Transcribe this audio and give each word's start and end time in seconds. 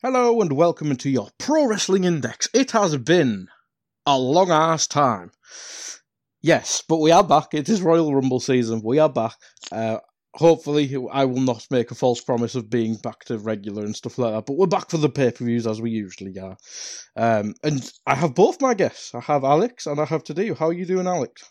Hello 0.00 0.40
and 0.40 0.52
welcome 0.52 0.94
to 0.94 1.10
your 1.10 1.28
Pro 1.38 1.66
Wrestling 1.66 2.04
Index. 2.04 2.48
It 2.54 2.70
has 2.70 2.96
been 2.98 3.48
a 4.06 4.16
long 4.16 4.48
ass 4.48 4.86
time. 4.86 5.32
Yes, 6.40 6.84
but 6.88 6.98
we 6.98 7.10
are 7.10 7.24
back. 7.24 7.48
It 7.52 7.68
is 7.68 7.82
Royal 7.82 8.14
Rumble 8.14 8.38
season. 8.38 8.80
We 8.84 9.00
are 9.00 9.08
back. 9.08 9.34
Uh, 9.72 9.98
hopefully, 10.36 10.94
I 11.10 11.24
will 11.24 11.40
not 11.40 11.66
make 11.72 11.90
a 11.90 11.96
false 11.96 12.20
promise 12.20 12.54
of 12.54 12.70
being 12.70 12.94
back 12.94 13.24
to 13.24 13.38
regular 13.38 13.84
and 13.84 13.96
stuff 13.96 14.18
like 14.18 14.34
that. 14.34 14.46
But 14.46 14.56
we're 14.56 14.68
back 14.68 14.88
for 14.88 14.98
the 14.98 15.08
pay 15.08 15.32
per 15.32 15.44
views 15.44 15.66
as 15.66 15.82
we 15.82 15.90
usually 15.90 16.38
are. 16.38 16.56
Um, 17.16 17.54
and 17.64 17.90
I 18.06 18.14
have 18.14 18.36
both 18.36 18.60
my 18.60 18.74
guests. 18.74 19.12
I 19.16 19.20
have 19.20 19.42
Alex 19.42 19.86
and 19.88 20.00
I 20.00 20.04
have 20.04 20.22
Tadeu. 20.22 20.56
How 20.56 20.68
are 20.68 20.72
you 20.72 20.86
doing, 20.86 21.08
Alex? 21.08 21.42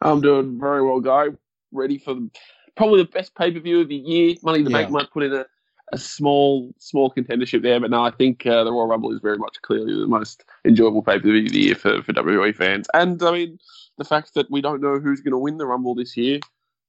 I'm 0.00 0.20
doing 0.20 0.58
very 0.60 0.84
well, 0.84 0.98
guy. 0.98 1.26
Ready 1.70 1.98
for 1.98 2.14
the, 2.14 2.30
probably 2.76 3.04
the 3.04 3.08
best 3.10 3.36
pay 3.36 3.52
per 3.52 3.60
view 3.60 3.82
of 3.82 3.88
the 3.88 3.94
year. 3.94 4.34
Money 4.42 4.58
to 4.58 4.64
the 4.64 4.70
Yeah. 4.70 4.78
Bank 4.78 4.90
might 4.90 5.10
put 5.12 5.22
in 5.22 5.32
a, 5.34 5.44
a 5.92 5.98
small 5.98 6.72
small 6.78 7.12
contendership 7.12 7.62
there, 7.62 7.80
but 7.80 7.90
no, 7.90 8.02
I 8.04 8.10
think 8.10 8.46
uh, 8.46 8.64
the 8.64 8.72
Royal 8.72 8.86
Rumble 8.86 9.12
is 9.12 9.20
very 9.20 9.38
much 9.38 9.60
clearly 9.62 9.92
the 9.92 10.06
most 10.06 10.44
enjoyable 10.64 11.02
pay 11.02 11.18
per 11.18 11.30
view 11.30 11.46
of 11.46 11.52
the 11.52 11.60
year 11.60 11.74
for, 11.74 12.02
for 12.02 12.12
WWE 12.12 12.54
fans. 12.54 12.86
And 12.94 13.22
I 13.22 13.32
mean, 13.32 13.58
the 13.98 14.04
fact 14.04 14.34
that 14.34 14.50
we 14.50 14.60
don't 14.60 14.80
know 14.80 14.98
who's 14.98 15.20
going 15.20 15.32
to 15.32 15.38
win 15.38 15.58
the 15.58 15.66
Rumble 15.66 15.94
this 15.94 16.16
year, 16.16 16.40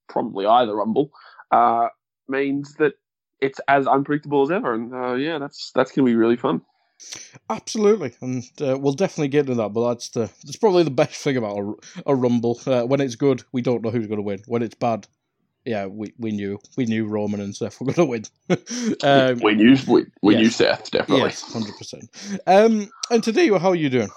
probably 0.08 0.46
either 0.46 0.74
Rumble, 0.74 1.10
uh, 1.50 1.88
means 2.28 2.74
that 2.74 2.94
it's 3.40 3.60
as 3.68 3.86
unpredictable 3.86 4.42
as 4.42 4.50
ever. 4.50 4.74
And 4.74 4.94
uh, 4.94 5.14
yeah, 5.14 5.38
that's 5.38 5.72
that's 5.74 5.92
going 5.92 6.06
to 6.06 6.10
be 6.10 6.16
really 6.16 6.36
fun. 6.36 6.62
Absolutely, 7.50 8.12
and 8.20 8.44
uh, 8.60 8.78
we'll 8.78 8.92
definitely 8.92 9.28
get 9.28 9.40
into 9.40 9.54
that. 9.56 9.70
But 9.70 9.88
that's 9.88 10.10
the 10.10 10.30
that's 10.44 10.56
probably 10.56 10.84
the 10.84 10.90
best 10.90 11.16
thing 11.22 11.36
about 11.36 11.58
a, 11.58 11.74
a 12.06 12.14
rumble. 12.14 12.60
Uh, 12.64 12.82
when 12.82 13.00
it's 13.00 13.16
good, 13.16 13.42
we 13.52 13.62
don't 13.62 13.82
know 13.82 13.90
who's 13.90 14.06
going 14.06 14.18
to 14.18 14.22
win. 14.22 14.42
When 14.46 14.62
it's 14.62 14.76
bad, 14.76 15.08
yeah, 15.64 15.86
we, 15.86 16.12
we 16.18 16.32
knew 16.32 16.58
we 16.76 16.86
knew 16.86 17.06
Roman 17.06 17.40
and 17.40 17.54
Seth 17.54 17.80
were 17.80 17.92
going 17.92 17.94
to 17.94 18.04
win. 18.04 18.24
um, 19.04 19.38
we 19.42 19.54
knew 19.54 19.76
we, 19.88 20.06
we 20.22 20.36
knew. 20.36 20.50
Seth 20.50 20.90
definitely. 20.90 21.24
yes, 21.24 21.52
hundred 21.52 21.76
percent. 21.76 22.10
Um, 22.46 22.90
and 23.10 23.22
today, 23.22 23.48
how 23.48 23.70
are 23.70 23.74
you 23.74 23.88
doing? 23.90 24.08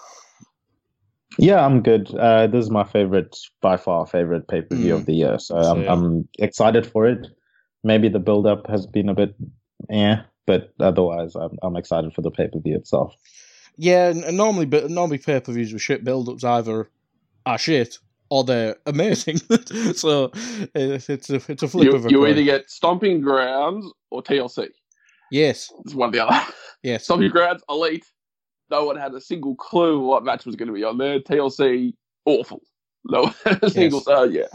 Yeah, 1.38 1.66
I'm 1.66 1.81
good. 1.81 2.13
Uh, 2.16 2.47
this 2.47 2.63
is 2.63 2.72
my 2.72 2.83
favorite, 2.85 3.35
by 3.61 3.75
far, 3.78 4.06
favorite 4.07 4.47
pay 4.47 4.61
per 4.61 4.75
view 4.75 4.94
Mm. 4.94 5.00
of 5.00 5.06
the 5.06 5.13
year. 5.13 5.38
So 5.39 5.57
I'm, 5.57 5.81
Same. 5.81 5.89
I'm 5.89 6.28
excited 6.39 6.85
for 6.85 7.07
it. 7.07 7.28
Maybe 7.83 8.07
the 8.09 8.19
build 8.19 8.47
up 8.47 8.67
has 8.67 8.88
been 8.88 9.09
a 9.09 9.13
bit, 9.13 9.35
yeah, 9.89 10.23
but 10.47 10.73
otherwise, 10.79 11.35
I'm, 11.35 11.57
I'm 11.62 11.75
excited 11.75 12.13
for 12.13 12.22
the 12.22 12.31
pay 12.31 12.47
per 12.47 12.59
view 12.59 12.75
itself. 12.77 13.13
Yeah, 13.77 14.07
and, 14.09 14.23
and 14.23 14.38
normally, 14.38 14.66
but 14.66 14.89
normally 14.89 15.17
pay 15.17 15.39
per 15.41 15.51
views 15.51 15.73
with 15.73 15.81
shit 15.81 16.03
build 16.06 16.29
ups 16.29 16.44
either 16.44 16.89
are 17.45 17.57
shit 17.57 18.00
or 18.30 18.44
they're 18.44 18.75
amazing. 18.86 19.38
so 19.96 20.31
it's 20.74 21.09
it's 21.09 21.30
a 21.30 21.36
it's 21.47 21.63
a 21.63 21.68
flip 21.68 21.86
You, 21.86 21.96
of 21.96 22.06
a 22.06 22.09
you 22.09 22.19
coin. 22.19 22.30
either 22.31 22.44
get 22.44 22.69
Stomping 22.69 23.22
Grounds 23.22 23.91
or 24.12 24.22
TLC. 24.24 24.69
yes, 25.31 25.72
It's 25.86 25.94
one 25.94 26.09
or 26.09 26.12
the 26.13 26.25
other. 26.28 26.52
yes, 26.84 27.03
Stomping 27.06 27.30
Grounds, 27.31 27.63
elite. 27.69 28.06
No 28.72 28.86
one 28.86 28.96
had 28.97 29.13
a 29.13 29.22
single 29.22 29.56
clue 29.56 30.00
what 30.00 30.24
match 30.24 30.46
was 30.46 30.56
going 30.56 30.68
to 30.69 30.74
be 30.74 30.84
on 30.84 30.97
there. 30.97 31.19
TLC, 31.19 31.94
awful. 32.25 32.62
No 33.08 33.31
one 33.44 33.69
single. 33.69 34.00
Yes. 34.00 34.08
Oh, 34.08 34.24
yeah. 34.24 34.47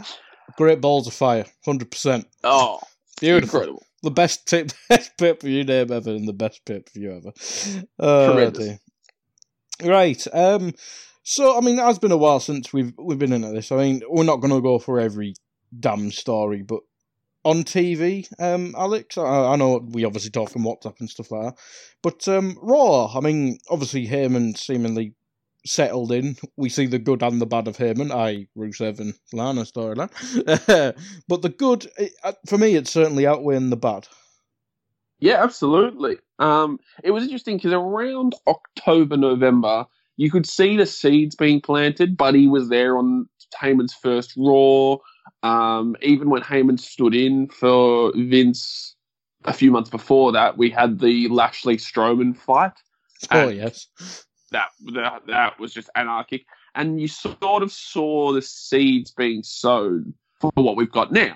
great 0.57 0.81
balls 0.81 1.07
of 1.07 1.13
fire, 1.13 1.45
hundred 1.63 1.89
percent. 1.91 2.27
Oh, 2.43 2.79
Beautiful. 3.21 3.59
incredible. 3.59 3.83
the 4.03 4.11
best 4.11 4.47
t- 4.49 4.65
best 4.89 5.17
pay 5.17 5.33
per 5.33 5.47
view 5.47 5.63
name 5.63 5.91
ever 5.93 6.09
and 6.09 6.27
the 6.27 6.33
best 6.33 6.65
pay 6.65 6.79
per 6.79 6.91
view 6.93 7.13
ever. 7.15 7.31
Oh, 7.99 8.49
dear. 8.49 8.79
Right. 9.83 10.27
Um. 10.33 10.73
So 11.23 11.57
I 11.57 11.61
mean, 11.61 11.77
it 11.79 11.83
has 11.83 11.99
been 11.99 12.11
a 12.11 12.17
while 12.17 12.39
since 12.39 12.73
we've 12.73 12.93
we've 12.97 13.19
been 13.19 13.33
into 13.33 13.51
this. 13.51 13.71
I 13.71 13.77
mean, 13.77 14.01
we're 14.09 14.23
not 14.23 14.37
going 14.37 14.53
to 14.53 14.61
go 14.61 14.79
for 14.79 14.99
every 14.99 15.35
damn 15.79 16.11
story, 16.11 16.61
but 16.61 16.81
on 17.43 17.63
TV, 17.63 18.27
um, 18.39 18.75
Alex, 18.77 19.17
I, 19.17 19.23
I 19.23 19.55
know 19.55 19.85
we 19.89 20.05
obviously 20.05 20.29
talk 20.29 20.55
on 20.55 20.63
WhatsApp 20.63 20.99
and 20.99 21.09
stuff 21.09 21.31
like 21.31 21.55
that, 21.55 21.61
but 22.01 22.27
um, 22.27 22.57
Raw. 22.61 23.11
I 23.15 23.19
mean, 23.19 23.57
obviously 23.69 24.07
Heyman 24.07 24.57
seemingly 24.57 25.15
settled 25.65 26.11
in. 26.11 26.37
We 26.57 26.69
see 26.69 26.87
the 26.87 26.99
good 26.99 27.23
and 27.23 27.41
the 27.41 27.45
bad 27.45 27.67
of 27.67 27.77
Heyman, 27.77 28.11
i.e. 28.11 28.47
Rusev 28.57 28.99
and 28.99 29.13
Lana 29.33 29.63
storyline. 29.63 30.11
but 31.27 31.41
the 31.41 31.49
good, 31.49 31.87
it, 31.97 32.13
uh, 32.23 32.33
for 32.47 32.57
me, 32.57 32.75
it's 32.75 32.91
certainly 32.91 33.27
outweighing 33.27 33.69
the 33.69 33.77
bad. 33.77 34.07
Yeah, 35.19 35.43
absolutely. 35.43 36.17
Um, 36.39 36.79
it 37.03 37.11
was 37.11 37.23
interesting 37.23 37.57
because 37.57 37.73
around 37.73 38.35
October, 38.47 39.17
November, 39.17 39.85
you 40.21 40.29
could 40.29 40.45
see 40.45 40.77
the 40.77 40.85
seeds 40.85 41.35
being 41.35 41.59
planted. 41.59 42.15
Buddy 42.15 42.45
was 42.45 42.69
there 42.69 42.95
on 42.95 43.27
Heyman's 43.59 43.95
first 43.95 44.33
Raw. 44.37 44.97
Um, 45.41 45.95
even 46.03 46.29
when 46.29 46.43
Heyman 46.43 46.79
stood 46.79 47.15
in 47.15 47.47
for 47.47 48.11
Vince 48.15 48.95
a 49.45 49.51
few 49.51 49.71
months 49.71 49.89
before 49.89 50.31
that, 50.33 50.59
we 50.59 50.69
had 50.69 50.99
the 50.99 51.27
Lashley 51.29 51.77
Strowman 51.77 52.37
fight. 52.37 52.73
Oh 53.31 53.49
yes, 53.49 53.87
that, 54.51 54.67
that 54.93 55.23
that 55.25 55.59
was 55.59 55.73
just 55.73 55.89
anarchic, 55.95 56.45
and 56.75 57.01
you 57.01 57.07
sort 57.07 57.63
of 57.63 57.71
saw 57.71 58.31
the 58.31 58.43
seeds 58.43 59.09
being 59.09 59.41
sown 59.41 60.13
for 60.39 60.51
what 60.53 60.75
we've 60.75 60.91
got 60.91 61.11
now, 61.11 61.35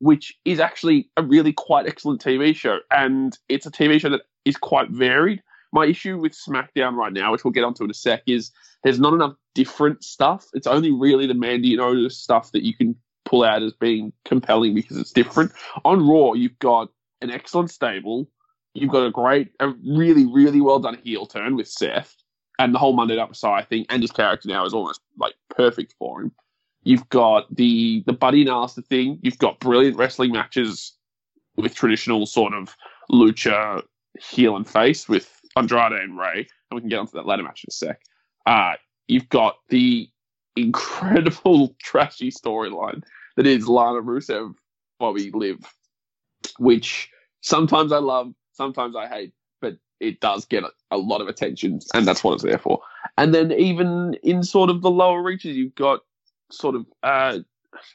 which 0.00 0.34
is 0.44 0.58
actually 0.58 1.08
a 1.16 1.22
really 1.22 1.52
quite 1.52 1.86
excellent 1.86 2.20
TV 2.20 2.52
show, 2.52 2.80
and 2.90 3.38
it's 3.48 3.66
a 3.66 3.70
TV 3.70 4.00
show 4.00 4.10
that 4.10 4.22
is 4.44 4.56
quite 4.56 4.90
varied. 4.90 5.40
My 5.74 5.86
issue 5.86 6.18
with 6.18 6.32
SmackDown 6.32 6.94
right 6.94 7.12
now, 7.12 7.32
which 7.32 7.42
we'll 7.42 7.50
get 7.50 7.64
onto 7.64 7.82
in 7.82 7.90
a 7.90 7.94
sec, 7.94 8.22
is 8.26 8.52
there's 8.84 9.00
not 9.00 9.12
enough 9.12 9.34
different 9.56 10.04
stuff. 10.04 10.46
It's 10.54 10.68
only 10.68 10.92
really 10.92 11.26
the 11.26 11.34
Mandy 11.34 11.72
and 11.72 11.82
Otis 11.82 12.16
stuff 12.16 12.52
that 12.52 12.62
you 12.62 12.74
can 12.74 12.94
pull 13.24 13.42
out 13.42 13.60
as 13.60 13.72
being 13.72 14.12
compelling 14.24 14.74
because 14.74 14.96
it's 14.96 15.10
different. 15.10 15.50
On 15.84 16.06
Raw, 16.06 16.34
you've 16.34 16.58
got 16.60 16.90
an 17.22 17.30
excellent 17.32 17.72
stable. 17.72 18.30
You've 18.74 18.92
got 18.92 19.04
a 19.04 19.10
great, 19.10 19.50
a 19.58 19.70
really, 19.84 20.26
really 20.26 20.60
well 20.60 20.78
done 20.78 20.96
heel 21.02 21.26
turn 21.26 21.56
with 21.56 21.66
Seth 21.66 22.14
and 22.60 22.72
the 22.72 22.78
whole 22.78 22.92
Monday 22.92 23.16
Night 23.16 23.28
Messiah 23.28 23.64
thing, 23.64 23.84
and 23.88 24.00
his 24.00 24.12
character 24.12 24.48
now 24.48 24.64
is 24.64 24.74
almost 24.74 25.00
like 25.18 25.34
perfect 25.50 25.94
for 25.98 26.22
him. 26.22 26.30
You've 26.84 27.08
got 27.08 27.52
the 27.54 28.04
the 28.06 28.12
Buddy 28.12 28.44
Nasty 28.44 28.82
thing. 28.82 29.18
You've 29.22 29.38
got 29.38 29.58
brilliant 29.58 29.96
wrestling 29.96 30.30
matches 30.30 30.92
with 31.56 31.74
traditional 31.74 32.26
sort 32.26 32.54
of 32.54 32.76
lucha 33.10 33.82
heel 34.20 34.54
and 34.54 34.68
face 34.68 35.08
with 35.08 35.33
Andrade 35.56 35.92
and 35.92 36.18
Rey, 36.18 36.46
and 36.70 36.74
we 36.74 36.80
can 36.80 36.88
get 36.88 36.98
onto 36.98 37.12
that 37.16 37.26
latter 37.26 37.42
match 37.42 37.64
in 37.64 37.68
a 37.68 37.72
sec. 37.72 38.00
Uh, 38.46 38.72
you've 39.08 39.28
got 39.28 39.56
the 39.68 40.08
incredible 40.56 41.74
trashy 41.82 42.30
storyline 42.30 43.02
that 43.36 43.46
is 43.46 43.68
Lana 43.68 44.02
Rusev, 44.02 44.54
Bobby 44.98 45.30
Liv, 45.32 45.58
which 46.58 47.10
sometimes 47.40 47.92
I 47.92 47.98
love, 47.98 48.32
sometimes 48.52 48.96
I 48.96 49.06
hate, 49.08 49.32
but 49.60 49.76
it 50.00 50.20
does 50.20 50.44
get 50.44 50.64
a, 50.64 50.70
a 50.90 50.96
lot 50.98 51.20
of 51.20 51.28
attention, 51.28 51.80
and 51.94 52.06
that's 52.06 52.22
what 52.24 52.34
it's 52.34 52.42
there 52.42 52.58
for. 52.58 52.80
And 53.16 53.34
then 53.34 53.52
even 53.52 54.14
in 54.22 54.42
sort 54.42 54.70
of 54.70 54.82
the 54.82 54.90
lower 54.90 55.22
reaches, 55.22 55.56
you've 55.56 55.74
got 55.74 56.00
sort 56.50 56.74
of 56.74 56.86
uh, 57.02 57.38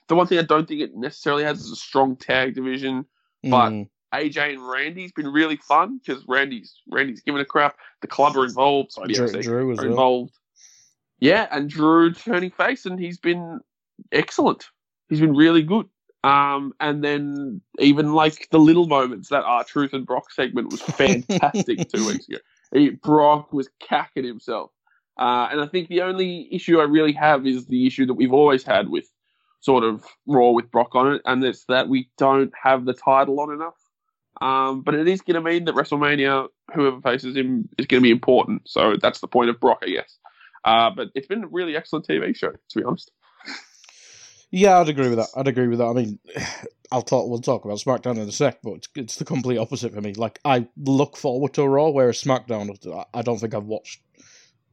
the 0.08 0.16
one 0.16 0.28
thing 0.28 0.40
I 0.40 0.44
don't 0.44 0.68
think 0.68 0.82
it 0.82 0.96
necessarily 0.96 1.44
has 1.44 1.60
is 1.62 1.72
a 1.72 1.76
strong 1.76 2.16
tag 2.16 2.56
division. 2.56 3.06
But- 3.44 3.72
Mm. 3.72 3.90
AJ 4.14 4.54
and 4.54 4.68
Randy's 4.68 5.12
been 5.12 5.28
really 5.28 5.58
fun 5.58 6.00
because 6.00 6.24
Randy's 6.28 6.76
Randy's 6.90 7.22
giving 7.22 7.42
a 7.42 7.46
crap. 7.46 7.78
The 8.02 8.08
club 8.08 8.36
are 8.38 8.46
involved, 8.46 8.92
so 8.94 9.06
Drew, 9.06 9.28
Drew 9.42 9.72
as 9.72 9.80
are 9.80 9.84
well. 9.84 9.92
involved. 9.92 10.34
Yeah, 11.20 11.48
and 11.52 11.70
Drew 11.70 12.14
turning 12.14 12.52
face, 12.52 12.86
and 12.86 13.00
he's 13.00 13.20
been 13.20 13.60
excellent. 14.12 14.66
He's 15.10 15.20
been 15.20 15.36
really 15.36 15.64
good. 15.64 15.88
Um, 16.24 16.74
and 16.80 17.04
then 17.04 17.62
even 17.80 18.14
like 18.14 18.50
the 18.52 18.60
little 18.60 18.88
moments 18.88 19.30
that 19.30 19.44
R-Truth 19.44 19.94
and 19.94 20.06
Brock 20.06 20.32
segment 20.32 20.72
was 20.72 20.82
fantastic 20.82 21.90
two 21.90 22.08
weeks 22.08 22.28
ago. 22.28 22.38
He, 22.72 22.92
Brock 22.92 23.52
was 23.52 23.68
cacking 23.80 24.24
himself. 24.24 24.70
Uh, 25.20 25.48
and 25.52 25.60
I 25.60 25.66
think 25.66 25.88
the 25.90 26.04
only 26.04 26.48
issue 26.52 26.80
I 26.80 26.84
really 26.84 27.14
have 27.14 27.48
is 27.48 27.66
the 27.66 27.88
issue 27.88 28.06
that 28.06 28.14
we've 28.14 28.32
always 28.32 28.62
had 28.62 28.90
with 28.90 29.10
sort 29.60 29.84
of 29.84 30.06
Raw 30.28 30.52
with 30.52 30.70
Brock 30.70 30.94
on 30.94 31.14
it, 31.14 31.22
and 31.26 31.44
it's 31.44 31.66
that 31.66 31.90
we 31.90 32.12
don't 32.20 32.54
have 32.62 32.86
the 32.86 32.94
title 32.94 33.40
on 33.40 33.52
enough. 33.52 33.74
Um, 34.42 34.82
but 34.82 34.96
it 34.96 35.08
is 35.08 35.22
going 35.22 35.36
to 35.36 35.42
mean 35.42 35.66
that 35.66 35.76
WrestleMania, 35.76 36.48
whoever 36.74 37.02
faces 37.02 37.36
him, 37.36 37.68
is 37.78 37.86
going 37.86 38.02
to 38.02 38.08
be 38.08 38.12
important. 38.12 38.70
So 38.70 38.96
that's 39.02 39.20
the 39.20 39.28
point 39.28 39.50
of 39.50 39.60
Brock, 39.60 39.80
I 39.84 39.90
guess. 39.90 40.18
Uh, 40.64 40.90
but 40.92 41.10
it's 41.16 41.28
been 41.28 41.44
a 41.44 41.48
really 41.48 41.76
excellent 41.76 42.08
TV 42.08 42.36
show, 42.36 42.52
to 42.52 42.80
be 42.80 42.84
honest. 42.84 43.12
Yeah, 44.52 44.80
I'd 44.80 44.90
agree 44.90 45.10
with 45.10 45.20
that. 45.20 45.28
I'd 45.36 45.48
agree 45.48 45.68
with 45.68 45.80
that. 45.80 45.86
I 45.86 45.94
mean, 45.94 46.20
I'll 46.92 47.04
talk. 47.04 47.30
We'll 47.30 47.40
talk 47.40 47.66
about 47.66 47.78
SmackDown 47.78 48.18
in 48.18 48.28
a 48.28 48.32
sec, 48.32 48.62
but 48.64 48.74
it's, 48.74 48.90
it's 48.96 49.16
the 49.18 49.26
complete 49.26 49.60
opposite 49.60 49.94
for 49.94 50.02
me. 50.02 50.14
Like 50.14 50.40
I 50.44 50.68
look 50.78 51.18
forward 51.18 51.54
to 51.54 51.68
Raw, 51.68 51.90
whereas 51.90 52.22
SmackDown, 52.22 53.06
I 53.14 53.22
don't 53.22 53.38
think 53.38 53.54
I've 53.54 53.66
watched 53.66 54.02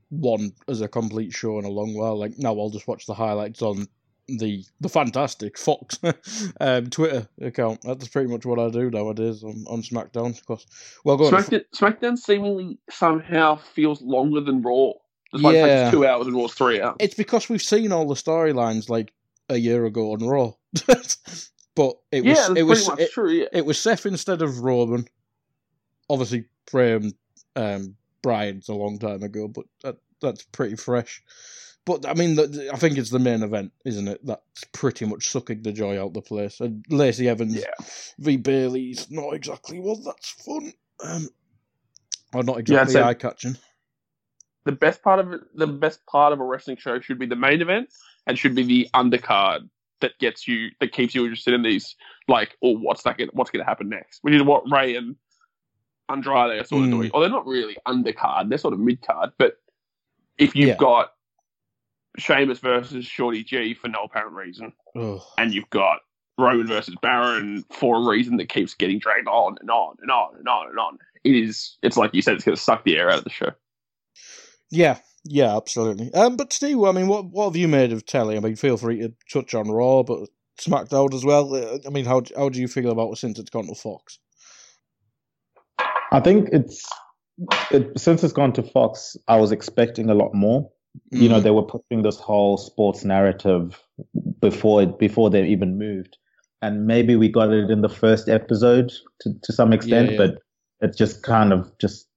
one 0.09 0.53
as 0.69 0.81
a 0.81 0.89
complete 0.89 1.35
show 1.35 1.59
in 1.59 1.67
a 1.67 1.71
long 1.71 1.95
while. 1.95 2.19
Like 2.19 2.39
now, 2.39 2.59
I'll 2.59 2.71
just 2.71 2.89
watch 2.89 3.05
the 3.05 3.15
highlights 3.15 3.61
on 3.61 3.87
the 4.29 4.65
the 4.81 4.89
fantastic 4.89 5.59
Fox 5.59 5.99
um, 6.61 6.91
Twitter 6.91 7.29
account. 7.41 7.83
That's 7.83 8.09
pretty 8.09 8.31
much 8.31 8.45
what 8.45 8.59
I 8.59 8.71
do 8.71 8.91
nowadays 8.91 9.43
on, 9.43 9.65
on 9.69 9.83
SmackDown. 9.83 10.39
Because 10.39 10.67
well, 11.05 11.17
go 11.17 11.31
SmackDown, 11.31 11.65
SmackDown 11.75 12.19
seemingly 12.19 12.79
somehow 12.91 13.57
feels 13.57 14.03
longer 14.03 14.41
than 14.41 14.63
Raw. 14.63 14.93
Despite 15.33 15.55
yeah, 15.55 15.85
it's 15.87 15.91
two 15.91 16.07
hours 16.07 16.27
and 16.27 16.37
Raw's 16.37 16.55
three 16.55 16.81
hours. 16.81 16.97
It's 17.01 17.15
because 17.15 17.49
we've 17.49 17.63
seen 17.63 17.93
all 17.93 18.07
the 18.07 18.15
storylines 18.15 18.89
like 18.89 19.13
a 19.49 19.57
year 19.57 19.85
ago 19.85 20.13
on 20.13 20.27
Raw. 20.27 20.53
but 20.87 21.97
it 22.13 22.25
was 22.25 22.39
yeah, 22.39 22.55
it 22.57 22.63
was 22.63 22.89
it, 22.99 23.11
true, 23.13 23.31
yeah. 23.31 23.47
it 23.53 23.65
was 23.65 23.79
Seth 23.79 24.07
instead 24.07 24.43
of 24.43 24.61
Roman. 24.61 25.07
Obviously, 26.09 26.45
Graham 26.71 27.13
um, 27.57 27.97
Bryan's 28.23 28.69
a 28.69 28.75
long 28.75 28.99
time 28.99 29.23
ago, 29.23 29.49
but 29.49 29.65
that, 29.83 29.97
that's 30.21 30.43
pretty 30.45 30.77
fresh. 30.77 31.23
But 31.87 32.05
I 32.05 32.15
mean, 32.15 32.35
the, 32.35 32.71
I 32.73 32.77
think 32.77 32.99
it's 32.99 33.11
the 33.11 33.21
main 33.21 33.45
event, 33.45 33.73
isn't 33.85 34.09
it? 34.09 34.27
That's 34.27 34.65
pretty 34.73 35.07
much 35.07 35.29
sucking 35.29 35.63
the 35.63 35.73
joy 35.73 36.03
out 36.03 36.15
the 36.15 36.21
place. 36.21 36.61
And 36.61 36.85
Lacey 36.91 37.29
Evans 37.29 37.55
yeah. 37.55 37.87
v 38.19 38.37
Bayley's 38.37 39.09
not 39.09 39.35
exactly 39.35 39.79
well. 39.79 39.97
that's 40.05 40.31
fun, 40.31 40.73
um, 41.05 41.29
or 42.35 42.43
not 42.43 42.59
exactly 42.59 42.97
yeah, 42.97 43.07
eye 43.07 43.15
catching. 43.15 43.57
The 44.65 44.73
best 44.73 45.01
part 45.01 45.21
of 45.21 45.41
the 45.55 45.69
best 45.69 46.05
part 46.07 46.33
of 46.33 46.41
a 46.41 46.45
wrestling 46.45 46.77
show 46.77 46.99
should 46.99 47.21
be 47.21 47.27
the 47.27 47.37
main 47.37 47.63
event 47.63 47.89
and 48.27 48.37
should 48.37 48.57
be 48.57 48.65
the 48.65 48.89
undercard 48.93 49.69
that 50.01 50.19
gets 50.19 50.49
you 50.49 50.71
that 50.81 50.91
keeps 50.91 51.15
you 51.15 51.23
interested 51.23 51.55
in 51.55 51.63
these 51.63 51.95
like, 52.27 52.57
oh, 52.65 52.77
what's 52.77 53.05
that? 53.05 53.17
Gonna, 53.17 53.31
what's 53.33 53.53
going 53.53 53.65
to 53.65 53.69
happen 53.69 53.89
next? 53.89 54.19
Which 54.23 54.35
is 54.35 54.43
what 54.43 54.65
Rey 54.69 54.97
and 54.97 55.15
Andrade 56.09 56.61
are 56.61 56.65
sort 56.65 56.83
of 56.83 56.89
mm. 56.89 56.93
doing. 56.93 57.11
Or 57.15 57.21
they're 57.21 57.31
not 57.31 57.47
really 57.47 57.77
undercard; 57.87 58.49
they're 58.49 58.59
sort 58.59 58.75
of 58.75 58.81
mid 58.81 59.07
card. 59.07 59.31
But 59.39 59.61
if 60.37 60.57
you've 60.57 60.71
yeah. 60.71 60.77
got 60.77 61.13
Sheamus 62.17 62.59
versus 62.59 63.05
Shorty 63.05 63.45
G 63.45 63.75
for 63.75 63.89
no 63.89 64.05
apparent 64.05 64.35
reason, 64.35 64.73
Ugh. 64.97 65.21
and 65.39 65.53
you've 65.53 65.71
got 65.71 66.01
Roman 66.39 66.67
versus 66.67 66.95
Baron 67.01 67.65
for 67.73 67.97
a 67.97 68.09
reason 68.09 68.37
that 68.39 68.49
keeps 68.49 68.75
getting 68.75 68.99
dragged 68.99 69.29
on 69.29 69.57
and 69.61 69.71
on 69.71 69.97
and 70.01 70.11
on 70.11 70.37
and 70.39 70.49
on 70.49 70.69
and 70.69 70.79
on. 70.79 70.99
It 71.25 71.35
is. 71.35 71.77
It's 71.83 71.97
like 71.97 72.15
you 72.15 72.23
said. 72.23 72.35
It's 72.35 72.45
going 72.45 72.57
to 72.57 72.63
suck 72.63 72.85
the 72.85 72.97
air 72.97 73.11
out 73.11 73.19
of 73.19 73.25
the 73.25 73.31
show. 73.31 73.51
Yeah, 74.71 74.99
yeah, 75.25 75.57
absolutely. 75.57 76.13
Um, 76.15 76.37
but 76.37 76.53
Steve, 76.53 76.83
I 76.83 76.93
mean, 76.93 77.09
what 77.09 77.27
what 77.27 77.47
have 77.47 77.57
you 77.57 77.69
made 77.69 77.93
of 77.93 78.07
telly? 78.07 78.37
I 78.37 78.41
mean, 78.41 78.57
feel 78.57 78.77
free 78.77 79.01
to 79.01 79.13
touch 79.33 79.55
on 79.55 79.71
Raw, 79.71 80.03
but 80.03 80.29
SmackDown 80.61 81.15
as 81.15 81.25
well. 81.25 81.55
Uh, 81.55 81.79
I 81.87 81.91
mean, 81.91 82.05
how 82.05 82.23
how 82.37 82.49
do 82.49 82.61
you 82.61 82.69
feel 82.69 82.91
about 82.91 83.13
it 83.13 83.19
since 83.19 83.39
it's 83.39 83.51
gone 83.51 83.67
to 83.67 83.75
Fox? 83.75 84.19
I 86.13 86.21
think 86.21 86.49
it's 86.53 86.89
it, 87.71 87.99
since 87.99 88.23
it's 88.25 88.33
gone 88.33 88.53
to 88.55 88.63
Fox. 88.63 89.17
I 89.29 89.37
was 89.37 89.53
expecting 89.53 90.11
a 90.11 90.15
lot 90.15 90.35
more. 90.35 90.71
Mm. 91.13 91.21
You 91.23 91.29
know, 91.29 91.41
mm. 91.41 91.43
they 91.43 91.51
were 91.51 91.63
pushing 91.63 92.03
this 92.03 92.19
whole 92.19 92.57
sports 92.57 93.05
narrative 93.05 93.81
before 94.41 94.83
it, 94.83 94.99
before 94.99 95.31
they 95.31 95.47
even 95.47 95.79
moved, 95.79 96.17
and 96.63 96.87
maybe 96.87 97.17
we 97.17 97.29
got 97.29 97.53
it 97.53 97.71
in 97.71 97.83
the 97.83 97.89
first 97.89 98.29
episode 98.29 98.93
to 99.21 99.35
to 99.43 99.53
some 99.53 99.73
extent, 99.73 100.13
yeah, 100.13 100.19
yeah. 100.19 100.27
but 100.27 100.39
it 100.81 100.97
just 100.97 101.23
kind 101.23 101.53
of 101.53 101.71
just 101.79 102.09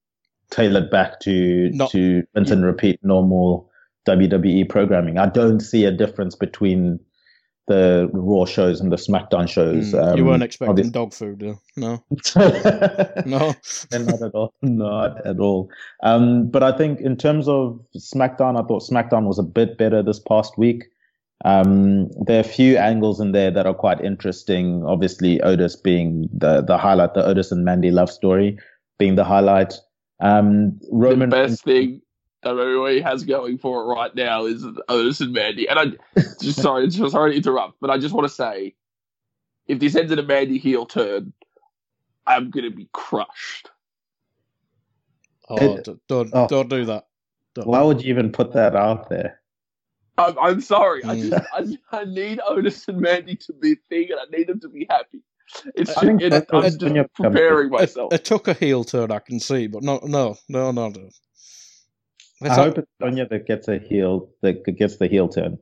tailored 0.51 0.89
back 0.89 1.19
to 1.21 1.69
Not, 1.73 1.91
to 1.91 2.23
rinse 2.33 2.49
yeah. 2.49 2.55
and 2.55 2.65
repeat 2.65 2.99
normal 3.03 3.69
WWE 4.07 4.67
programming. 4.67 5.17
I 5.17 5.27
don't 5.27 5.59
see 5.59 5.85
a 5.85 5.91
difference 5.91 6.35
between 6.35 6.99
the 7.69 8.09
Raw 8.13 8.45
shows 8.45 8.81
and 8.81 8.91
the 8.91 8.97
SmackDown 8.97 9.47
shows. 9.47 9.93
Mm, 9.93 10.03
um, 10.03 10.17
you 10.17 10.25
weren't 10.25 10.41
expecting 10.41 10.71
obviously. 10.71 10.91
dog 10.91 11.13
food, 11.13 11.39
though. 11.39 11.59
no, 11.77 12.03
no, 13.25 13.55
not 13.93 14.21
at 14.23 14.33
all, 14.33 14.53
not 14.63 15.25
at 15.25 15.39
all. 15.39 15.69
Um, 16.01 16.49
but 16.49 16.63
I 16.63 16.75
think 16.75 16.99
in 16.99 17.15
terms 17.15 17.47
of 17.47 17.79
SmackDown, 17.95 18.61
I 18.61 18.67
thought 18.67 18.81
SmackDown 18.81 19.27
was 19.27 19.37
a 19.37 19.43
bit 19.43 19.77
better 19.77 20.01
this 20.01 20.19
past 20.19 20.57
week. 20.57 20.85
Um, 21.45 22.09
there 22.25 22.37
are 22.37 22.41
a 22.41 22.55
few 22.57 22.75
angles 22.77 23.19
in 23.19 23.33
there 23.33 23.51
that 23.51 23.67
are 23.67 23.75
quite 23.75 24.01
interesting. 24.01 24.83
Obviously, 24.85 25.39
Otis 25.41 25.75
being 25.75 26.27
the 26.33 26.61
the 26.61 26.77
highlight, 26.77 27.13
the 27.13 27.23
Otis 27.23 27.51
and 27.51 27.63
Mandy 27.63 27.91
love 27.91 28.09
story 28.09 28.57
being 28.97 29.13
the 29.13 29.23
highlight. 29.23 29.75
Um, 30.19 30.79
Roman 30.91 31.29
the 31.29 31.35
best 31.35 31.63
thing 31.63 32.01
WWE 32.43 33.03
has 33.03 33.23
going 33.23 33.57
for 33.57 33.81
it 33.81 33.85
right 33.85 34.15
now 34.15 34.45
is 34.45 34.65
Otis 34.87 35.19
and 35.21 35.33
Mandy. 35.33 35.67
And 35.67 35.79
I 35.79 36.21
just 36.41 36.61
sorry, 36.61 36.87
just 36.87 37.11
sorry 37.11 37.31
to 37.31 37.37
interrupt, 37.37 37.79
but 37.81 37.89
I 37.89 37.97
just 37.97 38.13
want 38.13 38.27
to 38.27 38.33
say, 38.33 38.75
if 39.67 39.79
this 39.79 39.95
ends 39.95 40.11
in 40.11 40.19
a 40.19 40.23
Mandy 40.23 40.57
heel 40.57 40.85
turn, 40.85 41.33
I'm 42.25 42.49
gonna 42.49 42.71
be 42.71 42.87
crushed. 42.93 43.69
Oh, 45.49 45.57
it, 45.57 45.89
don't 46.07 46.29
oh, 46.33 46.47
don't 46.47 46.69
do 46.69 46.85
that. 46.85 47.07
Don't. 47.55 47.67
Why 47.67 47.81
would 47.81 48.01
you 48.01 48.09
even 48.09 48.31
put 48.31 48.53
that 48.53 48.75
out 48.75 49.09
there? 49.09 49.41
I'm, 50.17 50.37
I'm 50.37 50.61
sorry. 50.61 51.03
I 51.03 51.15
mm. 51.15 51.29
just 51.29 51.79
I, 51.91 51.97
I 52.01 52.05
need 52.05 52.39
Otis 52.47 52.87
and 52.87 53.01
Mandy 53.01 53.35
to 53.35 53.53
be 53.53 53.73
a 53.73 53.75
thing, 53.89 54.09
and 54.11 54.19
I 54.19 54.37
need 54.37 54.47
them 54.47 54.59
to 54.61 54.69
be 54.69 54.85
happy. 54.89 55.21
It's 55.75 55.97
I 55.97 56.01
think 56.01 56.21
it, 56.21 56.33
it, 56.33 56.47
I'm 56.53 56.61
just 56.61 57.13
preparing 57.15 57.69
myself. 57.69 58.13
It, 58.13 58.21
it, 58.21 58.25
took 58.25 58.47
a 58.47 58.53
heel 58.53 58.83
turn, 58.83 59.11
I 59.11 59.19
can 59.19 59.39
see, 59.39 59.67
but 59.67 59.81
no, 59.81 59.99
no, 60.03 60.37
no, 60.47 60.71
no. 60.71 60.89
no. 60.89 61.09
I 62.41 62.53
hope 62.53 62.77
it's 62.77 62.87
Sonya 63.01 63.27
that 63.29 63.45
gets 63.45 63.67
a 63.67 63.77
heel 63.77 64.29
that 64.41 64.63
gets 64.77 64.97
the 64.97 65.07
heel 65.07 65.27
turn. 65.27 65.57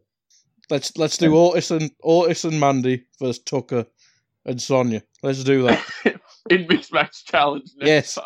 Let's 0.70 0.96
let's 0.98 1.18
do 1.18 1.36
Otis 1.36 1.72
and 1.72 1.92
Otis 2.04 2.44
and 2.44 2.60
Mandy 2.60 3.06
versus 3.20 3.40
Tucker 3.40 3.86
and 4.46 4.62
Sonya. 4.62 5.02
Let's 5.24 5.44
do 5.44 5.64
that. 5.64 5.84
In 6.50 6.66
mixed 6.68 6.94
match 6.94 7.26
challenge. 7.26 7.72
yes, 7.76 8.18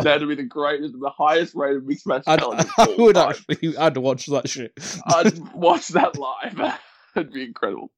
that'd 0.00 0.26
be 0.28 0.34
the 0.34 0.42
greatest, 0.42 0.94
the 0.98 1.10
highest 1.10 1.54
rated 1.54 1.86
mixed 1.86 2.08
match 2.08 2.24
I'd, 2.26 2.40
challenge. 2.40 2.68
I 2.78 2.94
would 2.98 3.14
time. 3.14 3.30
actually, 3.30 3.76
I'd 3.76 3.96
watch 3.96 4.26
that 4.26 4.48
shit. 4.48 4.72
I'd 5.06 5.38
watch 5.54 5.88
that 5.88 6.18
live. 6.18 6.78
It'd 7.14 7.32
be 7.32 7.44
incredible. 7.44 7.92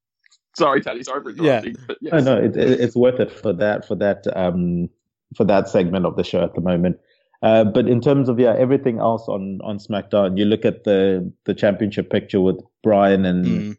Sorry, 0.54 0.82
Teddy. 0.82 1.02
Sorry 1.02 1.22
for 1.22 1.30
interrupting. 1.30 1.76
Yeah. 1.88 1.94
yes. 2.00 2.24
No, 2.24 2.36
no, 2.36 2.44
it, 2.44 2.56
it's 2.56 2.94
worth 2.94 3.20
it 3.20 3.32
for 3.32 3.54
that 3.54 3.86
for 3.86 3.94
that 3.96 4.24
um 4.36 4.90
for 5.34 5.44
that 5.44 5.68
segment 5.68 6.04
of 6.04 6.16
the 6.16 6.24
show 6.24 6.42
at 6.42 6.54
the 6.54 6.60
moment. 6.60 6.98
Uh, 7.42 7.64
but 7.64 7.88
in 7.88 8.00
terms 8.00 8.28
of 8.28 8.38
yeah, 8.38 8.54
everything 8.58 8.98
else 8.98 9.26
on 9.28 9.60
on 9.62 9.78
SmackDown, 9.78 10.36
you 10.36 10.44
look 10.44 10.64
at 10.64 10.84
the 10.84 11.32
the 11.46 11.54
championship 11.54 12.10
picture 12.10 12.40
with 12.40 12.60
Bryan 12.82 13.24
and 13.24 13.44
mm. 13.44 13.76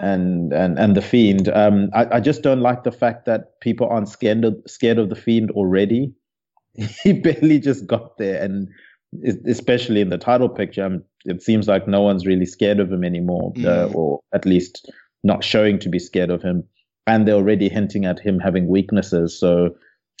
and 0.00 0.52
and 0.52 0.78
and 0.78 0.96
the 0.96 1.02
Fiend. 1.02 1.48
Um, 1.50 1.90
I, 1.92 2.16
I 2.16 2.20
just 2.20 2.42
don't 2.42 2.60
like 2.60 2.84
the 2.84 2.92
fact 2.92 3.26
that 3.26 3.60
people 3.60 3.86
aren't 3.86 4.08
scared 4.08 4.44
of, 4.44 4.56
scared 4.66 4.98
of 4.98 5.10
the 5.10 5.16
Fiend 5.16 5.50
already. 5.50 6.14
he 7.02 7.12
barely 7.12 7.58
just 7.58 7.86
got 7.86 8.16
there, 8.16 8.42
and 8.42 8.68
especially 9.46 10.00
in 10.00 10.08
the 10.08 10.16
title 10.16 10.48
picture, 10.48 10.84
um, 10.84 11.04
it 11.26 11.42
seems 11.42 11.68
like 11.68 11.86
no 11.86 12.00
one's 12.00 12.26
really 12.26 12.46
scared 12.46 12.80
of 12.80 12.90
him 12.90 13.04
anymore, 13.04 13.52
mm. 13.54 13.66
uh, 13.66 13.92
or 13.92 14.20
at 14.32 14.46
least 14.46 14.90
not 15.22 15.44
showing 15.44 15.78
to 15.80 15.90
be 15.90 15.98
scared 15.98 16.30
of 16.30 16.40
him, 16.40 16.64
and 17.06 17.28
they're 17.28 17.34
already 17.34 17.68
hinting 17.68 18.06
at 18.06 18.18
him 18.18 18.38
having 18.38 18.68
weaknesses. 18.68 19.38
So 19.38 19.74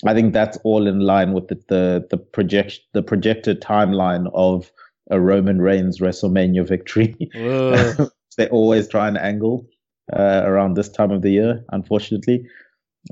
I 0.06 0.14
think 0.14 0.32
that's 0.32 0.56
all 0.64 0.86
in 0.86 1.00
line 1.00 1.32
with 1.32 1.48
the 1.48 1.56
the, 1.68 2.06
the 2.10 2.16
project 2.16 2.80
the 2.92 3.02
projected 3.02 3.60
timeline 3.60 4.30
of 4.34 4.72
a 5.10 5.20
Roman 5.20 5.60
Reigns 5.60 5.98
WrestleMania 5.98 6.66
victory. 6.66 7.14
they 8.36 8.48
always 8.48 8.88
try 8.88 9.08
and 9.08 9.18
angle 9.18 9.66
uh, 10.12 10.42
around 10.44 10.74
this 10.74 10.88
time 10.88 11.10
of 11.10 11.22
the 11.22 11.30
year, 11.30 11.64
unfortunately. 11.72 12.46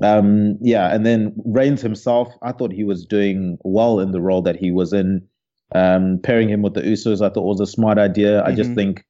Um, 0.01 0.57
yeah, 0.61 0.93
and 0.93 1.05
then 1.05 1.33
Reigns 1.45 1.81
himself, 1.81 2.33
I 2.41 2.51
thought 2.51 2.71
he 2.71 2.83
was 2.83 3.05
doing 3.05 3.57
well 3.63 3.99
in 3.99 4.11
the 4.11 4.21
role 4.21 4.41
that 4.43 4.55
he 4.55 4.71
was 4.71 4.93
in. 4.93 5.27
Um, 5.75 6.19
pairing 6.23 6.49
him 6.49 6.63
with 6.63 6.73
the 6.73 6.81
Usos, 6.81 7.23
I 7.23 7.29
thought 7.29 7.43
was 7.45 7.59
a 7.59 7.67
smart 7.67 7.99
idea. 7.99 8.39
Mm-hmm. 8.39 8.47
I 8.47 8.55
just 8.55 8.69
mm-hmm. 8.71 8.75
think 8.75 9.05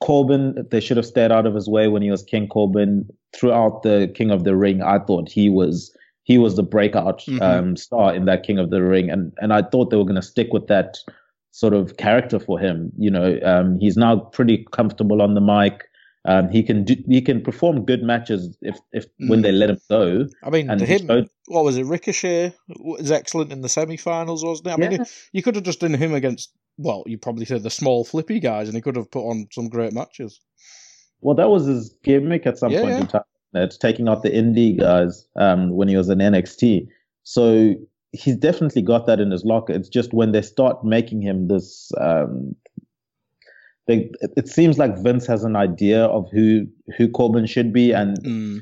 Corbin, 0.00 0.66
they 0.70 0.80
should 0.80 0.96
have 0.96 1.06
stayed 1.06 1.32
out 1.32 1.46
of 1.46 1.54
his 1.54 1.68
way 1.68 1.88
when 1.88 2.02
he 2.02 2.10
was 2.10 2.22
King 2.22 2.48
Corbin. 2.48 3.08
Throughout 3.34 3.82
the 3.82 4.12
King 4.14 4.30
of 4.30 4.44
the 4.44 4.54
Ring, 4.56 4.82
I 4.82 4.98
thought 4.98 5.30
he 5.30 5.48
was 5.48 5.96
he 6.24 6.38
was 6.38 6.56
the 6.56 6.62
breakout 6.62 7.20
mm-hmm. 7.20 7.42
um, 7.42 7.76
star 7.76 8.14
in 8.14 8.24
that 8.26 8.44
King 8.44 8.58
of 8.58 8.70
the 8.70 8.82
Ring, 8.82 9.10
and 9.10 9.32
and 9.38 9.52
I 9.52 9.62
thought 9.62 9.90
they 9.90 9.96
were 9.96 10.04
going 10.04 10.16
to 10.16 10.22
stick 10.22 10.52
with 10.52 10.66
that 10.68 10.98
sort 11.50 11.74
of 11.74 11.96
character 11.96 12.38
for 12.38 12.58
him. 12.58 12.92
You 12.98 13.10
know, 13.10 13.38
um, 13.44 13.78
he's 13.78 13.96
now 13.96 14.16
pretty 14.16 14.66
comfortable 14.72 15.22
on 15.22 15.34
the 15.34 15.40
mic. 15.40 15.84
Um, 16.24 16.48
he 16.50 16.62
can 16.62 16.84
do, 16.84 16.94
he 17.08 17.20
can 17.20 17.40
perform 17.42 17.84
good 17.84 18.02
matches 18.02 18.56
if 18.62 18.78
if 18.92 19.06
mm. 19.20 19.28
when 19.28 19.42
they 19.42 19.50
let 19.50 19.70
him 19.70 19.80
go. 19.88 20.26
I 20.44 20.50
mean, 20.50 20.70
and 20.70 20.80
him, 20.80 21.28
what 21.48 21.64
was 21.64 21.76
it? 21.76 21.84
Ricochet 21.84 22.54
was 22.68 23.10
excellent 23.10 23.52
in 23.52 23.62
the 23.62 23.68
semi-finals, 23.68 24.44
wasn't 24.44 24.68
it? 24.68 24.70
I 24.70 24.82
yeah. 24.82 24.88
mean, 24.90 25.04
you 25.32 25.42
could 25.42 25.56
have 25.56 25.64
just 25.64 25.80
done 25.80 25.94
him 25.94 26.14
against. 26.14 26.52
Well, 26.78 27.02
you 27.06 27.18
probably 27.18 27.44
said 27.44 27.64
the 27.64 27.70
small 27.70 28.04
flippy 28.04 28.38
guys, 28.38 28.68
and 28.68 28.76
he 28.76 28.80
could 28.80 28.96
have 28.96 29.10
put 29.10 29.28
on 29.28 29.48
some 29.50 29.68
great 29.68 29.92
matches. 29.92 30.40
Well, 31.20 31.34
that 31.34 31.50
was 31.50 31.66
his 31.66 31.94
gimmick 32.02 32.46
at 32.46 32.56
some 32.56 32.72
yeah, 32.72 32.80
point 32.80 32.92
yeah. 32.92 33.00
in 33.00 33.06
time. 33.08 33.22
It's 33.54 33.76
taking 33.76 34.08
out 34.08 34.22
the 34.22 34.30
indie 34.30 34.78
guys 34.78 35.26
um, 35.36 35.70
when 35.70 35.88
he 35.88 35.96
was 35.96 36.08
in 36.08 36.18
NXT. 36.18 36.86
So 37.24 37.74
he's 38.12 38.36
definitely 38.36 38.82
got 38.82 39.06
that 39.06 39.20
in 39.20 39.30
his 39.30 39.44
locker. 39.44 39.72
It's 39.72 39.88
just 39.88 40.12
when 40.12 40.32
they 40.32 40.42
start 40.42 40.84
making 40.84 41.22
him 41.22 41.48
this, 41.48 41.90
um, 42.00 42.54
they, 43.86 44.10
it 44.36 44.48
seems 44.48 44.78
like 44.78 45.02
Vince 45.02 45.26
has 45.26 45.44
an 45.44 45.56
idea 45.56 46.04
of 46.04 46.30
who 46.30 46.66
who 46.96 47.08
Corbin 47.08 47.46
should 47.46 47.72
be, 47.72 47.92
and 47.92 48.16
mm. 48.22 48.60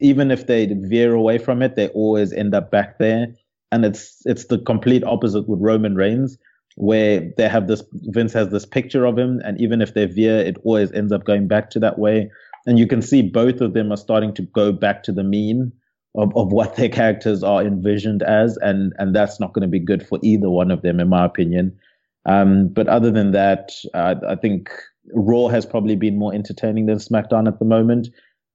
even 0.00 0.30
if 0.30 0.46
they 0.46 0.66
veer 0.66 1.14
away 1.14 1.38
from 1.38 1.62
it, 1.62 1.76
they 1.76 1.88
always 1.88 2.32
end 2.32 2.54
up 2.54 2.70
back 2.70 2.98
there. 2.98 3.28
And 3.72 3.84
it's 3.84 4.20
it's 4.26 4.46
the 4.46 4.58
complete 4.58 5.02
opposite 5.04 5.48
with 5.48 5.60
Roman 5.60 5.94
Reigns, 5.94 6.36
where 6.76 7.32
they 7.38 7.48
have 7.48 7.68
this 7.68 7.82
Vince 7.92 8.34
has 8.34 8.50
this 8.50 8.66
picture 8.66 9.06
of 9.06 9.18
him, 9.18 9.40
and 9.44 9.58
even 9.58 9.80
if 9.80 9.94
they 9.94 10.04
veer, 10.04 10.38
it 10.38 10.58
always 10.62 10.92
ends 10.92 11.12
up 11.12 11.24
going 11.24 11.48
back 11.48 11.70
to 11.70 11.80
that 11.80 11.98
way. 11.98 12.30
And 12.66 12.78
you 12.78 12.86
can 12.86 13.02
see 13.02 13.22
both 13.22 13.60
of 13.60 13.72
them 13.72 13.92
are 13.92 13.96
starting 13.96 14.34
to 14.34 14.42
go 14.42 14.72
back 14.72 15.02
to 15.04 15.12
the 15.12 15.24
mean 15.24 15.72
of, 16.14 16.36
of 16.36 16.52
what 16.52 16.76
their 16.76 16.88
characters 16.88 17.42
are 17.42 17.62
envisioned 17.62 18.22
as, 18.22 18.56
and 18.58 18.92
and 18.98 19.14
that's 19.14 19.40
not 19.40 19.52
going 19.52 19.62
to 19.62 19.68
be 19.68 19.78
good 19.78 20.06
for 20.06 20.18
either 20.22 20.50
one 20.50 20.70
of 20.70 20.82
them, 20.82 21.00
in 21.00 21.08
my 21.08 21.24
opinion. 21.24 21.78
Um, 22.26 22.68
but 22.68 22.88
other 22.88 23.10
than 23.10 23.32
that, 23.32 23.70
uh, 23.94 24.16
I 24.28 24.36
think 24.36 24.70
Raw 25.14 25.48
has 25.48 25.64
probably 25.64 25.96
been 25.96 26.18
more 26.18 26.34
entertaining 26.34 26.86
than 26.86 26.98
SmackDown 26.98 27.48
at 27.48 27.58
the 27.58 27.64
moment. 27.64 28.08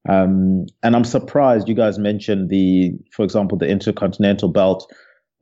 Um, 0.07 0.67
and 0.83 0.95
I'm 0.95 1.03
surprised 1.03 1.67
you 1.67 1.73
guys 1.73 1.97
mentioned 1.97 2.49
the, 2.49 2.93
for 3.11 3.23
example, 3.23 3.57
the 3.57 3.67
Intercontinental 3.67 4.49
Belt 4.49 4.91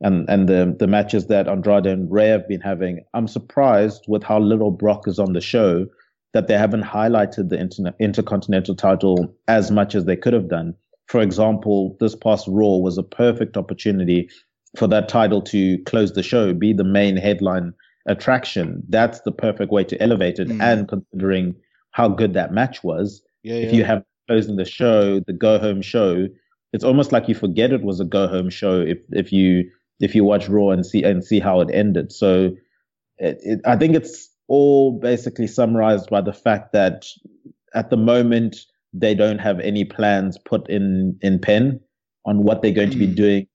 and 0.00 0.28
and 0.28 0.48
the 0.48 0.74
the 0.78 0.86
matches 0.86 1.26
that 1.26 1.48
Andrade 1.48 1.86
and 1.86 2.10
Rey 2.10 2.28
have 2.28 2.48
been 2.48 2.60
having. 2.60 3.04
I'm 3.12 3.28
surprised 3.28 4.04
with 4.08 4.22
how 4.22 4.38
little 4.38 4.70
Brock 4.70 5.06
is 5.06 5.18
on 5.18 5.32
the 5.32 5.40
show 5.40 5.86
that 6.34 6.46
they 6.46 6.58
haven't 6.58 6.82
highlighted 6.82 7.48
the 7.48 7.58
Inter- 7.58 7.94
Intercontinental 7.98 8.74
title 8.74 9.34
as 9.48 9.70
much 9.70 9.94
as 9.94 10.04
they 10.04 10.16
could 10.16 10.34
have 10.34 10.48
done 10.48 10.74
for 11.06 11.20
example, 11.20 11.96
this 12.00 12.14
past 12.14 12.46
Raw 12.48 12.76
was 12.76 12.98
a 12.98 13.02
perfect 13.02 13.56
opportunity 13.56 14.28
for 14.76 14.86
that 14.88 15.08
title 15.08 15.42
to 15.42 15.78
close 15.84 16.12
the 16.12 16.22
show, 16.22 16.52
be 16.52 16.72
the 16.72 16.84
main 16.84 17.16
headline 17.16 17.72
attraction. 18.06 18.82
That's 18.88 19.20
the 19.20 19.32
perfect 19.32 19.70
way 19.70 19.84
to 19.84 20.02
elevate 20.02 20.38
it. 20.38 20.48
Mm. 20.48 20.62
And 20.62 20.88
considering 20.88 21.54
how 21.90 22.08
good 22.08 22.34
that 22.34 22.52
match 22.52 22.82
was, 22.82 23.22
yeah, 23.42 23.56
if 23.56 23.72
you 23.72 23.84
have 23.84 24.02
closing 24.26 24.56
the 24.56 24.64
show, 24.64 25.20
the 25.20 25.32
go 25.32 25.58
home 25.58 25.82
show, 25.82 26.26
it's 26.72 26.84
almost 26.84 27.12
like 27.12 27.28
you 27.28 27.34
forget 27.34 27.72
it 27.72 27.82
was 27.82 28.00
a 28.00 28.04
go 28.04 28.26
home 28.26 28.50
show 28.50 28.80
if 28.80 28.98
if 29.12 29.32
you 29.32 29.70
if 30.00 30.14
you 30.14 30.24
watch 30.24 30.48
Raw 30.48 30.70
and 30.70 30.84
see 30.84 31.04
and 31.04 31.22
see 31.22 31.38
how 31.38 31.60
it 31.60 31.68
ended. 31.72 32.10
So 32.10 32.56
it, 33.18 33.38
it, 33.42 33.60
I 33.64 33.76
think 33.76 33.94
it's 33.94 34.30
all 34.48 34.98
basically 34.98 35.46
summarized 35.46 36.10
by 36.10 36.20
the 36.20 36.32
fact 36.32 36.72
that 36.72 37.06
at 37.74 37.90
the 37.90 37.96
moment 37.96 38.56
they 38.92 39.14
don't 39.14 39.38
have 39.38 39.58
any 39.60 39.84
plans 39.84 40.38
put 40.44 40.68
in 40.68 41.18
in 41.22 41.38
pen 41.38 41.80
on 42.24 42.44
what 42.44 42.62
they're 42.62 42.72
going 42.72 42.90
to 42.90 42.96
be 42.96 43.06
hmm. 43.06 43.14
doing, 43.14 43.46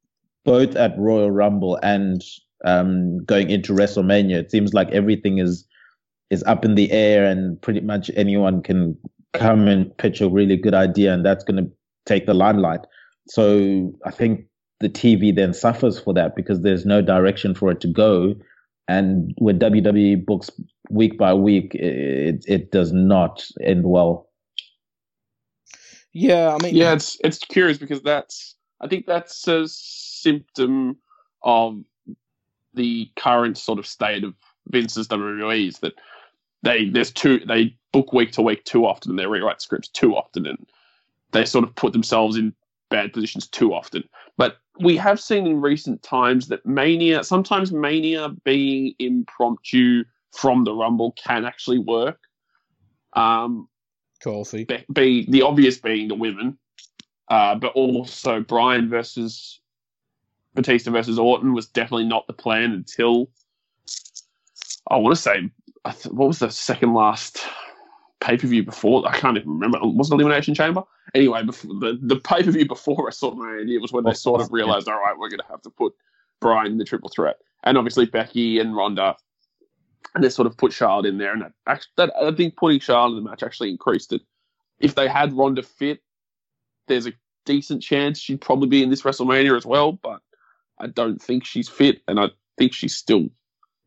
both 0.46 0.76
at 0.76 0.98
Royal 0.98 1.32
Rumble 1.32 1.80
and 1.82 2.22
um, 2.66 3.24
going 3.26 3.50
into 3.50 3.74
WrestleMania. 3.74 4.36
It 4.36 4.52
seems 4.52 4.74
like 4.74 4.90
everything 4.92 5.40
is 5.40 5.66
is 6.30 6.44
up 6.44 6.64
in 6.64 6.76
the 6.76 6.92
air, 6.92 7.26
and 7.26 7.60
pretty 7.62 7.82
much 7.82 8.12
anyone 8.16 8.62
can 8.62 8.98
come 9.34 9.68
and 9.68 9.96
pitch 9.98 10.22
a 10.22 10.30
really 10.30 10.58
good 10.58 10.74
idea, 10.74 11.14
and 11.14 11.26
that's 11.26 11.44
going 11.44 11.64
to 11.64 11.72
take 12.06 12.26
the 12.26 12.34
limelight. 12.34 12.82
So 13.28 13.94
I 14.06 14.12
think 14.12 14.46
the 14.80 14.90
TV 14.90 15.36
then 15.36 15.54
suffers 15.54 16.00
for 16.00 16.14
that 16.14 16.36
because 16.36 16.62
there's 16.62 16.86
no 16.86 17.02
direction 17.02 17.54
for 17.54 17.72
it 17.72 17.82
to 17.82 17.88
go. 17.88 18.36
And 18.90 19.36
when 19.38 19.60
WWE 19.60 20.26
books 20.26 20.50
week 20.90 21.16
by 21.16 21.32
week, 21.36 21.76
it, 21.76 22.44
it 22.48 22.72
does 22.72 22.92
not 22.92 23.46
end 23.62 23.86
well. 23.86 24.28
Yeah, 26.12 26.58
I 26.60 26.64
mean, 26.64 26.76
yeah, 26.76 26.94
it's 26.94 27.16
it's 27.24 27.38
curious 27.38 27.78
because 27.78 28.02
that's 28.02 28.56
I 28.82 28.88
think 28.88 29.06
that's 29.06 29.48
a 29.48 29.68
symptom 29.68 30.98
of 31.44 31.84
the 32.74 33.12
current 33.16 33.60
sort 33.60 33.78
of 33.78 33.86
state 33.86 34.24
of 34.24 34.34
Vince's 34.70 35.08
WWE 35.08 35.68
is 35.68 35.78
that 35.80 35.94
they 36.64 36.90
there's 36.90 37.12
too 37.12 37.42
they 37.48 37.78
book 37.94 38.12
week 38.12 38.32
to 38.32 38.42
week 38.42 38.64
too 38.64 38.88
often 38.88 39.12
and 39.12 39.20
they 39.20 39.28
rewrite 39.28 39.62
scripts 39.62 39.90
too 39.90 40.16
often 40.16 40.48
and 40.48 40.66
they 41.32 41.46
sort 41.46 41.64
of 41.64 41.76
put 41.76 41.94
themselves 41.94 42.38
in 42.38 42.56
bad 42.90 43.14
positions 43.14 43.48
too 43.48 43.74
often. 43.74 44.04
But 44.38 44.58
we 44.80 44.98
have 44.98 45.20
seen 45.20 45.46
in 45.46 45.62
recent 45.62 46.02
times 46.04 46.48
that 46.48 46.66
Mania 46.66 47.24
sometimes 47.24 47.72
Mania 47.72 48.30
being 48.44 48.94
impromptu 49.00 50.04
from 50.32 50.64
the 50.64 50.74
Rumble 50.74 51.12
can 51.14 51.46
actually 51.46 51.80
work. 51.80 52.20
Um, 53.14 53.68
Kofi. 54.24 54.68
Be, 54.68 54.86
be 54.92 55.26
the 55.30 55.42
obvious 55.42 55.78
being 55.78 56.08
the 56.08 56.16
women, 56.16 56.58
uh, 57.30 57.56
but 57.56 57.74
also 57.74 58.42
Bryan 58.42 58.90
versus 58.90 59.60
Batista 60.54 60.92
versus 60.92 61.20
Orton 61.20 61.54
was 61.54 61.68
definitely 61.68 62.06
not 62.06 62.28
the 62.28 62.34
plan 62.34 62.72
until 62.72 63.30
I 64.90 64.98
want 64.98 65.16
to 65.16 65.22
say 65.22 65.50
what 66.10 66.28
was 66.28 66.40
the 66.40 66.50
second 66.50 66.94
last 66.94 67.40
pay 68.22 68.38
per 68.38 68.48
view 68.48 68.64
before? 68.64 69.08
I 69.08 69.18
can't 69.18 69.38
even 69.38 69.52
remember. 69.52 69.80
Was 69.82 70.12
it 70.12 70.16
Elimination 70.16 70.54
Chamber? 70.54 70.84
Anyway, 71.14 71.44
before, 71.44 71.74
the 71.80 71.98
the 72.02 72.18
pay 72.18 72.44
per 72.44 72.52
view 72.52 72.68
before 72.68 73.08
WrestleMania 73.08 73.82
was 73.82 73.92
when 73.92 74.04
they 74.04 74.14
sort 74.14 74.42
of 74.42 74.52
realized, 74.52 74.88
all 74.88 75.00
right, 75.00 75.18
we're 75.18 75.30
going 75.30 75.40
to 75.40 75.46
have 75.50 75.62
to 75.64 75.70
put 75.70 75.94
Bryan 76.40 76.74
in 76.74 76.78
the 76.78 76.86
triple 76.86 77.10
threat, 77.10 77.38
and 77.64 77.78
obviously 77.78 78.06
Becky 78.06 78.60
and 78.60 78.76
Ronda 78.76 79.16
and 80.16 80.24
they 80.24 80.30
sort 80.30 80.48
of 80.48 80.58
put 80.58 80.74
Charlotte 80.74 81.06
in 81.06 81.18
there, 81.18 81.34
and 81.34 81.42
that, 81.44 81.52
actually, 81.68 81.92
that 81.98 82.14
I 82.22 82.32
think 82.32 82.58
putting 82.58 82.80
Charlotte 82.80 83.18
in 83.18 83.24
the 83.24 83.30
match 83.30 83.44
actually 83.44 83.70
increased 83.70 84.14
it. 84.14 84.22
If 84.80 84.96
they 84.96 85.08
had 85.08 85.34
Ronda 85.34 85.62
fit, 85.62 86.02
there's 86.88 87.06
a 87.06 87.14
decent 87.46 87.84
chance 87.84 88.20
she'd 88.20 88.42
probably 88.42 88.68
be 88.68 88.82
in 88.82 88.90
this 88.90 89.04
WrestleMania 89.04 89.56
as 89.56 89.66
well, 89.66 89.92
but 89.92 90.22
I 90.80 90.88
don't 90.88 91.22
think 91.22 91.46
she's 91.46 91.70
fit, 91.70 92.02
and 92.08 92.20
I 92.20 92.30
think 92.58 92.74
she's 92.74 92.96
still 92.96 93.30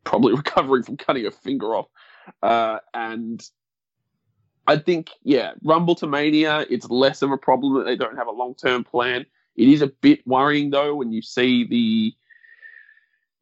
probably 0.03 0.33
recovering 0.37 0.83
from 0.83 0.97
cutting 0.97 1.25
her 1.25 1.31
finger 1.31 1.75
off. 1.75 1.87
Uh, 2.41 2.79
and 2.93 3.45
I 4.65 4.77
think, 4.77 5.09
yeah, 5.23 5.51
Rumble 5.63 5.95
to 5.95 6.07
Mania, 6.07 6.65
it's 6.69 6.89
less 6.89 7.21
of 7.21 7.31
a 7.31 7.37
problem 7.37 7.75
that 7.75 7.83
they 7.83 7.95
don't 7.95 8.15
have 8.15 8.27
a 8.27 8.31
long 8.31 8.55
term 8.55 8.83
plan. 8.83 9.25
It 9.55 9.69
is 9.69 9.81
a 9.81 9.87
bit 9.87 10.25
worrying 10.25 10.69
though 10.69 10.95
when 10.95 11.11
you 11.11 11.21
see 11.21 11.65
the 11.65 12.13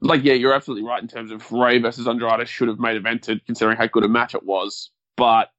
like, 0.03 0.23
yeah, 0.23 0.33
you're 0.33 0.53
absolutely 0.53 0.87
right 0.87 1.01
in 1.01 1.07
terms 1.07 1.31
of 1.31 1.51
Rey 1.51 1.77
versus 1.77 2.07
Andrade 2.07 2.47
should 2.47 2.67
have 2.67 2.79
made 2.79 3.01
evented 3.01 3.45
considering 3.45 3.77
how 3.77 3.85
good 3.85 4.03
a 4.03 4.07
match 4.07 4.33
it 4.33 4.43
was. 4.43 4.89
But 5.15 5.51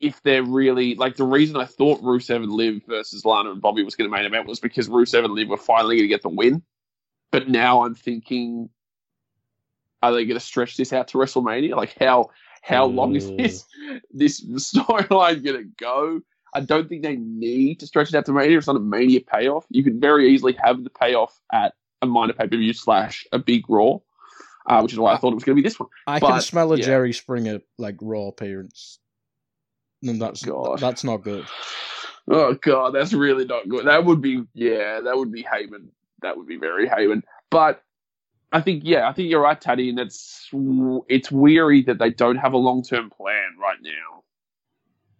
if 0.00 0.22
they're 0.22 0.42
really 0.42 0.94
like 0.94 1.16
the 1.16 1.24
reason 1.24 1.56
I 1.56 1.64
thought 1.64 2.02
Rusev 2.02 2.36
and 2.36 2.52
Liv 2.52 2.82
versus 2.86 3.24
Lana 3.24 3.52
and 3.52 3.60
Bobby 3.60 3.82
was 3.82 3.96
going 3.96 4.10
to 4.10 4.14
main 4.14 4.26
event 4.26 4.46
was 4.46 4.60
because 4.60 4.88
Rusev 4.88 5.24
and 5.24 5.34
Liv 5.34 5.48
were 5.48 5.56
finally 5.56 5.96
going 5.96 6.04
to 6.04 6.08
get 6.08 6.22
the 6.22 6.28
win. 6.28 6.62
But 7.30 7.48
now 7.48 7.84
I'm 7.84 7.94
thinking, 7.94 8.68
are 10.02 10.12
they 10.12 10.24
going 10.24 10.38
to 10.38 10.44
stretch 10.44 10.76
this 10.76 10.92
out 10.92 11.08
to 11.08 11.18
WrestleMania? 11.18 11.76
Like 11.76 11.96
how 11.98 12.30
how 12.60 12.86
long 12.86 13.16
is 13.16 13.30
this 13.36 13.64
this 14.10 14.40
storyline 14.44 15.44
going 15.44 15.56
to 15.56 15.70
go? 15.78 16.20
I 16.52 16.60
don't 16.60 16.88
think 16.88 17.02
they 17.02 17.16
need 17.16 17.80
to 17.80 17.86
stretch 17.86 18.08
it 18.08 18.14
out 18.14 18.26
to 18.26 18.32
Mania. 18.32 18.58
It's 18.58 18.66
not 18.66 18.76
a 18.76 18.80
Mania 18.80 19.20
payoff. 19.20 19.66
You 19.70 19.84
could 19.84 20.00
very 20.00 20.30
easily 20.30 20.56
have 20.62 20.82
the 20.82 20.90
payoff 20.90 21.40
at 21.52 21.74
a 22.02 22.06
minor 22.06 22.32
pay 22.32 22.48
per 22.48 22.56
view 22.56 22.72
slash 22.72 23.26
a 23.32 23.38
big 23.38 23.68
Raw, 23.68 23.98
uh, 24.68 24.80
which 24.80 24.92
is 24.92 24.98
why 24.98 25.14
I 25.14 25.16
thought 25.16 25.32
it 25.32 25.36
was 25.36 25.44
going 25.44 25.56
to 25.56 25.62
be 25.62 25.66
this 25.66 25.78
one. 25.78 25.88
I 26.06 26.18
but, 26.18 26.28
can 26.28 26.40
smell 26.40 26.72
a 26.72 26.76
yeah. 26.76 26.84
Jerry 26.84 27.12
Springer 27.12 27.60
like 27.78 27.96
Raw 28.00 28.28
appearance, 28.28 28.98
and 30.02 30.20
that's 30.20 30.44
god. 30.44 30.80
that's 30.80 31.04
not 31.04 31.18
good. 31.18 31.46
Oh 32.28 32.54
god, 32.54 32.94
that's 32.94 33.12
really 33.12 33.44
not 33.44 33.68
good. 33.68 33.86
That 33.86 34.04
would 34.04 34.20
be 34.20 34.42
yeah, 34.54 35.00
that 35.00 35.16
would 35.16 35.32
be 35.32 35.42
Heyman. 35.42 35.88
That 36.22 36.36
would 36.36 36.46
be 36.46 36.56
very 36.56 36.88
Heyman. 36.88 37.22
But 37.50 37.82
I 38.52 38.60
think 38.60 38.82
yeah, 38.84 39.08
I 39.08 39.12
think 39.12 39.30
you're 39.30 39.42
right, 39.42 39.60
Taddy, 39.60 39.90
and 39.90 39.98
it's 39.98 40.48
it's 41.08 41.30
weary 41.30 41.82
that 41.82 41.98
they 41.98 42.10
don't 42.10 42.36
have 42.36 42.52
a 42.52 42.58
long 42.58 42.82
term 42.82 43.10
plan 43.10 43.56
right 43.60 43.78
now, 43.80 44.24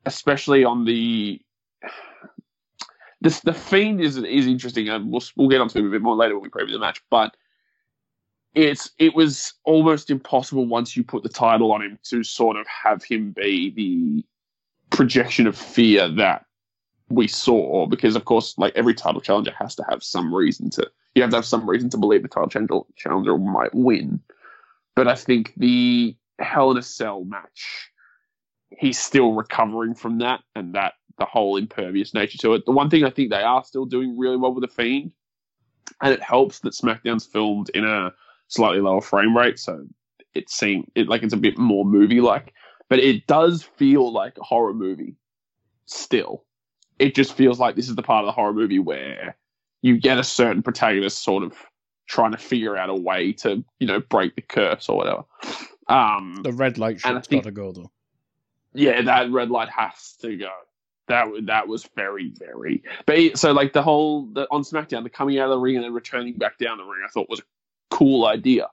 especially 0.05 0.65
on 0.65 0.85
the 0.85 1.41
this 3.21 3.41
the 3.41 3.53
fiend 3.53 4.01
is 4.01 4.17
is 4.17 4.47
interesting, 4.47 4.89
and 4.89 5.11
we'll 5.13 5.23
we'll 5.37 5.49
get 5.49 5.61
onto 5.61 5.79
it 5.79 5.87
a 5.87 5.91
bit 5.91 6.03
more 6.03 6.17
later 6.17 6.39
when 6.39 6.43
we 6.43 6.49
preview 6.49 6.73
the 6.73 6.81
match. 6.81 7.03
But 7.09 7.37
it's 8.55 8.91
it 8.99 9.15
was 9.15 9.55
almost 9.65 10.11
impossible 10.11 10.67
once 10.67 10.97
you 10.97 11.05
put 11.05 11.23
the 11.23 11.29
title 11.29 11.71
on 11.73 11.83
him 11.83 11.99
to 12.05 12.25
sort 12.25 12.57
of 12.57 12.67
have 12.67 13.05
him 13.05 13.31
be 13.31 13.71
the 13.71 14.25
projection 14.97 15.47
of 15.47 15.57
fear 15.57 16.09
that 16.09 16.47
we 17.11 17.29
saw 17.29 17.87
because 17.87 18.17
of 18.17 18.25
course 18.25 18.55
like 18.59 18.73
every 18.75 18.95
title 18.95 19.21
challenger 19.21 19.53
has 19.57 19.77
to 19.77 19.85
have 19.89 20.03
some 20.03 20.35
reason 20.35 20.69
to 20.69 20.91
you 21.21 21.25
have 21.25 21.31
to 21.31 21.37
have 21.37 21.45
some 21.45 21.69
reason 21.69 21.91
to 21.91 21.99
believe 21.99 22.23
the 22.23 22.29
title 22.29 22.87
challenger 22.97 23.39
might 23.39 23.75
win 23.75 24.21
but 24.97 25.07
i 25.07 25.15
think 25.15 25.53
the 25.57 26.17
hell 26.39 26.71
in 26.71 26.79
a 26.79 26.83
cell 26.83 27.25
match 27.25 27.91
he's 28.71 28.99
still 28.99 29.33
recovering 29.33 29.95
from 29.95 30.19
that 30.19 30.41
and 30.55 30.75
that 30.75 30.95
the 31.21 31.27
whole 31.27 31.57
impervious 31.57 32.15
nature 32.15 32.39
to 32.39 32.55
it. 32.55 32.65
The 32.65 32.73
one 32.73 32.91
thing 32.91 33.05
I 33.05 33.11
think 33.11 33.31
they 33.31 33.43
are 33.43 33.63
still 33.63 33.85
doing 33.85 34.19
really 34.19 34.37
well 34.37 34.55
with 34.55 34.63
the 34.63 34.75
Fiend, 34.75 35.13
and 36.01 36.13
it 36.13 36.23
helps 36.23 36.61
that 36.61 36.73
SmackDown's 36.73 37.27
filmed 37.27 37.71
in 37.75 37.85
a 37.85 38.13
slightly 38.49 38.81
lower 38.81 39.03
frame 39.03 39.37
rate, 39.37 39.59
so 39.59 39.87
it 40.35 40.51
seems 40.51 40.87
it 40.95 41.09
like 41.09 41.23
it's 41.23 41.35
a 41.35 41.39
bit 41.39 41.59
more 41.59 41.85
movie 41.85 42.21
like, 42.21 42.55
but 42.89 42.99
it 42.99 43.27
does 43.27 43.63
feel 43.63 44.13
like 44.13 44.39
a 44.39 44.45
horror 44.45 44.75
movie 44.75 45.17
still. 45.87 46.45
It 46.99 47.15
just 47.15 47.35
feels 47.35 47.59
like 47.59 47.77
this 47.77 47.89
is 47.89 47.97
the 47.97 48.03
part 48.03 48.25
of 48.25 48.27
the 48.27 48.33
horror 48.33 48.53
movie 48.53 48.79
where 48.79 49.37
you 49.83 49.99
get 49.99 50.19
a 50.19 50.25
certain 50.25 50.63
protagonist 50.63 51.23
sort 51.23 51.43
of 51.43 51.55
trying 52.07 52.33
to 52.33 52.39
figure 52.39 52.77
out 52.77 52.91
a 52.91 52.95
way 52.95 53.33
to, 53.33 53.65
you 53.79 53.87
know, 53.87 54.01
break 54.01 54.35
the 54.35 54.43
curse 54.43 54.89
or 54.89 54.97
whatever. 54.97 55.25
Um, 55.89 56.41
the 56.43 56.53
red 56.53 56.79
light 56.79 57.01
shit's 57.01 57.29
got 57.29 57.45
to 57.45 57.51
go 57.51 57.73
though. 57.73 57.91
Yeah, 58.75 59.03
that 59.03 59.31
red 59.31 59.51
light 59.51 59.69
has 59.71 60.15
to 60.23 60.37
go. 60.37 60.51
That 61.09 61.27
that 61.47 61.67
was 61.67 61.89
very 61.97 62.33
very. 62.37 62.83
But 63.07 63.37
so 63.37 63.53
like 63.53 63.73
the 63.73 63.83
whole 63.83 64.27
the, 64.27 64.47
on 64.51 64.63
SmackDown, 64.63 65.03
the 65.03 65.11
coming 65.11 65.39
out 65.39 65.47
of 65.47 65.51
the 65.51 65.59
ring 65.59 65.77
and 65.77 65.85
then 65.85 65.93
returning 65.93 66.35
back 66.35 66.59
down 66.59 66.79
the 66.79 66.85
ring, 66.85 67.03
I 67.05 67.09
thought 67.09 67.29
was 67.29 67.41
a 67.41 67.45
cool 67.91 68.27
idea. 68.27 68.69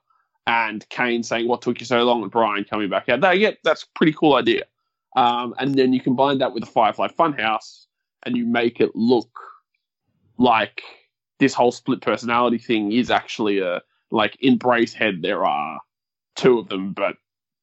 And 0.46 0.88
Kane 0.88 1.22
saying, 1.22 1.48
"What 1.48 1.62
took 1.62 1.80
you 1.80 1.86
so 1.86 2.04
long?" 2.04 2.22
and 2.22 2.30
Bryan 2.30 2.64
coming 2.64 2.88
back 2.88 3.08
out. 3.08 3.20
That 3.20 3.38
yeah, 3.38 3.52
that's 3.64 3.82
a 3.82 3.86
pretty 3.96 4.12
cool 4.12 4.36
idea. 4.36 4.64
Um, 5.16 5.54
and 5.58 5.74
then 5.74 5.92
you 5.92 6.00
combine 6.00 6.38
that 6.38 6.54
with 6.54 6.62
the 6.62 6.70
Firefly 6.70 7.08
Funhouse, 7.08 7.86
and 8.24 8.36
you 8.36 8.46
make 8.46 8.80
it 8.80 8.94
look 8.94 9.30
like 10.38 10.82
this 11.38 11.54
whole 11.54 11.72
split 11.72 12.00
personality 12.00 12.58
thing 12.58 12.92
is 12.92 13.10
actually 13.10 13.60
a 13.60 13.82
like 14.10 14.36
in 14.40 14.56
Bray's 14.56 14.92
head 14.92 15.22
there 15.22 15.44
are 15.44 15.80
two 16.36 16.58
of 16.58 16.68
them, 16.68 16.92
but 16.92 17.16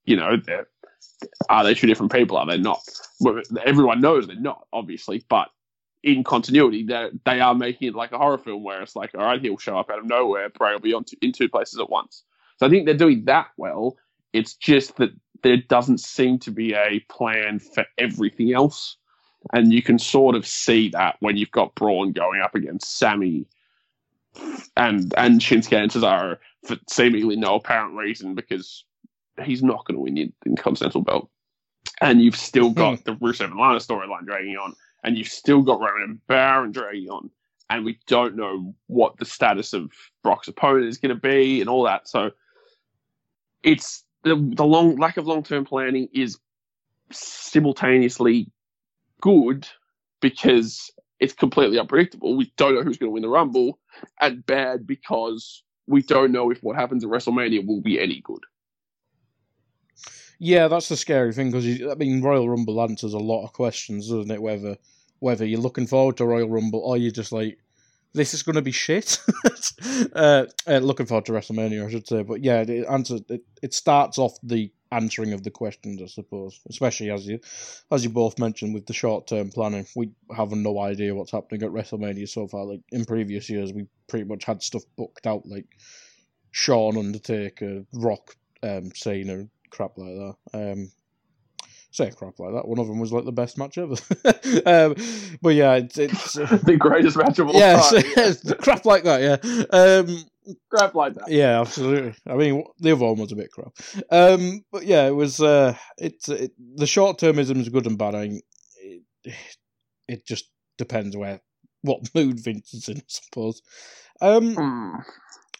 you 0.05 0.15
know, 0.15 0.38
are 1.50 1.63
they 1.63 1.74
two 1.74 1.88
different 1.88 2.12
people? 2.12 2.38
Are 2.38 2.46
they 2.46 2.58
not? 2.58 2.82
Well, 3.20 3.41
everyone 3.65 4.01
knows 4.01 4.27
they're 4.27 4.36
not, 4.36 4.67
obviously, 4.72 5.24
but 5.27 5.50
in 6.03 6.24
continuity, 6.24 6.88
they 7.25 7.39
are 7.39 7.55
making 7.55 7.88
it 7.88 7.96
like 7.96 8.12
a 8.12 8.17
horror 8.17 8.38
film 8.38 8.63
where 8.63 8.82
it's 8.84 8.96
like, 8.96 9.15
all 9.15 9.25
right, 9.25 9.41
he'll 9.41 9.58
show 9.58 9.79
up 9.79 9.89
out 9.89 10.00
of 10.00 10.05
nowhere, 10.05 10.50
Bray 10.50 10.74
will 10.74 10.79
be 10.79 10.94
on 10.94 11.05
in 11.22 11.32
two 11.32 11.50
places 11.50 11.79
at 11.79 11.89
once. 11.89 12.24
So 12.58 12.67
I 12.67 12.70
think 12.70 12.86
they're 12.86 12.94
doing 12.94 13.25
that 13.25 13.48
well. 13.58 13.98
It's 14.32 14.53
just 14.53 14.98
that 14.98 15.10
there 15.41 15.58
doesn't 15.58 16.00
seem 16.00 16.39
to 16.39 16.51
be 16.51 16.74
a 16.74 17.00
plan 17.10 17.60
for 17.60 17.86
everything 17.98 18.53
else. 18.53 18.98
And 19.53 19.74
you 19.74 19.82
can 19.82 20.00
sort 20.00 20.36
of 20.36 20.46
see 20.46 20.89
that 20.89 21.17
when 21.20 21.38
you've 21.38 21.51
got 21.51 21.75
Braun 21.75 22.12
going 22.12 22.41
up 22.41 22.55
against 22.55 22.98
Sami 22.98 23.48
and 24.77 25.13
and 25.18 25.39
Shinsuke 25.39 25.74
and 25.74 25.92
Cesaro 25.92 26.38
for 26.65 26.77
seemingly 26.89 27.36
no 27.36 27.56
apparent 27.56 27.96
reason 27.96 28.36
because 28.36 28.84
he's 29.44 29.63
not 29.63 29.86
going 29.86 29.96
to 29.96 30.01
win 30.01 30.15
the 30.15 30.32
Intercontinental 30.46 31.01
belt. 31.01 31.30
And 32.01 32.22
you've 32.22 32.36
still 32.36 32.70
got 32.72 33.06
the 33.06 33.15
Rusev 33.15 33.46
and 33.46 33.60
Lana 33.60 33.80
storyline 33.80 34.25
dragging 34.25 34.58
on, 34.58 34.75
and 35.04 35.18
you've 35.18 35.27
still 35.27 35.62
got 35.62 35.80
Roman 35.80 36.04
and 36.04 36.27
Baron 36.27 36.72
dragging 36.72 37.10
on, 37.10 37.30
and 37.70 37.86
we 37.86 38.00
don't 38.08 38.36
know 38.36 38.75
what 38.88 39.18
the 39.18 39.25
status 39.25 39.74
of 39.74 39.92
Brock's 40.24 40.48
opponent 40.48 40.88
is 40.88 40.98
going 40.98 41.15
to 41.15 41.22
be 41.22 41.62
and 41.62 41.70
all 41.70 41.84
that. 41.84 42.08
So 42.08 42.32
it's 43.63 44.04
the, 44.24 44.36
the 44.36 44.65
long 44.65 44.98
lack 44.98 45.18
of 45.18 45.27
long 45.27 45.44
term 45.44 45.65
planning 45.65 46.10
is 46.13 46.38
simultaneously 47.12 48.51
good 49.22 49.68
because 50.22 50.92
it's 51.19 51.34
completely 51.34 51.79
unpredictable. 51.79 52.36
We 52.36 52.51
don't 52.57 52.75
know 52.75 52.84
who's 52.84 52.98
going 52.98 53.10
to 53.10 53.13
win 53.13 53.24
the 53.24 53.29
Rumble, 53.29 53.79
and 54.19 54.45
bad 54.45 54.86
because 54.86 55.63
we 55.88 56.01
don't 56.01 56.31
know 56.31 56.51
if 56.51 56.62
what 56.62 56.75
happens 56.75 57.03
at 57.03 57.10
WrestleMania 57.10 57.65
will 57.65 57.81
be 57.81 58.00
any 58.00 58.22
good. 58.22 58.41
Yeah, 60.39 60.67
that's 60.67 60.89
the 60.89 60.98
scary 60.98 61.34
thing 61.34 61.51
because 61.51 61.65
I 61.89 61.95
mean 61.95 62.22
Royal 62.22 62.50
Rumble 62.50 62.81
answers 62.81 63.13
a 63.13 63.19
lot 63.19 63.45
of 63.45 63.53
questions, 63.53 64.10
doesn't 64.10 64.31
it? 64.31 64.41
Whether 64.41 64.77
whether 65.19 65.45
you're 65.45 65.62
looking 65.62 65.88
forward 65.88 66.17
to 66.17 66.25
Royal 66.25 66.50
Rumble 66.50 66.81
or 66.81 66.98
you're 66.98 67.12
just 67.12 67.31
like, 67.31 67.57
this 68.13 68.34
is 68.34 68.43
going 68.43 68.55
to 68.55 68.62
be 68.62 68.72
shit. 68.72 69.19
uh, 70.13 70.45
uh, 70.67 70.78
looking 70.80 71.06
forward 71.06 71.25
to 71.25 71.32
WrestleMania, 71.32 71.86
I 71.86 71.89
should 71.89 72.08
say. 72.08 72.21
But 72.23 72.43
yeah, 72.43 72.62
it 72.62 72.86
answers. 72.89 73.21
It, 73.30 73.43
it 73.62 73.73
starts 73.73 74.17
off 74.17 74.38
the 74.43 74.71
answering 74.91 75.34
of 75.34 75.43
the 75.43 75.52
questions, 75.52 76.02
I 76.02 76.08
suppose. 76.08 76.60
Especially 76.69 77.12
as 77.12 77.28
you, 77.28 77.39
as 77.91 78.04
you 78.04 78.10
both 78.10 78.39
mentioned 78.39 78.74
with 78.74 78.86
the 78.86 78.93
short 78.93 79.28
term 79.28 79.50
planning, 79.50 79.86
we 79.95 80.12
have 80.36 80.52
no 80.52 80.80
idea 80.80 81.15
what's 81.15 81.32
happening 81.32 81.63
at 81.63 81.71
WrestleMania 81.71 82.28
so 82.28 82.48
far. 82.48 82.65
Like 82.65 82.82
in 82.91 83.06
previous 83.06 83.50
years, 83.50 83.74
we 83.74 83.88
pretty 84.08 84.26
much 84.26 84.43
had 84.45 84.63
stuff 84.63 84.84
booked 84.98 85.28
out, 85.28 85.45
like 85.45 85.67
Shawn, 86.52 86.98
Undertaker, 86.98 87.86
Rock, 87.93 88.36
um, 88.63 88.91
Cena, 88.95 89.48
crap 89.69 89.98
like 89.98 90.15
that. 90.15 90.36
Um, 90.54 90.91
say 91.95 92.12
crap 92.12 92.39
like 92.39 92.54
that. 92.54 92.67
One 92.67 92.80
of 92.80 92.88
them 92.88 93.00
was 93.00 93.12
like 93.12 93.26
the 93.26 93.32
best 93.32 93.58
match 93.58 93.78
ever. 93.78 93.93
um, 94.65 94.95
but 95.41 95.56
yeah, 95.56 95.76
it's, 95.76 95.98
it's 95.98 96.38
uh, 96.38 96.58
the 96.63 96.78
greatest 96.78 97.17
match 97.17 97.39
of 97.39 97.48
all 97.48 97.60
yeah, 97.60 97.82
time. 97.82 98.04
Yeah, 98.17 98.54
crap 98.56 98.86
like 98.86 99.04
that. 99.04 99.21
Yeah, 99.21 99.63
um, 99.78 100.26
crap 100.69 100.95
like 100.95 101.15
that. 101.15 101.29
Yeah, 101.29 101.62
absolutely. 101.62 102.15
I 102.27 102.36
mean, 102.36 102.63
the 102.79 102.91
other 102.91 103.05
one 103.05 103.19
was 103.19 103.31
a 103.31 103.36
bit 103.36 103.51
crap. 103.51 103.73
Um, 104.12 104.63
but 104.71 104.86
yeah, 104.86 105.08
it 105.08 105.15
was. 105.15 105.41
Uh, 105.41 105.75
it's 105.97 106.29
it, 106.29 106.51
the 106.75 106.88
short 106.88 107.19
termism 107.19 107.58
is 107.58 107.69
good 107.69 107.88
and 107.88 107.97
bad. 107.97 108.15
I 108.15 108.27
mean, 108.27 108.41
it, 108.77 109.03
it 110.08 110.25
just 110.25 110.49
depends 110.77 111.15
where 111.15 111.41
what 111.81 112.10
mood 112.15 112.39
Vince 112.43 112.73
is 112.73 112.89
in, 112.89 112.97
I 112.97 113.03
suppose. 113.08 113.62
Um, 114.21 114.55
mm. 114.55 115.03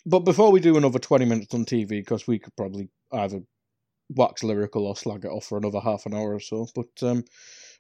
But 0.06 0.20
before 0.20 0.52
we 0.52 0.60
do 0.60 0.78
another 0.78 1.00
twenty 1.00 1.26
minutes 1.26 1.54
on 1.54 1.66
TV, 1.66 1.90
because 1.90 2.28
we 2.28 2.40
could 2.40 2.56
probably 2.56 2.90
either 3.12 3.42
wax 4.10 4.44
lyrical 4.44 4.86
or 4.86 4.96
slag 4.96 5.26
it 5.26 5.30
off 5.30 5.46
for 5.46 5.58
another 5.58 5.80
half 5.80 6.06
an 6.06 6.14
hour 6.14 6.34
or 6.36 6.40
so. 6.40 6.68
But 6.76 7.02
um, 7.02 7.24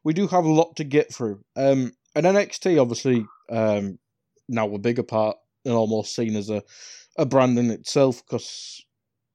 we 0.03 0.13
do 0.13 0.27
have 0.27 0.45
a 0.45 0.51
lot 0.51 0.75
to 0.77 0.83
get 0.83 1.13
through. 1.13 1.41
Um, 1.55 1.91
and 2.15 2.25
NXT, 2.25 2.81
obviously, 2.81 3.25
um, 3.49 3.99
now 4.47 4.73
a 4.73 4.79
bigger 4.79 5.03
part 5.03 5.37
and 5.65 5.73
almost 5.73 6.15
seen 6.15 6.36
as 6.36 6.49
a, 6.49 6.63
a 7.17 7.25
brand 7.25 7.58
in 7.60 7.71
itself 7.71 8.23
because 8.25 8.86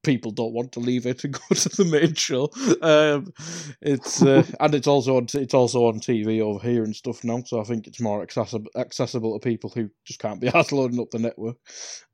people 0.03 0.31
don't 0.31 0.53
want 0.53 0.73
to 0.73 0.81
leave 0.81 1.07
it 1.07 1.19
to 1.21 1.29
go 1.29 1.40
to 1.51 1.69
the 1.71 1.85
main 1.85 2.14
show. 2.14 2.51
Um, 2.83 3.33
it's 3.81 4.23
uh, 4.23 4.45
and 4.61 4.75
it's 4.75 4.87
also 4.87 5.16
on 5.16 5.27
it's 5.35 5.55
also 5.55 5.87
on 5.87 6.01
TV 6.01 6.40
over 6.40 6.61
here 6.61 6.85
and 6.85 6.95
stuff 6.95 7.25
now, 7.25 7.43
so 7.45 7.61
I 7.61 7.64
think 7.64 7.87
it's 7.87 8.01
more 8.01 8.23
accessible 8.23 8.71
accessible 8.77 9.38
to 9.38 9.49
people 9.49 9.71
who 9.71 9.90
just 10.05 10.21
can't 10.21 10.40
be 10.40 10.49
asked 10.55 10.73
loading 10.73 11.01
up 11.01 11.11
the 11.11 11.19
network. 11.19 11.57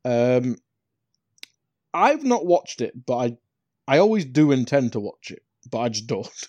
Um, 0.05 0.57
I've 1.95 2.25
not 2.25 2.47
watched 2.47 2.81
it, 2.81 3.07
but 3.07 3.17
I 3.17 3.37
I 3.89 3.99
always 3.99 4.25
do 4.25 4.53
intend 4.53 4.93
to 4.93 5.01
watch 5.01 5.31
it, 5.31 5.43
but 5.71 5.79
I 5.79 5.89
just 5.89 6.07
don't. 6.07 6.49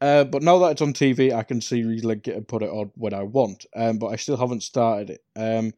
uh, 0.00 0.24
but 0.24 0.42
now 0.42 0.58
that 0.60 0.72
it's 0.72 0.82
on 0.82 0.92
TV, 0.92 1.32
I 1.32 1.42
can 1.42 1.60
see 1.60 1.82
relink 1.82 2.28
it 2.28 2.36
and 2.36 2.46
put 2.46 2.62
it 2.62 2.70
on 2.70 2.92
when 2.94 3.12
I 3.12 3.24
want. 3.24 3.66
Um, 3.74 3.98
but 3.98 4.08
I 4.08 4.16
still 4.16 4.36
haven't 4.36 4.62
started 4.62 5.10
it. 5.10 5.20
Um, 5.36 5.72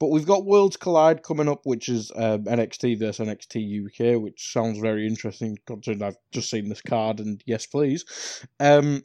but 0.00 0.08
we've 0.08 0.26
got 0.26 0.46
Worlds 0.46 0.78
Collide 0.78 1.22
coming 1.22 1.48
up, 1.48 1.60
which 1.64 1.90
is 1.90 2.10
um, 2.16 2.44
NXT 2.44 2.98
versus 2.98 3.28
NXT 3.28 3.86
UK, 3.86 4.20
which 4.20 4.50
sounds 4.52 4.78
very 4.78 5.06
interesting 5.06 5.58
considering 5.66 6.02
I've 6.02 6.16
just 6.32 6.50
seen 6.50 6.70
this 6.70 6.80
card 6.80 7.20
and 7.20 7.40
yes, 7.46 7.66
please. 7.66 8.06
Um, 8.58 9.04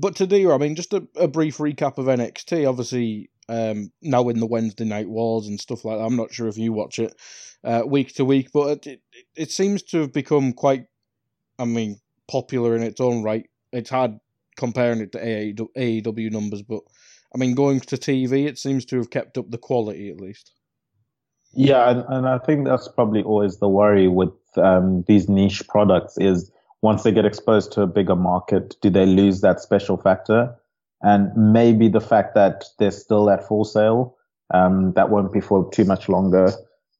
but 0.00 0.16
to 0.16 0.26
do, 0.26 0.52
I 0.52 0.58
mean, 0.58 0.74
just 0.74 0.94
a, 0.94 1.06
a 1.16 1.28
brief 1.28 1.58
recap 1.58 1.98
of 1.98 2.06
NXT. 2.06 2.66
Obviously, 2.68 3.28
um, 3.50 3.92
now 4.00 4.28
in 4.28 4.40
the 4.40 4.46
Wednesday 4.46 4.84
night 4.84 5.08
wars 5.08 5.48
and 5.48 5.60
stuff 5.60 5.84
like 5.84 5.98
that. 5.98 6.04
I'm 6.04 6.16
not 6.16 6.32
sure 6.32 6.48
if 6.48 6.56
you 6.56 6.72
watch 6.72 6.98
it 6.98 7.14
uh, 7.62 7.82
week 7.84 8.14
to 8.14 8.24
week, 8.24 8.50
but 8.54 8.86
it, 8.86 8.86
it, 8.86 9.00
it 9.36 9.50
seems 9.50 9.82
to 9.82 10.02
have 10.02 10.12
become 10.14 10.54
quite, 10.54 10.86
I 11.58 11.66
mean, 11.66 12.00
popular 12.26 12.74
in 12.74 12.82
its 12.82 13.00
own 13.00 13.22
right. 13.22 13.50
It's 13.72 13.90
hard 13.90 14.18
comparing 14.56 15.00
it 15.00 15.12
to 15.12 15.18
AEW 15.18 16.30
numbers, 16.30 16.62
but 16.62 16.82
I 17.34 17.38
mean, 17.38 17.54
going 17.54 17.80
to 17.80 17.96
TV, 17.96 18.46
it 18.46 18.58
seems 18.58 18.84
to 18.86 18.96
have 18.96 19.10
kept 19.10 19.38
up 19.38 19.50
the 19.50 19.58
quality 19.58 20.10
at 20.10 20.20
least. 20.20 20.52
Yeah, 21.52 21.90
and, 21.90 22.04
and 22.08 22.28
I 22.28 22.38
think 22.38 22.66
that's 22.66 22.88
probably 22.88 23.22
always 23.22 23.58
the 23.58 23.68
worry 23.68 24.08
with 24.08 24.32
um, 24.56 25.04
these 25.08 25.28
niche 25.28 25.66
products 25.68 26.16
is 26.18 26.50
once 26.82 27.02
they 27.02 27.12
get 27.12 27.24
exposed 27.24 27.72
to 27.72 27.82
a 27.82 27.86
bigger 27.86 28.16
market, 28.16 28.76
do 28.80 28.90
they 28.90 29.06
lose 29.06 29.40
that 29.40 29.60
special 29.60 29.96
factor? 29.96 30.56
and 31.02 31.30
maybe 31.36 31.88
the 31.88 32.00
fact 32.00 32.34
that 32.34 32.64
they're 32.78 32.90
still 32.90 33.30
at 33.30 33.46
full 33.46 33.64
sale, 33.64 34.16
um, 34.52 34.92
that 34.94 35.10
won't 35.10 35.32
be 35.32 35.40
for 35.40 35.70
too 35.70 35.84
much 35.84 36.08
longer. 36.08 36.52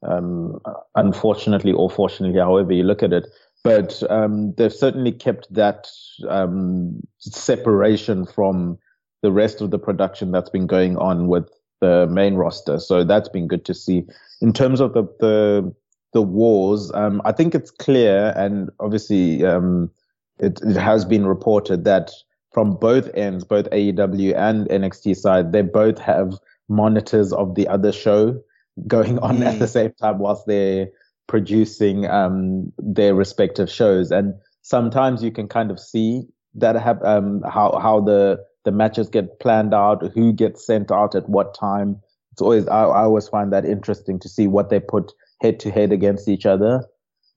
Um, 0.02 0.60
unfortunately 0.94 1.72
or 1.72 1.90
fortunately, 1.90 2.40
however 2.40 2.72
you 2.72 2.84
look 2.84 3.02
at 3.02 3.12
it, 3.12 3.26
but 3.62 4.02
um, 4.08 4.54
they've 4.54 4.72
certainly 4.72 5.12
kept 5.12 5.52
that 5.52 5.88
um, 6.26 7.02
separation 7.18 8.24
from 8.24 8.78
the 9.22 9.32
rest 9.32 9.60
of 9.60 9.70
the 9.70 9.78
production 9.78 10.30
that's 10.30 10.50
been 10.50 10.66
going 10.66 10.96
on 10.96 11.28
with 11.28 11.48
the 11.80 12.06
main 12.08 12.34
roster. 12.34 12.78
So 12.78 13.04
that's 13.04 13.28
been 13.28 13.48
good 13.48 13.64
to 13.66 13.74
see. 13.74 14.04
In 14.40 14.52
terms 14.52 14.80
of 14.80 14.92
the 14.94 15.04
the, 15.20 15.74
the 16.12 16.22
wars, 16.22 16.90
um, 16.94 17.22
I 17.24 17.32
think 17.32 17.54
it's 17.54 17.70
clear, 17.70 18.32
and 18.36 18.70
obviously 18.80 19.44
um, 19.44 19.90
it, 20.38 20.60
it 20.62 20.76
has 20.76 21.04
been 21.04 21.26
reported 21.26 21.84
that 21.84 22.10
from 22.52 22.76
both 22.76 23.08
ends, 23.14 23.44
both 23.44 23.68
AEW 23.70 24.34
and 24.34 24.68
NXT 24.68 25.16
side, 25.16 25.52
they 25.52 25.62
both 25.62 25.98
have 25.98 26.34
monitors 26.68 27.32
of 27.32 27.54
the 27.54 27.68
other 27.68 27.92
show 27.92 28.40
going 28.86 29.18
on 29.18 29.38
mm. 29.38 29.46
at 29.46 29.58
the 29.58 29.66
mm. 29.66 29.70
same 29.70 29.92
time 29.92 30.18
whilst 30.18 30.46
they're 30.46 30.88
producing 31.26 32.06
um, 32.06 32.72
their 32.78 33.14
respective 33.14 33.70
shows. 33.70 34.10
And 34.10 34.34
sometimes 34.62 35.22
you 35.22 35.30
can 35.30 35.48
kind 35.48 35.70
of 35.70 35.78
see 35.78 36.24
that 36.54 36.74
have 36.74 37.00
um 37.04 37.42
how 37.48 37.78
how 37.78 38.00
the 38.00 38.44
the 38.64 38.72
matches 38.72 39.08
get 39.08 39.40
planned 39.40 39.74
out, 39.74 40.10
who 40.14 40.32
gets 40.32 40.66
sent 40.66 40.90
out 40.90 41.14
at 41.14 41.28
what 41.28 41.54
time. 41.54 42.00
It's 42.32 42.42
always 42.42 42.68
I, 42.68 42.84
I 42.84 43.02
always 43.02 43.28
find 43.28 43.52
that 43.52 43.64
interesting 43.64 44.18
to 44.20 44.28
see 44.28 44.46
what 44.46 44.70
they 44.70 44.80
put 44.80 45.12
head 45.40 45.60
to 45.60 45.70
head 45.70 45.92
against 45.92 46.28
each 46.28 46.46
other. 46.46 46.86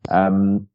Um, 0.09 0.67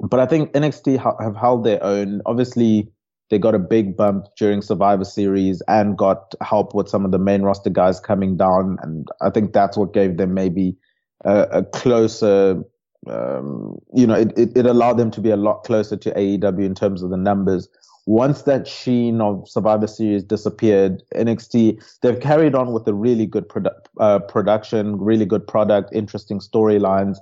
but 0.00 0.20
I 0.20 0.26
think 0.26 0.52
NXT 0.52 0.98
ha- 0.98 1.16
have 1.20 1.36
held 1.36 1.64
their 1.64 1.82
own. 1.82 2.22
Obviously, 2.26 2.90
they 3.30 3.38
got 3.38 3.54
a 3.54 3.58
big 3.58 3.96
bump 3.96 4.26
during 4.36 4.60
Survivor 4.60 5.04
Series 5.04 5.62
and 5.68 5.96
got 5.96 6.34
help 6.42 6.74
with 6.74 6.88
some 6.88 7.04
of 7.04 7.12
the 7.12 7.18
main 7.18 7.42
roster 7.42 7.70
guys 7.70 8.00
coming 8.00 8.36
down, 8.36 8.78
and 8.82 9.08
I 9.20 9.30
think 9.30 9.52
that's 9.52 9.76
what 9.76 9.94
gave 9.94 10.16
them 10.16 10.34
maybe 10.34 10.76
a, 11.24 11.42
a 11.50 11.64
closer. 11.64 12.62
Um, 13.08 13.78
you 13.94 14.06
know, 14.06 14.14
it, 14.14 14.36
it, 14.38 14.56
it 14.56 14.66
allowed 14.66 14.98
them 14.98 15.10
to 15.12 15.20
be 15.20 15.30
a 15.30 15.36
lot 15.36 15.64
closer 15.64 15.96
to 15.96 16.10
AEW 16.12 16.64
in 16.64 16.74
terms 16.74 17.02
of 17.02 17.10
the 17.10 17.16
numbers. 17.16 17.68
Once 18.06 18.42
that 18.42 18.66
sheen 18.66 19.20
of 19.20 19.48
Survivor 19.48 19.86
Series 19.86 20.24
disappeared, 20.24 21.02
NXT 21.14 21.82
they've 22.00 22.20
carried 22.20 22.54
on 22.54 22.72
with 22.72 22.86
a 22.88 22.94
really 22.94 23.26
good 23.26 23.48
produ- 23.48 23.70
uh, 24.00 24.18
production, 24.18 24.98
really 24.98 25.24
good 25.24 25.46
product, 25.46 25.90
interesting 25.92 26.40
storylines 26.40 27.18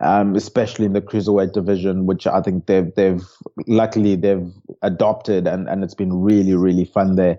um, 0.00 0.34
especially 0.34 0.86
in 0.86 0.92
the 0.92 1.00
cruiserweight 1.00 1.52
division, 1.52 2.06
which 2.06 2.26
I 2.26 2.40
think 2.40 2.66
they've 2.66 2.92
they've 2.94 3.22
luckily 3.66 4.16
they've 4.16 4.52
adopted 4.82 5.46
and 5.46 5.68
and 5.68 5.84
it's 5.84 5.94
been 5.94 6.12
really 6.12 6.54
really 6.54 6.84
fun 6.84 7.16
there, 7.16 7.38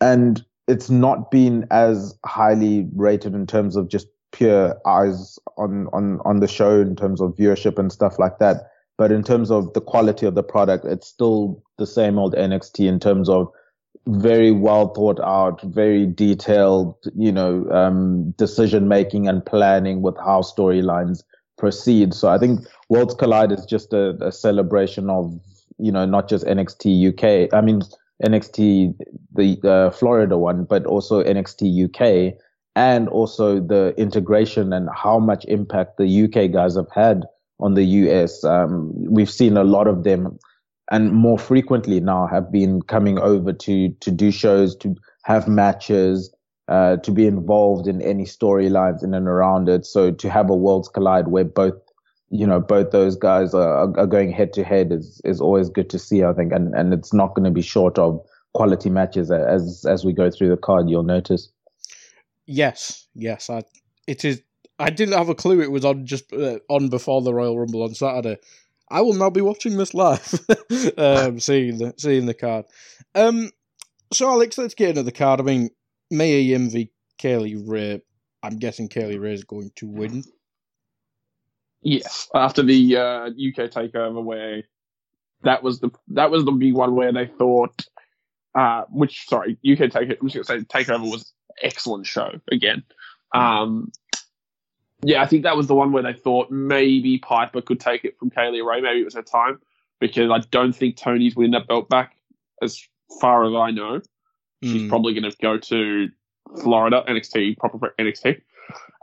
and 0.00 0.44
it's 0.68 0.88
not 0.88 1.30
been 1.30 1.66
as 1.70 2.16
highly 2.24 2.88
rated 2.94 3.34
in 3.34 3.46
terms 3.46 3.76
of 3.76 3.88
just 3.88 4.06
pure 4.32 4.80
eyes 4.86 5.38
on 5.56 5.88
on 5.92 6.20
on 6.24 6.40
the 6.40 6.48
show 6.48 6.80
in 6.80 6.94
terms 6.94 7.20
of 7.20 7.34
viewership 7.34 7.78
and 7.78 7.90
stuff 7.92 8.18
like 8.18 8.38
that. 8.38 8.70
But 9.00 9.12
in 9.12 9.22
terms 9.22 9.50
of 9.50 9.72
the 9.72 9.80
quality 9.80 10.26
of 10.26 10.34
the 10.34 10.42
product, 10.42 10.84
it's 10.84 11.06
still 11.06 11.62
the 11.78 11.86
same 11.86 12.18
old 12.18 12.34
NXT 12.34 12.86
in 12.86 13.00
terms 13.00 13.30
of 13.30 13.50
very 14.06 14.50
well 14.50 14.88
thought 14.92 15.18
out, 15.20 15.62
very 15.62 16.04
detailed, 16.04 16.94
you 17.16 17.32
know, 17.32 17.66
um, 17.70 18.32
decision 18.32 18.88
making 18.88 19.26
and 19.26 19.42
planning 19.42 20.02
with 20.02 20.18
how 20.18 20.42
storylines 20.42 21.22
proceed. 21.56 22.12
So 22.12 22.28
I 22.28 22.36
think 22.36 22.60
Worlds 22.90 23.14
Collide 23.14 23.52
is 23.52 23.64
just 23.64 23.94
a, 23.94 24.22
a 24.22 24.30
celebration 24.30 25.08
of, 25.08 25.32
you 25.78 25.90
know, 25.90 26.04
not 26.04 26.28
just 26.28 26.44
NXT 26.44 27.08
UK. 27.08 27.54
I 27.54 27.62
mean, 27.62 27.80
NXT, 28.22 28.98
the 29.32 29.58
uh, 29.66 29.90
Florida 29.92 30.36
one, 30.36 30.64
but 30.64 30.84
also 30.84 31.24
NXT 31.24 31.86
UK 31.86 32.38
and 32.76 33.08
also 33.08 33.60
the 33.60 33.94
integration 33.96 34.74
and 34.74 34.90
how 34.94 35.18
much 35.18 35.46
impact 35.46 35.96
the 35.96 36.24
UK 36.24 36.52
guys 36.52 36.76
have 36.76 36.90
had 36.94 37.24
on 37.60 37.74
the 37.74 37.84
US. 37.84 38.42
Um, 38.44 38.92
we've 38.94 39.30
seen 39.30 39.56
a 39.56 39.64
lot 39.64 39.86
of 39.86 40.04
them 40.04 40.38
and 40.90 41.12
more 41.12 41.38
frequently 41.38 42.00
now 42.00 42.26
have 42.26 42.50
been 42.50 42.82
coming 42.82 43.18
over 43.18 43.52
to, 43.52 43.90
to 44.00 44.10
do 44.10 44.32
shows, 44.32 44.74
to 44.76 44.96
have 45.22 45.46
matches, 45.46 46.34
uh, 46.68 46.96
to 46.98 47.12
be 47.12 47.26
involved 47.26 47.86
in 47.86 48.02
any 48.02 48.24
storylines 48.24 49.04
in 49.04 49.14
and 49.14 49.28
around 49.28 49.68
it. 49.68 49.86
So 49.86 50.10
to 50.10 50.30
have 50.30 50.50
a 50.50 50.54
worlds 50.54 50.88
collide 50.88 51.28
where 51.28 51.44
both, 51.44 51.74
you 52.30 52.46
know, 52.46 52.60
both 52.60 52.90
those 52.90 53.16
guys 53.16 53.54
are, 53.54 53.96
are 53.98 54.06
going 54.06 54.32
head 54.32 54.52
to 54.54 54.64
head 54.64 54.92
is, 54.92 55.20
is 55.24 55.40
always 55.40 55.68
good 55.68 55.90
to 55.90 55.98
see, 55.98 56.24
I 56.24 56.32
think. 56.32 56.52
And, 56.52 56.74
and 56.74 56.92
it's 56.92 57.12
not 57.12 57.34
going 57.34 57.44
to 57.44 57.50
be 57.50 57.62
short 57.62 57.98
of 57.98 58.20
quality 58.54 58.90
matches 58.90 59.30
as, 59.30 59.84
as 59.88 60.04
we 60.04 60.12
go 60.12 60.28
through 60.28 60.48
the 60.48 60.56
card, 60.56 60.90
you'll 60.90 61.04
notice. 61.04 61.50
Yes, 62.46 63.06
yes. 63.14 63.48
I, 63.48 63.62
it 64.08 64.24
is. 64.24 64.42
I 64.80 64.88
didn't 64.88 65.18
have 65.18 65.28
a 65.28 65.34
clue 65.34 65.60
it 65.60 65.70
was 65.70 65.84
on 65.84 66.06
just 66.06 66.32
uh, 66.32 66.58
on 66.68 66.88
before 66.88 67.20
the 67.20 67.34
Royal 67.34 67.58
Rumble 67.58 67.82
on 67.82 67.94
Saturday. 67.94 68.38
I 68.88 69.02
will 69.02 69.12
now 69.12 69.30
be 69.30 69.42
watching 69.42 69.76
this 69.76 69.94
live, 69.94 70.34
um, 70.98 71.38
seeing 71.38 71.78
the 71.78 71.94
seeing 71.98 72.26
the 72.26 72.34
card. 72.34 72.64
Um, 73.14 73.50
so 74.12 74.28
Alex, 74.28 74.56
let's 74.58 74.74
get 74.74 74.90
into 74.90 75.02
the 75.02 75.12
card. 75.12 75.38
I 75.38 75.44
mean, 75.44 75.70
Mia 76.10 76.40
Yim 76.40 76.70
v 76.70 76.90
Kay 77.18 77.36
Lee 77.36 77.54
Ray. 77.56 78.00
I'm 78.42 78.58
guessing 78.58 78.88
Kay 78.88 79.06
Lee 79.06 79.18
Ray 79.18 79.34
is 79.34 79.44
going 79.44 79.70
to 79.76 79.86
win. 79.86 80.24
Yes, 81.82 82.28
after 82.34 82.62
the 82.62 82.96
uh, 82.96 83.26
UK 83.26 83.70
takeover, 83.70 84.24
where 84.24 84.64
that 85.42 85.62
was 85.62 85.80
the 85.80 85.90
that 86.08 86.30
was 86.30 86.46
the 86.46 86.52
big 86.52 86.74
one 86.74 86.94
where 86.94 87.12
they 87.12 87.26
thought, 87.26 87.84
uh, 88.54 88.84
which 88.90 89.26
sorry, 89.28 89.58
UK 89.70 89.90
take 89.90 90.16
I'm 90.20 90.28
just 90.28 90.34
to 90.36 90.44
say 90.44 90.58
takeover 90.60 91.10
was 91.10 91.34
excellent 91.62 92.06
show 92.06 92.32
again. 92.50 92.82
Um, 93.34 93.92
yeah, 95.02 95.22
I 95.22 95.26
think 95.26 95.42
that 95.44 95.56
was 95.56 95.66
the 95.66 95.74
one 95.74 95.92
where 95.92 96.02
they 96.02 96.12
thought 96.12 96.50
maybe 96.50 97.18
Piper 97.18 97.60
could 97.62 97.80
take 97.80 98.04
it 98.04 98.18
from 98.18 98.30
Kay 98.30 98.50
Lee 98.50 98.60
Ray. 98.60 98.80
Maybe 98.80 99.00
it 99.00 99.04
was 99.04 99.14
her 99.14 99.22
time 99.22 99.60
because 100.00 100.30
I 100.30 100.38
don't 100.50 100.72
think 100.74 100.96
Toni's 100.96 101.36
winning 101.36 101.52
that 101.52 101.66
belt 101.68 101.88
back 101.88 102.16
as 102.62 102.82
far 103.20 103.44
as 103.44 103.54
I 103.54 103.70
know. 103.70 104.00
She's 104.62 104.82
Mm. 104.82 104.88
probably 104.90 105.14
going 105.14 105.30
to 105.30 105.36
go 105.40 105.56
to 105.58 106.08
Florida 106.62 107.02
NXT, 107.08 107.56
proper 107.58 107.94
NXT. 107.98 108.40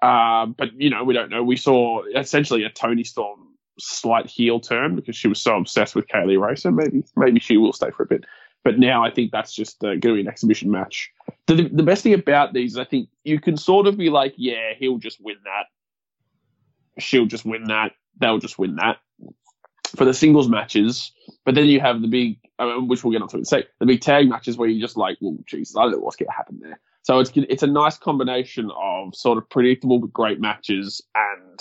Um, 0.02 0.54
but 0.58 0.80
you 0.80 0.90
know, 0.90 1.04
we 1.04 1.14
don't 1.14 1.30
know. 1.30 1.44
We 1.44 1.56
saw 1.58 2.04
essentially 2.16 2.64
a 2.64 2.70
Toni 2.70 3.04
Storm 3.04 3.40
slight 3.80 4.28
heel 4.28 4.60
turn 4.60 4.96
because 4.96 5.16
she 5.16 5.28
was 5.28 5.42
so 5.42 5.58
obsessed 5.58 5.96
with 5.96 6.08
Kay 6.08 6.26
Lee 6.26 6.38
Ray. 6.38 6.56
So 6.56 6.72
maybe 6.72 7.04
maybe 7.16 7.40
she 7.40 7.58
will 7.58 7.74
stay 7.74 7.90
for 7.92 8.04
a 8.04 8.06
bit. 8.06 8.26
But 8.64 8.80
now 8.80 9.04
I 9.04 9.10
think 9.12 9.32
that's 9.32 9.54
just 9.54 9.84
uh, 9.84 9.96
going 9.96 10.02
to 10.02 10.14
be 10.16 10.22
an 10.22 10.28
exhibition 10.28 10.70
match. 10.70 11.10
The, 11.48 11.70
the 11.70 11.84
best 11.84 12.04
thing 12.04 12.14
about 12.14 12.54
these, 12.54 12.74
is 12.74 12.78
I 12.78 12.84
think 12.84 13.08
you 13.24 13.40
can 13.40 13.56
sort 13.56 13.88
of 13.88 13.98
be 13.98 14.10
like, 14.10 14.34
yeah, 14.36 14.74
he'll 14.78 14.98
just 14.98 15.22
win 15.22 15.38
that. 15.46 15.68
She'll 17.00 17.26
just 17.26 17.46
win 17.46 17.66
that. 17.66 17.94
They'll 18.20 18.40
just 18.40 18.58
win 18.58 18.76
that 18.76 18.98
for 19.96 20.06
the 20.06 20.14
singles 20.14 20.50
matches. 20.50 21.12
But 21.46 21.56
then 21.56 21.66
you 21.66 21.80
have 21.80 22.02
the 22.02 22.08
big, 22.08 22.40
mean, 22.60 22.88
which 22.88 23.04
we'll 23.04 23.14
get 23.14 23.22
onto 23.22 23.38
in 23.38 23.44
a 23.44 23.46
sec, 23.46 23.66
the 23.80 23.86
big 23.86 24.02
tag 24.02 24.28
matches 24.28 24.58
where 24.58 24.68
you're 24.68 24.86
just 24.86 24.98
like, 24.98 25.18
well, 25.22 25.38
Jesus, 25.46 25.76
I 25.76 25.84
don't 25.84 25.92
know 25.94 26.00
what's 26.00 26.16
going 26.16 26.28
to 26.28 26.36
happen 26.36 26.60
there. 26.62 26.80
So 27.04 27.20
it's 27.20 27.32
it's 27.34 27.64
a 27.64 27.68
nice 27.68 27.98
combination 27.98 28.70
of 28.78 29.16
sort 29.16 29.38
of 29.38 29.50
predictable 29.50 30.00
but 30.00 30.12
great 30.12 30.42
matches 30.42 31.02
and 31.16 31.60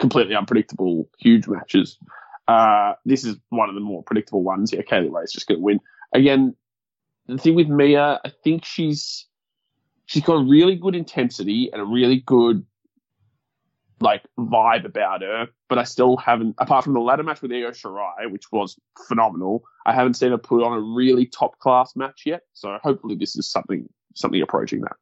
completely 0.00 0.34
unpredictable 0.34 1.08
huge 1.18 1.46
matches. 1.46 1.98
Uh, 2.48 2.94
this 3.04 3.24
is 3.24 3.36
one 3.50 3.68
of 3.68 3.76
the 3.76 3.80
more 3.80 4.02
predictable 4.02 4.42
ones. 4.42 4.72
Yeah, 4.72 4.82
Kay 4.82 5.02
Lee 5.02 5.08
Ray's 5.08 5.32
just 5.32 5.46
going 5.46 5.58
to 5.58 5.64
win 5.64 5.80
again. 6.12 6.56
The 7.26 7.38
thing 7.38 7.54
with 7.54 7.68
Mia, 7.68 8.20
I 8.24 8.32
think 8.42 8.64
she's 8.64 9.26
she's 10.06 10.24
got 10.24 10.46
really 10.48 10.74
good 10.74 10.96
intensity 10.96 11.70
and 11.72 11.80
a 11.80 11.84
really 11.84 12.20
good 12.26 12.64
like 14.00 14.22
vibe 14.38 14.84
about 14.84 15.22
her, 15.22 15.48
but 15.68 15.78
I 15.78 15.84
still 15.84 16.16
haven't, 16.16 16.54
apart 16.58 16.84
from 16.84 16.94
the 16.94 17.00
ladder 17.00 17.22
match 17.22 17.42
with 17.42 17.52
Io 17.52 17.70
Shirai, 17.70 18.30
which 18.30 18.50
was 18.52 18.78
phenomenal, 19.06 19.64
I 19.86 19.92
haven't 19.92 20.14
seen 20.14 20.30
her 20.30 20.38
put 20.38 20.62
on 20.62 20.76
a 20.76 20.80
really 20.80 21.26
top 21.26 21.58
class 21.58 21.94
match 21.96 22.22
yet. 22.26 22.42
So 22.52 22.78
hopefully 22.82 23.16
this 23.16 23.36
is 23.36 23.50
something 23.50 23.88
something 24.14 24.42
approaching 24.42 24.80
that. 24.82 24.96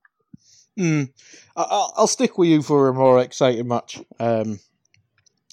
Mm. 0.78 1.12
I'll, 1.56 1.92
I'll 1.96 2.06
stick 2.06 2.37
with 2.37 2.48
you 2.48 2.62
for 2.62 2.88
a 2.88 2.94
more 2.94 3.20
exciting 3.20 3.68
match. 3.68 3.98
Um, 4.20 4.61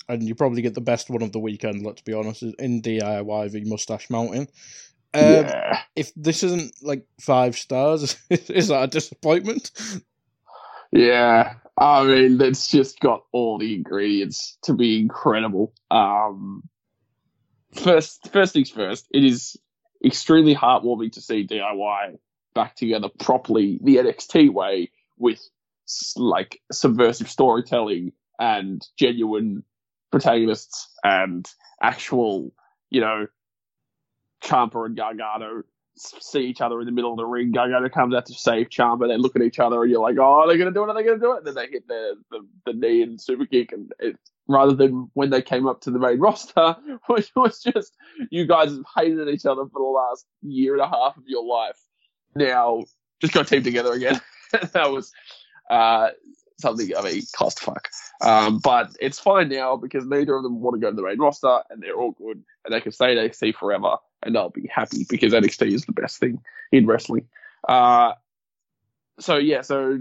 and 0.09 0.21
you 0.21 0.35
probably 0.35 0.61
get 0.61 0.73
the 0.73 0.81
best 0.81 1.09
one 1.09 1.21
of 1.21 1.31
the 1.31 1.39
weekend, 1.39 1.85
let's 1.85 2.01
be 2.01 2.13
honest, 2.13 2.43
in 2.43 2.81
DIY 2.81 3.51
v 3.51 3.63
Mustache 3.65 4.09
Mountain. 4.09 4.47
Um, 5.13 5.23
yeah, 5.23 5.79
If 5.95 6.11
this 6.15 6.43
isn't 6.43 6.75
like 6.81 7.05
five 7.21 7.55
stars, 7.55 8.17
is 8.29 8.67
that 8.67 8.83
a 8.83 8.87
disappointment? 8.87 9.71
Yeah. 10.93 11.55
I 11.75 12.03
mean, 12.03 12.39
it's 12.39 12.67
just 12.67 12.99
got 12.99 13.23
all 13.31 13.57
the 13.57 13.73
ingredients 13.73 14.57
to 14.63 14.73
be 14.73 14.99
incredible. 14.99 15.73
Um, 15.89 16.69
first, 17.73 18.29
first 18.31 18.53
things 18.53 18.69
first, 18.69 19.07
it 19.11 19.23
is 19.23 19.57
extremely 20.05 20.55
heartwarming 20.55 21.11
to 21.13 21.21
see 21.21 21.47
DIY 21.47 22.19
back 22.53 22.75
together 22.75 23.09
properly 23.19 23.79
the 23.83 23.95
NXT 23.95 24.53
way 24.53 24.91
with 25.17 25.41
like 26.15 26.61
subversive 26.71 27.29
storytelling 27.29 28.11
and 28.39 28.85
genuine 28.99 29.63
protagonists 30.11 30.89
and 31.03 31.49
actual, 31.81 32.53
you 32.91 33.01
know, 33.01 33.25
Ciampa 34.43 34.85
and 34.85 34.95
Gargano 34.95 35.63
see 35.95 36.41
each 36.41 36.61
other 36.61 36.79
in 36.79 36.85
the 36.85 36.91
middle 36.91 37.11
of 37.11 37.17
the 37.17 37.25
ring. 37.25 37.51
Gargano 37.51 37.89
comes 37.89 38.15
out 38.15 38.25
to 38.25 38.33
save 38.33 38.69
Ciampa. 38.69 39.07
They 39.07 39.17
look 39.17 39.35
at 39.35 39.41
each 39.41 39.59
other 39.59 39.81
and 39.81 39.91
you're 39.91 40.01
like, 40.01 40.17
oh, 40.19 40.45
they're 40.47 40.57
to 40.57 40.71
do 40.71 40.83
it. 40.83 40.89
Are 40.89 40.93
they 40.93 41.03
to 41.03 41.17
do 41.17 41.33
it? 41.33 41.37
And 41.39 41.47
then 41.47 41.55
they 41.55 41.67
hit 41.67 41.87
the, 41.87 42.15
the, 42.31 42.47
the 42.65 42.73
knee 42.73 43.03
and 43.03 43.21
super 43.21 43.45
kick. 43.45 43.71
And 43.71 43.91
it, 43.99 44.17
rather 44.47 44.73
than 44.73 45.09
when 45.13 45.29
they 45.29 45.41
came 45.41 45.67
up 45.67 45.81
to 45.81 45.91
the 45.91 45.99
main 45.99 46.19
roster, 46.19 46.75
which 47.07 47.31
was 47.35 47.61
just, 47.61 47.95
you 48.31 48.45
guys 48.45 48.71
have 48.71 48.85
hated 48.95 49.27
each 49.29 49.45
other 49.45 49.65
for 49.65 49.79
the 49.79 49.83
last 49.83 50.25
year 50.41 50.73
and 50.73 50.81
a 50.81 50.87
half 50.87 51.17
of 51.17 51.23
your 51.27 51.45
life. 51.45 51.79
Now, 52.35 52.83
just 53.21 53.33
got 53.33 53.47
teamed 53.47 53.63
together 53.63 53.93
again. 53.93 54.19
that 54.73 54.91
was 54.91 55.11
uh, 55.69 56.09
something, 56.59 56.89
I 56.97 57.01
mean, 57.03 57.21
clusterfuck. 57.37 57.85
Um, 58.21 58.59
but 58.63 58.89
it's 58.99 59.19
fine 59.19 59.49
now 59.49 59.75
because 59.75 60.05
neither 60.05 60.35
of 60.35 60.43
them 60.43 60.59
want 60.59 60.75
to 60.75 60.79
go 60.79 60.89
to 60.89 60.95
the 60.95 61.03
main 61.03 61.19
roster 61.19 61.59
and 61.69 61.81
they're 61.81 61.95
all 61.95 62.11
good 62.11 62.43
and 62.65 62.73
they 62.73 62.81
can 62.81 62.91
stay 62.91 63.11
in 63.11 63.17
NXT 63.17 63.55
forever 63.55 63.97
and 64.25 64.35
they'll 64.35 64.49
be 64.49 64.69
happy 64.73 65.05
because 65.09 65.33
NXT 65.33 65.73
is 65.73 65.85
the 65.85 65.93
best 65.93 66.19
thing 66.19 66.39
in 66.71 66.85
wrestling. 66.85 67.27
Uh, 67.67 68.13
so 69.19 69.37
yeah, 69.37 69.61
so 69.61 69.99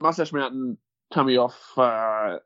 Mustache 0.00 0.32
Mountain 0.32 0.78
coming 1.12 1.36
off, 1.38 1.56
uh, 1.76 2.38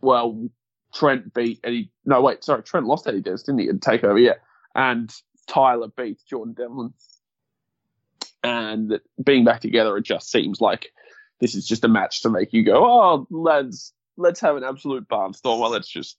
well, 0.00 0.48
Trent 0.94 1.32
beat 1.32 1.60
Eddie, 1.64 1.90
no 2.04 2.20
wait, 2.20 2.44
sorry, 2.44 2.62
Trent 2.62 2.86
lost 2.86 3.06
Eddie 3.06 3.22
Dennis, 3.22 3.42
didn't 3.44 3.60
he, 3.60 3.68
in 3.68 3.78
TakeOver, 3.78 4.22
yeah. 4.22 4.34
And 4.74 5.12
Tyler 5.46 5.88
beats 5.88 6.22
Jordan 6.24 6.54
Devlin, 6.54 6.92
and 8.42 9.00
being 9.22 9.44
back 9.44 9.60
together, 9.60 9.96
it 9.96 10.04
just 10.04 10.30
seems 10.30 10.60
like 10.60 10.92
this 11.40 11.54
is 11.54 11.66
just 11.66 11.84
a 11.84 11.88
match 11.88 12.22
to 12.22 12.30
make 12.30 12.52
you 12.52 12.64
go, 12.64 12.84
oh, 12.84 13.26
lads, 13.30 13.92
let's 14.16 14.40
have 14.40 14.56
an 14.56 14.64
absolute 14.64 15.08
barnstorm. 15.08 15.60
Well, 15.60 15.70
let's 15.70 15.88
just 15.88 16.18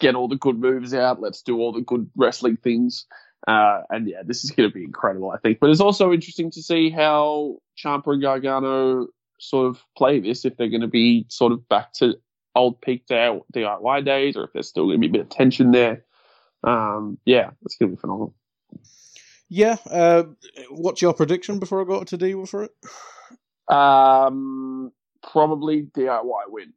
get 0.00 0.14
all 0.14 0.28
the 0.28 0.36
good 0.36 0.58
moves 0.58 0.94
out. 0.94 1.20
Let's 1.20 1.42
do 1.42 1.58
all 1.58 1.72
the 1.72 1.80
good 1.80 2.10
wrestling 2.16 2.56
things. 2.56 3.06
Uh, 3.46 3.82
and 3.90 4.08
yeah, 4.08 4.22
this 4.24 4.44
is 4.44 4.50
going 4.50 4.68
to 4.68 4.74
be 4.74 4.84
incredible, 4.84 5.30
I 5.30 5.38
think. 5.38 5.60
But 5.60 5.70
it's 5.70 5.80
also 5.80 6.12
interesting 6.12 6.50
to 6.52 6.62
see 6.62 6.90
how 6.90 7.58
Ciampa 7.78 8.12
and 8.12 8.22
Gargano 8.22 9.08
sort 9.38 9.68
of 9.68 9.82
play 9.96 10.20
this, 10.20 10.44
if 10.44 10.56
they're 10.56 10.68
going 10.68 10.80
to 10.80 10.88
be 10.88 11.26
sort 11.28 11.52
of 11.52 11.68
back 11.68 11.92
to 11.94 12.14
old 12.54 12.80
peak 12.80 13.06
day, 13.06 13.38
DIY 13.54 14.04
days, 14.04 14.36
or 14.36 14.44
if 14.44 14.52
there's 14.52 14.68
still 14.68 14.86
going 14.86 15.00
to 15.00 15.08
be 15.08 15.08
a 15.08 15.12
bit 15.12 15.20
of 15.20 15.28
tension 15.28 15.70
there. 15.70 16.04
Um, 16.64 17.18
yeah, 17.24 17.50
it's 17.62 17.76
going 17.76 17.90
to 17.90 17.96
be 17.96 18.00
phenomenal. 18.00 18.34
Yeah. 19.48 19.76
Uh, 19.88 20.24
what's 20.70 21.02
your 21.02 21.14
prediction 21.14 21.58
before 21.58 21.82
I 21.82 21.84
go 21.84 22.02
to 22.02 22.16
deal 22.16 22.46
for 22.46 22.64
it? 22.64 22.72
Um, 23.74 24.90
probably 25.22 25.82
DIY 25.82 26.42
win. 26.48 26.72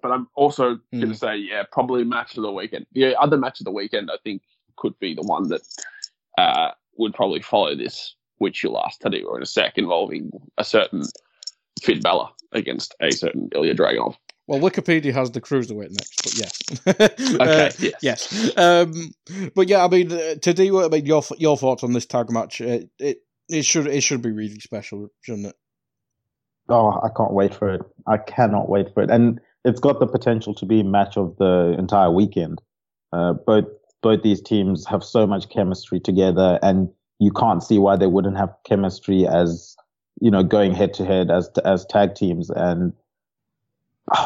But 0.00 0.12
I'm 0.12 0.28
also 0.34 0.74
mm. 0.74 0.80
going 0.92 1.08
to 1.08 1.14
say, 1.14 1.36
yeah, 1.36 1.64
probably 1.70 2.04
match 2.04 2.36
of 2.36 2.42
the 2.42 2.52
weekend. 2.52 2.86
The 2.92 3.16
other 3.16 3.36
match 3.36 3.60
of 3.60 3.64
the 3.64 3.72
weekend, 3.72 4.10
I 4.10 4.18
think, 4.22 4.42
could 4.76 4.98
be 4.98 5.14
the 5.14 5.22
one 5.22 5.48
that 5.48 5.62
uh, 6.38 6.70
would 6.96 7.14
probably 7.14 7.42
follow 7.42 7.74
this, 7.74 8.14
which 8.38 8.62
you'll 8.62 8.80
ask 8.80 9.00
Tadeo 9.00 9.36
in 9.36 9.42
a 9.42 9.46
sec, 9.46 9.78
involving 9.78 10.30
a 10.58 10.64
certain 10.64 11.02
Finn 11.82 12.00
Balor 12.00 12.28
against 12.52 12.94
a 13.00 13.10
certain 13.10 13.48
Ilya 13.54 13.74
Dragunov. 13.74 14.16
Well, 14.48 14.60
Wikipedia 14.60 15.12
has 15.14 15.30
the 15.30 15.40
cruiserweight 15.40 15.90
next, 15.90 16.22
but 16.22 16.36
yes. 16.36 16.60
okay. 17.40 17.66
uh, 17.66 17.70
yes. 17.78 17.94
yes. 18.02 18.58
Um, 18.58 19.12
but 19.54 19.68
yeah, 19.68 19.84
I 19.84 19.88
mean, 19.88 20.12
uh, 20.12 20.34
to 20.34 20.52
do, 20.52 20.84
I 20.84 20.88
mean, 20.88 21.06
your 21.06 21.22
your 21.38 21.56
thoughts 21.56 21.84
on 21.84 21.92
this 21.92 22.06
tag 22.06 22.30
match? 22.30 22.60
It, 22.60 22.90
it 22.98 23.18
it 23.48 23.64
should 23.64 23.86
it 23.86 24.02
should 24.02 24.20
be 24.20 24.32
really 24.32 24.58
special, 24.58 25.08
shouldn't 25.20 25.46
it? 25.46 25.54
Oh, 26.68 26.90
I 26.90 27.08
can't 27.16 27.32
wait 27.32 27.54
for 27.54 27.72
it. 27.72 27.82
I 28.06 28.16
cannot 28.16 28.68
wait 28.68 28.92
for 28.92 29.02
it, 29.02 29.10
and 29.10 29.40
it's 29.64 29.80
got 29.80 30.00
the 30.00 30.06
potential 30.06 30.54
to 30.54 30.66
be 30.66 30.82
match 30.82 31.16
of 31.16 31.36
the 31.38 31.74
entire 31.78 32.10
weekend. 32.10 32.60
Uh, 33.12 33.34
both 33.34 33.66
both 34.02 34.22
these 34.22 34.40
teams 34.40 34.84
have 34.86 35.04
so 35.04 35.26
much 35.26 35.48
chemistry 35.48 36.00
together, 36.00 36.58
and 36.62 36.88
you 37.18 37.30
can't 37.30 37.62
see 37.62 37.78
why 37.78 37.96
they 37.96 38.06
wouldn't 38.06 38.36
have 38.36 38.54
chemistry 38.64 39.26
as 39.26 39.76
you 40.20 40.30
know 40.30 40.42
going 40.42 40.74
head 40.74 40.94
to 40.94 41.04
head 41.04 41.30
as 41.30 41.48
as 41.64 41.86
tag 41.86 42.14
teams. 42.14 42.50
And 42.50 42.92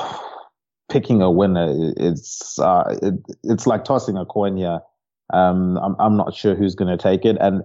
picking 0.88 1.20
a 1.20 1.30
winner, 1.30 1.92
it's 1.96 2.58
uh, 2.58 2.96
it, 3.02 3.14
it's 3.44 3.66
like 3.66 3.84
tossing 3.84 4.16
a 4.16 4.24
coin 4.24 4.56
here. 4.56 4.80
Um, 5.32 5.76
I'm 5.78 5.96
I'm 5.98 6.16
not 6.16 6.34
sure 6.34 6.54
who's 6.54 6.74
going 6.74 6.96
to 6.96 7.02
take 7.02 7.24
it, 7.24 7.36
and 7.40 7.62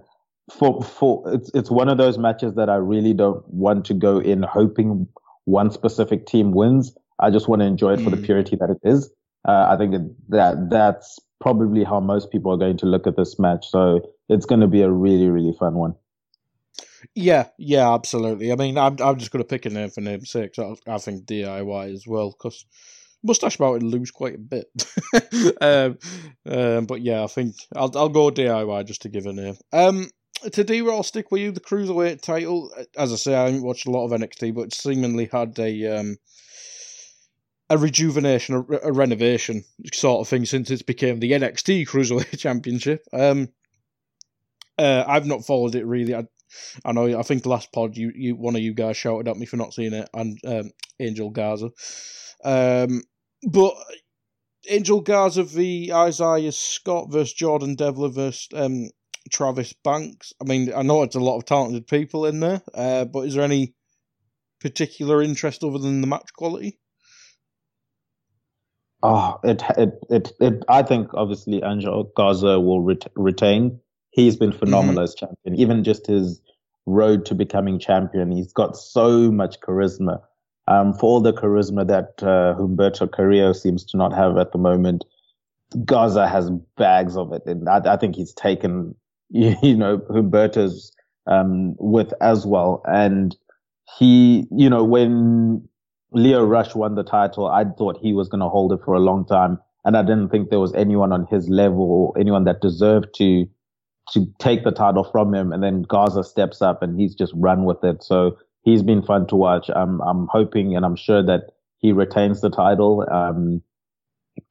for 0.50 0.82
for 0.82 1.22
it's 1.32 1.50
it's 1.54 1.70
one 1.70 1.88
of 1.88 1.96
those 1.96 2.18
matches 2.18 2.54
that 2.54 2.68
I 2.68 2.74
really 2.74 3.14
don't 3.14 3.46
want 3.48 3.86
to 3.86 3.94
go 3.94 4.18
in 4.18 4.42
hoping 4.42 5.06
one 5.44 5.70
specific 5.70 6.26
team 6.26 6.52
wins. 6.52 6.94
I 7.22 7.30
just 7.30 7.48
want 7.48 7.60
to 7.60 7.66
enjoy 7.66 7.94
it 7.94 8.00
mm. 8.00 8.04
for 8.04 8.10
the 8.10 8.16
mm. 8.16 8.24
purity 8.24 8.56
that 8.56 8.70
it 8.70 8.78
is. 8.82 9.10
Uh, 9.46 9.66
I 9.70 9.76
think 9.76 9.94
that 10.28 10.70
that's 10.70 11.18
probably 11.40 11.84
how 11.84 12.00
most 12.00 12.30
people 12.30 12.52
are 12.52 12.56
going 12.56 12.76
to 12.78 12.86
look 12.86 13.06
at 13.06 13.16
this 13.16 13.38
match. 13.38 13.68
So 13.68 14.00
it's 14.28 14.46
going 14.46 14.60
to 14.60 14.68
be 14.68 14.82
a 14.82 14.90
really 14.90 15.28
really 15.28 15.54
fun 15.58 15.74
one. 15.74 15.94
Yeah, 17.14 17.48
yeah, 17.58 17.92
absolutely. 17.92 18.52
I 18.52 18.56
mean, 18.56 18.78
I'm 18.78 18.96
I'm 19.00 19.18
just 19.18 19.30
going 19.30 19.42
to 19.42 19.48
pick 19.48 19.66
a 19.66 19.70
name 19.70 19.90
for 19.90 20.00
name's 20.00 20.30
sake. 20.30 20.58
I, 20.58 20.74
I 20.86 20.98
think 20.98 21.24
DIY 21.24 21.92
as 21.92 22.06
well 22.06 22.30
because 22.30 22.64
Mustache 23.24 23.58
Mountain 23.58 23.88
lose 23.88 24.10
quite 24.10 24.34
a 24.34 24.38
bit. 24.38 24.66
um, 25.60 25.98
um, 26.46 26.86
but 26.86 27.02
yeah, 27.02 27.24
I 27.24 27.26
think 27.26 27.56
I'll 27.74 27.90
I'll 27.96 28.08
go 28.08 28.30
DIY 28.30 28.86
just 28.86 29.02
to 29.02 29.08
give 29.08 29.26
a 29.26 29.32
name. 29.32 29.56
Um, 29.72 30.08
today 30.52 30.80
I'll 30.80 31.02
stick 31.02 31.30
with 31.30 31.42
you. 31.42 31.52
The 31.52 31.60
cruiserweight 31.60 32.22
title, 32.22 32.72
as 32.96 33.12
I 33.12 33.16
say, 33.16 33.34
I 33.34 33.46
haven't 33.46 33.62
watched 33.62 33.86
a 33.86 33.90
lot 33.90 34.04
of 34.04 34.12
NXT, 34.12 34.54
but 34.54 34.74
seemingly 34.74 35.28
had 35.30 35.58
a 35.58 35.98
um 35.98 36.16
a 37.72 37.78
rejuvenation, 37.78 38.54
a, 38.54 38.88
a 38.88 38.92
renovation 38.92 39.64
sort 39.94 40.20
of 40.20 40.28
thing 40.28 40.44
since 40.44 40.70
it's 40.70 40.82
became 40.82 41.20
the 41.20 41.32
NXT 41.32 41.88
Cruiserweight 41.88 42.38
Championship. 42.38 43.02
Um, 43.14 43.48
uh, 44.78 45.04
I've 45.06 45.26
not 45.26 45.46
followed 45.46 45.74
it 45.74 45.86
really. 45.86 46.14
I, 46.14 46.26
I 46.84 46.92
know. 46.92 47.18
I 47.18 47.22
think 47.22 47.46
last 47.46 47.72
pod, 47.72 47.96
you, 47.96 48.12
you 48.14 48.36
one 48.36 48.56
of 48.56 48.62
you 48.62 48.74
guys 48.74 48.98
shouted 48.98 49.26
at 49.26 49.38
me 49.38 49.46
for 49.46 49.56
not 49.56 49.72
seeing 49.72 49.94
it, 49.94 50.08
and 50.12 50.38
um, 50.46 50.70
Angel 51.00 51.30
Garza. 51.30 51.70
Um, 52.44 53.02
but 53.42 53.74
Angel 54.68 55.00
Garza 55.00 55.42
v 55.42 55.90
Isaiah 55.90 56.52
Scott 56.52 57.10
versus 57.10 57.32
Jordan 57.32 57.74
Devlin 57.74 58.12
versus 58.12 58.48
um, 58.54 58.90
Travis 59.30 59.72
Banks. 59.72 60.34
I 60.42 60.44
mean, 60.44 60.70
I 60.74 60.82
know 60.82 61.04
it's 61.04 61.16
a 61.16 61.20
lot 61.20 61.38
of 61.38 61.46
talented 61.46 61.86
people 61.86 62.26
in 62.26 62.40
there, 62.40 62.60
uh, 62.74 63.06
but 63.06 63.20
is 63.20 63.34
there 63.34 63.44
any 63.44 63.72
particular 64.60 65.22
interest 65.22 65.64
other 65.64 65.78
than 65.78 66.02
the 66.02 66.06
match 66.06 66.34
quality? 66.36 66.78
Oh, 69.02 69.40
it, 69.42 69.62
it, 69.76 69.98
it, 70.10 70.32
it 70.40 70.64
I 70.68 70.82
think 70.82 71.12
obviously 71.14 71.62
Angel 71.62 72.04
Garza 72.14 72.60
will 72.60 72.80
ret- 72.80 73.10
retain 73.16 73.80
he's 74.12 74.36
been 74.36 74.52
phenomenal 74.52 74.96
mm-hmm. 74.96 75.04
as 75.04 75.14
champion. 75.14 75.56
Even 75.56 75.82
just 75.82 76.06
his 76.06 76.40
road 76.86 77.26
to 77.26 77.34
becoming 77.34 77.78
champion, 77.78 78.30
he's 78.30 78.52
got 78.52 78.76
so 78.76 79.32
much 79.32 79.58
charisma. 79.60 80.20
Um, 80.68 80.92
for 80.92 81.06
all 81.06 81.20
the 81.20 81.32
charisma 81.32 81.86
that 81.88 82.22
uh, 82.22 82.54
Humberto 82.56 83.10
Carrillo 83.10 83.52
seems 83.52 83.84
to 83.86 83.96
not 83.96 84.12
have 84.12 84.36
at 84.36 84.52
the 84.52 84.58
moment, 84.58 85.04
Garza 85.84 86.28
has 86.28 86.50
bags 86.76 87.16
of 87.16 87.32
it, 87.32 87.42
and 87.46 87.68
I, 87.68 87.80
I 87.94 87.96
think 87.96 88.14
he's 88.14 88.32
taken 88.32 88.94
you 89.30 89.76
know 89.76 89.98
Humberto's 89.98 90.92
um, 91.26 91.74
with 91.78 92.12
as 92.20 92.46
well. 92.46 92.82
And 92.86 93.34
he, 93.98 94.46
you 94.52 94.70
know, 94.70 94.84
when 94.84 95.66
Lio 96.12 96.44
Rush 96.44 96.74
won 96.74 96.94
the 96.94 97.04
title, 97.04 97.46
I 97.46 97.64
thought 97.64 97.98
he 98.00 98.12
was 98.12 98.28
going 98.28 98.40
to 98.40 98.48
hold 98.48 98.72
it 98.72 98.80
for 98.84 98.94
a 98.94 99.00
long 99.00 99.24
time, 99.24 99.58
and 99.84 99.96
I 99.96 100.02
didn't 100.02 100.28
think 100.28 100.50
there 100.50 100.60
was 100.60 100.74
anyone 100.74 101.12
on 101.12 101.26
his 101.30 101.48
level 101.48 101.82
or 101.82 102.20
anyone 102.20 102.44
that 102.44 102.60
deserved 102.60 103.08
to 103.16 103.46
to 104.12 104.26
take 104.40 104.64
the 104.64 104.72
title 104.72 105.04
from 105.04 105.32
him, 105.32 105.52
and 105.52 105.62
then 105.62 105.82
Garza 105.82 106.24
steps 106.24 106.60
up 106.60 106.82
and 106.82 106.98
he's 106.98 107.14
just 107.14 107.32
run 107.36 107.64
with 107.64 107.82
it. 107.84 108.02
So 108.02 108.36
he's 108.62 108.82
been 108.82 109.02
fun 109.02 109.26
to 109.28 109.36
watch. 109.36 109.70
I'm 109.74 110.00
I'm 110.02 110.26
hoping 110.30 110.76
and 110.76 110.84
I'm 110.84 110.96
sure 110.96 111.22
that 111.22 111.50
he 111.78 111.92
retains 111.92 112.40
the 112.40 112.50
title. 112.50 113.06
Um, 113.10 113.62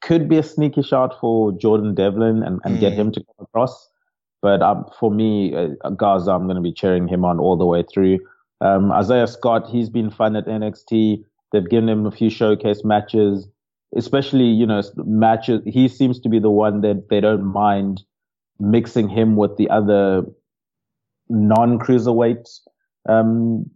could 0.02 0.30
be 0.30 0.38
a 0.38 0.43
sneaky 0.43 0.84
shot 0.84 1.19
for 1.19 1.52
Jordan 1.52 1.95
Devlin 1.95 2.43
and, 2.43 2.60
and 2.63 2.78
mm. 2.78 2.80
get 2.80 2.93
him 2.93 3.12
to 3.12 3.19
come 3.19 3.47
across. 3.47 3.89
But 4.41 4.62
um, 4.62 4.86
for 5.00 5.12
me, 5.12 5.56
uh, 5.56 5.89
Garza, 5.91 6.32
I'm 6.32 6.45
going 6.45 6.56
to 6.56 6.62
be 6.62 6.74
cheering 6.74 7.08
him 7.08 7.26
on 7.26 7.39
all 7.39 7.58
the 7.58 7.65
way 7.65 7.84
through. 7.84 8.19
Um, 8.60 8.91
Isaiah 8.91 9.28
Scott, 9.28 9.67
he's 9.69 9.89
been 9.89 10.10
fun 10.10 10.36
at 10.36 10.45
NXT. 10.45 11.24
They've 11.52 11.70
given 11.70 11.90
him 11.90 12.06
a 12.06 12.12
few 12.12 12.30
showcase 12.30 12.84
matches, 12.84 13.48
especially, 13.96 14.46
you 14.46 14.66
know, 14.66 14.82
matches. 14.98 15.62
He 15.66 15.88
seems 15.88 16.20
to 16.22 16.30
be 16.30 16.40
the 16.40 16.50
one 16.50 16.82
that 16.82 17.10
they 17.10 17.20
don't 17.20 17.44
mind 17.44 18.04
mixing 18.60 19.10
him 19.10 19.36
with 19.36 19.58
the 19.58 19.70
other 19.70 20.24
non-cruiserweight 21.30 22.48
um, 23.10 23.70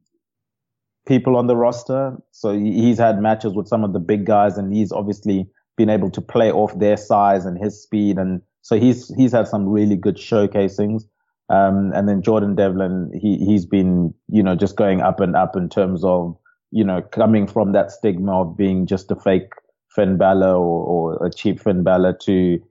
people 1.07 1.35
on 1.35 1.47
the 1.47 1.55
roster. 1.55 2.17
So 2.31 2.53
he's 2.57 2.97
had 2.97 3.21
matches 3.21 3.53
with 3.53 3.67
some 3.67 3.83
of 3.83 3.93
the 3.93 3.99
big 3.99 4.25
guys, 4.25 4.57
and 4.57 4.73
he's 4.73 4.91
obviously 4.91 5.47
been 5.77 5.89
able 5.89 6.09
to 6.11 6.21
play 6.21 6.51
off 6.51 6.77
their 6.79 6.97
size 6.97 7.45
and 7.45 7.57
his 7.61 7.81
speed, 7.81 8.17
and 8.17 8.41
so 8.61 8.79
he's 8.79 9.13
he's 9.15 9.31
had 9.31 9.47
some 9.47 9.67
really 9.67 9.95
good 9.95 10.15
showcasings. 10.15 11.03
Um, 11.49 11.91
and 11.93 12.09
then 12.09 12.23
Jordan 12.23 12.55
Devlin, 12.55 13.11
he 13.21 13.37
he's 13.37 13.65
been 13.65 14.13
you 14.29 14.41
know 14.41 14.55
just 14.55 14.75
going 14.75 15.01
up 15.01 15.19
and 15.19 15.35
up 15.35 15.55
in 15.55 15.69
terms 15.69 16.03
of 16.03 16.37
you 16.71 16.83
know 16.83 17.01
coming 17.01 17.47
from 17.47 17.71
that 17.71 17.91
stigma 17.91 18.41
of 18.41 18.57
being 18.57 18.85
just 18.85 19.11
a 19.11 19.15
fake 19.15 19.51
Finn 19.95 20.17
Balor 20.17 20.53
or, 20.53 21.17
or 21.17 21.25
a 21.25 21.31
cheap 21.31 21.59
Finn 21.59 21.83
Balor 21.83 22.13
to 22.23 22.61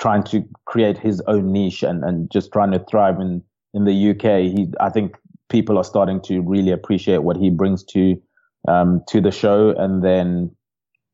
trying 0.00 0.24
to 0.24 0.44
create 0.64 0.98
his 0.98 1.20
own 1.28 1.52
niche 1.52 1.82
and, 1.82 2.02
and 2.02 2.30
just 2.30 2.50
trying 2.50 2.72
to 2.72 2.78
thrive 2.78 3.20
in, 3.20 3.42
in 3.74 3.84
the 3.84 4.10
UK. 4.10 4.40
He, 4.50 4.72
I 4.80 4.88
think 4.88 5.16
people 5.48 5.76
are 5.76 5.84
starting 5.84 6.20
to 6.22 6.40
really 6.40 6.70
appreciate 6.70 7.22
what 7.22 7.36
he 7.36 7.50
brings 7.50 7.84
to, 7.84 8.20
um, 8.66 9.02
to 9.08 9.20
the 9.20 9.30
show. 9.30 9.70
And 9.70 10.02
then, 10.02 10.50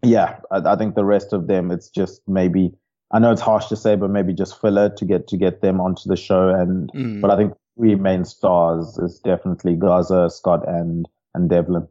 yeah, 0.02 0.38
I, 0.50 0.72
I 0.72 0.76
think 0.76 0.94
the 0.94 1.04
rest 1.04 1.32
of 1.32 1.48
them, 1.48 1.70
it's 1.70 1.90
just 1.90 2.22
maybe, 2.28 2.72
I 3.12 3.18
know 3.18 3.32
it's 3.32 3.42
harsh 3.42 3.66
to 3.66 3.76
say, 3.76 3.96
but 3.96 4.10
maybe 4.10 4.32
just 4.32 4.60
filler 4.60 4.88
to 4.90 5.04
get, 5.04 5.26
to 5.28 5.36
get 5.36 5.60
them 5.60 5.80
onto 5.80 6.08
the 6.08 6.16
show. 6.16 6.48
And, 6.48 6.90
mm. 6.92 7.20
but 7.20 7.30
I 7.30 7.36
think 7.36 7.54
three 7.76 7.96
main 7.96 8.24
stars 8.24 8.96
is 8.98 9.18
definitely 9.18 9.74
Garza, 9.74 10.30
Scott, 10.30 10.66
and, 10.68 11.08
and 11.34 11.50
Devlin. 11.50 11.88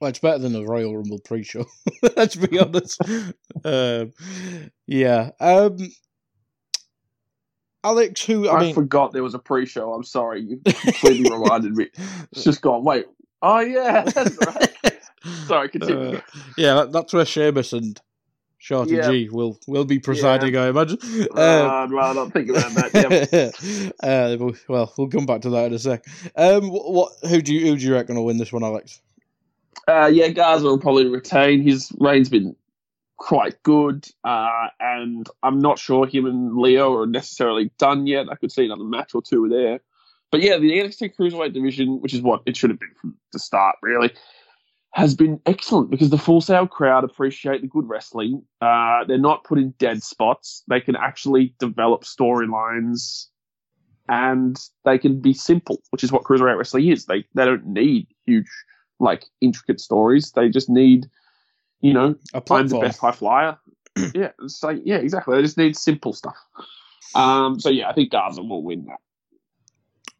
Well, 0.00 0.10
it's 0.10 0.18
better 0.18 0.38
than 0.38 0.54
a 0.54 0.62
Royal 0.64 0.94
Rumble 0.96 1.18
pre-show. 1.20 1.64
Let's 2.16 2.36
be 2.36 2.58
honest. 2.58 3.00
um, 3.64 4.12
yeah. 4.86 5.30
Um, 5.40 5.78
Alex, 7.82 8.22
who 8.24 8.48
I, 8.48 8.56
I 8.56 8.60
mean, 8.60 8.74
forgot 8.74 9.12
there 9.12 9.22
was 9.22 9.34
a 9.34 9.38
pre-show. 9.38 9.92
I'm 9.94 10.04
sorry, 10.04 10.42
you 10.42 10.60
completely 10.64 11.30
reminded 11.38 11.76
me. 11.76 11.88
It's 12.32 12.44
just 12.44 12.60
gone. 12.60 12.84
Wait, 12.84 13.06
oh 13.42 13.60
yeah, 13.60 14.02
that's 14.14 14.36
right. 14.44 15.00
sorry, 15.46 15.68
continue. 15.68 16.16
Uh, 16.16 16.20
yeah, 16.58 16.74
that, 16.74 16.92
that's 16.92 17.12
where 17.12 17.24
Sheamus 17.24 17.72
and 17.72 17.98
Shorty 18.58 18.96
Yeah. 18.96 19.08
G 19.08 19.28
will 19.30 19.58
will 19.68 19.84
be 19.84 20.00
presiding, 20.00 20.56
I 20.56 20.66
imagine. 20.68 20.98
Uh, 21.34 21.40
Uh, 21.40 21.68
I'd 21.84 21.90
rather 21.92 22.20
not 22.20 22.32
think 22.32 22.48
about 22.50 22.72
that. 22.74 23.30
Yep. 23.30 23.94
uh, 24.02 24.52
well, 24.68 24.92
we'll 24.98 25.08
come 25.08 25.26
back 25.26 25.42
to 25.42 25.50
that 25.50 25.66
in 25.66 25.74
a 25.74 25.78
sec. 25.78 26.04
Um, 26.34 26.64
wh- 26.64 26.90
what? 26.90 27.12
Who 27.28 27.40
do 27.40 27.54
you 27.54 27.66
who 27.66 27.76
do 27.78 27.84
you 27.86 27.94
reckon 27.94 28.16
will 28.16 28.24
win 28.24 28.38
this 28.38 28.52
one, 28.52 28.64
Alex? 28.64 29.00
Uh, 29.88 30.10
yeah, 30.12 30.28
Garza 30.28 30.64
will 30.64 30.78
probably 30.78 31.06
retain. 31.06 31.62
His 31.62 31.92
reign's 31.98 32.28
been 32.28 32.56
quite 33.16 33.62
good, 33.62 34.06
uh, 34.24 34.68
and 34.80 35.26
I'm 35.42 35.58
not 35.58 35.78
sure 35.78 36.06
him 36.06 36.26
and 36.26 36.56
Leo 36.56 36.94
are 36.96 37.06
necessarily 37.06 37.70
done 37.78 38.06
yet. 38.06 38.28
I 38.30 38.34
could 38.34 38.52
see 38.52 38.64
another 38.64 38.84
match 38.84 39.14
or 39.14 39.22
two 39.22 39.48
there. 39.48 39.80
But 40.30 40.42
yeah, 40.42 40.58
the 40.58 40.72
NXT 40.72 41.14
Cruiserweight 41.16 41.54
division, 41.54 42.00
which 42.00 42.12
is 42.12 42.20
what 42.20 42.42
it 42.46 42.56
should 42.56 42.70
have 42.70 42.80
been 42.80 42.94
from 43.00 43.16
the 43.32 43.38
start, 43.38 43.76
really, 43.82 44.12
has 44.92 45.14
been 45.14 45.40
excellent 45.46 45.90
because 45.90 46.10
the 46.10 46.18
Full 46.18 46.40
Sail 46.40 46.66
crowd 46.66 47.04
appreciate 47.04 47.60
the 47.60 47.68
good 47.68 47.88
wrestling. 47.88 48.42
Uh, 48.60 49.04
they're 49.04 49.18
not 49.18 49.44
put 49.44 49.58
in 49.58 49.70
dead 49.78 50.02
spots. 50.02 50.62
They 50.68 50.80
can 50.80 50.96
actually 50.96 51.54
develop 51.58 52.04
storylines 52.04 53.26
and 54.08 54.58
they 54.84 54.98
can 54.98 55.20
be 55.20 55.32
simple, 55.32 55.82
which 55.90 56.02
is 56.02 56.10
what 56.10 56.22
Cruiserweight 56.22 56.56
wrestling 56.56 56.88
is. 56.88 57.06
They, 57.06 57.24
they 57.34 57.44
don't 57.44 57.66
need 57.66 58.08
huge 58.24 58.48
like 59.00 59.24
intricate 59.40 59.80
stories. 59.80 60.32
They 60.32 60.48
just 60.48 60.68
need, 60.68 61.06
you 61.80 61.92
know, 61.92 62.14
A 62.34 62.42
I'm 62.50 62.68
the 62.68 62.78
best 62.78 63.00
high 63.00 63.12
flyer. 63.12 63.58
yeah, 64.14 64.30
it's 64.42 64.62
like 64.62 64.80
yeah, 64.84 64.96
exactly. 64.96 65.36
They 65.36 65.42
just 65.42 65.58
need 65.58 65.76
simple 65.76 66.12
stuff. 66.12 66.36
Um, 67.14 67.58
so 67.60 67.70
yeah, 67.70 67.88
I 67.88 67.92
think 67.94 68.10
Garza 68.10 68.42
will 68.42 68.62
win 68.62 68.84
that. 68.86 68.98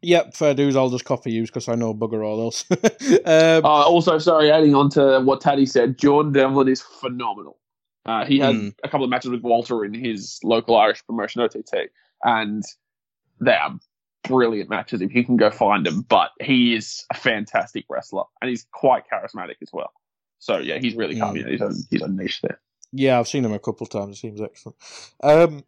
Yep, 0.03 0.35
fair 0.35 0.53
dues. 0.53 0.75
I'll 0.75 0.89
just 0.89 1.05
copy 1.05 1.31
you 1.31 1.43
because 1.43 1.67
I 1.67 1.75
know 1.75 1.93
bugger 1.93 2.25
all 2.25 2.39
else. 2.39 2.65
um, 2.71 3.65
Uh, 3.65 3.83
also, 3.87 4.19
sorry, 4.19 4.51
adding 4.51 4.75
on 4.75 4.89
to 4.91 5.21
what 5.21 5.41
Taddy 5.41 5.65
said, 5.65 5.97
Jordan 5.97 6.31
Devlin 6.31 6.67
is 6.67 6.81
phenomenal. 6.81 7.57
Uh, 8.05 8.23
he 8.23 8.39
had 8.39 8.55
Hmm. 8.55 8.69
a 8.83 8.89
couple 8.89 9.03
of 9.03 9.09
matches 9.09 9.31
with 9.31 9.41
Walter 9.41 9.83
in 9.83 9.93
his 9.93 10.39
local 10.43 10.77
Irish 10.77 11.05
promotion 11.05 11.41
OTT, 11.41 11.89
and 12.23 12.63
they 13.41 13.53
are 13.55 13.75
brilliant 14.27 14.69
matches 14.69 15.01
if 15.01 15.13
you 15.13 15.23
can 15.23 15.37
go 15.37 15.49
find 15.49 15.85
them. 15.85 16.01
But 16.01 16.31
he 16.41 16.75
is 16.75 17.05
a 17.11 17.15
fantastic 17.15 17.85
wrestler, 17.89 18.23
and 18.41 18.49
he's 18.49 18.65
quite 18.71 19.03
charismatic 19.11 19.55
as 19.61 19.69
well. 19.73 19.91
So 20.39 20.57
yeah, 20.57 20.77
he's 20.79 20.95
really 20.95 21.17
coming. 21.17 21.47
He's 21.47 21.61
a, 21.61 21.71
he's 21.89 22.07
niche 22.07 22.41
there. 22.41 22.59
Yeah, 22.91 23.19
I've 23.19 23.27
seen 23.27 23.43
him 23.43 23.53
a 23.53 23.59
couple 23.59 23.85
of 23.85 23.89
times. 23.89 24.17
It 24.17 24.19
seems 24.19 24.41
excellent. 24.41 24.77
Um, 25.23 25.63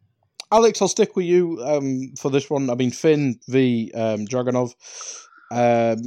Alex, 0.52 0.82
I'll 0.82 0.88
stick 0.88 1.16
with 1.16 1.26
you 1.26 1.62
um, 1.64 2.14
for 2.18 2.32
this 2.32 2.50
one. 2.50 2.70
I 2.70 2.76
mean, 2.76 2.92
Finn 2.92 3.40
v 3.48 3.92
um, 3.94 4.26
Dragunov. 4.26 4.74
Um, 5.52 6.04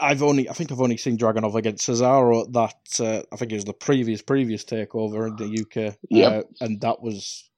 I've 0.00 0.22
only, 0.22 0.48
I 0.48 0.52
think 0.52 0.72
I've 0.72 0.80
only 0.80 0.96
seen 0.96 1.18
Dragunov 1.18 1.54
against 1.54 1.88
Cesaro. 1.88 2.50
That 2.52 3.00
uh, 3.00 3.22
I 3.32 3.36
think 3.36 3.52
it 3.52 3.56
was 3.56 3.64
the 3.64 3.72
previous 3.72 4.22
previous 4.22 4.64
takeover 4.64 5.28
in 5.28 5.36
the 5.36 5.62
UK. 5.62 5.96
Yep. 6.10 6.32
uh, 6.32 6.64
and 6.64 6.80
that 6.80 7.02
was 7.02 7.50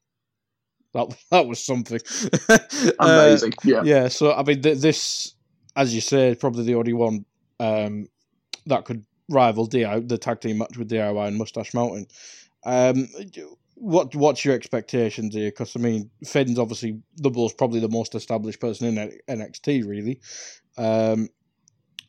that 0.95 1.17
that 1.31 1.47
was 1.47 1.65
something 1.65 2.01
Uh, 2.49 2.89
Amazing. 3.01 3.53
yeah. 3.65 3.83
yeah, 3.85 4.09
so 4.09 4.33
I 4.33 4.43
mean, 4.43 4.63
th- 4.63 4.79
this, 4.79 5.35
as 5.77 5.95
you 5.95 6.01
say, 6.01 6.31
is 6.31 6.39
probably 6.39 6.65
the 6.65 6.75
only 6.77 6.93
one 6.93 7.25
um, 7.61 8.09
that 8.67 8.85
could 8.85 9.05
rival 9.29 9.67
DI, 9.67 10.01
the 10.01 10.19
tag 10.19 10.41
team 10.41 10.59
match 10.59 10.77
with 10.77 10.91
DIY 10.91 11.29
and 11.29 11.37
Mustache 11.37 11.75
Mountain. 11.75 12.07
Um, 12.65 13.09
what 13.75 14.15
what's 14.15 14.45
your 14.45 14.55
expectations 14.55 15.35
here? 15.35 15.49
Because 15.51 15.77
I 15.77 15.81
mean, 15.81 16.11
Finn's 16.25 16.59
obviously 16.59 17.01
the 17.17 17.31
most 17.31 17.59
probably 17.59 17.81
the 17.81 17.89
most 17.89 18.15
established 18.15 18.61
person 18.61 18.97
in 18.97 19.19
NXT, 19.29 19.87
really. 19.87 20.21
Um, 20.79 21.29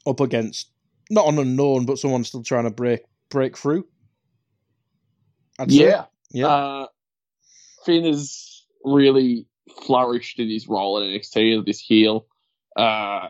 up 0.06 0.20
against 0.20 0.70
not 1.10 1.28
an 1.28 1.40
unknown, 1.40 1.86
but 1.86 1.98
someone 1.98 2.24
still 2.24 2.44
trying 2.44 2.66
to 2.66 2.72
break 2.72 3.02
break 3.30 3.58
through. 3.58 3.88
I'd 5.60 5.72
say. 5.72 5.88
Yeah. 5.90 6.06
yeah, 6.32 6.48
Uh, 6.48 6.88
Finn 7.86 8.06
has 8.06 8.55
really 8.86 9.48
flourished 9.82 10.40
in 10.40 10.50
his 10.50 10.68
role 10.68 11.00
at 11.00 11.08
NXT 11.08 11.60
as 11.60 11.66
this 11.66 11.80
heel. 11.80 12.28
Uh, 12.76 13.30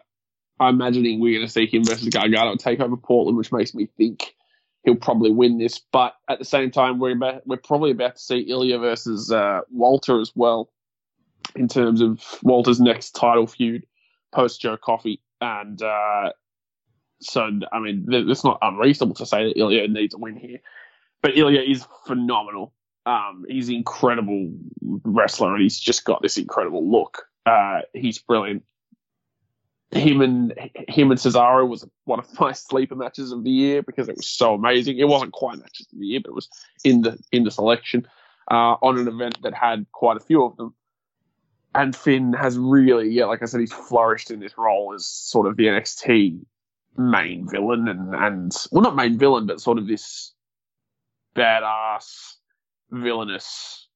I'm 0.60 0.76
imagining 0.76 1.20
we're 1.20 1.38
going 1.38 1.48
to 1.48 1.52
see 1.52 1.68
him 1.68 1.84
versus 1.84 2.08
Gargano 2.10 2.56
take 2.56 2.80
over 2.80 2.98
Portland, 2.98 3.38
which 3.38 3.52
makes 3.52 3.74
me 3.74 3.88
think 3.98 4.36
he'll 4.84 4.96
probably 4.96 5.32
win 5.32 5.58
this. 5.58 5.80
But 5.92 6.14
at 6.30 6.40
the 6.40 6.46
same 6.46 6.72
time, 6.72 7.00
we're 7.00 7.12
about, 7.16 7.46
we're 7.46 7.58
probably 7.58 7.92
about 7.92 8.16
to 8.16 8.22
see 8.22 8.40
Ilya 8.40 8.80
versus 8.80 9.32
uh, 9.32 9.62
Walter 9.70 10.22
as 10.22 10.32
well, 10.36 10.72
in 11.56 11.68
terms 11.68 12.02
of 12.02 12.24
Walter's 12.44 12.80
next 12.80 13.12
title 13.12 13.48
feud 13.48 13.86
post 14.34 14.62
Joe 14.62 14.78
Coffey, 14.78 15.22
and 15.42 15.82
uh, 15.82 16.32
so 17.22 17.50
I 17.72 17.80
mean, 17.80 18.06
it's 18.10 18.44
not 18.44 18.60
unreasonable 18.62 19.16
to 19.16 19.26
say 19.26 19.46
that 19.46 19.60
Ilya 19.60 19.88
needs 19.88 20.14
a 20.14 20.18
win 20.18 20.36
here. 20.36 20.60
But 21.22 21.38
Ilya 21.38 21.62
is 21.62 21.88
phenomenal. 22.06 22.74
Um, 23.06 23.46
he's 23.48 23.70
an 23.70 23.76
incredible 23.76 24.52
wrestler, 24.82 25.54
and 25.54 25.62
he's 25.62 25.80
just 25.80 26.06
got 26.06 26.22
this 26.22 26.38
incredible 26.38 26.90
look. 26.90 27.28
Uh, 27.46 27.82
he's 27.94 28.18
brilliant. 28.18 28.64
Him 29.92 30.22
and 30.22 30.54
him 30.88 31.12
and 31.12 31.20
Cesaro 31.20 31.68
was 31.68 31.88
one 32.06 32.20
of 32.20 32.40
my 32.40 32.52
sleeper 32.54 32.96
matches 32.96 33.32
of 33.32 33.44
the 33.44 33.52
year 33.52 33.84
because 33.84 34.10
it 34.10 34.18
was 34.18 34.28
so 34.28 34.56
amazing. 34.56 34.98
It 34.98 35.08
wasn't 35.08 35.34
quite 35.34 35.60
matches 35.60 35.88
of 35.94 36.00
the 36.00 36.06
year, 36.06 36.20
but 36.20 36.30
it 36.30 36.36
was 36.36 36.50
in 36.84 37.02
the 37.04 37.20
in 37.32 37.44
the 37.44 37.52
selection 37.52 38.08
uh, 38.50 38.76
on 38.82 38.98
an 38.98 39.08
event 39.08 39.38
that 39.44 39.54
had 39.54 39.86
quite 39.92 40.18
a 40.18 40.22
few 40.22 40.44
of 40.44 40.58
them. 40.58 40.74
And 41.74 41.96
Finn 41.96 42.34
has 42.34 42.58
really, 42.58 43.10
yeah, 43.10 43.26
like 43.26 43.44
I 43.44 43.46
said, 43.46 43.60
he's 43.60 43.74
flourished 43.74 44.32
in 44.32 44.40
this 44.40 44.58
role 44.58 44.94
as 44.96 45.06
sort 45.06 45.46
of 45.46 45.58
the 45.58 45.66
NXT 45.66 46.40
main 46.98 47.48
villain, 47.50 47.88
and 47.88 48.16
and 48.16 48.56
well, 48.72 48.82
not 48.82 48.96
main 48.96 49.18
villain, 49.18 49.46
but 49.46 49.62
sort 49.62 49.78
of 49.78 49.88
this 49.88 50.34
badass, 51.36 52.36
villainous 52.92 53.88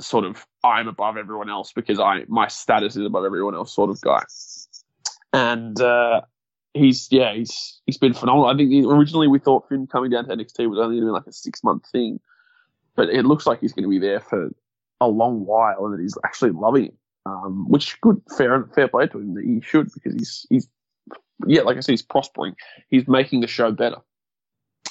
sort 0.00 0.24
of 0.24 0.44
I'm 0.62 0.88
above 0.88 1.16
everyone 1.16 1.48
else 1.48 1.72
because 1.72 2.00
I 2.00 2.24
my 2.28 2.48
status 2.48 2.96
is 2.96 3.06
above 3.06 3.24
everyone 3.24 3.54
else 3.54 3.72
sort 3.72 3.90
of 3.90 4.00
guy. 4.00 4.22
And 5.32 5.80
uh, 5.80 6.22
he's 6.74 7.08
yeah 7.10 7.34
he's 7.34 7.80
he's 7.86 7.98
been 7.98 8.14
phenomenal. 8.14 8.46
I 8.46 8.56
think 8.56 8.86
originally 8.86 9.28
we 9.28 9.38
thought 9.38 9.68
Finn 9.68 9.86
coming 9.86 10.10
down 10.10 10.28
to 10.28 10.36
NXT 10.36 10.68
was 10.68 10.78
only 10.78 10.96
going 10.96 11.00
to 11.00 11.06
be 11.06 11.12
like 11.12 11.26
a 11.26 11.32
six 11.32 11.62
month 11.64 11.84
thing, 11.90 12.20
but 12.96 13.08
it 13.08 13.24
looks 13.24 13.46
like 13.46 13.60
he's 13.60 13.72
going 13.72 13.84
to 13.84 13.90
be 13.90 13.98
there 13.98 14.20
for 14.20 14.50
a 15.00 15.08
long 15.08 15.44
while 15.44 15.84
and 15.84 15.94
that 15.94 16.00
he's 16.00 16.16
actually 16.24 16.50
loving 16.50 16.86
it. 16.86 16.94
Um, 17.26 17.64
which 17.68 17.98
good 18.02 18.20
fair 18.36 18.66
fair 18.74 18.88
play 18.88 19.06
to 19.06 19.18
him 19.18 19.34
that 19.34 19.44
he 19.44 19.60
should 19.62 19.90
because 19.94 20.12
he's 20.12 20.46
he's 20.50 20.68
yeah 21.46 21.62
like 21.62 21.76
I 21.76 21.80
said 21.80 21.92
he's 21.92 22.02
prospering. 22.02 22.54
He's 22.90 23.08
making 23.08 23.40
the 23.40 23.46
show 23.46 23.70
better. 23.72 23.96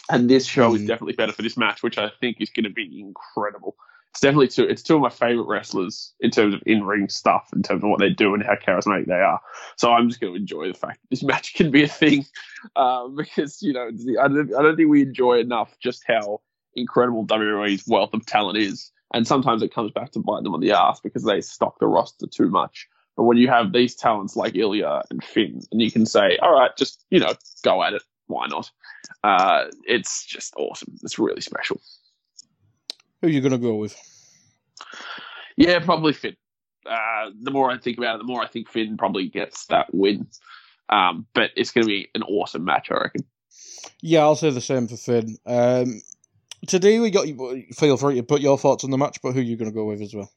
And 0.09 0.29
this 0.29 0.45
show 0.45 0.75
is 0.75 0.81
definitely 0.81 1.13
better 1.13 1.31
for 1.31 1.41
this 1.41 1.57
match, 1.57 1.81
which 1.81 1.97
I 1.97 2.11
think 2.19 2.37
is 2.41 2.49
going 2.49 2.65
to 2.65 2.69
be 2.69 2.99
incredible. 2.99 3.75
It's 4.13 4.19
definitely 4.19 4.49
two. 4.49 4.65
It's 4.65 4.83
two 4.83 4.95
of 4.95 5.01
my 5.01 5.09
favorite 5.09 5.47
wrestlers 5.47 6.13
in 6.19 6.29
terms 6.29 6.53
of 6.53 6.61
in-ring 6.67 7.09
stuff, 7.09 7.49
in 7.55 7.63
terms 7.63 7.83
of 7.83 7.89
what 7.89 7.99
they 7.99 8.11
do 8.11 8.35
and 8.35 8.43
how 8.43 8.53
charismatic 8.55 9.07
they 9.07 9.13
are. 9.13 9.41
So 9.75 9.91
I'm 9.91 10.07
just 10.07 10.21
going 10.21 10.33
to 10.33 10.39
enjoy 10.39 10.67
the 10.67 10.77
fact 10.77 11.01
that 11.01 11.09
this 11.09 11.23
match 11.23 11.55
can 11.55 11.71
be 11.71 11.83
a 11.83 11.87
thing, 11.87 12.25
um, 12.75 13.15
because 13.15 13.63
you 13.63 13.73
know 13.73 13.89
I 14.21 14.27
don't, 14.27 14.53
I 14.53 14.61
don't 14.61 14.75
think 14.75 14.89
we 14.89 15.01
enjoy 15.01 15.39
enough 15.39 15.75
just 15.81 16.03
how 16.05 16.41
incredible 16.75 17.25
WWE's 17.25 17.85
wealth 17.87 18.13
of 18.13 18.23
talent 18.27 18.59
is, 18.59 18.91
and 19.15 19.25
sometimes 19.25 19.63
it 19.63 19.73
comes 19.73 19.91
back 19.91 20.11
to 20.11 20.19
bite 20.19 20.43
them 20.43 20.53
on 20.53 20.59
the 20.59 20.73
ass 20.73 20.99
because 20.99 21.23
they 21.23 21.41
stock 21.41 21.79
the 21.79 21.87
roster 21.87 22.27
too 22.27 22.49
much. 22.49 22.87
But 23.17 23.23
when 23.23 23.37
you 23.37 23.47
have 23.47 23.73
these 23.73 23.95
talents 23.95 24.35
like 24.35 24.55
Ilya 24.55 25.03
and 25.09 25.23
Finn, 25.23 25.61
and 25.71 25.81
you 25.81 25.91
can 25.91 26.05
say, 26.05 26.37
all 26.37 26.53
right, 26.53 26.69
just 26.77 27.03
you 27.09 27.19
know, 27.19 27.33
go 27.63 27.81
at 27.81 27.93
it. 27.93 28.03
Why 28.27 28.47
not? 28.47 28.71
Uh, 29.23 29.65
it's 29.85 30.25
just 30.25 30.53
awesome. 30.57 30.95
It's 31.03 31.19
really 31.19 31.41
special. 31.41 31.79
who 33.21 33.27
are 33.27 33.31
you 33.31 33.41
gonna 33.41 33.57
go 33.57 33.75
with? 33.75 33.95
Yeah, 35.57 35.79
probably 35.79 36.13
Finn. 36.13 36.35
Uh, 36.85 37.29
the 37.41 37.51
more 37.51 37.71
I 37.71 37.77
think 37.77 37.97
about 37.97 38.15
it, 38.15 38.19
the 38.19 38.31
more 38.31 38.43
I 38.43 38.47
think 38.47 38.69
Finn 38.69 38.97
probably 38.97 39.29
gets 39.29 39.65
that 39.67 39.93
win. 39.93 40.27
Um, 40.89 41.25
but 41.33 41.51
it's 41.55 41.71
going 41.71 41.83
to 41.83 41.87
be 41.87 42.09
an 42.13 42.23
awesome 42.23 42.63
match, 42.65 42.89
I 42.91 42.95
reckon. 42.95 43.23
Yeah, 44.01 44.21
I'll 44.21 44.35
say 44.35 44.49
the 44.49 44.61
same 44.61 44.87
for 44.87 44.97
Finn. 44.97 45.37
Um, 45.45 46.01
today 46.67 46.99
we 46.99 47.09
got 47.09 47.27
you. 47.27 47.63
feel 47.73 47.97
free 47.97 48.15
to 48.15 48.23
put 48.23 48.41
your 48.41 48.57
thoughts 48.57 48.83
on 48.83 48.91
the 48.91 48.97
match, 48.97 49.19
but 49.23 49.31
who 49.31 49.39
are 49.39 49.43
you 49.43 49.55
going 49.55 49.71
to 49.71 49.75
go 49.75 49.85
with 49.85 50.01
as 50.01 50.13
well? 50.13 50.31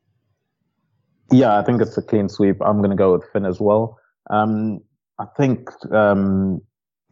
Yeah, 1.32 1.59
I 1.59 1.64
think 1.64 1.82
it's 1.82 1.99
a 1.99 2.03
clean 2.03 2.28
sweep. 2.28 2.57
I'm 2.64 2.78
going 2.78 2.91
to 2.91 2.97
go 2.97 3.12
with 3.12 3.24
Finn 3.32 3.45
as 3.45 3.59
well. 3.61 3.99
Um, 4.30 4.80
I 5.18 5.24
think 5.37 5.68
um, 5.93 6.61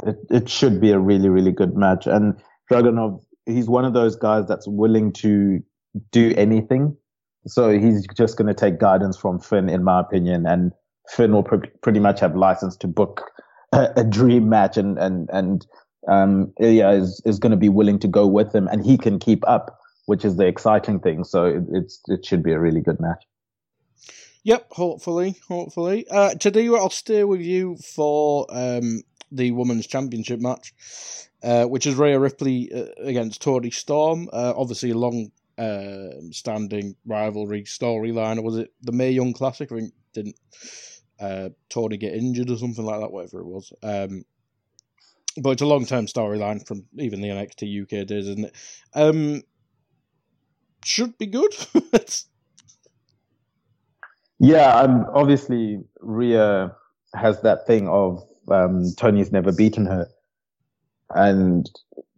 it, 0.03 0.17
it 0.31 0.49
should 0.49 0.81
be 0.81 0.91
a 0.91 0.99
really, 0.99 1.29
really 1.29 1.53
good 1.53 1.77
match. 1.77 2.07
And 2.07 2.35
Dragunov, 2.71 3.23
he's 3.47 3.69
one 3.69 3.85
of 3.85 3.93
those 3.93 4.17
guys 4.17 4.47
that's 4.47 4.67
willing 4.67 5.13
to 5.15 5.63
do 6.11 6.35
anything. 6.37 6.97
So 7.47 7.71
he's 7.79 8.07
just 8.17 8.37
going 8.37 8.49
to 8.49 8.55
take 8.55 8.79
guidance 8.79 9.17
from 9.17 9.39
Finn, 9.39 9.69
in 9.69 9.85
my 9.85 10.01
opinion. 10.01 10.47
And 10.47 10.73
Finn 11.09 11.33
will 11.33 11.43
pr- 11.43 11.67
pretty 11.83 12.01
much 12.01 12.21
have 12.21 12.35
license 12.35 12.77
to 12.79 12.87
book 12.89 13.31
a, 13.73 13.93
a 13.97 14.05
dream 14.05 14.49
match, 14.49 14.77
and 14.77 14.99
and 14.99 15.29
and 15.33 15.67
um, 16.09 16.53
Ilya 16.61 16.89
is 16.91 17.23
is 17.27 17.39
going 17.39 17.51
to 17.51 17.57
be 17.57 17.69
willing 17.69 17.99
to 18.01 18.09
go 18.09 18.27
with 18.27 18.55
him, 18.55 18.67
and 18.69 18.85
he 18.85 18.97
can 18.97 19.19
keep 19.19 19.47
up, 19.47 19.79
which 20.07 20.25
is 20.25 20.37
the 20.37 20.47
exciting 20.47 21.01
thing. 21.01 21.25
So 21.25 21.45
it, 21.45 21.65
it's 21.73 22.01
it 22.07 22.25
should 22.25 22.43
be 22.43 22.53
a 22.53 22.59
really 22.59 22.81
good 22.81 23.01
match. 23.01 23.25
Yep, 24.45 24.67
hopefully, 24.73 25.37
hopefully. 25.49 26.07
Uh, 26.11 26.35
today 26.35 26.69
I'll 26.69 26.91
stay 26.91 27.25
with 27.25 27.41
you 27.41 27.77
for 27.77 28.47
um, 28.51 29.03
the 29.35 29.51
women's 29.51 29.87
championship 29.87 30.41
match, 30.41 30.73
uh, 31.43 31.65
which 31.65 31.87
is 31.87 31.97
Rhea 31.97 32.19
Ripley 32.19 32.73
uh, 32.73 32.87
against 32.99 33.43
Toni 33.43 33.71
Storm. 33.71 34.29
Uh, 34.33 34.55
obviously, 34.57 34.91
a 34.91 34.99
long 34.99 35.31
uh, 35.59 36.21
standing 36.31 36.97
rivalry 37.05 37.65
storyline, 37.65 38.39
or 38.39 38.43
was 38.43 38.59
it 38.59 38.73
the 38.83 38.93
Mae 38.93 39.11
Young 39.11 39.33
Classic? 39.33 39.71
I 39.71 39.77
think 39.77 39.95
didn't 40.13 40.37
uh, 41.21 41.51
Toni 41.69 41.97
get 41.97 42.15
injured 42.15 42.51
or 42.51 42.57
something 42.57 42.85
like 42.85 43.01
that, 43.01 43.13
whatever 43.13 43.41
it 43.41 43.47
was. 43.47 43.73
Um, 43.83 44.25
but 45.37 45.51
it's 45.51 45.63
a 45.63 45.67
long 45.67 45.85
term 45.85 46.07
storyline 46.07 46.67
from 46.67 46.85
even 46.97 47.21
the 47.21 47.29
NXT 47.29 47.83
UK 47.83 48.07
days, 48.07 48.29
isn't 48.29 48.47
it? 48.47 48.57
Um, 48.95 49.43
should 50.85 51.19
be 51.19 51.27
good. 51.27 51.55
yeah, 54.39 54.77
um, 54.77 55.07
obviously 55.13 55.81
Rhea 56.01 56.77
has 57.15 57.41
that 57.43 57.67
thing 57.67 57.89
of 57.89 58.23
um, 58.49 58.93
Toni's 58.97 59.33
never 59.33 59.53
beaten 59.53 59.87
her, 59.87 60.09
and 61.15 61.71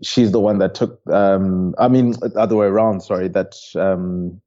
she's 0.03 0.33
the 0.33 0.41
one 0.41 0.59
that 0.59 0.75
took. 0.75 1.01
Um, 1.11 1.75
I 1.79 1.89
mean, 1.89 2.13
the 2.13 2.33
other 2.37 2.57
way 2.57 2.67
around. 2.67 3.01
Sorry, 3.01 3.29
that 3.29 3.55
um, 3.75 4.41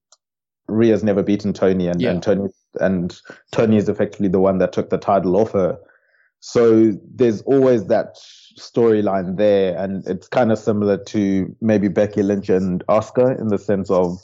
Rhea's 0.67 1.03
never 1.03 1.23
beaten 1.23 1.53
Toni, 1.53 1.87
and, 1.87 2.01
yeah. 2.01 2.11
and 2.11 2.23
Toni 2.23 2.49
and 2.79 3.19
Toni 3.51 3.77
is 3.77 3.89
effectively 3.89 4.27
the 4.27 4.39
one 4.39 4.59
that 4.59 4.73
took 4.73 4.89
the 4.89 4.97
title 4.97 5.35
off 5.35 5.51
her. 5.51 5.77
So 6.41 6.93
there's 7.15 7.41
always 7.41 7.87
that 7.87 8.15
storyline 8.57 9.37
there, 9.37 9.77
and 9.77 10.07
it's 10.07 10.27
kind 10.27 10.51
of 10.51 10.59
similar 10.59 10.97
to 11.05 11.55
maybe 11.61 11.87
Becky 11.87 12.23
Lynch 12.23 12.49
and 12.49 12.85
Asuka 12.87 13.39
in 13.39 13.47
the 13.47 13.57
sense 13.57 13.89
of 13.89 14.19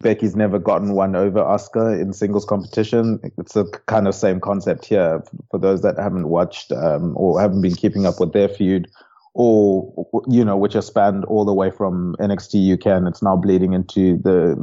Becky's 0.00 0.36
never 0.36 0.58
gotten 0.58 0.92
one 0.92 1.16
over 1.16 1.40
Asuka 1.40 2.00
in 2.00 2.12
singles 2.12 2.44
competition. 2.44 3.20
It's 3.38 3.56
a 3.56 3.64
kind 3.86 4.06
of 4.06 4.14
same 4.14 4.38
concept 4.38 4.84
here 4.86 5.22
for 5.50 5.58
those 5.58 5.82
that 5.82 5.98
haven't 5.98 6.28
watched 6.28 6.72
um, 6.72 7.14
or 7.16 7.40
haven't 7.40 7.62
been 7.62 7.74
keeping 7.74 8.04
up 8.04 8.20
with 8.20 8.32
their 8.32 8.48
feud, 8.48 8.88
or 9.32 10.06
you 10.28 10.44
know, 10.44 10.56
which 10.56 10.74
has 10.74 10.86
spanned 10.86 11.24
all 11.24 11.44
the 11.44 11.54
way 11.54 11.70
from 11.70 12.16
NXT 12.20 12.74
UK 12.74 12.86
and 12.86 13.08
it's 13.08 13.22
now 13.22 13.36
bleeding 13.36 13.72
into 13.72 14.18
the 14.18 14.62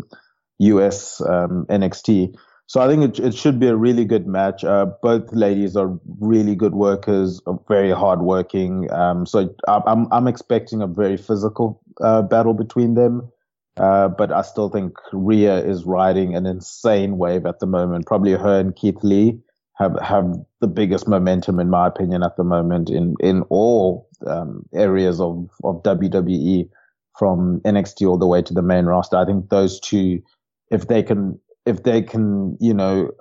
US 0.59 1.21
um, 1.21 1.65
NXT. 1.69 2.35
So 2.67 2.79
I 2.79 2.87
think 2.87 3.19
it, 3.19 3.25
it 3.25 3.33
should 3.33 3.59
be 3.59 3.67
a 3.67 3.75
really 3.75 4.05
good 4.05 4.27
match. 4.27 4.63
Uh, 4.63 4.85
both 5.01 5.33
ladies 5.33 5.75
are 5.75 5.99
really 6.19 6.55
good 6.55 6.73
workers, 6.73 7.41
very 7.67 7.91
hardworking. 7.91 8.89
Um, 8.93 9.25
so 9.25 9.53
I'm 9.67 10.07
I'm 10.11 10.27
expecting 10.27 10.81
a 10.81 10.87
very 10.87 11.17
physical 11.17 11.81
uh, 11.99 12.21
battle 12.21 12.53
between 12.53 12.93
them. 12.93 13.29
Uh, 13.77 14.09
but 14.09 14.31
I 14.31 14.41
still 14.41 14.69
think 14.69 14.93
Rhea 15.13 15.63
is 15.63 15.85
riding 15.85 16.35
an 16.35 16.45
insane 16.45 17.17
wave 17.17 17.45
at 17.45 17.59
the 17.59 17.65
moment. 17.65 18.05
Probably 18.05 18.33
her 18.33 18.59
and 18.59 18.75
Keith 18.75 19.01
Lee 19.03 19.39
have 19.77 19.97
have 20.01 20.35
the 20.59 20.67
biggest 20.67 21.07
momentum, 21.07 21.59
in 21.59 21.69
my 21.69 21.87
opinion, 21.87 22.23
at 22.23 22.35
the 22.35 22.43
moment 22.43 22.89
in 22.89 23.15
in 23.19 23.43
all 23.43 24.09
um, 24.27 24.65
areas 24.73 25.21
of 25.21 25.49
of 25.63 25.81
WWE, 25.83 26.69
from 27.17 27.61
NXT 27.65 28.07
all 28.07 28.17
the 28.17 28.27
way 28.27 28.41
to 28.41 28.53
the 28.53 28.61
main 28.61 28.85
roster. 28.85 29.17
I 29.17 29.25
think 29.25 29.49
those 29.49 29.79
two, 29.79 30.21
if 30.69 30.87
they 30.87 31.03
can 31.03 31.39
if 31.65 31.83
they 31.83 32.01
can, 32.01 32.57
you 32.59 32.73
know, 32.73 33.11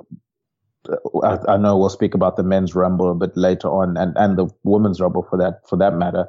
I, 1.22 1.38
I, 1.48 1.56
know 1.58 1.76
we'll 1.76 1.90
speak 1.90 2.14
about 2.14 2.36
the 2.36 2.42
men's 2.42 2.74
rumble 2.74 3.10
a 3.10 3.14
bit 3.14 3.36
later 3.36 3.68
on, 3.68 3.96
and 3.96 4.16
and 4.16 4.38
the 4.38 4.48
women's 4.62 5.00
rumble 5.00 5.26
for 5.28 5.36
that 5.38 5.68
for 5.68 5.76
that 5.76 5.94
matter. 5.94 6.28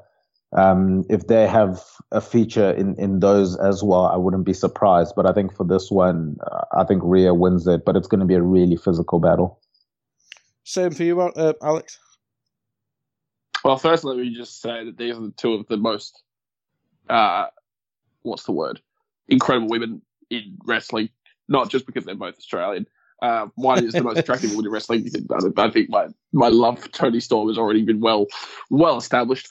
Um, 0.58 1.06
if 1.10 1.28
they 1.28 1.48
have 1.48 1.82
a 2.12 2.20
feature 2.20 2.72
in 2.72 2.96
in 2.96 3.20
those 3.20 3.58
as 3.58 3.84
well, 3.84 4.06
I 4.06 4.18
wouldn't 4.18 4.46
be 4.46 4.54
surprised. 4.54 5.14
But 5.16 5.26
I 5.26 5.34
think 5.34 5.56
for 5.56 5.66
this 5.66 5.90
one, 5.90 6.38
uh, 6.52 6.64
I 6.78 6.84
think 6.84 7.02
Rhea 7.06 7.34
wins 7.34 7.68
it, 7.68 7.86
but 7.86 7.96
it's 7.96 8.08
going 8.08 8.20
to 8.20 8.26
be 8.26 8.36
a 8.36 8.42
really 8.42 8.76
physical 8.76 9.20
battle. 9.20 9.60
Same 10.64 10.92
for 10.92 11.04
you, 11.04 11.22
uh, 11.22 11.54
Alex. 11.62 12.00
Well, 13.64 13.78
first, 13.78 14.04
let 14.04 14.18
me 14.18 14.34
just 14.36 14.62
say 14.62 14.86
that 14.86 14.98
these 14.98 15.16
are 15.16 15.22
the 15.22 15.34
two 15.38 15.54
of 15.54 15.68
the 15.68 15.78
most, 15.78 16.24
uh, 17.10 17.48
what's 18.24 18.44
the 18.44 18.52
word, 18.52 18.82
incredible 19.28 19.70
women 19.70 20.02
in 20.30 20.58
wrestling 20.66 21.10
not 21.52 21.70
just 21.70 21.86
because 21.86 22.06
they're 22.06 22.16
both 22.16 22.38
Australian. 22.38 22.88
Uh, 23.22 23.48
one 23.56 23.84
is 23.86 23.94
the 23.94 24.02
most 24.02 24.18
attractive 24.18 24.50
woman 24.52 24.66
in 24.66 24.72
wrestling. 24.72 25.08
I 25.58 25.70
think 25.70 25.90
my, 25.90 26.08
my 26.32 26.48
love 26.48 26.80
for 26.80 26.90
Toni 26.90 27.20
Storm 27.20 27.50
has 27.50 27.58
already 27.58 27.84
been 27.84 28.00
well 28.00 28.26
well 28.72 28.98
established. 28.98 29.48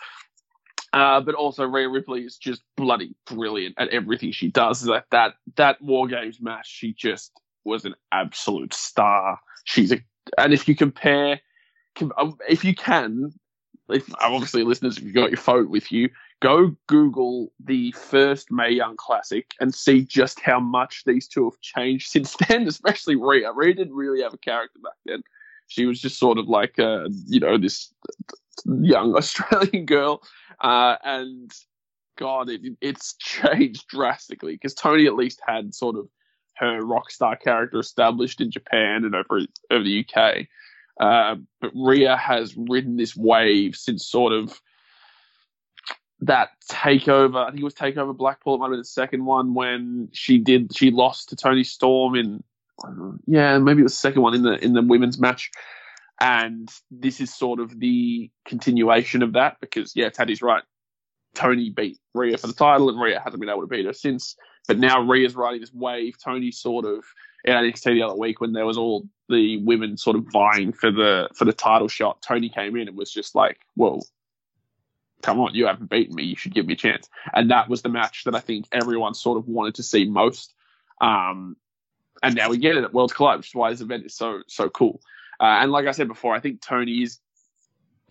Uh, 0.93 1.21
but 1.21 1.37
also 1.37 1.65
Rhea 1.65 1.89
Ripley 1.89 2.23
is 2.23 2.37
just 2.37 2.63
bloody 2.77 3.15
brilliant 3.27 3.77
at 3.79 3.89
everything 3.91 4.33
she 4.33 4.51
does. 4.51 4.83
That 4.83 5.05
that 5.11 5.35
that 5.57 5.81
War 5.81 6.09
Games 6.09 6.41
match, 6.41 6.69
she 6.69 6.93
just 6.93 7.33
was 7.65 7.85
an 7.85 7.95
absolute 8.11 8.75
star. 8.75 9.39
She's 9.65 9.93
a 9.93 10.01
and 10.39 10.53
if 10.53 10.69
you 10.69 10.75
compare, 10.75 11.41
um, 12.17 12.37
if 12.49 12.65
you 12.65 12.75
can, 12.75 13.33
if 13.89 14.13
obviously 14.21 14.65
listeners, 14.65 14.99
if 14.99 15.05
you've 15.05 15.15
got 15.15 15.31
your 15.31 15.39
phone 15.39 15.71
with 15.71 15.91
you, 15.93 16.11
go 16.41 16.75
Google 16.87 17.53
the 17.63 17.93
first 17.93 18.51
Mae 18.51 18.71
Young 18.71 18.97
Classic 18.97 19.47
and 19.61 19.75
see 19.75 20.05
just 20.05 20.41
how 20.41 20.61
much 20.61 21.03
these 21.05 21.29
two 21.29 21.45
have 21.45 21.61
changed 21.61 22.09
since 22.09 22.37
then, 22.49 22.67
especially 22.67 23.17
Rhea. 23.17 23.53
Rhea 23.53 23.75
didn't 23.75 23.95
really 23.95 24.23
have 24.23 24.35
a 24.35 24.39
character 24.39 24.79
back 24.83 24.95
then. 25.07 25.23
She 25.69 25.87
was 25.87 26.01
just 26.01 26.19
sort 26.19 26.39
of 26.39 26.49
like, 26.49 26.79
uh, 26.79 27.09
you 27.27 27.39
know, 27.39 27.57
this 27.57 27.93
young 28.67 29.15
Australian 29.17 29.87
girl. 29.87 30.23
Uh, 30.61 30.97
and 31.05 31.53
God, 32.17 32.49
it, 32.51 32.61
it's 32.81 33.15
changed 33.15 33.89
drastically 33.89 34.53
because 34.53 34.75
Toni 34.75 35.07
at 35.07 35.15
least 35.15 35.41
had 35.47 35.75
sort 35.75 35.97
of 35.97 36.09
her 36.57 36.85
rock 36.85 37.11
star 37.11 37.37
character 37.37 37.79
established 37.79 38.41
in 38.41 38.51
Japan 38.51 39.05
and 39.05 39.15
over, 39.15 39.41
over 39.71 39.85
the 39.85 40.05
UK. 40.05 40.47
Uh, 41.01 41.37
but 41.61 41.71
Rhea 41.75 42.17
has 42.17 42.55
ridden 42.57 42.97
this 42.97 43.17
wave 43.17 43.75
since 43.75 44.07
sort 44.07 44.35
of 44.35 44.61
that 46.21 46.51
takeover. 46.71 47.43
I 47.43 47.51
think 47.51 47.63
it 47.63 47.65
was 47.65 47.75
takeover 47.75 48.15
Blackpool. 48.15 48.57
It 48.57 48.59
might 48.59 48.67
have 48.67 48.73
been 48.73 48.81
the 48.81 48.85
second 48.85 49.25
one 49.25 49.55
when 49.55 50.11
she 50.13 50.37
did. 50.37 50.77
She 50.77 50.91
lost 50.91 51.31
to 51.31 51.37
Toni 51.37 51.65
Storm 51.65 52.15
in. 52.15 52.43
Yeah, 53.27 53.59
maybe 53.59 53.81
it 53.81 53.85
was 53.85 53.93
the 53.93 53.99
second 53.99 54.23
one 54.23 54.35
in 54.35 54.43
the 54.43 54.63
in 54.63 54.75
the 54.75 54.83
women's 54.83 55.19
match. 55.19 55.51
And 56.21 56.71
this 56.91 57.21
is 57.21 57.35
sort 57.35 57.61
of 57.61 57.79
the 57.81 58.31
continuation 58.45 59.23
of 59.23 59.33
that 59.33 59.57
because 59.61 59.93
yeah, 59.97 60.11
Taddy's 60.11 60.43
right. 60.43 60.63
Toni 61.35 61.71
beat 61.71 61.99
Rhea 62.13 62.37
for 62.37 62.49
the 62.49 62.53
title, 62.53 62.91
and 62.91 63.01
Rhea 63.01 63.21
hasn't 63.23 63.41
been 63.41 63.49
able 63.49 63.63
to 63.63 63.67
beat 63.67 63.87
her 63.87 63.93
since. 63.93 64.37
But 64.67 64.79
now 64.79 65.01
Rhea's 65.01 65.35
riding 65.35 65.61
this 65.61 65.73
wave. 65.73 66.17
Toni 66.23 66.51
sort 66.51 66.85
of 66.85 67.05
in 67.45 67.55
NXT 67.55 67.85
the 67.85 68.03
other 68.03 68.17
week 68.17 68.41
when 68.41 68.53
there 68.53 68.67
was 68.67 68.77
all 68.77 69.09
the 69.29 69.59
women 69.59 69.97
sort 69.97 70.17
of 70.17 70.27
vying 70.33 70.73
for 70.73 70.91
the 70.91 71.29
for 71.35 71.45
the 71.45 71.53
title 71.53 71.89
shot. 71.89 72.21
Toni 72.21 72.49
came 72.49 72.77
in 72.77 72.89
and 72.89 72.97
was 72.97 73.13
just 73.13 73.35
like, 73.35 73.61
"Well, 73.77 74.03
come 75.23 75.41
on, 75.41 75.55
you 75.55 75.67
haven't 75.67 75.91
beaten 75.91 76.15
me. 76.15 76.25
You 76.25 76.37
should 76.37 76.55
give 76.55 76.67
me 76.67 76.75
a 76.75 76.77
chance. 76.77 77.09
And 77.33 77.51
that 77.51 77.69
was 77.69 77.83
the 77.83 77.89
match 77.89 78.25
that 78.25 78.35
I 78.35 78.41
think 78.41 78.67
everyone 78.73 79.15
sort 79.15 79.39
of 79.39 79.47
wanted 79.47 79.77
to 79.77 79.83
see 79.83 80.05
most. 80.05 80.55
Um, 81.01 81.57
and 82.23 82.35
now 82.35 82.51
we 82.51 82.59
get 82.59 82.77
it 82.77 82.85
at 82.85 82.93
Worlds 82.93 83.13
Collide, 83.13 83.39
which 83.39 83.49
is 83.49 83.55
why 83.55 83.71
this 83.71 83.81
event 83.81 84.05
is 84.05 84.15
so 84.15 84.43
so 84.47 84.69
cool. 84.69 85.01
Uh, 85.41 85.59
and 85.61 85.73
like 85.73 85.87
I 85.87 85.93
said 85.93 86.09
before, 86.09 86.35
I 86.35 86.41
think 86.41 86.61
Toni 86.61 87.03
is 87.03 87.19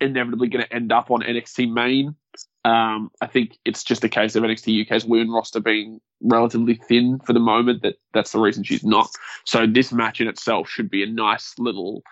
inevitably 0.00 0.48
going 0.48 0.64
to 0.64 0.72
end 0.74 0.92
up 0.92 1.10
on 1.10 1.22
NXT 1.22 1.72
main. 1.72 2.16
Um, 2.64 3.10
I 3.20 3.26
think 3.26 3.58
it's 3.64 3.84
just 3.84 4.04
a 4.04 4.08
case 4.08 4.34
of 4.34 4.42
NXT 4.42 4.86
UK's 4.86 5.04
women 5.04 5.30
roster 5.30 5.60
being 5.60 6.00
relatively 6.22 6.74
thin 6.74 7.20
for 7.20 7.32
the 7.32 7.40
moment. 7.40 7.82
That 7.82 7.96
that's 8.12 8.32
the 8.32 8.40
reason 8.40 8.64
she's 8.64 8.84
not. 8.84 9.10
So 9.44 9.66
this 9.66 9.92
match 9.92 10.20
in 10.20 10.28
itself 10.28 10.68
should 10.68 10.90
be 10.90 11.02
a 11.02 11.06
nice 11.06 11.54
little, 11.58 12.02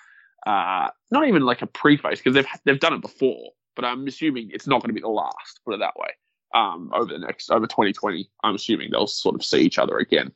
uh, 0.47 0.89
not 1.11 1.27
even 1.27 1.43
like 1.43 1.63
a 1.63 1.67
preface 1.67 2.21
because 2.21 2.35
they've 2.35 2.47
they've 2.65 2.81
done 2.81 2.95
it 2.95 3.03
before 3.03 3.51
but 3.79 3.85
I'm 3.85 4.09
assuming 4.09 4.51
it's 4.53 4.67
not 4.67 4.83
going 4.83 4.89
to 4.89 4.93
be 4.93 5.01
the 5.01 5.07
last. 5.07 5.61
Put 5.65 5.75
it 5.75 5.79
that 5.79 5.95
way. 5.97 6.09
Um, 6.53 6.91
over 6.93 7.13
the 7.13 7.19
next 7.21 7.49
over 7.49 7.69
2020, 7.69 8.29
I'm 8.43 8.57
assuming 8.57 8.91
they'll 8.91 9.07
sort 9.07 9.37
of 9.37 9.45
see 9.45 9.61
each 9.61 9.79
other 9.79 9.99
again, 9.99 10.33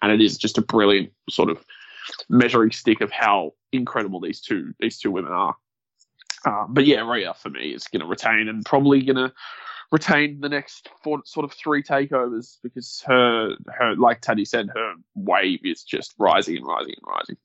and 0.00 0.10
it 0.10 0.22
is 0.22 0.38
just 0.38 0.56
a 0.56 0.62
brilliant 0.62 1.12
sort 1.28 1.50
of 1.50 1.62
measuring 2.28 2.70
stick 2.70 3.00
of 3.00 3.10
how 3.10 3.52
incredible 3.72 4.20
these 4.20 4.40
two 4.40 4.72
these 4.80 4.98
two 4.98 5.10
women 5.10 5.32
are. 5.32 5.56
Uh, 6.44 6.64
but 6.68 6.86
yeah, 6.86 7.08
Rhea 7.08 7.34
for 7.34 7.50
me 7.50 7.72
is 7.72 7.88
going 7.88 8.00
to 8.00 8.06
retain 8.06 8.48
and 8.48 8.64
probably 8.64 9.02
going 9.02 9.16
to 9.16 9.32
retain 9.90 10.40
the 10.40 10.48
next 10.48 10.88
four, 11.02 11.20
sort 11.24 11.44
of 11.44 11.52
three 11.52 11.82
takeovers 11.82 12.58
because 12.62 13.02
her 13.06 13.50
her 13.68 13.96
like 13.96 14.20
Taddy 14.20 14.44
said, 14.44 14.68
her 14.74 14.94
wave 15.14 15.60
is 15.64 15.82
just 15.82 16.14
rising 16.18 16.56
and 16.56 16.66
rising 16.66 16.94
and 16.96 17.06
rising. 17.06 17.36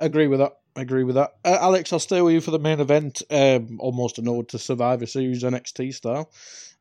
Agree 0.00 0.26
with 0.26 0.40
that. 0.40 0.52
I 0.76 0.82
agree 0.82 1.04
with 1.04 1.14
that. 1.14 1.32
Uh, 1.44 1.56
Alex, 1.60 1.92
I'll 1.92 1.98
stay 1.98 2.20
with 2.20 2.34
you 2.34 2.40
for 2.40 2.50
the 2.50 2.58
main 2.58 2.80
event. 2.80 3.22
Um, 3.30 3.78
almost 3.80 4.18
an 4.18 4.28
ode 4.28 4.48
to 4.50 4.58
Survivor 4.58 5.06
Series 5.06 5.42
NXT 5.42 5.94
style. 5.94 6.30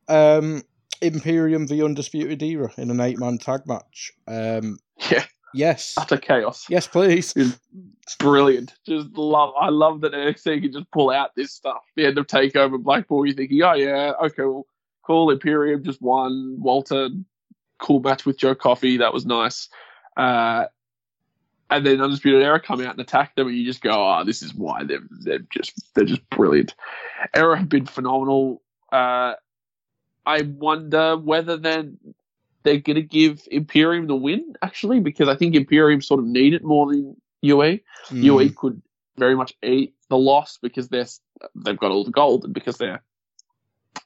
Um, 0.10 0.64
Imperium 1.02 1.68
v 1.68 1.84
Undisputed 1.84 2.42
Era 2.44 2.72
in 2.78 2.92
an 2.92 3.00
eight 3.00 3.20
man 3.20 3.38
tag 3.38 3.62
match. 3.66 4.12
Um, 4.28 4.80
yeah. 5.10 5.24
Yes. 5.56 5.96
Utter 5.98 6.18
chaos. 6.18 6.66
Yes, 6.70 6.88
please. 6.88 7.34
It's 7.36 8.16
brilliant. 8.20 8.74
Just 8.86 9.08
love. 9.18 9.54
I 9.60 9.70
love 9.70 10.02
that 10.02 10.12
NXT 10.12 10.62
can 10.62 10.72
just 10.72 10.92
pull 10.92 11.10
out 11.10 11.36
this 11.36 11.52
stuff. 11.52 11.84
The 11.96 12.06
end 12.06 12.18
of 12.18 12.28
Takeover 12.28 12.82
Blackpool. 12.82 13.26
You're 13.26 13.36
thinking, 13.36 13.62
oh 13.64 13.74
yeah, 13.74 14.14
okay, 14.24 14.44
well, 14.44 14.68
cool. 15.04 15.32
Imperium 15.32 15.84
just 15.84 16.02
won. 16.02 16.58
Walter, 16.60 17.10
cool 17.80 18.02
match 18.02 18.26
with 18.26 18.38
Joe 18.38 18.56
Coffey. 18.56 18.98
That 18.98 19.14
was 19.14 19.26
nice. 19.26 19.70
Uh, 20.18 20.66
and 21.70 21.86
then 21.86 22.02
Undisputed 22.02 22.44
Era 22.44 22.60
come 22.60 22.82
out 22.82 22.92
and 22.92 23.00
attack 23.00 23.36
them, 23.36 23.48
and 23.48 23.58
you 23.58 23.66
just 23.66 23.82
go, 23.82 23.92
"Oh, 23.92 24.24
this 24.24 24.42
is 24.42 24.54
why 24.54 24.84
they're 24.84 25.08
they're 25.10 25.40
just 25.50 25.94
they're 25.96 26.06
just 26.06 26.30
brilliant." 26.30 26.76
Era 27.34 27.58
have 27.58 27.70
been 27.70 27.86
phenomenal. 27.86 28.62
Uh, 28.92 29.34
I 30.26 30.42
wonder 30.44 31.18
whether 31.18 31.58
then 31.58 31.98
they're 32.66 32.80
going 32.80 32.96
to 32.96 33.02
give 33.02 33.48
Imperium 33.50 34.08
the 34.08 34.16
win, 34.16 34.56
actually, 34.62 35.00
because 35.00 35.30
I 35.30 35.36
think 35.36 35.56
Imperium 35.56 36.02
sort 36.02 36.20
of 36.20 36.26
need 36.26 36.54
it 36.54 36.64
more 36.64 36.88
than 36.92 37.16
UE. 37.42 37.80
Mm. 38.10 38.24
UE 38.24 38.50
could 38.52 38.82
very 39.18 39.36
much 39.36 39.54
eat 39.64 39.94
the 40.10 40.18
loss 40.18 40.58
because 40.62 40.90
they're 40.90 41.06
they've 41.56 41.78
got 41.80 41.92
all 41.92 42.04
the 42.04 42.12
gold 42.12 42.44
and 42.44 42.54
because 42.54 42.78
they're 42.78 43.02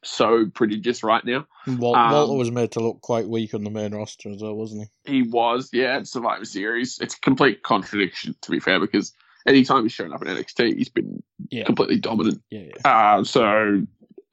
so 0.04 0.46
prodigious 0.54 1.04
right 1.04 1.26
now. 1.26 1.48
Wal- 1.66 1.96
um, 1.96 2.12
Walter 2.12 2.34
was 2.38 2.52
made 2.52 2.72
to 2.74 2.80
look 2.80 3.02
quite 3.02 3.28
weak 3.28 3.54
on 3.54 3.64
the 3.64 3.70
main 3.72 3.94
roster 3.96 4.30
as 4.30 4.42
well, 4.42 4.54
wasn't 4.56 4.88
he? 5.06 5.12
He 5.12 5.22
was, 5.24 5.70
yeah, 5.74 6.04
Survivor 6.04 6.46
Series. 6.46 7.00
It's 7.00 7.16
a 7.16 7.20
complete 7.22 7.64
contradiction, 7.64 8.36
to 8.42 8.52
be 8.52 8.60
fair, 8.60 8.80
because 8.80 9.14
anytime 9.48 9.84
he's 9.84 9.92
shown 9.94 10.14
up 10.14 10.22
in 10.22 10.28
NXT, 10.28 10.78
he's 10.78 10.90
been 10.90 11.24
Yeah. 11.50 11.64
completely 11.64 11.98
dominant. 11.98 12.42
Yeah, 12.52 12.66
yeah. 12.86 12.92
Uh, 13.18 13.24
so 13.24 13.82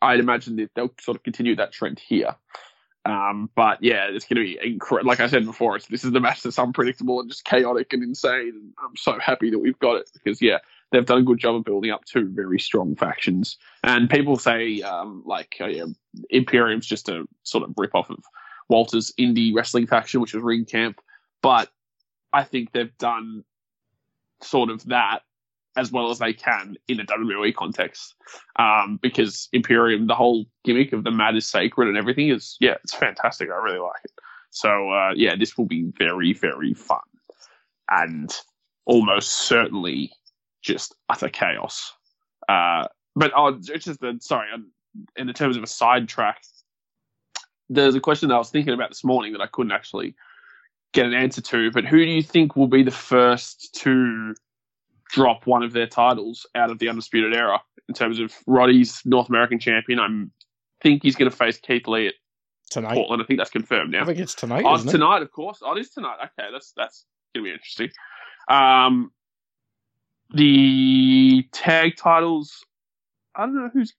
I'd 0.02 0.20
imagine 0.20 0.56
that 0.56 0.70
they'll 0.74 0.92
sort 1.00 1.16
of 1.16 1.22
continue 1.22 1.56
that 1.56 1.72
trend 1.72 1.98
here. 1.98 2.34
Um, 3.10 3.50
but 3.54 3.82
yeah, 3.82 4.08
it's 4.10 4.24
going 4.24 4.36
to 4.36 4.42
be 4.42 4.58
incredible. 4.62 5.08
Like 5.08 5.20
I 5.20 5.28
said 5.28 5.44
before, 5.44 5.78
this 5.78 6.04
is 6.04 6.12
the 6.12 6.20
match 6.20 6.42
that's 6.42 6.58
unpredictable 6.58 7.20
and 7.20 7.28
just 7.28 7.44
chaotic 7.44 7.92
and 7.92 8.02
insane. 8.02 8.52
And 8.54 8.74
I'm 8.82 8.96
so 8.96 9.18
happy 9.18 9.50
that 9.50 9.58
we've 9.58 9.78
got 9.78 9.96
it 9.96 10.10
because 10.12 10.42
yeah, 10.42 10.58
they've 10.90 11.06
done 11.06 11.18
a 11.18 11.22
good 11.22 11.38
job 11.38 11.54
of 11.54 11.64
building 11.64 11.90
up 11.90 12.04
two 12.04 12.28
very 12.28 12.58
strong 12.58 12.96
factions. 12.96 13.58
And 13.84 14.10
people 14.10 14.36
say 14.36 14.82
um, 14.82 15.22
like 15.24 15.56
uh, 15.60 15.66
yeah, 15.66 15.84
Imperium's 16.30 16.86
just 16.86 17.08
a 17.08 17.26
sort 17.42 17.64
of 17.64 17.74
rip 17.76 17.94
off 17.94 18.10
of 18.10 18.18
Walter's 18.68 19.12
indie 19.18 19.54
wrestling 19.54 19.86
faction, 19.86 20.20
which 20.20 20.34
was 20.34 20.42
Ringkampf. 20.42 20.96
But 21.42 21.70
I 22.32 22.44
think 22.44 22.72
they've 22.72 22.96
done 22.98 23.44
sort 24.42 24.70
of 24.70 24.84
that 24.86 25.20
as 25.76 25.92
well 25.92 26.10
as 26.10 26.18
they 26.18 26.32
can 26.32 26.76
in 26.88 27.00
a 27.00 27.04
WWE 27.04 27.54
context. 27.54 28.14
Um, 28.58 28.98
because 29.02 29.48
Imperium, 29.52 30.06
the 30.06 30.14
whole 30.14 30.46
gimmick 30.64 30.92
of 30.92 31.04
the 31.04 31.10
mad 31.10 31.36
is 31.36 31.48
sacred 31.48 31.88
and 31.88 31.96
everything 31.96 32.30
is, 32.30 32.56
yeah, 32.60 32.74
it's 32.82 32.94
fantastic. 32.94 33.48
I 33.50 33.56
really 33.56 33.78
like 33.78 34.04
it. 34.04 34.12
So, 34.50 34.90
uh, 34.90 35.12
yeah, 35.14 35.36
this 35.36 35.58
will 35.58 35.66
be 35.66 35.90
very, 35.98 36.32
very 36.32 36.72
fun 36.74 37.00
and 37.90 38.34
almost 38.86 39.30
certainly 39.30 40.12
just 40.62 40.94
utter 41.08 41.28
chaos. 41.28 41.92
Uh, 42.48 42.86
but 43.14 43.32
oh, 43.36 43.48
it's 43.48 43.84
just 43.84 44.00
the, 44.00 44.18
sorry, 44.20 44.48
um, 44.54 44.70
in 45.16 45.26
the 45.26 45.32
terms 45.32 45.56
of 45.56 45.62
a 45.62 45.66
sidetrack, 45.66 46.42
there's 47.68 47.94
a 47.94 48.00
question 48.00 48.28
that 48.28 48.36
I 48.36 48.38
was 48.38 48.50
thinking 48.50 48.72
about 48.72 48.90
this 48.90 49.04
morning 49.04 49.32
that 49.32 49.40
I 49.40 49.46
couldn't 49.46 49.72
actually 49.72 50.14
get 50.92 51.06
an 51.06 51.14
answer 51.14 51.42
to, 51.42 51.70
but 51.70 51.84
who 51.84 51.98
do 51.98 52.10
you 52.10 52.22
think 52.22 52.56
will 52.56 52.68
be 52.68 52.82
the 52.82 52.90
first 52.90 53.74
to 53.82 54.34
drop 55.10 55.46
one 55.46 55.62
of 55.62 55.72
their 55.72 55.86
titles 55.86 56.46
out 56.54 56.70
of 56.70 56.78
the 56.78 56.88
Undisputed 56.88 57.34
Era 57.34 57.60
in 57.88 57.94
terms 57.94 58.18
of 58.18 58.32
Roddy's 58.46 59.02
North 59.04 59.28
American 59.28 59.58
champion. 59.58 60.00
I 60.00 60.08
think 60.82 61.02
he's 61.02 61.16
going 61.16 61.30
to 61.30 61.36
face 61.36 61.58
Keith 61.58 61.86
Lee 61.86 62.08
at 62.08 62.14
Tonight. 62.70 62.94
Portland. 62.94 63.22
I 63.22 63.26
think 63.26 63.38
that's 63.38 63.50
confirmed 63.50 63.92
now. 63.92 64.02
I 64.02 64.06
think 64.06 64.18
it's 64.18 64.34
tonight, 64.34 64.64
Oh, 64.66 64.74
isn't 64.74 64.88
it? 64.88 64.92
tonight, 64.92 65.22
of 65.22 65.30
course. 65.30 65.60
Oh, 65.62 65.76
it 65.76 65.80
is 65.80 65.90
tonight. 65.90 66.16
Okay, 66.24 66.48
that's 66.52 66.72
that's 66.76 67.04
going 67.34 67.44
to 67.44 67.48
be 67.50 67.52
interesting. 67.52 67.90
Um, 68.48 69.12
the 70.34 71.46
tag 71.52 71.96
titles. 71.96 72.64
I 73.36 73.42
don't 73.46 73.54
know 73.54 73.70
who's 73.72 73.94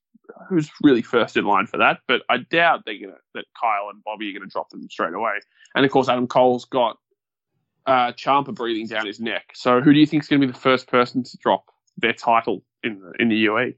who's 0.49 0.69
really 0.83 1.01
first 1.01 1.37
in 1.37 1.45
line 1.45 1.67
for 1.67 1.77
that, 1.77 1.99
but 2.07 2.23
I 2.29 2.37
doubt 2.39 2.83
they're 2.85 2.99
gonna 2.99 3.13
that 3.33 3.45
Kyle 3.59 3.89
and 3.89 4.03
Bobby 4.03 4.29
are 4.29 4.37
gonna 4.37 4.49
drop 4.51 4.69
them 4.69 4.87
straight 4.89 5.13
away. 5.13 5.33
And 5.75 5.85
of 5.85 5.91
course, 5.91 6.09
Adam 6.09 6.27
Cole's 6.27 6.65
got 6.65 6.97
uh, 7.87 8.11
Ciampa 8.13 8.53
breathing 8.53 8.85
down 8.87 9.05
his 9.07 9.19
neck. 9.19 9.51
So, 9.55 9.81
who 9.81 9.93
do 9.93 9.99
you 9.99 10.05
think 10.05 10.23
is 10.23 10.29
going 10.29 10.41
to 10.41 10.47
be 10.47 10.53
the 10.53 10.59
first 10.59 10.87
person 10.87 11.23
to 11.23 11.37
drop 11.37 11.65
their 11.97 12.13
title 12.13 12.63
in 12.83 12.99
the, 12.99 13.13
in 13.19 13.29
the? 13.29 13.35
UE? 13.37 13.73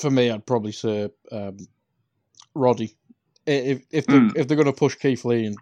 For 0.00 0.10
me, 0.10 0.30
I'd 0.30 0.46
probably 0.46 0.72
say 0.72 1.08
um, 1.30 1.56
Roddy. 2.54 2.96
If 3.46 3.82
if 3.90 4.06
they're, 4.06 4.20
Mm. 4.20 4.36
if 4.36 4.48
they're 4.48 4.56
going 4.56 4.66
to 4.66 4.72
push 4.72 4.94
Keith 4.96 5.24
Lee, 5.24 5.46
and 5.46 5.56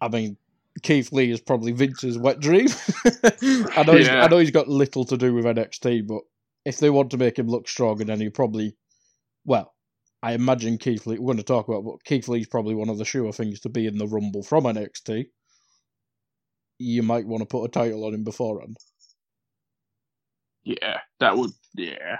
I 0.00 0.08
mean, 0.08 0.36
Keith 0.82 1.12
Lee 1.12 1.30
is 1.30 1.40
probably 1.40 1.72
Vince's 1.72 2.18
wet 2.18 2.38
dream. 2.40 2.68
I 3.76 3.82
know 3.86 3.94
he's, 3.96 4.06
Yeah. 4.06 4.24
I 4.24 4.28
know 4.28 4.38
he's 4.38 4.50
got 4.50 4.68
little 4.68 5.04
to 5.06 5.16
do 5.16 5.34
with 5.34 5.44
NXT, 5.46 6.06
but 6.06 6.22
if 6.64 6.78
they 6.78 6.90
want 6.90 7.10
to 7.10 7.16
make 7.16 7.38
him 7.38 7.48
look 7.48 7.68
stronger, 7.68 8.04
then 8.04 8.20
he 8.20 8.28
probably, 8.30 8.76
well, 9.44 9.74
I 10.22 10.32
imagine 10.32 10.78
Keith 10.78 11.06
Lee. 11.06 11.18
We're 11.18 11.26
going 11.26 11.36
to 11.38 11.42
talk 11.42 11.68
about, 11.68 11.84
but 11.84 12.04
Keith 12.04 12.28
Lee's 12.28 12.48
probably 12.48 12.74
one 12.74 12.88
of 12.88 12.98
the 12.98 13.04
sure 13.04 13.32
things 13.32 13.60
to 13.60 13.68
be 13.68 13.86
in 13.86 13.98
the 13.98 14.06
Rumble 14.06 14.42
from 14.42 14.64
NXT. 14.64 15.26
You 16.78 17.02
might 17.02 17.26
want 17.26 17.42
to 17.42 17.46
put 17.46 17.64
a 17.64 17.68
title 17.68 18.04
on 18.04 18.14
him 18.14 18.24
beforehand. 18.24 18.76
Yeah, 20.64 20.98
that 21.20 21.36
would 21.36 21.52
yeah, 21.74 22.18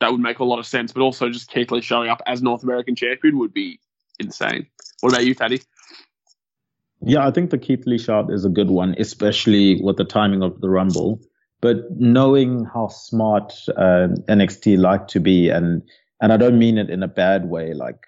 that 0.00 0.12
would 0.12 0.20
make 0.20 0.38
a 0.38 0.44
lot 0.44 0.58
of 0.58 0.66
sense. 0.66 0.92
But 0.92 1.02
also, 1.02 1.30
just 1.30 1.50
Keith 1.50 1.70
Lee 1.70 1.80
showing 1.80 2.10
up 2.10 2.22
as 2.26 2.42
North 2.42 2.62
American 2.62 2.94
champion 2.94 3.38
would 3.38 3.54
be 3.54 3.80
insane. 4.18 4.66
What 5.00 5.12
about 5.12 5.26
you, 5.26 5.34
Taddy? 5.34 5.62
Yeah, 7.00 7.26
I 7.26 7.30
think 7.30 7.50
the 7.50 7.58
Keith 7.58 7.86
Lee 7.86 7.98
shot 7.98 8.32
is 8.32 8.44
a 8.44 8.48
good 8.48 8.70
one, 8.70 8.94
especially 8.98 9.80
with 9.82 9.96
the 9.96 10.04
timing 10.04 10.42
of 10.42 10.60
the 10.60 10.68
Rumble. 10.68 11.20
But 11.60 11.90
knowing 11.96 12.64
how 12.72 12.88
smart 12.88 13.52
uh, 13.76 14.08
NXT 14.28 14.78
like 14.78 15.08
to 15.08 15.20
be, 15.20 15.48
and 15.48 15.82
and 16.20 16.32
I 16.32 16.36
don't 16.36 16.58
mean 16.58 16.78
it 16.78 16.90
in 16.90 17.02
a 17.02 17.08
bad 17.08 17.48
way, 17.48 17.74
like 17.74 18.04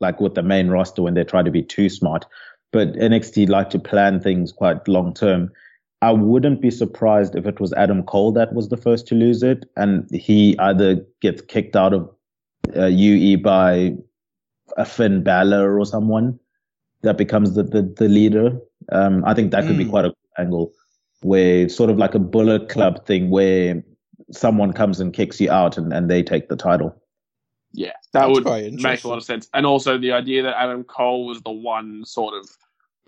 like 0.00 0.20
with 0.20 0.34
the 0.34 0.42
main 0.42 0.68
roster 0.68 1.02
when 1.02 1.14
they 1.14 1.24
try 1.24 1.42
to 1.42 1.50
be 1.50 1.62
too 1.62 1.88
smart, 1.88 2.26
but 2.74 2.92
NXT 2.94 3.48
like 3.48 3.70
to 3.70 3.78
plan 3.78 4.20
things 4.20 4.50
quite 4.50 4.86
long 4.88 5.14
term. 5.14 5.48
I 6.02 6.10
wouldn't 6.10 6.60
be 6.60 6.72
surprised 6.72 7.36
if 7.36 7.46
it 7.46 7.60
was 7.60 7.72
Adam 7.74 8.02
Cole 8.02 8.32
that 8.32 8.52
was 8.52 8.68
the 8.68 8.76
first 8.76 9.06
to 9.06 9.14
lose 9.14 9.44
it, 9.44 9.64
and 9.76 10.10
he 10.12 10.58
either 10.58 10.96
gets 11.22 11.40
kicked 11.40 11.76
out 11.76 11.94
of 11.94 12.10
uh, 12.76 12.86
UE 12.86 13.38
by 13.38 13.94
a 14.76 14.84
Finn 14.84 15.22
Balor 15.22 15.78
or 15.78 15.86
someone 15.86 16.38
that 17.02 17.16
becomes 17.16 17.54
the, 17.54 17.62
the, 17.62 17.82
the 17.82 18.08
leader. 18.08 18.58
Um, 18.90 19.24
I 19.24 19.34
think 19.34 19.52
that 19.52 19.66
could 19.66 19.78
be 19.78 19.84
Mm. 19.84 19.90
quite 19.90 20.04
a 20.06 20.08
good 20.08 20.42
angle 20.42 20.72
where 21.22 21.68
sort 21.68 21.90
of 21.90 21.96
like 21.96 22.16
a 22.16 22.18
bullet 22.18 22.68
club 22.68 23.06
thing 23.06 23.30
where 23.30 23.84
someone 24.32 24.72
comes 24.72 24.98
and 24.98 25.14
kicks 25.14 25.40
you 25.40 25.50
out 25.50 25.78
and, 25.78 25.92
and 25.92 26.10
they 26.10 26.24
take 26.24 26.48
the 26.48 26.56
title. 26.56 26.94
Yeah, 27.72 27.92
that 28.12 28.26
That's 28.26 28.32
would 28.32 28.82
make 28.82 29.04
a 29.04 29.08
lot 29.08 29.18
of 29.18 29.24
sense. 29.24 29.48
And 29.54 29.64
also 29.64 29.96
the 29.96 30.12
idea 30.12 30.42
that 30.42 30.60
Adam 30.60 30.82
Cole 30.84 31.26
was 31.26 31.40
the 31.42 31.50
one 31.52 32.04
sort 32.04 32.34
of 32.34 32.48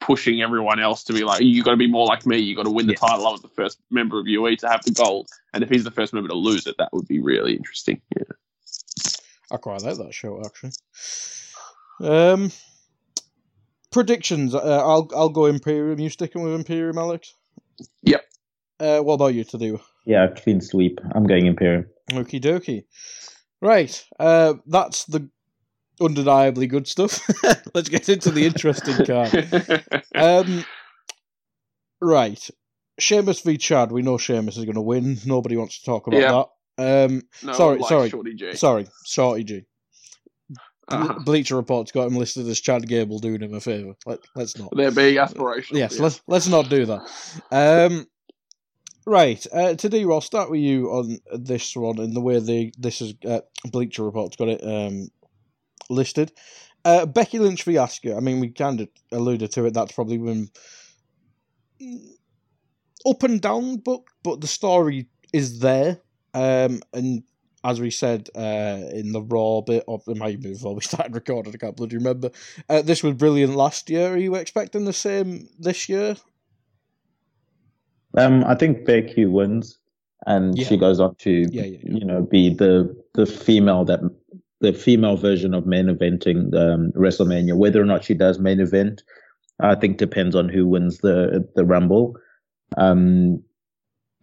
pushing 0.00 0.42
everyone 0.42 0.78
else 0.80 1.02
to 1.04 1.12
be 1.12 1.24
like, 1.24 1.42
you 1.42 1.62
got 1.62 1.70
to 1.72 1.76
be 1.76 1.90
more 1.90 2.06
like 2.06 2.26
me. 2.26 2.38
You 2.38 2.54
got 2.54 2.64
to 2.64 2.70
win 2.70 2.86
the 2.86 2.92
Yes. 2.92 3.00
title. 3.00 3.26
I 3.26 3.32
was 3.32 3.42
the 3.42 3.48
first 3.48 3.80
member 3.90 4.18
of 4.20 4.26
UE 4.26 4.56
to 4.56 4.68
have 4.68 4.84
the 4.84 4.90
gold, 4.92 5.28
and 5.54 5.62
if 5.62 5.70
he's 5.70 5.84
the 5.84 5.90
first 5.90 6.12
member 6.12 6.28
to 6.28 6.34
lose 6.34 6.66
it, 6.66 6.76
that 6.78 6.90
would 6.92 7.08
be 7.08 7.18
really 7.20 7.54
interesting. 7.56 8.00
Yeah. 8.16 8.24
I 9.50 9.56
quite 9.58 9.82
like 9.82 9.96
that 9.98 10.12
show 10.12 10.42
actually. 10.44 10.72
Um, 12.00 12.50
predictions. 13.90 14.54
Uh, 14.54 14.58
I'll 14.84 15.08
I'll 15.14 15.28
go 15.28 15.46
Imperium. 15.46 15.98
You 16.00 16.10
sticking 16.10 16.42
with 16.42 16.54
Imperium, 16.54 16.98
Alex? 16.98 17.32
Yep. 18.02 18.24
Uh, 18.80 18.98
what 19.00 19.14
about 19.14 19.34
you 19.34 19.44
to 19.44 19.58
do? 19.58 19.80
Yeah, 20.04 20.26
clean 20.28 20.60
sweep. 20.60 21.00
I'm 21.14 21.24
going 21.26 21.46
Imperium. 21.46 21.86
Okie 22.10 22.40
dokie. 22.40 22.84
Right. 23.62 24.04
Uh, 24.20 24.54
that's 24.66 25.04
the 25.06 25.30
undeniably 26.00 26.66
good 26.66 26.86
stuff. 26.86 27.20
Let's 27.74 27.88
get 27.88 28.08
into 28.08 28.30
the 28.30 28.46
interesting 28.46 29.04
card. 29.06 30.02
Um, 30.14 30.64
right. 32.00 32.50
Sheamus 32.98 33.40
v 33.40 33.58
Chad. 33.58 33.92
We 33.92 34.02
know 34.02 34.16
Sheamus 34.18 34.56
is 34.56 34.64
going 34.64 34.76
to 34.76 34.80
win. 34.80 35.18
Nobody 35.26 35.56
wants 35.56 35.78
to 35.80 35.84
talk 35.84 36.06
about 36.06 36.20
Yeah. 36.20 36.32
that. 36.32 36.46
Um, 36.78 37.22
no, 37.42 37.52
sorry, 37.52 37.78
like 37.78 37.88
sorry. 37.88 38.08
Shorty 38.10 38.34
G. 38.34 38.52
sorry, 38.54 38.86
Shorty 39.04 39.44
G. 39.44 39.64
Uh-huh. 40.88 41.18
Bleacher 41.24 41.56
Report's 41.56 41.90
got 41.90 42.06
him 42.06 42.16
listed 42.16 42.46
as 42.46 42.60
Chad 42.60 42.86
Gable 42.86 43.18
doing 43.18 43.40
him 43.42 43.54
a 43.54 43.60
favour. 43.60 43.94
Let, 44.06 44.20
let's 44.36 44.56
not. 44.56 44.70
They're 44.76 44.92
big 44.92 45.16
aspirations. 45.16 45.78
Yes, 45.78 45.96
yeah. 45.96 46.02
let's 46.04 46.20
let's 46.28 46.48
not 46.48 46.68
do 46.68 46.86
that. 46.86 47.00
Um, 47.50 48.06
right, 49.04 49.44
uh, 49.52 49.74
today 49.74 50.04
I'll 50.04 50.20
start 50.20 50.50
with 50.50 50.60
you 50.60 50.88
on 50.90 51.18
this 51.32 51.74
one 51.74 51.98
and 51.98 52.14
the 52.14 52.20
way 52.20 52.38
they 52.38 52.72
this 52.78 53.00
is 53.00 53.14
uh, 53.28 53.40
Bleacher 53.64 54.04
Report's 54.04 54.36
got 54.36 54.48
it 54.48 54.62
um, 54.62 55.08
listed. 55.90 56.32
Uh, 56.84 57.06
Becky 57.06 57.38
Lynch 57.38 57.64
Asuka. 57.64 58.16
I 58.16 58.20
mean, 58.20 58.40
we 58.40 58.50
kind 58.50 58.80
of 58.80 58.88
alluded 59.12 59.50
to 59.52 59.66
it. 59.66 59.74
That's 59.74 59.92
probably 59.92 60.18
been 60.18 60.50
up 63.06 63.22
and 63.22 63.40
down, 63.40 63.78
but 63.78 64.02
but 64.22 64.40
the 64.40 64.46
story 64.46 65.08
is 65.32 65.60
there. 65.60 66.00
Um, 66.34 66.82
and 66.92 67.22
as 67.64 67.80
we 67.80 67.90
said 67.90 68.28
uh, 68.36 68.80
in 68.92 69.12
the 69.12 69.22
raw 69.22 69.60
bit 69.60 69.84
of 69.88 70.04
the 70.04 70.14
might 70.14 70.42
move 70.42 70.54
before 70.54 70.74
we 70.74 70.80
started 70.82 71.14
recording, 71.14 71.52
I 71.54 71.58
can't 71.58 71.76
bloody 71.76 71.96
remember. 71.96 72.30
Uh, 72.68 72.82
this 72.82 73.02
was 73.02 73.14
brilliant 73.14 73.56
last 73.56 73.90
year. 73.90 74.14
Are 74.14 74.18
you 74.18 74.34
expecting 74.36 74.84
the 74.84 74.92
same 74.92 75.48
this 75.58 75.88
year? 75.88 76.16
Um, 78.16 78.44
I 78.44 78.54
think 78.54 78.86
Becky 78.86 79.26
wins, 79.26 79.78
and 80.26 80.56
Yeah. 80.56 80.66
she 80.66 80.76
goes 80.76 81.00
on 81.00 81.16
to, 81.16 81.30
yeah, 81.50 81.64
yeah. 81.64 81.78
you 81.82 82.04
know, 82.04 82.22
be 82.22 82.54
the 82.54 82.94
the 83.14 83.26
female 83.26 83.84
that 83.86 84.00
the 84.60 84.72
female 84.72 85.16
version 85.16 85.54
of 85.54 85.66
main 85.66 85.86
eventing 85.86 86.54
um, 86.54 86.92
WrestleMania. 86.92 87.56
Whether 87.56 87.80
or 87.80 87.84
not 87.84 88.04
she 88.04 88.14
does 88.14 88.38
main 88.38 88.60
event, 88.60 89.02
I 89.60 89.74
think 89.74 89.98
depends 89.98 90.34
on 90.34 90.48
who 90.48 90.66
wins 90.66 90.98
the 90.98 91.48
the 91.54 91.64
Rumble. 91.64 92.16
Um, 92.76 93.42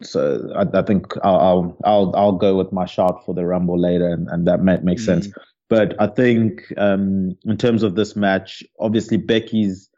so 0.01 0.51
I, 0.55 0.79
I 0.79 0.81
think 0.81 1.13
I'll, 1.23 1.39
I'll 1.39 1.77
I'll 1.83 2.15
I'll 2.15 2.31
go 2.33 2.57
with 2.57 2.71
my 2.71 2.85
shot 2.85 3.25
for 3.25 3.33
the 3.33 3.45
Rumble 3.45 3.79
later, 3.79 4.07
and, 4.07 4.27
and 4.29 4.47
that 4.47 4.63
might 4.63 4.83
make 4.83 4.99
sense. 4.99 5.27
But 5.69 5.99
I 5.99 6.07
think 6.07 6.71
um, 6.77 7.37
in 7.45 7.57
terms 7.57 7.83
of 7.83 7.95
this 7.95 8.15
match, 8.15 8.63
obviously 8.79 9.17
Becky's 9.17 9.89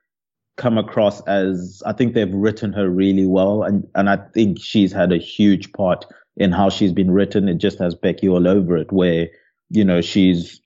come 0.57 0.77
across 0.77 1.21
as 1.21 1.83
I 1.85 1.91
think 1.91 2.13
they've 2.13 2.33
written 2.33 2.71
her 2.73 2.89
really 2.89 3.25
well, 3.25 3.63
and 3.63 3.87
and 3.95 4.09
I 4.09 4.17
think 4.33 4.59
she's 4.61 4.91
had 4.91 5.11
a 5.11 5.17
huge 5.17 5.71
part 5.73 6.05
in 6.37 6.51
how 6.51 6.69
she's 6.69 6.93
been 6.93 7.11
written. 7.11 7.49
It 7.49 7.57
just 7.57 7.79
has 7.79 7.95
Becky 7.95 8.29
all 8.29 8.47
over 8.47 8.77
it, 8.77 8.91
where 8.91 9.27
you 9.69 9.83
know 9.83 10.01
she's 10.01 10.61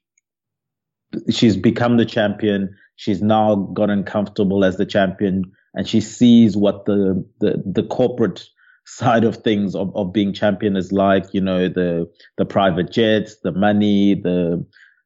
she's 1.30 1.56
become 1.56 1.96
the 1.96 2.04
champion. 2.04 2.74
She's 2.96 3.22
now 3.22 3.56
gotten 3.74 4.04
comfortable 4.04 4.64
as 4.64 4.76
the 4.76 4.86
champion, 4.86 5.50
and 5.74 5.88
she 5.88 6.00
sees 6.00 6.56
what 6.56 6.84
the 6.84 7.24
the, 7.40 7.62
the 7.64 7.82
corporate 7.82 8.46
side 8.86 9.24
of 9.24 9.36
things 9.36 9.74
of, 9.74 9.94
of 9.94 10.12
being 10.12 10.32
champion 10.32 10.76
is 10.76 10.92
like. 10.92 11.24
You 11.32 11.40
know 11.40 11.68
the 11.68 12.10
the 12.36 12.44
private 12.44 12.92
jets, 12.92 13.36
the 13.42 13.52
money, 13.52 14.14
the 14.14 14.64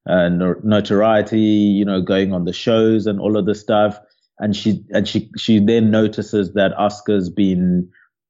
uh, 0.09 0.29
notoriety. 0.29 1.41
You 1.41 1.85
know, 1.85 2.01
going 2.01 2.33
on 2.33 2.45
the 2.45 2.53
shows 2.53 3.07
and 3.07 3.21
all 3.21 3.37
of 3.37 3.47
this 3.47 3.61
stuff 3.61 3.99
and 4.39 4.57
she 4.57 4.85
and 4.91 5.07
she 5.07 5.31
she 5.37 5.59
then 5.61 5.91
notices 5.91 6.53
that 6.55 6.73
Asuka's 6.79 7.31
been 7.31 7.89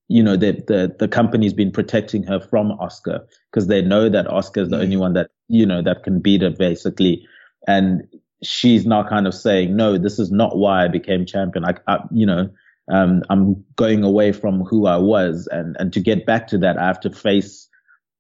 you 0.09 0.23
know 0.23 0.37
the 0.37 0.53
the 0.67 0.95
the 0.99 1.09
company's 1.09 1.53
been 1.53 1.71
protecting 1.71 2.23
her 2.25 2.41
from 2.41 2.77
Asuka 2.79 3.21
because 3.51 3.69
they 3.69 3.83
know 3.83 4.09
that 4.09 4.27
Asuka's 4.27 4.69
the 4.69 4.77
mm. 4.77 4.83
only 4.83 4.97
one 4.97 5.15
that 5.15 5.31
you 5.49 5.67
know 5.67 5.83
that 5.83 6.03
can 6.05 6.21
beat 6.21 6.43
her 6.43 6.51
basically 6.51 7.27
and 7.67 8.03
she's 8.43 8.85
now 8.85 9.03
kind 9.03 9.27
of 9.27 9.35
saying 9.35 9.75
no 9.75 9.97
this 9.97 10.19
is 10.19 10.31
not 10.31 10.57
why 10.57 10.85
I 10.85 10.89
became 10.89 11.25
champion 11.25 11.63
Like, 11.63 11.81
I 11.87 12.01
you 12.11 12.27
know 12.27 12.51
um, 12.93 13.23
I'm 13.31 13.65
going 13.77 14.05
away 14.05 14.33
from 14.33 14.63
who 14.63 14.87
I 14.87 14.99
was 14.99 15.49
and 15.51 15.75
and 15.79 15.93
to 15.95 16.01
get 16.01 16.27
back 16.27 16.49
to 16.49 16.59
that 16.59 16.79
I 16.79 16.87
have 16.87 17.01
to 17.01 17.11
face 17.11 17.69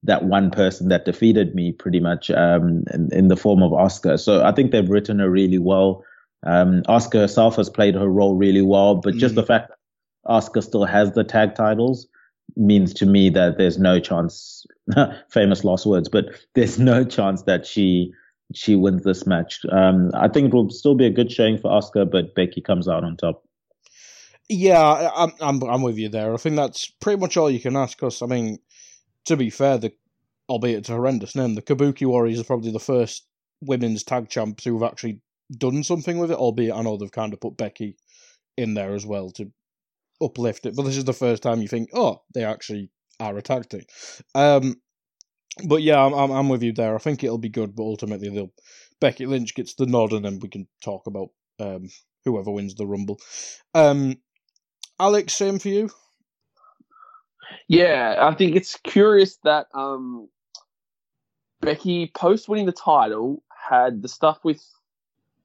that 0.04 0.24
one 0.24 0.50
person 0.50 0.88
that 0.88 1.04
defeated 1.04 1.54
me 1.54 1.72
pretty 1.72 2.00
much 2.00 2.30
um, 2.30 2.84
in, 2.92 3.08
in 3.12 3.28
the 3.28 3.36
form 3.36 3.62
of 3.62 3.72
Asuka. 3.72 4.18
so 4.18 4.44
I 4.44 4.52
think 4.52 4.70
they've 4.70 4.88
written 4.88 5.18
her 5.18 5.30
really 5.30 5.58
well 5.58 6.02
um, 6.44 6.82
Asuka 6.82 7.20
herself 7.20 7.56
has 7.56 7.70
played 7.70 7.94
her 7.94 8.08
role 8.08 8.36
really 8.36 8.62
well, 8.62 8.96
but 8.96 9.14
mm. 9.14 9.18
just 9.18 9.34
the 9.34 9.42
fact 9.42 9.68
that 9.68 9.78
Asuka 10.26 10.62
still 10.62 10.84
has 10.84 11.12
the 11.12 11.24
tag 11.24 11.54
titles 11.54 12.08
means 12.56 12.94
to 12.94 13.06
me 13.06 13.30
that 13.30 13.58
there's 13.58 13.78
no 13.78 13.98
chance, 14.00 14.66
famous 15.30 15.64
lost 15.64 15.86
words, 15.86 16.08
but 16.08 16.26
there's 16.54 16.78
no 16.78 17.04
chance 17.04 17.42
that 17.42 17.66
she 17.66 18.12
she 18.54 18.76
wins 18.76 19.02
this 19.02 19.26
match. 19.26 19.60
Um, 19.72 20.10
I 20.14 20.28
think 20.28 20.48
it 20.48 20.54
will 20.54 20.70
still 20.70 20.94
be 20.94 21.06
a 21.06 21.10
good 21.10 21.32
showing 21.32 21.58
for 21.58 21.70
Asuka, 21.70 22.10
but 22.10 22.34
Becky 22.34 22.60
comes 22.60 22.88
out 22.88 23.04
on 23.04 23.16
top. 23.16 23.42
Yeah, 24.48 25.10
I'm 25.14 25.32
I'm 25.40 25.62
I'm 25.62 25.82
with 25.82 25.96
you 25.96 26.08
there. 26.08 26.34
I 26.34 26.36
think 26.36 26.56
that's 26.56 26.88
pretty 27.00 27.20
much 27.20 27.36
all 27.36 27.50
you 27.50 27.60
can 27.60 27.76
ask. 27.76 27.96
Because 27.96 28.20
I 28.20 28.26
mean, 28.26 28.58
to 29.24 29.36
be 29.36 29.50
fair, 29.50 29.78
the 29.78 29.92
albeit 30.48 30.80
it's 30.80 30.90
a 30.90 30.94
horrendous 30.94 31.34
name, 31.34 31.54
the 31.54 31.62
Kabuki 31.62 32.06
Warriors 32.06 32.40
are 32.40 32.44
probably 32.44 32.70
the 32.70 32.78
first 32.78 33.26
women's 33.62 34.02
tag 34.02 34.28
champs 34.28 34.64
who 34.64 34.78
have 34.78 34.90
actually 34.90 35.20
done 35.56 35.82
something 35.82 36.18
with 36.18 36.30
it, 36.30 36.36
albeit 36.36 36.74
I 36.74 36.82
know 36.82 36.98
they've 36.98 37.10
kind 37.10 37.32
of 37.32 37.40
put 37.40 37.56
Becky 37.56 37.96
in 38.56 38.74
there 38.74 38.94
as 38.94 39.06
well 39.06 39.30
to 39.30 39.50
uplift 40.22 40.66
it. 40.66 40.76
But 40.76 40.82
this 40.82 40.96
is 40.96 41.04
the 41.04 41.12
first 41.12 41.42
time 41.42 41.60
you 41.60 41.68
think, 41.68 41.90
oh, 41.94 42.22
they 42.34 42.44
actually 42.44 42.90
are 43.20 43.36
a. 43.36 43.86
Um, 44.34 44.76
but 45.66 45.82
yeah, 45.82 46.04
I'm, 46.04 46.12
I'm, 46.12 46.30
I'm 46.30 46.48
with 46.48 46.62
you 46.62 46.72
there. 46.72 46.94
I 46.94 46.98
think 46.98 47.22
it'll 47.22 47.38
be 47.38 47.48
good, 47.48 47.76
but 47.76 47.84
ultimately 47.84 48.28
they'll 48.28 48.52
Becky 49.00 49.26
Lynch 49.26 49.54
gets 49.54 49.74
the 49.74 49.86
nod, 49.86 50.12
and 50.12 50.24
then 50.24 50.38
we 50.40 50.48
can 50.48 50.66
talk 50.82 51.06
about 51.06 51.28
um, 51.60 51.88
whoever 52.24 52.50
wins 52.50 52.74
the 52.74 52.86
Rumble. 52.86 53.20
Um, 53.74 54.16
Alex, 54.98 55.34
same 55.34 55.58
for 55.58 55.68
you. 55.68 55.90
Yeah, 57.68 58.16
I 58.18 58.34
think 58.34 58.56
it's 58.56 58.76
curious 58.76 59.38
that 59.44 59.66
um, 59.74 60.28
Becky, 61.60 62.10
post 62.14 62.48
winning 62.48 62.66
the 62.66 62.72
title, 62.72 63.42
had 63.68 64.02
the 64.02 64.08
stuff 64.08 64.38
with 64.44 64.62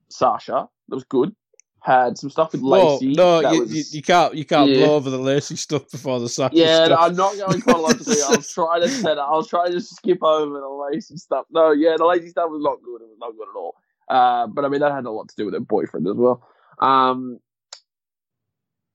Sasha. 0.10 0.70
That 0.88 0.96
was 0.96 1.06
good. 1.06 1.36
Had 1.82 2.18
some 2.18 2.30
stuff 2.30 2.52
with 2.52 2.62
Lacey. 2.62 3.14
No, 3.14 3.40
no 3.40 3.52
you, 3.54 3.62
was, 3.62 3.96
you, 3.96 4.02
can't 4.02 4.36
you 4.36 4.44
can't 4.44 4.70
yeah. 4.70 4.86
blow 4.86 4.96
over 4.96 5.10
the 5.10 5.18
Lacey 5.18 5.56
stuff 5.56 5.90
before 5.90 6.20
the 6.20 6.28
Sasha. 6.28 6.56
Yeah, 6.56 6.86
stuff. 6.86 7.00
I'm 7.02 7.16
not 7.16 7.38
going 7.38 7.62
quite 7.62 7.78
a 7.78 7.80
lot 7.80 7.98
to 7.98 8.04
do. 8.04 8.22
I 8.28 8.36
was 8.36 8.52
trying 8.54 8.82
to 8.82 8.90
set. 8.90 9.18
I 9.18 9.32
was 9.32 9.48
trying 9.48 9.72
to 9.72 9.80
skip 9.80 10.22
over 10.22 10.60
the 10.60 10.68
Lacey 10.68 11.16
stuff. 11.16 11.46
No, 11.52 11.72
yeah, 11.72 11.96
the 11.98 12.06
Lacey 12.06 12.30
stuff 12.30 12.50
was 12.50 12.62
not 12.62 12.84
good. 12.84 13.02
It 13.02 13.08
was 13.08 13.18
not 13.20 13.32
good 13.32 13.48
at 13.48 13.56
all. 13.56 13.76
Uh, 14.10 14.48
but 14.48 14.66
I 14.66 14.68
mean, 14.68 14.82
that 14.82 14.92
had 14.92 15.06
a 15.06 15.12
lot 15.12 15.30
to 15.30 15.36
do 15.38 15.46
with 15.46 15.54
her 15.54 15.60
boyfriend 15.60 16.08
as 16.08 16.16
well. 16.16 16.46
Um, 16.80 17.40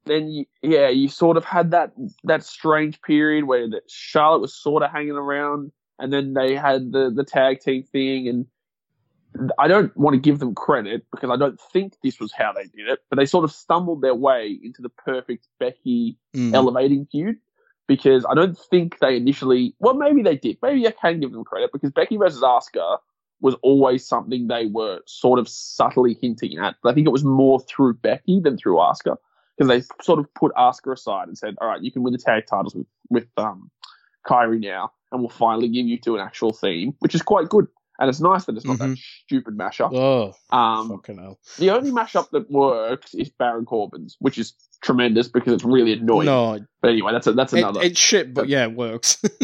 then 0.06 0.28
you, 0.28 0.44
yeah, 0.62 0.88
you 0.88 1.08
sort 1.08 1.36
of 1.36 1.44
had 1.44 1.70
that 1.70 1.92
that 2.24 2.44
strange 2.44 3.00
period 3.02 3.44
where 3.44 3.68
that 3.70 3.90
Charlotte 3.90 4.40
was 4.40 4.54
sort 4.54 4.82
of 4.82 4.90
hanging 4.90 5.12
around, 5.12 5.72
and 5.98 6.12
then 6.12 6.34
they 6.34 6.54
had 6.54 6.92
the 6.92 7.10
the 7.14 7.24
tag 7.24 7.60
team 7.60 7.84
thing, 7.84 8.28
and 8.28 8.46
I 9.58 9.68
don't 9.68 9.96
want 9.96 10.14
to 10.14 10.20
give 10.20 10.38
them 10.38 10.54
credit 10.54 11.06
because 11.10 11.30
I 11.30 11.36
don't 11.36 11.60
think 11.72 11.96
this 12.02 12.20
was 12.20 12.32
how 12.32 12.52
they 12.52 12.64
did 12.64 12.88
it, 12.88 13.00
but 13.10 13.16
they 13.16 13.26
sort 13.26 13.44
of 13.44 13.52
stumbled 13.52 14.00
their 14.00 14.14
way 14.14 14.58
into 14.62 14.80
the 14.80 14.88
perfect 14.88 15.48
Becky 15.58 16.16
mm. 16.34 16.54
elevating 16.54 17.06
feud 17.10 17.36
because 17.86 18.24
I 18.28 18.34
don't 18.34 18.56
think 18.56 18.98
they 19.00 19.16
initially, 19.16 19.74
well, 19.78 19.94
maybe 19.94 20.22
they 20.22 20.36
did. 20.36 20.58
Maybe 20.62 20.86
I 20.86 20.92
can 20.92 21.20
give 21.20 21.32
them 21.32 21.44
credit 21.44 21.70
because 21.72 21.90
Becky 21.90 22.16
versus 22.16 22.42
Asuka 22.42 22.98
was 23.40 23.56
always 23.62 24.06
something 24.06 24.46
they 24.46 24.66
were 24.66 25.00
sort 25.06 25.38
of 25.38 25.48
subtly 25.48 26.16
hinting 26.20 26.58
at. 26.58 26.76
But 26.82 26.90
I 26.90 26.94
think 26.94 27.06
it 27.06 27.10
was 27.10 27.24
more 27.24 27.60
through 27.60 27.94
Becky 27.94 28.40
than 28.40 28.56
through 28.56 28.76
Asuka 28.76 29.16
because 29.56 29.68
they 29.68 29.82
sort 30.02 30.18
of 30.18 30.32
put 30.34 30.54
Asuka 30.54 30.92
aside 30.92 31.28
and 31.28 31.36
said, 31.36 31.54
all 31.60 31.68
right, 31.68 31.82
you 31.82 31.92
can 31.92 32.02
win 32.02 32.12
the 32.12 32.18
tag 32.18 32.46
titles 32.46 32.74
with, 32.74 32.86
with 33.10 33.26
um, 33.36 33.70
Kairi 34.26 34.60
now, 34.60 34.92
and 35.12 35.20
we'll 35.20 35.28
finally 35.28 35.68
give 35.68 35.86
you 35.86 35.98
to 35.98 36.14
an 36.14 36.20
actual 36.20 36.52
theme, 36.52 36.94
which 37.00 37.14
is 37.14 37.22
quite 37.22 37.48
good. 37.48 37.66
And 37.98 38.08
it's 38.08 38.20
nice 38.20 38.44
that 38.46 38.56
it's 38.56 38.64
not 38.64 38.78
mm-hmm. 38.78 38.90
that 38.90 38.98
stupid 38.98 39.56
mashup. 39.56 39.94
Oh, 39.94 40.34
um, 40.56 40.88
fucking 40.88 41.18
hell. 41.18 41.38
The 41.58 41.70
only 41.70 41.92
mashup 41.92 42.30
that 42.30 42.50
works 42.50 43.14
is 43.14 43.28
Baron 43.30 43.66
Corbin's, 43.66 44.16
which 44.18 44.36
is 44.36 44.54
tremendous 44.82 45.28
because 45.28 45.52
it's 45.52 45.64
really 45.64 45.92
annoying. 45.92 46.26
No, 46.26 46.58
but 46.82 46.90
anyway, 46.90 47.12
that's 47.12 47.28
a, 47.28 47.32
that's 47.32 47.52
another. 47.52 47.80
It, 47.80 47.92
it's 47.92 48.00
shit, 48.00 48.34
but 48.34 48.48
yeah, 48.48 48.64
it 48.64 48.74
works. 48.74 49.18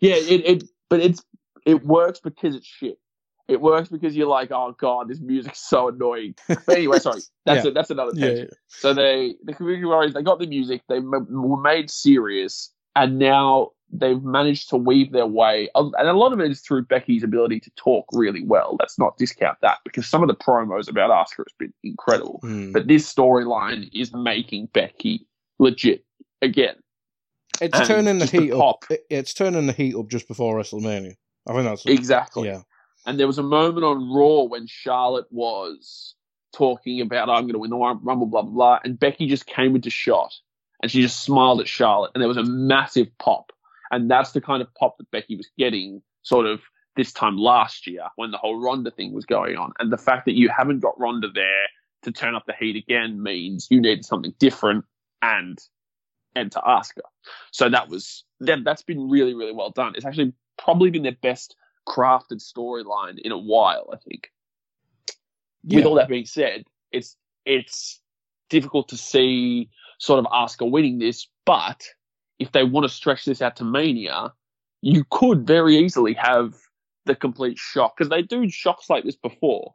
yeah, 0.00 0.16
it, 0.16 0.44
it 0.44 0.64
but 0.90 1.00
it's 1.00 1.22
it 1.64 1.84
works 1.84 2.20
because 2.20 2.56
it's 2.56 2.66
shit. 2.66 2.98
It 3.46 3.60
works 3.60 3.88
because 3.88 4.14
you're 4.16 4.28
like, 4.28 4.50
oh 4.50 4.74
god, 4.76 5.08
this 5.08 5.20
music's 5.20 5.66
so 5.66 5.88
annoying. 5.88 6.34
But 6.48 6.68
anyway, 6.68 6.98
sorry, 6.98 7.20
that's 7.46 7.64
yeah. 7.64 7.70
a, 7.70 7.74
that's 7.74 7.90
another 7.90 8.12
thing. 8.12 8.36
Yeah, 8.36 8.42
yeah. 8.42 8.50
So 8.66 8.92
they 8.92 9.36
the 9.44 9.54
Kabuki 9.54 9.86
Warriors 9.86 10.14
they 10.14 10.22
got 10.22 10.40
the 10.40 10.46
music, 10.46 10.82
they 10.88 10.96
m- 10.96 11.28
were 11.30 11.60
made 11.60 11.90
serious, 11.90 12.72
and 12.96 13.18
now 13.18 13.70
they've 13.92 14.22
managed 14.22 14.68
to 14.70 14.76
weave 14.76 15.12
their 15.12 15.26
way, 15.26 15.68
and 15.74 15.94
a 15.96 16.12
lot 16.12 16.32
of 16.32 16.40
it 16.40 16.50
is 16.50 16.60
through 16.60 16.84
Becky's 16.84 17.22
ability 17.22 17.60
to 17.60 17.70
talk 17.76 18.06
really 18.12 18.44
well. 18.44 18.76
Let's 18.78 18.98
not 18.98 19.16
discount 19.16 19.58
that 19.62 19.78
because 19.84 20.06
some 20.06 20.22
of 20.22 20.28
the 20.28 20.34
promos 20.34 20.88
about 20.88 21.10
Asuka 21.10 21.38
has 21.38 21.54
been 21.58 21.72
incredible. 21.82 22.40
Mm. 22.44 22.72
But 22.72 22.88
this 22.88 23.12
storyline 23.12 23.88
is 23.92 24.12
making 24.12 24.66
Becky 24.72 25.26
legit 25.58 26.04
again. 26.42 26.76
It's 27.60 27.78
and 27.78 27.88
turning 27.88 28.18
the 28.18 28.26
heat 28.26 28.50
the 28.50 28.58
up. 28.58 28.84
It's 29.10 29.34
turning 29.34 29.66
the 29.66 29.72
heat 29.72 29.94
up 29.94 30.08
just 30.08 30.28
before 30.28 30.56
WrestleMania. 30.56 31.14
I 31.48 31.52
think 31.52 31.64
that's 31.64 31.86
exactly. 31.86 32.48
Yeah. 32.48 32.62
And 33.06 33.18
there 33.18 33.26
was 33.26 33.38
a 33.38 33.42
moment 33.42 33.84
on 33.84 34.12
Raw 34.12 34.42
when 34.42 34.66
Charlotte 34.66 35.26
was 35.30 36.14
talking 36.54 37.00
about, 37.00 37.30
"I'm 37.30 37.44
going 37.44 37.54
to 37.54 37.58
win 37.58 37.70
the 37.70 37.76
Rumble," 37.76 38.26
blah 38.26 38.42
blah 38.42 38.52
blah, 38.52 38.78
and 38.84 38.98
Becky 38.98 39.26
just 39.26 39.46
came 39.46 39.74
into 39.74 39.90
shot 39.90 40.32
and 40.82 40.90
she 40.90 41.00
just 41.00 41.20
smiled 41.20 41.60
at 41.60 41.68
Charlotte, 41.68 42.12
and 42.14 42.20
there 42.20 42.28
was 42.28 42.36
a 42.36 42.44
massive 42.44 43.08
pop 43.18 43.52
and 43.90 44.10
that's 44.10 44.32
the 44.32 44.40
kind 44.40 44.62
of 44.62 44.72
pop 44.74 44.98
that 44.98 45.10
Becky 45.10 45.36
was 45.36 45.48
getting 45.58 46.02
sort 46.22 46.46
of 46.46 46.60
this 46.96 47.12
time 47.12 47.36
last 47.36 47.86
year 47.86 48.04
when 48.16 48.30
the 48.30 48.38
whole 48.38 48.60
Ronda 48.60 48.90
thing 48.90 49.12
was 49.12 49.24
going 49.24 49.56
on. 49.56 49.72
And 49.78 49.92
the 49.92 49.96
fact 49.98 50.24
that 50.26 50.34
you 50.34 50.48
haven't 50.48 50.80
got 50.80 50.98
Ronda 50.98 51.28
there 51.32 51.66
to 52.02 52.12
turn 52.12 52.34
up 52.34 52.44
the 52.46 52.54
heat 52.58 52.76
again 52.76 53.22
means 53.22 53.68
you 53.70 53.80
need 53.80 54.04
something 54.04 54.34
different 54.38 54.84
and 55.22 55.58
and 56.34 56.52
to 56.52 56.58
Asuka. 56.60 57.02
So 57.52 57.68
that 57.68 57.88
was 57.88 58.24
that, 58.40 58.64
that's 58.64 58.82
been 58.82 59.08
really, 59.08 59.34
really 59.34 59.52
well 59.52 59.70
done. 59.70 59.94
It's 59.96 60.04
actually 60.04 60.32
probably 60.56 60.90
been 60.90 61.02
their 61.02 61.16
best 61.22 61.56
crafted 61.86 62.42
storyline 62.42 63.18
in 63.18 63.32
a 63.32 63.38
while, 63.38 63.88
I 63.92 63.96
think. 63.96 64.30
Yeah. 65.64 65.78
With 65.78 65.86
all 65.86 65.94
that 65.94 66.08
being 66.08 66.26
said, 66.26 66.64
it's 66.92 67.16
it's 67.44 68.00
difficult 68.50 68.88
to 68.88 68.96
see 68.96 69.70
sort 69.98 70.18
of 70.18 70.26
Asuka 70.26 70.70
winning 70.70 70.98
this, 70.98 71.28
but 71.44 71.84
if 72.38 72.52
they 72.52 72.64
want 72.64 72.84
to 72.84 72.88
stretch 72.88 73.24
this 73.24 73.42
out 73.42 73.56
to 73.56 73.64
Mania, 73.64 74.32
you 74.80 75.04
could 75.10 75.46
very 75.46 75.76
easily 75.76 76.14
have 76.14 76.54
the 77.04 77.16
complete 77.16 77.58
shock 77.58 77.96
because 77.96 78.10
they 78.10 78.22
do 78.22 78.48
shocks 78.48 78.88
like 78.88 79.04
this 79.04 79.16
before. 79.16 79.74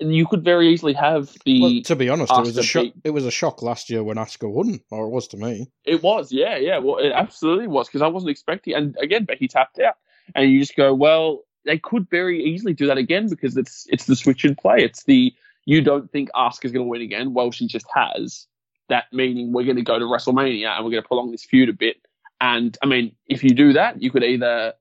And 0.00 0.14
you 0.14 0.26
could 0.26 0.42
very 0.42 0.68
easily 0.68 0.94
have 0.94 1.36
the. 1.44 1.60
Well, 1.60 1.82
to 1.84 1.96
be 1.96 2.08
honest, 2.08 2.32
Asuka 2.32 2.38
it 2.38 2.46
was 2.46 2.56
a 2.56 2.62
shock. 2.62 2.86
It 3.04 3.10
was 3.10 3.26
a 3.26 3.30
shock 3.30 3.62
last 3.62 3.90
year 3.90 4.02
when 4.02 4.16
Asuka 4.16 4.50
won, 4.50 4.80
or 4.90 5.06
it 5.06 5.10
was 5.10 5.28
to 5.28 5.36
me. 5.36 5.70
It 5.84 6.02
was, 6.02 6.32
yeah, 6.32 6.56
yeah. 6.56 6.78
Well, 6.78 6.98
it 6.98 7.12
absolutely 7.12 7.68
was 7.68 7.86
because 7.88 8.02
I 8.02 8.08
wasn't 8.08 8.30
expecting. 8.30 8.74
And 8.74 8.96
again, 9.00 9.24
Becky 9.24 9.48
tapped 9.48 9.78
out, 9.78 9.94
and 10.34 10.50
you 10.50 10.58
just 10.58 10.76
go, 10.76 10.92
well, 10.92 11.42
they 11.64 11.78
could 11.78 12.08
very 12.10 12.42
easily 12.42 12.72
do 12.72 12.86
that 12.86 12.98
again 12.98 13.28
because 13.28 13.56
it's 13.56 13.86
it's 13.90 14.06
the 14.06 14.16
switch 14.16 14.44
and 14.44 14.58
play. 14.58 14.78
It's 14.78 15.04
the 15.04 15.32
you 15.66 15.82
don't 15.82 16.10
think 16.10 16.30
Asuka's 16.34 16.72
going 16.72 16.84
to 16.86 16.90
win 16.90 17.02
again. 17.02 17.34
Well, 17.34 17.52
she 17.52 17.68
just 17.68 17.86
has 17.94 18.46
that 18.88 19.04
meaning 19.12 19.52
we're 19.52 19.64
going 19.64 19.76
to 19.76 19.82
go 19.82 19.98
to 19.98 20.04
WrestleMania 20.04 20.68
and 20.68 20.84
we're 20.84 20.90
going 20.90 21.02
to 21.02 21.08
prolong 21.08 21.30
this 21.30 21.44
feud 21.44 21.68
a 21.68 21.72
bit. 21.72 21.96
And 22.40 22.76
I 22.82 22.86
mean, 22.86 23.14
if 23.28 23.44
you 23.44 23.50
do 23.50 23.72
that, 23.74 24.02
you 24.02 24.10
could 24.10 24.24
either, 24.24 24.74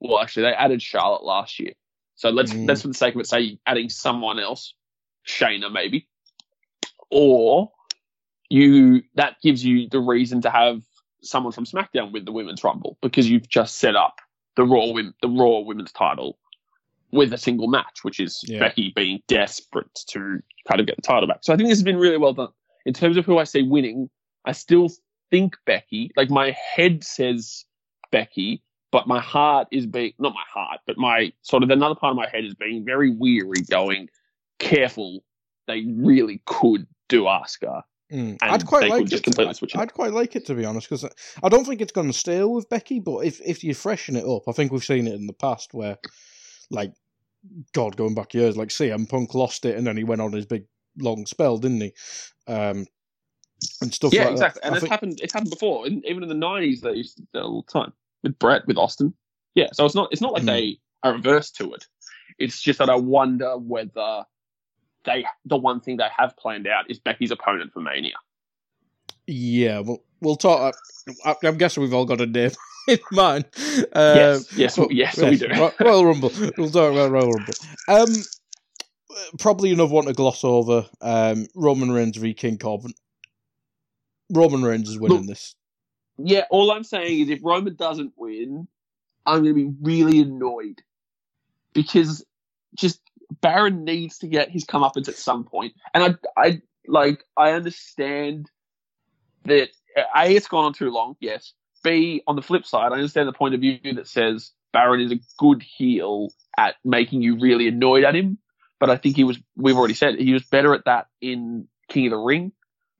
well, 0.00 0.20
actually, 0.20 0.42
they 0.44 0.52
added 0.52 0.82
Charlotte 0.82 1.24
last 1.24 1.58
year. 1.58 1.72
So 2.14 2.30
let's 2.30 2.52
Mm. 2.52 2.66
let's 2.68 2.82
for 2.82 2.88
the 2.88 2.94
sake 2.94 3.14
of 3.14 3.20
it 3.20 3.26
say 3.26 3.58
adding 3.66 3.88
someone 3.90 4.38
else, 4.38 4.74
Shayna 5.26 5.70
maybe, 5.72 6.08
or 7.10 7.70
you 8.48 9.02
that 9.14 9.36
gives 9.42 9.64
you 9.64 9.88
the 9.88 10.00
reason 10.00 10.40
to 10.42 10.50
have 10.50 10.82
someone 11.22 11.52
from 11.52 11.64
SmackDown 11.64 12.12
with 12.12 12.24
the 12.24 12.32
Women's 12.32 12.62
Rumble 12.62 12.96
because 13.02 13.28
you've 13.28 13.48
just 13.48 13.76
set 13.76 13.96
up 13.96 14.16
the 14.56 14.64
Raw 14.64 14.86
the 15.20 15.28
Raw 15.28 15.60
Women's 15.60 15.92
Title 15.92 16.38
with 17.12 17.32
a 17.32 17.38
single 17.38 17.68
match, 17.68 18.02
which 18.02 18.20
is 18.20 18.42
Yeah. 18.46 18.60
Becky 18.60 18.92
being 18.94 19.22
desperate 19.26 19.94
to 20.08 20.40
kind 20.68 20.80
of 20.80 20.86
get 20.86 20.96
the 20.96 21.02
title 21.02 21.26
back. 21.26 21.38
So 21.42 21.52
I 21.52 21.56
think 21.56 21.68
this 21.68 21.78
has 21.78 21.84
been 21.84 21.98
really 21.98 22.18
well 22.18 22.32
done 22.32 22.48
in 22.86 22.94
terms 22.94 23.18
of 23.18 23.26
who 23.26 23.36
I 23.36 23.44
see 23.44 23.62
winning. 23.62 24.08
I 24.46 24.52
still 24.52 24.88
think 25.30 25.56
Becky. 25.66 26.10
Like 26.16 26.30
my 26.30 26.56
head 26.74 27.04
says 27.04 27.64
Becky, 28.10 28.62
but 28.92 29.06
my 29.06 29.20
heart 29.20 29.68
is 29.72 29.86
being 29.86 30.12
not 30.18 30.32
my 30.32 30.44
heart, 30.48 30.80
but 30.86 30.96
my 30.96 31.32
sort 31.42 31.62
of 31.62 31.70
another 31.70 31.96
part 31.96 32.12
of 32.12 32.16
my 32.16 32.28
head 32.28 32.44
is 32.44 32.54
being 32.54 32.84
very 32.84 33.10
weary, 33.10 33.60
going 33.68 34.08
careful. 34.58 35.22
They 35.66 35.84
really 35.96 36.40
could 36.46 36.86
do 37.08 37.24
Asuka. 37.24 37.82
Mm. 38.12 38.38
I'd 38.40 38.64
quite 38.64 38.88
like 38.88 39.06
just 39.06 39.22
it. 39.22 39.24
completely 39.24 39.52
To, 39.52 39.58
switch 39.58 39.74
it 39.74 39.80
I'd 39.80 39.92
quite 39.92 40.12
like 40.12 40.36
it 40.36 40.46
to 40.46 40.54
be 40.54 40.64
honest, 40.64 40.88
because 40.88 41.04
I 41.42 41.48
don't 41.48 41.64
think 41.64 41.80
it's 41.80 41.92
going 41.92 42.06
to 42.06 42.12
stale 42.12 42.52
with 42.52 42.68
Becky. 42.68 43.00
But 43.00 43.26
if 43.26 43.40
if 43.44 43.64
you 43.64 43.74
freshen 43.74 44.14
it 44.14 44.24
up, 44.24 44.42
I 44.48 44.52
think 44.52 44.70
we've 44.70 44.84
seen 44.84 45.08
it 45.08 45.14
in 45.14 45.26
the 45.26 45.32
past 45.32 45.74
where, 45.74 45.98
like, 46.70 46.92
God, 47.72 47.96
going 47.96 48.14
back 48.14 48.32
years, 48.32 48.56
like 48.56 48.68
CM 48.68 49.08
Punk 49.08 49.34
lost 49.34 49.64
it 49.64 49.76
and 49.76 49.84
then 49.84 49.96
he 49.96 50.04
went 50.04 50.20
on 50.20 50.32
his 50.32 50.46
big 50.46 50.66
long 50.98 51.26
spell, 51.26 51.58
didn't 51.58 51.80
he? 51.80 51.92
Um, 52.46 52.86
and 53.80 53.92
stuff 53.92 54.12
yeah, 54.12 54.24
like 54.24 54.32
exactly. 54.32 54.60
that. 54.60 54.66
And 54.66 54.74
I 54.74 54.76
it's 54.76 54.80
think- 54.82 54.90
happened. 54.90 55.20
It's 55.22 55.32
happened 55.32 55.50
before, 55.50 55.86
in, 55.86 56.04
even 56.06 56.22
in 56.22 56.28
the 56.28 56.34
nineties. 56.34 56.80
They 56.82 56.92
used 56.92 57.16
to 57.16 57.22
do 57.22 57.38
it 57.38 57.42
all 57.42 57.62
the 57.66 57.72
time 57.72 57.92
with 58.22 58.38
Brett, 58.38 58.66
with 58.66 58.76
Austin. 58.76 59.14
Yeah, 59.54 59.68
so 59.72 59.84
it's 59.86 59.94
not. 59.94 60.08
It's 60.12 60.20
not 60.20 60.32
like 60.34 60.42
Mm. 60.42 60.46
they 60.46 60.78
are 61.02 61.14
averse 61.14 61.50
to 61.52 61.72
it. 61.74 61.86
It's 62.38 62.60
just 62.60 62.78
that 62.78 62.90
I 62.90 62.96
wonder 62.96 63.56
whether 63.56 64.24
they. 65.04 65.24
The 65.46 65.56
one 65.56 65.80
thing 65.80 65.96
they 65.96 66.08
have 66.16 66.36
planned 66.36 66.66
out 66.66 66.90
is 66.90 66.98
Becky's 66.98 67.30
opponent 67.30 67.72
for 67.72 67.80
Mania. 67.80 68.16
Yeah, 69.26 69.80
well, 69.80 70.02
we'll 70.20 70.36
talk. 70.36 70.74
I, 71.24 71.34
I'm 71.42 71.56
guessing 71.56 71.82
we've 71.82 71.94
all 71.94 72.04
got 72.04 72.20
a 72.20 72.26
name 72.26 72.50
in 72.88 72.98
mind. 73.12 73.46
Uh, 73.92 74.14
yes, 74.14 74.56
yes, 74.56 74.76
but- 74.76 74.92
yes, 74.92 75.16
we 75.18 75.36
do. 75.36 75.48
Ro- 75.48 75.72
Royal 75.80 76.04
Rumble. 76.06 76.30
We'll 76.58 76.70
talk 76.70 76.92
about 76.92 77.10
Royal 77.10 77.32
Rumble. 77.32 77.54
Um, 77.88 78.08
probably 79.38 79.72
another 79.72 79.92
one 79.92 80.06
to 80.06 80.12
gloss 80.12 80.44
over. 80.44 80.86
Um, 81.00 81.46
Roman 81.54 81.90
Reigns 81.90 82.16
v 82.16 82.34
King 82.34 82.58
Corbin. 82.58 82.94
Roman 84.30 84.62
Reigns 84.62 84.88
is 84.88 84.98
winning 84.98 85.18
Look, 85.18 85.26
this. 85.26 85.54
Yeah, 86.18 86.44
all 86.50 86.70
I'm 86.70 86.84
saying 86.84 87.20
is 87.20 87.30
if 87.30 87.40
Roman 87.42 87.76
doesn't 87.76 88.12
win, 88.16 88.66
I'm 89.24 89.42
going 89.42 89.54
to 89.54 89.70
be 89.70 89.74
really 89.82 90.20
annoyed 90.20 90.82
because 91.72 92.24
just 92.74 93.00
Baron 93.40 93.84
needs 93.84 94.18
to 94.18 94.26
get 94.26 94.50
his 94.50 94.64
comeuppance 94.64 95.08
at 95.08 95.16
some 95.16 95.44
point, 95.44 95.74
and 95.94 96.18
I, 96.36 96.42
I 96.42 96.62
like, 96.86 97.24
I 97.36 97.52
understand 97.52 98.50
that 99.44 99.68
a 99.96 100.30
it's 100.30 100.48
gone 100.48 100.64
on 100.64 100.72
too 100.72 100.90
long. 100.90 101.16
Yes. 101.20 101.52
B 101.84 102.22
on 102.26 102.36
the 102.36 102.42
flip 102.42 102.66
side, 102.66 102.92
I 102.92 102.96
understand 102.96 103.28
the 103.28 103.32
point 103.32 103.54
of 103.54 103.60
view 103.60 103.78
that 103.94 104.08
says 104.08 104.50
Baron 104.72 105.00
is 105.00 105.12
a 105.12 105.20
good 105.38 105.62
heel 105.62 106.30
at 106.58 106.74
making 106.84 107.22
you 107.22 107.38
really 107.38 107.68
annoyed 107.68 108.04
at 108.04 108.16
him, 108.16 108.38
but 108.80 108.90
I 108.90 108.96
think 108.96 109.16
he 109.16 109.24
was. 109.24 109.38
We've 109.56 109.76
already 109.76 109.94
said 109.94 110.18
he 110.18 110.32
was 110.32 110.44
better 110.44 110.74
at 110.74 110.84
that 110.84 111.06
in 111.20 111.68
King 111.88 112.06
of 112.06 112.10
the 112.12 112.18
Ring 112.18 112.52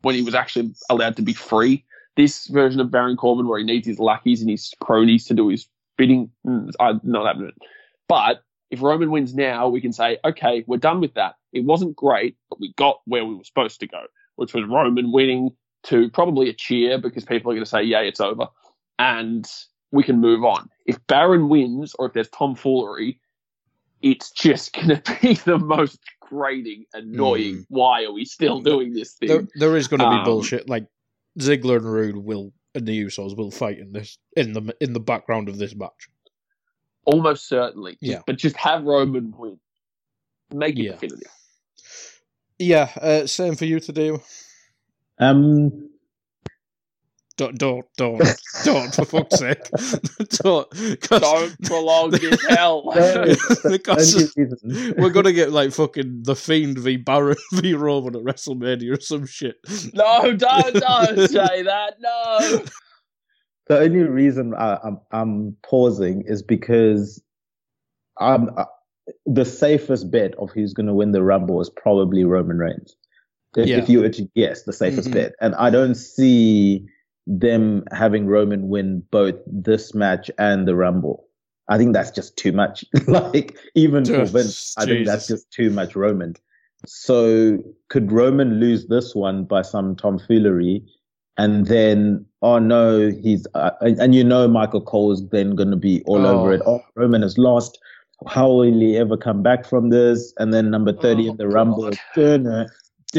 when 0.02 0.14
he 0.14 0.22
was 0.22 0.34
actually 0.34 0.74
allowed 0.90 1.16
to 1.16 1.22
be 1.22 1.32
free 1.32 1.84
this 2.16 2.46
version 2.46 2.80
of 2.80 2.90
Baron 2.90 3.16
Corbin 3.16 3.46
where 3.46 3.58
he 3.58 3.64
needs 3.64 3.86
his 3.86 3.98
lackeys 3.98 4.40
and 4.40 4.50
his 4.50 4.72
cronies 4.80 5.26
to 5.26 5.34
do 5.34 5.48
his 5.48 5.68
bidding, 5.96 6.30
mm, 6.46 6.72
not 7.04 7.40
it. 7.40 7.54
But 8.08 8.42
if 8.70 8.82
Roman 8.82 9.10
wins 9.10 9.34
now, 9.34 9.68
we 9.68 9.80
can 9.80 9.92
say, 9.92 10.18
okay, 10.24 10.64
we're 10.66 10.78
done 10.78 11.00
with 11.00 11.14
that. 11.14 11.34
It 11.52 11.64
wasn't 11.64 11.94
great, 11.94 12.36
but 12.48 12.58
we 12.58 12.72
got 12.74 13.00
where 13.04 13.24
we 13.24 13.34
were 13.34 13.44
supposed 13.44 13.80
to 13.80 13.86
go, 13.86 14.04
which 14.36 14.54
was 14.54 14.64
Roman 14.64 15.12
winning 15.12 15.50
to 15.84 16.10
probably 16.10 16.48
a 16.48 16.54
cheer 16.54 16.98
because 16.98 17.24
people 17.24 17.52
are 17.52 17.54
going 17.54 17.64
to 17.64 17.70
say, 17.70 17.82
yeah, 17.82 18.00
it's 18.00 18.20
over. 18.20 18.48
And 18.98 19.46
we 19.92 20.02
can 20.02 20.20
move 20.20 20.42
on. 20.42 20.68
If 20.86 21.06
Baron 21.06 21.48
wins 21.48 21.94
or 21.98 22.06
if 22.06 22.12
there's 22.12 22.30
tomfoolery, 22.30 23.20
it's 24.02 24.30
just 24.30 24.72
going 24.74 24.88
to 25.00 25.18
be 25.22 25.34
the 25.34 25.58
most 25.58 25.98
grating, 26.20 26.84
annoying. 26.94 27.56
Mm. 27.56 27.64
Why 27.68 28.04
are 28.04 28.12
we 28.12 28.24
still 28.24 28.60
doing 28.60 28.92
this 28.92 29.14
thing? 29.14 29.28
There, 29.28 29.48
there 29.56 29.76
is 29.76 29.88
going 29.88 30.00
to 30.00 30.10
be 30.10 30.16
Um, 30.16 30.24
bullshit. 30.24 30.68
Like 30.68 30.86
Ziggler 31.38 31.76
and 31.76 31.92
Roode 31.92 32.16
will 32.16 32.52
and 32.74 32.86
the 32.86 33.04
Usos 33.04 33.36
will 33.36 33.50
fight 33.50 33.78
in 33.78 33.92
this 33.92 34.18
in 34.36 34.52
the 34.52 34.74
in 34.80 34.92
the 34.92 35.00
background 35.00 35.48
of 35.48 35.58
this 35.58 35.74
match. 35.74 36.08
Almost 37.04 37.48
certainly. 37.48 37.96
Yeah. 38.00 38.20
But 38.26 38.36
just 38.38 38.56
have 38.56 38.82
Roman 38.84 39.32
win. 39.36 39.58
Make 40.52 40.78
it 40.78 40.82
Yeah. 40.82 40.92
definitive. 40.92 41.30
Yeah, 42.58 42.90
uh, 43.00 43.26
same 43.26 43.54
for 43.54 43.66
you 43.66 43.80
to 43.80 43.92
do. 43.92 44.20
Um, 45.18 45.90
Don't, 47.36 47.58
don't, 47.58 47.84
don't, 47.98 48.22
don't, 48.64 48.94
for 48.94 49.04
fuck's 49.04 49.38
sake. 49.40 49.58
don't. 50.42 50.70
'cause- 51.02 51.20
Don't 51.20 51.62
prolong 51.64 52.10
this 52.12 52.46
hell. 52.46 52.82
because 53.70 54.32
we're 54.96 55.10
going 55.10 55.26
to 55.26 55.34
get 55.34 55.52
like 55.52 55.72
fucking 55.72 56.22
The 56.22 56.34
Fiend 56.34 56.78
v 56.78 56.96
Baron 56.96 57.36
v 57.52 57.74
Roman 57.74 58.16
at 58.16 58.22
WrestleMania 58.22 58.96
or 58.96 59.00
some 59.00 59.26
shit. 59.26 59.56
no, 59.92 60.32
don't, 60.34 60.74
don't 60.74 61.28
say 61.28 61.62
that. 61.62 61.96
No. 62.00 62.64
the 63.68 63.80
only 63.80 63.98
reason 64.04 64.54
I, 64.54 64.78
I'm 64.82 65.00
I'm 65.12 65.56
pausing 65.62 66.24
is 66.26 66.42
because 66.42 67.22
I'm 68.18 68.48
uh, 68.56 68.64
the 69.26 69.44
safest 69.44 70.10
bet 70.10 70.34
of 70.36 70.50
who's 70.52 70.72
going 70.72 70.86
to 70.86 70.94
win 70.94 71.12
the 71.12 71.22
Rumble 71.22 71.60
is 71.60 71.68
probably 71.70 72.24
Roman 72.24 72.56
Reigns. 72.56 72.96
If, 73.58 73.66
Yeah. 73.68 73.76
if 73.78 73.88
you 73.90 74.00
were 74.00 74.08
to 74.08 74.26
guess, 74.34 74.62
the 74.62 74.72
safest 74.72 75.08
Mhm. 75.10 75.12
bet, 75.14 75.32
and 75.42 75.54
I 75.56 75.68
don't 75.68 75.94
see 75.96 76.86
them 77.26 77.84
having 77.92 78.26
Roman 78.26 78.68
win 78.68 79.02
both 79.10 79.34
this 79.46 79.94
match 79.94 80.30
and 80.38 80.66
the 80.66 80.76
Rumble. 80.76 81.24
I 81.68 81.78
think 81.78 81.92
that's 81.92 82.12
just 82.12 82.36
too 82.36 82.52
much. 82.52 82.84
like 83.08 83.56
even 83.74 84.04
for 84.04 84.24
Vince, 84.24 84.74
I 84.78 84.84
think 84.84 85.06
that's 85.06 85.26
just 85.26 85.50
too 85.50 85.70
much 85.70 85.96
Roman. 85.96 86.34
So 86.86 87.58
could 87.88 88.12
Roman 88.12 88.60
lose 88.60 88.86
this 88.86 89.14
one 89.14 89.44
by 89.44 89.62
some 89.62 89.96
tomfoolery? 89.96 90.84
And 91.38 91.66
then, 91.66 92.24
oh 92.42 92.58
no, 92.58 93.10
he's, 93.10 93.46
uh, 93.54 93.70
and, 93.80 94.14
you 94.14 94.24
know, 94.24 94.48
Michael 94.48 94.80
Cole 94.80 95.12
is 95.12 95.22
then 95.30 95.54
going 95.54 95.70
to 95.70 95.76
be 95.76 96.02
all 96.06 96.24
Oh. 96.26 96.38
over 96.40 96.52
it. 96.52 96.62
Oh, 96.64 96.80
Roman 96.94 97.22
has 97.22 97.36
lost. 97.36 97.78
How 98.26 98.48
will 98.48 98.62
he 98.72 98.96
ever 98.96 99.16
come 99.16 99.42
back 99.42 99.66
from 99.66 99.90
this? 99.90 100.32
And 100.38 100.54
then 100.54 100.70
number 100.70 100.92
30 100.94 101.26
Oh, 101.28 101.30
in 101.32 101.36
the 101.36 101.48
Rumble, 101.48 101.90
Turner, 102.14 102.68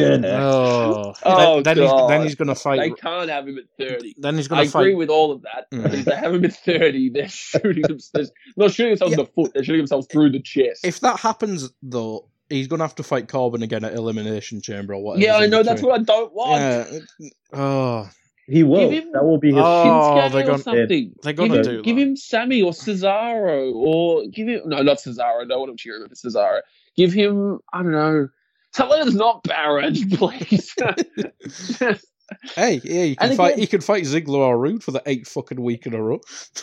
Turner. 0.02 0.38
Oh, 0.42 1.14
Oh, 1.24 1.62
then, 1.62 1.76
then 1.78 1.84
he's 1.88 2.08
then 2.10 2.22
he's 2.24 2.36
going 2.36 2.48
to 2.48 2.56
fight. 2.56 2.80
They 2.80 2.90
fight. 2.90 3.02
can't 3.02 3.30
have 3.30 3.48
him 3.48 3.58
at 3.58 3.66
30. 3.78 4.16
Then 4.18 4.36
he's 4.36 4.48
going 4.48 4.66
to 4.66 4.72
fight. 4.72 4.80
I 4.80 4.82
agree 4.82 4.94
fight. 4.94 4.98
with 4.98 5.10
all 5.10 5.32
of 5.32 5.42
that. 5.44 5.70
Mm. 5.72 5.94
If 5.94 6.06
they 6.06 6.16
have 6.16 6.34
him 6.34 6.46
at 6.46 6.54
30, 6.56 7.10
they're 7.10 7.28
shooting 7.30 7.84
themselves. 7.84 8.32
Not 8.56 8.72
shooting 8.72 8.92
themselves 8.92 9.14
in 9.14 9.20
the 9.20 9.26
foot, 9.26 9.52
they're 9.54 9.64
shooting 9.64 9.80
themselves 9.82 10.08
through 10.12 10.32
the 10.32 10.42
chest. 10.42 10.86
If 10.86 11.00
that 11.02 11.20
happens, 11.20 11.70
though, 11.82 12.28
he's 12.50 12.68
going 12.68 12.80
to 12.80 12.86
have 12.86 12.96
to 12.96 13.04
fight 13.04 13.28
Corbin 13.28 13.64
again 13.64 13.84
at 13.84 13.94
Elimination 13.94 14.62
Chamber 14.62 14.94
or 14.94 15.04
whatever. 15.04 15.24
yeah, 15.26 15.38
I 15.38 15.48
know. 15.48 15.64
That's 15.64 15.82
what 15.82 16.00
I 16.00 16.04
don't 16.04 16.34
want. 16.34 16.62
Yeah. 16.62 17.30
Oh, 17.54 18.10
He 18.48 18.64
will. 18.64 18.90
Give 18.90 19.04
him- 19.04 19.12
that 19.14 19.24
will 19.26 19.38
be 19.40 19.50
his. 19.50 19.58
Oh, 19.62 20.30
they're 20.30 20.44
or 20.44 20.46
gonna- 20.46 20.58
something. 20.60 21.14
they're 21.22 21.34
give 21.34 21.50
gonna 21.50 21.56
him, 21.58 21.64
do 21.64 21.82
Give 21.84 21.96
that. 21.98 22.02
him 22.02 22.16
Sammy 22.16 22.62
or 22.62 22.72
Cesaro 22.72 23.74
or 23.76 24.26
give 24.28 24.48
him 24.48 24.62
no, 24.66 24.82
not 24.82 24.98
Cesaro. 24.98 25.46
No 25.48 25.60
one 25.60 25.70
will 25.70 25.76
cheer 25.76 25.98
him 26.02 26.08
for 26.08 26.16
Cesaro. 26.16 26.62
Give 26.96 27.12
him 27.12 27.60
I 27.74 27.84
don't 27.84 27.92
know. 27.92 28.30
Someone 28.78 29.00
that's 29.00 29.16
not 29.16 29.44
Baron, 29.44 29.96
please. 30.12 30.76
hey, 32.56 32.80
yeah, 32.84 33.04
you 33.06 33.16
can 33.16 33.36
fight. 33.36 33.58
He 33.58 33.66
can 33.66 33.82
fight 33.82 34.04
Ziggler 34.04 34.36
or 34.36 34.60
Roode 34.60 34.84
for 34.84 34.92
the 34.92 35.02
eighth 35.08 35.30
fucking 35.30 35.60
week 35.60 35.88
in 35.88 35.96
a 35.96 36.02
row. 36.02 36.20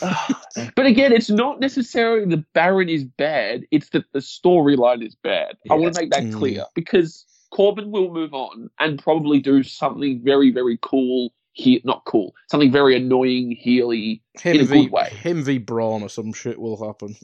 but 0.75 0.85
again, 0.85 1.11
it's 1.11 1.29
not 1.29 1.59
necessarily 1.59 2.25
the 2.25 2.45
Baron 2.53 2.87
is 2.87 3.03
bad. 3.03 3.65
It's 3.71 3.89
that 3.89 4.05
the 4.13 4.19
storyline 4.19 5.05
is 5.05 5.13
bad. 5.15 5.57
I 5.69 5.73
want 5.73 5.93
to 5.93 6.01
make 6.01 6.11
that 6.11 6.23
Mm. 6.23 6.33
clear 6.33 6.65
because 6.73 7.25
Corbin 7.51 7.91
will 7.91 8.13
move 8.13 8.33
on 8.33 8.69
and 8.79 8.97
probably 8.97 9.41
do 9.41 9.61
something 9.61 10.21
very, 10.23 10.51
very 10.51 10.79
cool. 10.81 11.33
He 11.51 11.81
not 11.83 12.05
cool. 12.05 12.33
Something 12.49 12.71
very 12.71 12.95
annoying, 12.95 13.51
healy 13.51 14.21
Him 14.41 14.55
In 14.55 14.61
a 14.61 14.65
v 14.65 14.83
good 14.83 14.91
way. 14.91 15.09
him 15.09 15.43
v 15.43 15.57
Braun 15.57 16.01
or 16.01 16.09
some 16.09 16.31
shit 16.31 16.59
will 16.59 16.85
happen. 16.85 17.15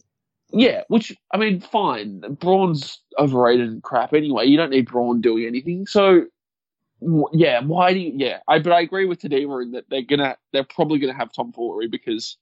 Yeah, 0.53 0.83
which 0.87 1.15
I 1.33 1.37
mean, 1.37 1.59
fine. 1.61 2.21
Braun's 2.39 2.99
overrated 3.17 3.69
and 3.69 3.83
crap 3.83 4.13
anyway. 4.13 4.47
You 4.47 4.57
don't 4.57 4.71
need 4.71 4.87
Braun 4.87 5.21
doing 5.21 5.45
anything. 5.45 5.87
So, 5.87 6.25
yeah, 7.33 7.61
why 7.61 7.93
do 7.93 7.99
you? 7.99 8.13
Yeah, 8.15 8.39
I 8.47 8.59
but 8.59 8.73
I 8.73 8.81
agree 8.81 9.05
with 9.05 9.21
Tadema 9.21 9.63
in 9.63 9.71
that 9.71 9.85
they're 9.89 10.01
gonna 10.01 10.37
they're 10.51 10.63
probably 10.63 10.99
gonna 10.99 11.17
have 11.17 11.31
Tom 11.31 11.51
Foolery 11.51 11.87
because 11.87 12.37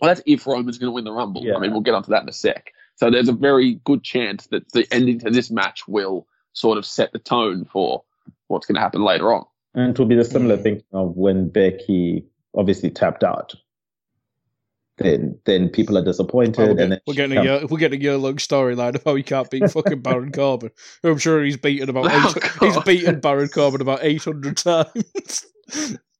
well, 0.00 0.10
that's 0.10 0.22
if 0.26 0.46
Roman's 0.46 0.78
gonna 0.78 0.92
win 0.92 1.04
the 1.04 1.12
Rumble. 1.12 1.42
Yeah. 1.44 1.56
I 1.56 1.58
mean, 1.58 1.72
we'll 1.72 1.80
get 1.82 1.94
onto 1.94 2.10
that 2.10 2.22
in 2.22 2.28
a 2.28 2.32
sec. 2.32 2.72
So 2.96 3.10
there's 3.10 3.28
a 3.28 3.32
very 3.32 3.74
good 3.84 4.02
chance 4.02 4.46
that 4.48 4.72
the 4.72 4.86
ending 4.90 5.18
to 5.20 5.30
this 5.30 5.50
match 5.50 5.86
will 5.86 6.26
sort 6.54 6.78
of 6.78 6.86
set 6.86 7.12
the 7.12 7.18
tone 7.18 7.64
for 7.64 8.02
what's 8.48 8.66
gonna 8.66 8.80
happen 8.80 9.02
later 9.02 9.32
on. 9.32 9.44
And 9.74 9.90
it 9.90 9.98
will 9.98 10.06
be 10.06 10.16
the 10.16 10.24
similar 10.24 10.56
Mm. 10.56 10.62
thing 10.62 10.82
of 10.92 11.16
when 11.16 11.48
Becky 11.50 12.24
obviously 12.56 12.88
tapped 12.90 13.22
out. 13.22 13.54
Then 14.98 15.38
then 15.44 15.68
people 15.68 15.98
are 15.98 16.04
disappointed. 16.04 16.58
Well, 16.58 16.74
we're, 16.74 16.82
and 16.82 17.00
we're 17.06 17.14
getting 17.14 17.38
a 17.38 17.42
year, 17.42 17.66
we're 17.68 17.78
getting 17.78 18.00
a 18.00 18.02
year 18.04 18.16
long 18.16 18.36
storyline 18.36 18.94
of 18.94 19.04
how 19.04 19.14
he 19.14 19.22
can't 19.22 19.50
beat 19.50 19.70
fucking 19.70 20.00
Baron 20.00 20.32
Corbin. 20.32 20.70
I'm 21.04 21.18
sure 21.18 21.42
he's 21.44 21.56
beaten 21.56 21.88
about 21.90 22.06
Oh, 22.08 22.32
eight, 22.36 22.52
he's 22.60 22.82
beaten 22.84 23.20
Baron 23.20 23.48
Corbin 23.48 23.80
about 23.80 24.00
eight 24.02 24.24
hundred 24.24 24.56
times. 24.56 25.46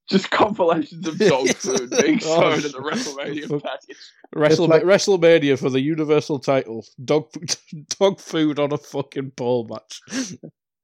Just 0.09 0.31
compilations 0.31 1.07
of 1.09 1.19
dog 1.19 1.49
food 1.49 1.91
being 2.01 2.21
Oh, 2.25 2.41
shown 2.41 2.65
in 2.65 2.71
the 2.73 2.79
WrestleMania 2.79 3.63
package. 3.63 3.97
Wrestle, 4.35 4.69
like- 4.69 4.83
WrestleMania 4.85 5.59
for 5.59 5.69
the 5.71 5.81
Universal 5.81 6.39
title. 6.41 6.85
Dog 7.05 7.27
dog 7.99 8.21
food 8.21 8.59
on 8.61 8.73
a 8.73 8.79
fucking 8.79 9.33
pole 9.33 9.67
match. 9.69 10.01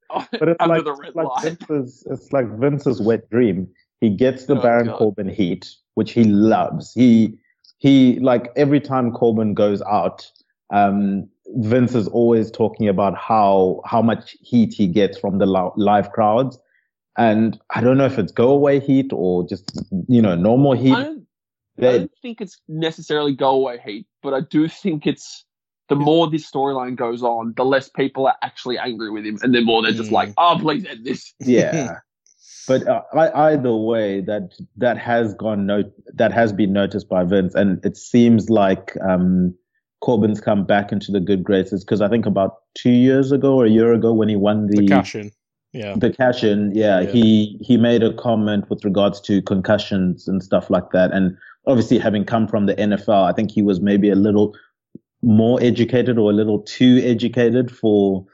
Oh, 0.09 0.25
but 0.31 0.49
it's 0.49 0.65
like, 0.67 0.83
it's 0.85 1.15
like. 1.15 1.43
Vince's, 1.43 2.07
it's 2.11 2.33
like 2.33 2.59
Vince's 2.59 3.01
wet 3.01 3.29
dream. 3.29 3.67
He 4.01 4.09
gets 4.09 4.45
the 4.47 4.57
Oh, 4.57 4.61
Baron 4.61 4.87
God. 4.87 4.97
Corbin 4.97 5.29
heat, 5.29 5.69
which 5.93 6.11
he 6.11 6.25
loves. 6.25 6.91
He 6.93 7.37
he 7.83 8.17
like 8.21 8.49
every 8.55 8.79
time 8.79 9.11
Corbin 9.11 9.53
goes 9.53 9.81
out, 9.81 10.31
um, 10.73 11.27
Vince 11.57 11.95
is 11.95 12.07
always 12.07 12.49
talking 12.49 12.87
about 12.87 13.13
how 13.17 13.81
how 13.85 14.01
much 14.01 14.37
heat 14.39 14.73
he 14.73 14.87
gets 14.87 15.19
from 15.19 15.37
the 15.37 15.45
live 15.45 16.09
crowds. 16.13 16.57
And 17.17 17.59
I 17.71 17.81
don't 17.81 17.97
know 17.97 18.05
if 18.05 18.17
it's 18.17 18.31
go 18.31 18.51
away 18.51 18.79
heat 18.79 19.11
or 19.11 19.45
just 19.45 19.77
you 20.07 20.21
know 20.21 20.33
normal 20.33 20.71
heat. 20.71 20.93
I 20.93 21.03
don't, 21.03 21.27
I 21.77 21.81
don't 21.81 22.11
think 22.21 22.39
it's 22.39 22.61
necessarily 22.69 23.35
go 23.35 23.49
away 23.49 23.81
heat, 23.85 24.07
but 24.21 24.33
I 24.33 24.39
do 24.39 24.69
think 24.69 25.05
it's 25.05 25.43
the 25.89 25.97
more 25.97 26.31
this 26.31 26.49
storyline 26.49 26.95
goes 26.95 27.21
on, 27.21 27.53
the 27.57 27.65
less 27.65 27.89
people 27.89 28.27
are 28.27 28.37
actually 28.41 28.77
angry 28.77 29.11
with 29.11 29.25
him, 29.25 29.39
and 29.43 29.53
the 29.53 29.59
more 29.59 29.83
they're 29.83 29.91
just 29.91 30.09
Mm. 30.09 30.13
like, 30.13 30.33
"Oh, 30.37 30.55
please 30.57 30.85
end 30.85 31.05
this." 31.05 31.33
yeah 31.41 31.97
but 32.67 32.87
uh, 32.87 33.01
I, 33.13 33.51
either 33.51 33.75
way 33.75 34.21
that 34.21 34.53
that 34.77 34.97
has 34.97 35.33
gone 35.33 35.65
note 35.65 35.91
that 36.13 36.31
has 36.31 36.53
been 36.53 36.73
noticed 36.73 37.09
by 37.09 37.23
vince 37.23 37.55
and 37.55 37.83
it 37.85 37.97
seems 37.97 38.49
like 38.49 38.95
um 39.07 39.53
corbin's 40.01 40.41
come 40.41 40.65
back 40.65 40.91
into 40.91 41.11
the 41.11 41.19
good 41.19 41.43
graces 41.43 41.83
because 41.83 42.01
i 42.01 42.09
think 42.09 42.25
about 42.25 42.57
two 42.75 42.91
years 42.91 43.31
ago 43.31 43.55
or 43.55 43.65
a 43.65 43.69
year 43.69 43.93
ago 43.93 44.13
when 44.13 44.29
he 44.29 44.35
won 44.35 44.67
the 44.67 44.81
The 44.81 44.87
cash 44.87 45.15
in. 45.15 45.31
Yeah. 45.71 45.95
the 45.97 46.11
cash 46.11 46.43
in 46.43 46.71
yeah, 46.75 46.99
Yeah. 47.01 47.11
he 47.11 47.57
he 47.61 47.77
made 47.77 48.03
a 48.03 48.13
comment 48.13 48.69
with 48.69 48.83
regards 48.85 49.19
to 49.21 49.41
concussions 49.41 50.27
and 50.27 50.43
stuff 50.43 50.69
like 50.69 50.91
that 50.91 51.11
and 51.11 51.35
obviously 51.65 51.97
having 51.97 52.25
come 52.25 52.47
from 52.47 52.65
the 52.65 52.75
nfl 52.75 53.23
i 53.23 53.33
think 53.33 53.49
he 53.51 53.61
was 53.61 53.79
maybe 53.81 54.09
a 54.09 54.15
little 54.15 54.55
more 55.23 55.57
educated 55.63 56.17
or 56.17 56.29
a 56.29 56.33
little 56.33 56.59
too 56.59 57.01
educated 57.03 57.71
for 57.71 58.25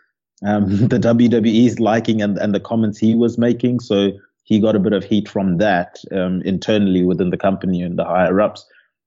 um, 0.46 0.70
the 0.88 1.00
WWE's 1.00 1.80
liking 1.80 2.22
and, 2.22 2.38
and 2.38 2.54
the 2.54 2.60
comments 2.60 2.98
he 2.98 3.16
was 3.16 3.38
making. 3.38 3.80
So 3.80 4.12
he 4.44 4.60
got 4.60 4.76
a 4.76 4.80
bit 4.80 4.94
of 4.94 5.04
heat 5.04 5.30
from 5.30 5.58
that 5.58 6.00
um, 6.12 6.42
internally 6.44 7.04
within 7.04 7.30
the 7.30 7.38
company 7.38 7.82
and 7.82 7.98
the 7.98 8.06
higher 8.06 8.42
ups. 8.42 8.66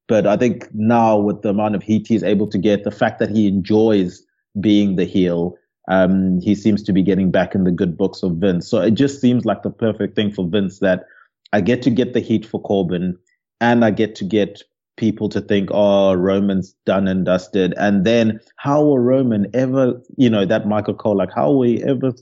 But 0.08 0.26
I 0.26 0.36
think 0.36 0.68
now 0.74 1.16
with 1.18 1.42
the 1.42 1.50
amount 1.50 1.74
of 1.74 1.82
heat 1.82 2.06
he's 2.06 2.22
able 2.22 2.46
to 2.48 2.58
get, 2.58 2.84
the 2.84 2.90
fact 2.90 3.18
that 3.18 3.30
he 3.30 3.48
enjoys 3.48 4.22
being 4.60 4.96
the 4.96 5.04
heel, 5.04 5.56
um, 5.88 6.40
he 6.40 6.54
seems 6.54 6.82
to 6.84 6.92
be 6.92 7.02
getting 7.02 7.30
back 7.30 7.54
in 7.54 7.64
the 7.64 7.70
good 7.70 7.96
books 7.96 8.22
of 8.22 8.36
Vince. 8.36 8.68
So 8.68 8.80
it 8.80 8.92
just 8.92 9.20
seems 9.20 9.44
like 9.44 9.62
the 9.62 9.70
perfect 9.70 10.14
thing 10.14 10.30
for 10.30 10.46
Vince 10.46 10.78
that 10.80 11.06
I 11.52 11.60
get 11.60 11.82
to 11.82 11.90
get 11.90 12.12
the 12.12 12.20
heat 12.20 12.46
for 12.46 12.60
Corbin 12.60 13.18
and 13.60 13.84
I 13.84 13.90
get 13.90 14.14
to 14.16 14.24
get 14.24 14.62
people 14.96 15.28
to 15.30 15.40
think, 15.40 15.70
oh, 15.72 16.14
Roman's 16.14 16.72
done 16.84 17.08
and 17.08 17.24
dusted. 17.24 17.74
And 17.78 18.04
then 18.04 18.40
how 18.56 18.82
will 18.84 18.98
Roman 18.98 19.46
ever, 19.54 20.00
you 20.16 20.28
know, 20.30 20.44
that 20.44 20.66
Michael 20.66 20.94
Cole, 20.94 21.16
like 21.16 21.32
how 21.32 21.50
will 21.52 21.62
he 21.62 21.82
ever 21.82 22.12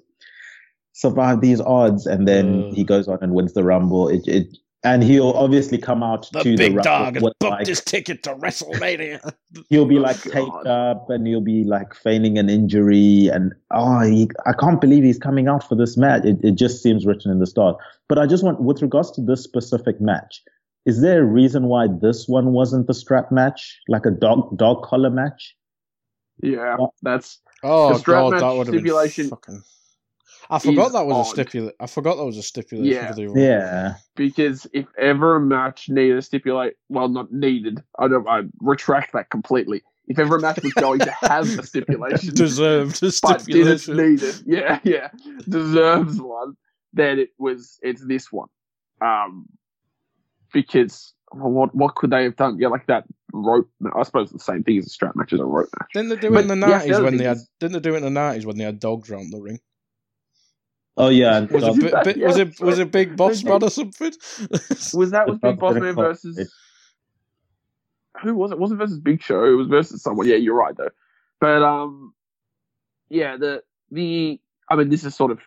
survive 0.92 1.40
these 1.40 1.60
odds? 1.60 2.06
And 2.06 2.26
then 2.28 2.64
Uh. 2.70 2.74
he 2.74 2.84
goes 2.84 3.08
on 3.08 3.18
and 3.22 3.34
wins 3.34 3.54
the 3.54 3.64
Rumble. 3.64 4.08
It, 4.08 4.26
it, 4.26 4.56
and 4.82 5.02
he'll 5.02 5.32
obviously 5.32 5.76
come 5.76 6.02
out 6.02 6.30
The 6.32 6.42
to 6.42 6.56
big 6.56 6.74
the 6.76 6.80
dog 6.82 7.14
has 7.14 7.22
booked 7.22 7.42
like, 7.42 7.66
his 7.66 7.82
ticket 7.82 8.22
to 8.22 8.34
WrestleMania. 8.34 9.34
he'll 9.68 9.84
be 9.84 9.98
Oh, 9.98 10.02
like 10.02 10.22
God. 10.24 10.32
taped 10.32 10.66
up 10.66 11.10
and 11.10 11.26
he'll 11.26 11.42
be 11.42 11.64
like 11.64 11.92
feigning 11.94 12.38
an 12.38 12.48
injury 12.48 13.28
and 13.28 13.52
oh 13.72 14.00
he, 14.00 14.30
i 14.46 14.52
can't 14.54 14.80
believe 14.80 15.02
he's 15.04 15.18
coming 15.18 15.48
out 15.48 15.68
for 15.68 15.74
this 15.74 15.96
match 15.98 16.24
it, 16.24 16.38
it 16.42 16.52
just 16.54 16.82
seems 16.82 17.04
written 17.04 17.30
in 17.32 17.40
the 17.40 17.46
stars 17.46 17.74
but 18.08 18.16
i 18.16 18.26
just 18.26 18.42
want 18.44 18.60
with 18.62 18.80
regards 18.80 19.10
to 19.10 19.20
this 19.20 19.42
specific 19.42 20.00
match 20.00 20.40
is 20.86 21.00
there 21.00 21.22
a 21.22 21.24
reason 21.26 21.64
why 21.64 21.86
this 22.00 22.26
one 22.28 22.52
wasn't 22.52 22.86
the 22.86 22.94
strap 22.94 23.30
match 23.30 23.78
like 23.88 24.06
a 24.06 24.10
dog 24.10 24.56
dog 24.56 24.82
collar 24.84 25.10
match 25.10 25.56
Yeah, 26.42 26.76
that's 27.02 27.40
oh 27.62 27.92
The 27.92 27.98
strap 27.98 28.22
god, 28.22 28.30
match 28.32 28.40
that 28.40 28.50
would 28.52 28.66
have 28.66 28.72
been 28.72 28.80
stipulation 28.80 29.28
fucking. 29.28 29.62
I 30.48 30.58
forgot 30.58 30.92
that 30.92 31.06
was 31.06 31.16
a 31.16 31.20
odd. 31.20 31.26
stipulation. 31.26 31.74
I 31.78 31.86
forgot 31.86 32.16
that 32.16 32.24
was 32.24 32.36
a 32.38 32.42
stipulation 32.42 32.92
Yeah. 32.92 33.08
for 33.08 33.14
the 33.14 33.40
yeah 33.40 33.94
because 34.16 34.66
if 34.72 34.86
ever 34.98 35.36
a 35.36 35.40
match 35.40 35.88
needed 35.88 36.16
to 36.16 36.22
stipulate, 36.22 36.74
well, 36.88 37.08
not 37.08 37.32
needed, 37.32 37.82
I 37.98 38.08
don't, 38.08 38.26
I 38.28 38.42
retract 38.60 39.12
that 39.12 39.30
completely. 39.30 39.82
If 40.08 40.18
ever 40.18 40.36
a 40.36 40.40
match 40.40 40.62
was 40.62 40.72
going 40.74 40.98
to 41.00 41.12
have 41.20 41.46
a 41.58 41.62
stipulation, 41.62 42.34
deserved 42.34 43.00
a 43.02 43.12
but 43.22 43.44
didn't 43.46 43.78
stipulation. 43.78 43.96
need 43.96 44.22
it, 44.22 44.42
yeah, 44.44 44.80
yeah, 44.82 45.08
deserves 45.48 46.20
one, 46.20 46.56
then 46.92 47.18
it 47.20 47.30
was, 47.38 47.78
it's 47.82 48.04
this 48.04 48.32
one. 48.32 48.48
Um, 49.00 49.46
because 50.52 51.12
what 51.32 51.74
what 51.74 51.94
could 51.94 52.10
they 52.10 52.24
have 52.24 52.36
done? 52.36 52.58
Yeah, 52.58 52.68
like 52.68 52.86
that 52.86 53.04
rope. 53.32 53.70
I 53.94 54.02
suppose 54.02 54.30
the 54.30 54.38
same 54.38 54.62
thing 54.64 54.78
as 54.78 54.86
a 54.86 54.90
strap 54.90 55.14
match 55.16 55.32
as 55.32 55.40
a 55.40 55.44
rope 55.44 55.68
match. 55.78 55.90
Didn't 55.94 56.08
they 56.10 56.16
do 56.16 56.30
But 56.30 56.38
it 56.38 56.42
in 56.42 56.48
the 56.48 56.54
the 56.54 56.66
nineties 56.66 56.92
other 56.92 57.04
when 57.04 57.16
they 57.16 57.24
had? 57.24 57.36
is- 57.36 57.48
Didn't 57.60 57.74
they 57.74 57.80
do 57.80 57.94
it 57.94 57.98
in 57.98 58.02
the 58.02 58.10
nineties 58.10 58.46
when 58.46 58.56
they 58.58 58.64
had 58.64 58.80
dogs 58.80 59.10
around 59.10 59.30
the 59.30 59.40
ring? 59.40 59.60
oh 60.96 61.08
yeah 61.08 61.36
and 61.38 61.50
Was 61.50 61.62
dog- 61.62 61.82
it, 61.82 61.92
bi- 61.92 62.02
bi- 62.12 62.20
was 62.26 62.36
it 62.38 62.60
was 62.60 62.78
it 62.78 62.90
Big 62.90 63.16
Boss 63.16 63.42
Man 63.44 63.62
or 63.62 63.70
something? 63.70 64.12
Was 64.92 65.10
that 65.12 65.28
was 65.28 65.38
the 65.40 65.48
Big 65.50 65.58
Boss 65.58 65.76
Man 65.76 65.94
versus 65.94 66.52
who 68.22 68.34
was 68.34 68.50
it? 68.50 68.54
It 68.54 68.60
wasn't 68.60 68.80
versus 68.80 68.98
Big 68.98 69.22
Show. 69.22 69.44
It 69.44 69.54
was 69.56 69.68
versus 69.68 70.02
someone. 70.02 70.26
Yeah, 70.28 70.36
you're 70.36 70.56
right 70.56 70.76
though. 70.76 70.90
But 71.40 71.62
um, 71.62 72.12
yeah, 73.08 73.36
the 73.36 73.62
the 73.90 74.40
I 74.68 74.76
mean, 74.76 74.88
this 74.88 75.04
is 75.04 75.14
sort 75.14 75.30
of 75.30 75.38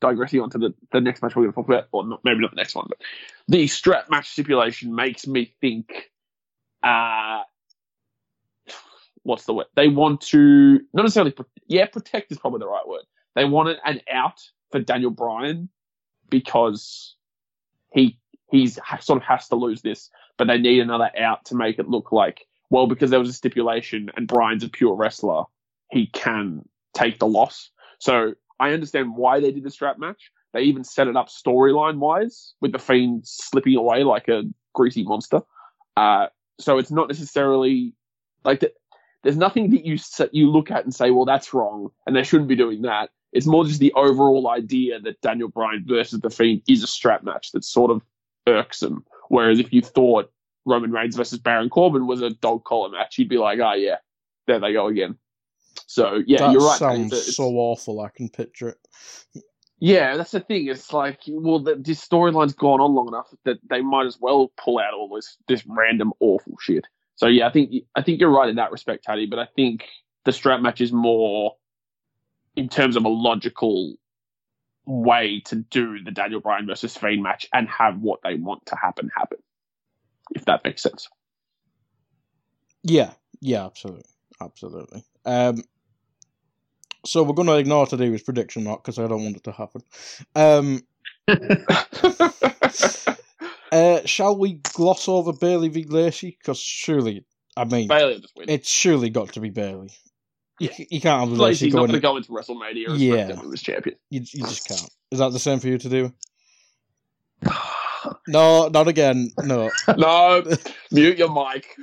digressing 0.00 0.40
onto 0.40 0.58
the 0.58 0.74
the 0.92 1.00
next 1.00 1.22
match 1.22 1.36
we're 1.36 1.42
going 1.42 1.52
to 1.52 1.56
talk 1.56 1.68
about, 1.68 1.88
or 1.92 2.06
not, 2.06 2.20
maybe 2.24 2.40
not 2.40 2.50
the 2.50 2.56
next 2.56 2.74
one, 2.74 2.86
but 2.88 2.98
the 3.48 3.66
strap 3.66 4.10
match 4.10 4.30
stipulation 4.30 4.94
makes 4.94 5.26
me 5.26 5.54
think. 5.60 6.10
Uh 6.82 7.42
what's 9.22 9.44
the 9.44 9.54
word? 9.54 9.66
They 9.76 9.88
want 9.88 10.20
to 10.22 10.80
not 10.92 11.02
necessarily, 11.02 11.34
yeah, 11.66 11.86
protect 11.86 12.32
is 12.32 12.38
probably 12.38 12.60
the 12.60 12.68
right 12.68 12.86
word. 12.86 13.04
They 13.34 13.44
wanted 13.44 13.78
an 13.84 14.00
out 14.12 14.40
for 14.70 14.80
Daniel 14.80 15.10
Bryan 15.10 15.68
because 16.28 17.16
he 17.92 18.18
he's 18.50 18.78
sort 19.00 19.18
of 19.18 19.22
has 19.22 19.48
to 19.48 19.56
lose 19.56 19.82
this, 19.82 20.10
but 20.36 20.46
they 20.46 20.58
need 20.58 20.80
another 20.80 21.10
out 21.18 21.44
to 21.46 21.54
make 21.54 21.78
it 21.78 21.88
look 21.88 22.12
like 22.12 22.46
well 22.70 22.86
because 22.86 23.10
there 23.10 23.20
was 23.20 23.28
a 23.28 23.34
stipulation 23.34 24.10
and 24.16 24.26
Bryan's 24.26 24.64
a 24.64 24.68
pure 24.68 24.94
wrestler, 24.94 25.44
he 25.90 26.06
can 26.06 26.68
take 26.94 27.18
the 27.18 27.26
loss. 27.26 27.70
So 27.98 28.34
I 28.60 28.72
understand 28.72 29.16
why 29.16 29.40
they 29.40 29.50
did 29.50 29.64
the 29.64 29.70
strap 29.70 29.98
match. 29.98 30.30
They 30.52 30.62
even 30.62 30.84
set 30.84 31.08
it 31.08 31.16
up 31.16 31.28
storyline 31.28 31.98
wise 31.98 32.54
with 32.60 32.72
the 32.72 32.78
Fiend 32.78 33.22
slipping 33.26 33.76
away 33.76 34.04
like 34.04 34.28
a 34.28 34.42
greasy 34.74 35.02
monster. 35.02 35.40
Uh, 35.96 36.26
so 36.58 36.78
it's 36.78 36.90
not 36.90 37.08
necessarily 37.08 37.94
like 38.44 38.60
the, 38.60 38.72
there's 39.22 39.36
nothing 39.36 39.70
that 39.70 39.84
you 39.84 39.98
you 40.32 40.50
look 40.50 40.70
at 40.70 40.84
and 40.84 40.94
say, 40.94 41.10
well, 41.10 41.24
that's 41.24 41.52
wrong, 41.52 41.90
and 42.06 42.14
they 42.14 42.22
shouldn't 42.22 42.48
be 42.48 42.56
doing 42.56 42.82
that. 42.82 43.10
It's 43.32 43.46
more 43.46 43.64
just 43.64 43.80
the 43.80 43.92
overall 43.94 44.50
idea 44.50 45.00
that 45.00 45.20
Daniel 45.20 45.48
Bryan 45.48 45.84
versus 45.86 46.20
the 46.20 46.30
Fiend 46.30 46.62
is 46.68 46.82
a 46.82 46.86
strap 46.86 47.22
match 47.22 47.52
that's 47.52 47.70
sort 47.70 47.90
of 47.90 48.02
irksome. 48.46 49.04
Whereas 49.28 49.58
if 49.58 49.72
you 49.72 49.82
thought 49.82 50.32
Roman 50.66 50.90
Reigns 50.90 51.16
versus 51.16 51.38
Baron 51.38 51.70
Corbin 51.70 52.06
was 52.06 52.22
a 52.22 52.30
dog 52.30 52.64
collar 52.64 52.88
match, 52.88 53.18
you'd 53.18 53.28
be 53.28 53.38
like, 53.38 53.60
oh 53.60 53.74
yeah, 53.74 53.96
there 54.46 54.58
they 54.58 54.72
go 54.72 54.88
again. 54.88 55.16
So 55.90 56.22
yeah, 56.24 56.38
that 56.38 56.52
you're 56.52 56.60
right. 56.60 56.78
Sounds 56.78 57.12
it's- 57.12 57.34
so 57.34 57.48
awful. 57.56 58.00
I 58.00 58.10
can 58.10 58.28
picture 58.28 58.68
it. 58.68 59.42
yeah, 59.80 60.16
that's 60.16 60.30
the 60.30 60.38
thing. 60.38 60.68
It's 60.68 60.92
like, 60.92 61.18
well, 61.26 61.58
the, 61.58 61.74
this 61.74 62.06
storyline's 62.06 62.52
gone 62.52 62.80
on 62.80 62.94
long 62.94 63.08
enough 63.08 63.34
that 63.44 63.58
they 63.68 63.80
might 63.80 64.06
as 64.06 64.16
well 64.20 64.52
pull 64.56 64.78
out 64.78 64.94
all 64.94 65.08
this 65.12 65.36
this 65.48 65.64
random 65.66 66.12
awful 66.20 66.56
shit. 66.60 66.84
So 67.16 67.26
yeah, 67.26 67.48
I 67.48 67.50
think 67.50 67.72
I 67.96 68.02
think 68.02 68.20
you're 68.20 68.30
right 68.30 68.48
in 68.48 68.54
that 68.54 68.70
respect, 68.70 69.02
Taddy. 69.02 69.26
But 69.26 69.40
I 69.40 69.48
think 69.56 69.82
the 70.24 70.30
strap 70.30 70.60
match 70.60 70.80
is 70.80 70.92
more 70.92 71.56
in 72.54 72.68
terms 72.68 72.94
of 72.94 73.04
a 73.04 73.08
logical 73.08 73.96
way 74.86 75.42
to 75.46 75.56
do 75.56 76.04
the 76.04 76.12
Daniel 76.12 76.38
Bryan 76.38 76.66
versus 76.66 76.96
Fiend 76.96 77.24
match 77.24 77.48
and 77.52 77.68
have 77.68 77.98
what 77.98 78.20
they 78.22 78.36
want 78.36 78.64
to 78.66 78.76
happen 78.76 79.10
happen. 79.12 79.38
If 80.36 80.44
that 80.44 80.62
makes 80.62 80.82
sense. 80.82 81.08
Yeah, 82.84 83.10
yeah, 83.40 83.66
absolutely, 83.66 84.04
absolutely. 84.40 85.02
Um, 85.24 85.64
so 87.04 87.22
we're 87.22 87.34
going 87.34 87.48
to 87.48 87.56
ignore 87.56 87.86
today's 87.86 88.22
prediction 88.22 88.64
mark 88.64 88.82
because 88.82 88.98
I 88.98 89.06
don't 89.06 89.22
want 89.24 89.36
it 89.36 89.44
to 89.44 89.52
happen. 89.52 89.82
Um, 90.34 90.82
uh, 93.72 94.00
shall 94.04 94.36
we 94.36 94.54
gloss 94.54 95.08
over 95.08 95.32
Bayley 95.32 95.68
v 95.68 95.84
Lacey? 95.84 96.36
Because 96.38 96.58
surely, 96.58 97.24
I 97.56 97.64
mean, 97.64 97.88
Bayley 97.88 98.14
will 98.14 98.20
just 98.20 98.36
win. 98.36 98.48
it's 98.50 98.68
surely 98.70 99.10
got 99.10 99.32
to 99.34 99.40
be 99.40 99.50
Bayley. 99.50 99.90
You, 100.58 100.68
Yeah. 100.78 100.84
you 100.90 101.00
can't 101.00 101.20
have 101.20 101.28
Lacey's 101.38 101.40
Lacey 101.40 101.70
not 101.70 101.76
going. 101.76 101.86
going 101.88 102.00
to 102.00 102.00
go 102.00 102.16
into 102.16 102.32
WrestleMania 102.32 102.90
as 102.94 103.02
Yeah. 103.02 103.14
SmackDown 103.30 103.42
Women's 103.42 103.62
champion. 103.62 103.96
You, 104.10 104.20
you 104.32 104.44
just 104.44 104.68
can't. 104.68 104.90
Is 105.10 105.18
that 105.18 105.32
the 105.32 105.38
same 105.38 105.58
for 105.60 105.68
you 105.68 105.78
to 105.78 105.88
do? 105.88 106.12
No, 108.26 108.68
not 108.68 108.88
again. 108.88 109.30
No, 109.38 109.70
no, 109.98 110.42
mute 110.90 111.18
your 111.18 111.28
mic. 111.30 111.76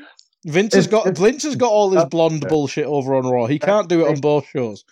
Vince 0.47 0.73
has 0.75 0.87
got 0.87 1.17
Vince 1.17 1.43
has 1.43 1.55
got 1.55 1.71
all 1.71 1.89
this 1.89 2.05
blonde 2.05 2.45
bullshit 2.47 2.85
over 2.85 3.15
on 3.15 3.25
Raw. 3.25 3.45
He 3.45 3.59
can't 3.59 3.89
do 3.89 4.05
it 4.05 4.09
on 4.09 4.19
both 4.21 4.47
shows. 4.47 4.85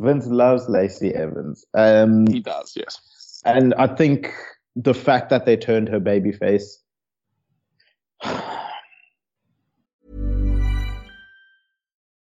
Vince 0.00 0.26
loves 0.26 0.68
Lacey 0.68 1.14
Evans. 1.14 1.64
Um, 1.72 2.26
he 2.26 2.40
does, 2.40 2.74
yes. 2.76 3.40
And 3.44 3.74
I 3.74 3.86
think 3.86 4.32
the 4.74 4.94
fact 4.94 5.30
that 5.30 5.46
they 5.46 5.56
turned 5.56 5.88
her 5.88 6.00
baby 6.00 6.32
face. 6.32 6.80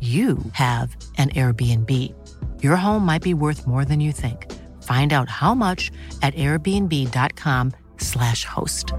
you 0.00 0.38
have 0.52 0.96
an 1.18 1.28
Airbnb. 1.30 2.14
Your 2.62 2.76
home 2.76 3.04
might 3.04 3.22
be 3.22 3.34
worth 3.34 3.66
more 3.66 3.84
than 3.84 4.00
you 4.00 4.12
think. 4.12 4.50
Find 4.82 5.12
out 5.12 5.28
how 5.28 5.54
much 5.54 5.90
at 6.22 6.32
airbnb.com/slash 6.34 8.46
host. 8.46 8.94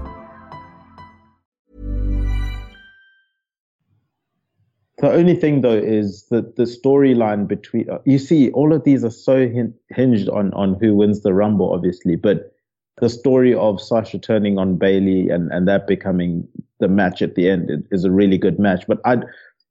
The 4.98 5.10
only 5.10 5.34
thing, 5.34 5.62
though, 5.62 5.76
is 5.76 6.26
that 6.30 6.54
the 6.54 6.62
storyline 6.62 7.48
between 7.48 7.90
uh, 7.90 7.98
you 8.04 8.18
see, 8.18 8.52
all 8.52 8.72
of 8.72 8.84
these 8.84 9.04
are 9.04 9.10
so 9.10 9.48
hin- 9.48 9.74
hinged 9.88 10.28
on 10.28 10.54
on 10.54 10.76
who 10.80 10.94
wins 10.94 11.22
the 11.22 11.34
Rumble, 11.34 11.72
obviously, 11.72 12.14
but 12.14 12.52
the 13.00 13.08
story 13.08 13.52
of 13.52 13.80
Sasha 13.80 14.20
turning 14.20 14.58
on 14.58 14.76
Bayley 14.76 15.28
and 15.28 15.50
and 15.50 15.66
that 15.66 15.88
becoming 15.88 16.46
the 16.78 16.86
match 16.86 17.20
at 17.20 17.34
the 17.34 17.48
end 17.48 17.84
is 17.90 18.04
a 18.04 18.12
really 18.12 18.38
good 18.38 18.60
match. 18.60 18.84
But 18.86 19.00
I 19.04 19.22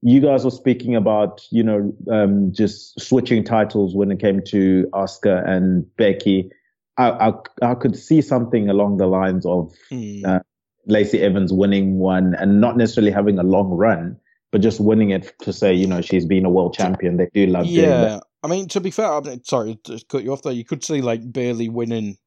you 0.02 0.20
guys 0.20 0.44
were 0.44 0.52
speaking 0.52 0.96
about, 0.96 1.46
you 1.52 1.64
know, 1.64 1.94
um, 2.12 2.52
just 2.52 3.00
switching 3.00 3.44
titles 3.44 3.96
when 3.96 4.12
it 4.12 4.20
came 4.20 4.42
to 4.48 4.90
Asuka 4.94 5.48
and 5.48 5.86
Becky. 5.96 6.50
I, 6.98 7.30
I, 7.30 7.34
I 7.72 7.76
could 7.76 7.96
see 7.96 8.22
something 8.22 8.70
along 8.70 8.98
the 8.98 9.08
lines 9.08 9.46
of 9.46 9.74
mm. 9.92 10.26
uh, 10.26 10.40
Lacey 10.88 11.22
Evans 11.22 11.54
winning 11.54 12.00
one 12.00 12.36
and 12.36 12.60
not 12.60 12.78
necessarily 12.78 13.12
having 13.12 13.38
a 13.38 13.44
long 13.44 13.70
run, 13.70 14.18
but 14.52 14.62
just 14.62 14.80
winning 14.80 15.12
it 15.12 15.34
to 15.42 15.54
say, 15.54 15.74
you 15.74 15.88
know, 15.88 16.02
she's 16.02 16.26
been 16.26 16.46
a 16.46 16.50
world 16.50 16.74
champion. 16.74 17.18
They 17.18 17.30
do 17.34 17.46
love 17.46 17.68
yeah. 17.68 18.20
I 18.44 18.48
mean, 18.48 18.68
to 18.70 18.82
be 18.82 18.90
fair, 18.90 19.14
I 19.14 19.20
mean, 19.20 19.44
sorry 19.44 19.80
to 19.84 20.04
cut 20.10 20.24
you 20.24 20.34
off 20.34 20.42
there. 20.42 20.52
You 20.52 20.66
could 20.66 20.84
see 20.84 21.02
like 21.02 21.32
Bayley 21.32 21.70
winning 21.70 22.18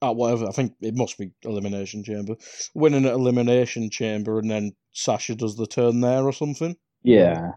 at 0.00 0.16
whatever. 0.16 0.48
I 0.48 0.52
think 0.52 0.72
it 0.80 0.96
must 0.96 1.18
be 1.18 1.32
Elimination 1.42 2.04
Chamber, 2.04 2.36
winning 2.74 3.04
at 3.04 3.12
Elimination 3.12 3.90
Chamber, 3.90 4.38
and 4.38 4.50
then 4.50 4.72
Sasha 4.92 5.34
does 5.34 5.56
the 5.56 5.66
turn 5.66 6.00
there 6.00 6.24
or 6.24 6.32
something. 6.32 6.74
Yeah. 7.08 7.52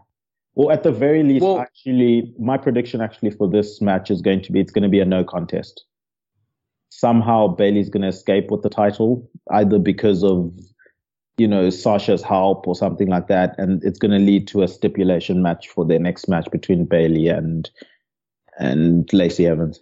Well, 0.54 0.70
at 0.70 0.82
the 0.82 0.92
very 0.92 1.22
least, 1.22 1.44
well, 1.44 1.60
actually, 1.60 2.32
my 2.38 2.56
prediction 2.56 3.00
actually 3.00 3.30
for 3.30 3.48
this 3.48 3.80
match 3.80 4.10
is 4.10 4.20
going 4.20 4.42
to 4.42 4.52
be 4.52 4.60
it's 4.60 4.72
going 4.72 4.82
to 4.82 4.88
be 4.88 5.00
a 5.00 5.04
no 5.04 5.24
contest. 5.24 5.84
Somehow 6.90 7.48
Bayley's 7.48 7.88
going 7.88 8.02
to 8.02 8.08
escape 8.08 8.50
with 8.50 8.62
the 8.62 8.68
title, 8.68 9.28
either 9.50 9.78
because 9.78 10.24
of 10.24 10.52
you 11.38 11.48
know 11.48 11.70
Sasha's 11.70 12.22
help 12.22 12.66
or 12.66 12.74
something 12.74 13.08
like 13.08 13.28
that, 13.28 13.54
and 13.58 13.82
it's 13.84 13.98
going 13.98 14.10
to 14.10 14.18
lead 14.18 14.46
to 14.48 14.62
a 14.62 14.68
stipulation 14.68 15.42
match 15.42 15.68
for 15.68 15.84
their 15.84 15.98
next 15.98 16.28
match 16.28 16.50
between 16.50 16.84
Bayley 16.84 17.28
and 17.28 17.70
and 18.58 19.10
Lacey 19.12 19.46
Evans. 19.46 19.80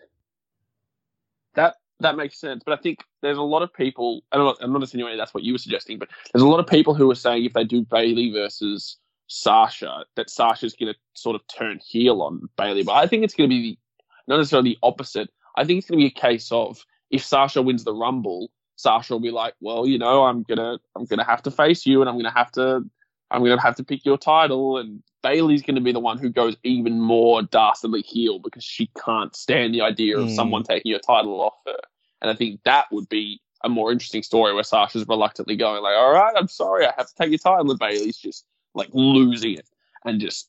That 1.55 1.77
that 1.99 2.17
makes 2.17 2.41
sense, 2.41 2.63
but 2.65 2.79
I 2.79 2.83
think 2.83 3.01
there's 3.23 3.39
a 3.39 3.43
lot 3.43 3.63
of 3.63 3.75
people. 3.75 4.23
I'm 4.31 4.41
not, 4.41 4.57
I'm 4.61 4.73
not 4.73 4.83
insinuating 4.83 5.19
that's 5.19 5.35
what 5.35 5.43
you 5.43 5.53
were 5.53 5.59
suggesting, 5.59 5.99
but 5.99 6.09
there's 6.33 6.45
a 6.45 6.49
lot 6.49 6.61
of 6.61 6.67
people 6.67 6.95
who 6.95 7.11
are 7.11 7.17
saying 7.17 7.45
if 7.45 7.55
they 7.55 7.65
do 7.65 7.83
Bayley 7.83 8.31
versus 8.31 8.97
Sasha 9.31 10.05
that 10.17 10.29
Sasha's 10.29 10.75
going 10.75 10.93
to 10.93 10.99
sort 11.15 11.37
of 11.37 11.43
turn 11.47 11.79
heel 11.87 12.21
on 12.21 12.49
Bayley. 12.57 12.83
But 12.83 12.95
I 12.95 13.07
think 13.07 13.23
it's 13.23 13.35
going 13.35 13.49
to 13.49 13.55
be 13.55 13.63
the, 13.63 13.79
not 14.27 14.39
necessarily 14.39 14.71
the 14.71 14.79
opposite. 14.83 15.31
I 15.57 15.65
think 15.65 15.79
it's 15.79 15.89
going 15.89 16.01
to 16.01 16.03
be 16.03 16.09
a 16.09 16.21
case 16.21 16.51
of 16.51 16.85
if 17.11 17.25
Sasha 17.25 17.63
wins 17.63 17.85
the 17.85 17.95
Rumble, 17.95 18.51
Sasha 18.75 19.15
will 19.15 19.21
be 19.21 19.31
like, 19.31 19.55
well, 19.61 19.87
you 19.87 19.99
know, 19.99 20.25
I'm 20.25 20.43
gonna 20.43 20.79
I'm 20.97 21.05
gonna 21.05 21.25
have 21.25 21.43
to 21.43 21.51
face 21.51 21.87
you, 21.87 22.01
and 22.01 22.09
I'm 22.09 22.17
gonna 22.17 22.33
have 22.33 22.51
to 22.53 22.83
I'm 23.31 23.43
gonna 23.45 23.61
have 23.61 23.77
to 23.77 23.85
pick 23.85 24.05
your 24.05 24.19
title, 24.19 24.79
and 24.79 25.03
Bayley's 25.23 25.63
going 25.63 25.75
to 25.75 25.83
be 25.83 25.93
the 25.93 26.01
one 26.01 26.19
who 26.19 26.31
goes 26.31 26.57
even 26.65 26.99
more 26.99 27.43
dastardly 27.43 28.03
heel 28.03 28.39
because 28.39 28.65
she 28.65 28.91
can't 29.05 29.37
stand 29.37 29.75
the 29.75 29.83
idea 29.83 30.19
of 30.19 30.29
mm. 30.29 30.35
someone 30.35 30.63
taking 30.63 30.91
your 30.91 31.01
title 31.01 31.41
off 31.41 31.55
her. 31.67 31.79
And 32.23 32.31
I 32.31 32.35
think 32.35 32.61
that 32.65 32.87
would 32.91 33.09
be 33.09 33.41
a 33.63 33.69
more 33.69 33.93
interesting 33.93 34.23
story 34.23 34.55
where 34.55 34.65
Sasha's 34.65 35.07
reluctantly 35.07 35.57
going 35.57 35.83
like, 35.83 35.95
all 35.95 36.13
right, 36.13 36.35
I'm 36.35 36.49
sorry, 36.49 36.87
I 36.87 36.95
have 36.97 37.09
to 37.09 37.15
take 37.15 37.31
your 37.31 37.39
title, 37.39 37.71
and 37.71 37.79
Bayley's 37.79 38.17
just 38.17 38.47
like 38.75 38.91
losing 38.93 39.55
it 39.55 39.67
and 40.05 40.21
just 40.21 40.49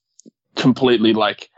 completely 0.55 1.13
like 1.13 1.49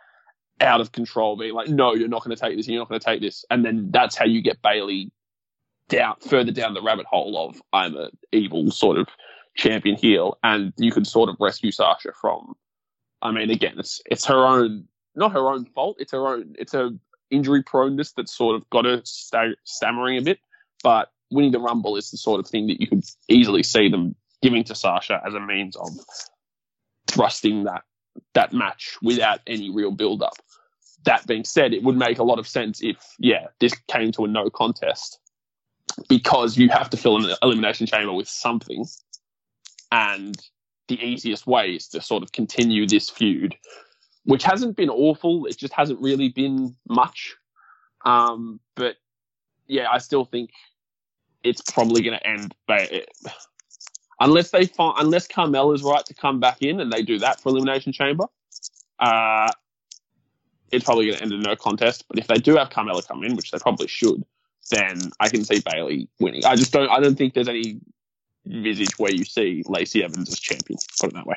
out 0.61 0.81
of 0.81 0.91
control, 0.91 1.35
being 1.35 1.53
like, 1.53 1.67
no, 1.67 1.93
you're 1.93 2.07
not 2.07 2.23
going 2.23 2.35
to 2.35 2.41
take 2.41 2.55
this, 2.55 2.67
you're 2.67 2.79
not 2.79 2.89
going 2.89 2.99
to 2.99 3.05
take 3.05 3.21
this. 3.21 3.45
And 3.49 3.65
then 3.65 3.89
that's 3.91 4.15
how 4.15 4.25
you 4.25 4.41
get 4.41 4.61
Bayley 4.61 5.11
down 5.89 6.15
further 6.27 6.51
down 6.51 6.73
the 6.73 6.81
rabbit 6.81 7.05
hole 7.05 7.49
of 7.49 7.61
I'm 7.73 7.95
an 7.95 8.09
evil 8.31 8.71
sort 8.71 8.97
of 8.97 9.07
champion 9.55 9.95
heel, 9.95 10.37
and 10.43 10.73
you 10.77 10.91
can 10.91 11.05
sort 11.05 11.29
of 11.29 11.35
rescue 11.39 11.71
Sasha 11.71 12.11
from. 12.19 12.55
I 13.21 13.31
mean, 13.31 13.49
again, 13.49 13.75
it's 13.77 14.01
it's 14.05 14.25
her 14.25 14.45
own, 14.45 14.87
not 15.15 15.33
her 15.33 15.51
own 15.51 15.65
fault. 15.65 15.97
It's 15.99 16.11
her 16.11 16.27
own. 16.27 16.55
It's 16.57 16.73
a 16.73 16.91
injury 17.29 17.63
proneness 17.63 18.13
that's 18.13 18.35
sort 18.35 18.55
of 18.55 18.69
got 18.69 18.85
her 18.85 19.01
st- 19.03 19.57
stammering 19.63 20.17
a 20.17 20.21
bit. 20.21 20.39
But 20.83 21.11
winning 21.31 21.51
the 21.51 21.59
Rumble 21.59 21.95
is 21.95 22.11
the 22.11 22.17
sort 22.17 22.39
of 22.39 22.47
thing 22.47 22.67
that 22.67 22.81
you 22.81 22.87
could 22.87 23.03
easily 23.27 23.63
see 23.63 23.89
them 23.89 24.15
giving 24.41 24.63
to 24.65 24.75
Sasha 24.75 25.21
as 25.25 25.33
a 25.33 25.39
means 25.39 25.75
of 25.75 25.89
thrusting 27.13 27.63
that 27.65 27.83
that 28.33 28.53
match 28.53 28.97
without 29.01 29.39
any 29.47 29.69
real 29.69 29.91
build 29.91 30.21
up. 30.21 30.35
That 31.05 31.25
being 31.27 31.43
said, 31.43 31.73
it 31.73 31.83
would 31.83 31.97
make 31.97 32.19
a 32.19 32.23
lot 32.23 32.39
of 32.39 32.47
sense 32.47 32.81
if 32.81 32.97
yeah 33.19 33.47
this 33.59 33.73
came 33.87 34.11
to 34.13 34.25
a 34.25 34.27
no 34.27 34.49
contest 34.49 35.19
because 36.07 36.57
you 36.57 36.69
have 36.69 36.89
to 36.89 36.97
fill 36.97 37.17
an 37.17 37.35
elimination 37.41 37.87
chamber 37.87 38.13
with 38.13 38.27
something, 38.27 38.85
and 39.91 40.35
the 40.87 41.01
easiest 41.03 41.45
way 41.47 41.75
is 41.75 41.87
to 41.89 42.01
sort 42.01 42.23
of 42.23 42.31
continue 42.31 42.87
this 42.87 43.09
feud, 43.09 43.55
which 44.25 44.43
hasn't 44.43 44.75
been 44.75 44.89
awful. 44.89 45.45
It 45.45 45.57
just 45.57 45.73
hasn't 45.73 46.01
really 46.01 46.29
been 46.29 46.75
much. 46.87 47.35
Um, 48.05 48.59
but 48.75 48.95
yeah, 49.67 49.87
I 49.91 49.99
still 49.99 50.25
think 50.25 50.51
it's 51.43 51.61
probably 51.61 52.01
going 52.01 52.17
to 52.17 52.27
end 52.27 52.55
unless 54.23 54.51
they 54.51 54.65
find 54.65 54.95
unless 54.99 55.27
is 55.27 55.83
right 55.83 56.05
to 56.05 56.13
come 56.13 56.39
back 56.39 56.61
in 56.61 56.79
and 56.79 56.91
they 56.91 57.03
do 57.03 57.19
that 57.19 57.39
for 57.39 57.49
elimination 57.49 57.91
chamber, 57.91 58.25
uh, 58.99 59.51
it's 60.71 60.85
probably 60.85 61.05
going 61.05 61.17
to 61.17 61.23
end 61.23 61.33
in 61.33 61.41
no 61.41 61.55
contest. 61.55 62.05
But 62.07 62.17
if 62.17 62.27
they 62.27 62.37
do 62.37 62.55
have 62.55 62.69
Carmella 62.69 63.05
come 63.07 63.23
in, 63.23 63.35
which 63.35 63.51
they 63.51 63.59
probably 63.59 63.87
should, 63.87 64.25
then 64.71 65.11
I 65.19 65.29
can 65.29 65.43
see 65.43 65.61
Bayley 65.71 66.07
winning. 66.19 66.45
I 66.45 66.55
just 66.55 66.71
don't. 66.71 66.89
I 66.89 66.99
don't 66.99 67.15
think 67.15 67.33
there's 67.33 67.49
any 67.49 67.79
visage 68.45 68.97
where 68.97 69.13
you 69.13 69.25
see 69.25 69.63
Lacey 69.67 70.03
Evans 70.03 70.29
as 70.29 70.39
champion. 70.39 70.79
Put 70.99 71.11
it 71.11 71.15
that 71.15 71.27
way. 71.27 71.35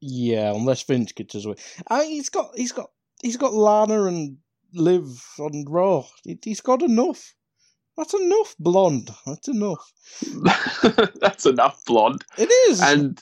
Yeah, 0.00 0.52
unless 0.54 0.82
Vince 0.82 1.12
gets 1.12 1.34
his 1.34 1.46
way. 1.46 1.56
I, 1.88 2.04
he's 2.04 2.28
got 2.28 2.52
he's 2.56 2.72
got 2.72 2.90
he's 3.22 3.36
got 3.36 3.52
Lana 3.52 4.04
and 4.04 4.38
Liv 4.72 5.22
on 5.38 5.64
Raw. 5.68 6.04
He, 6.24 6.38
he's 6.42 6.60
got 6.60 6.82
enough. 6.82 7.34
That's 7.96 8.14
enough 8.14 8.54
blonde. 8.58 9.10
That's 9.26 9.48
enough. 9.48 9.92
That's 11.20 11.46
enough 11.46 11.84
blonde. 11.84 12.24
It 12.38 12.50
is. 12.70 12.80
And 12.80 13.20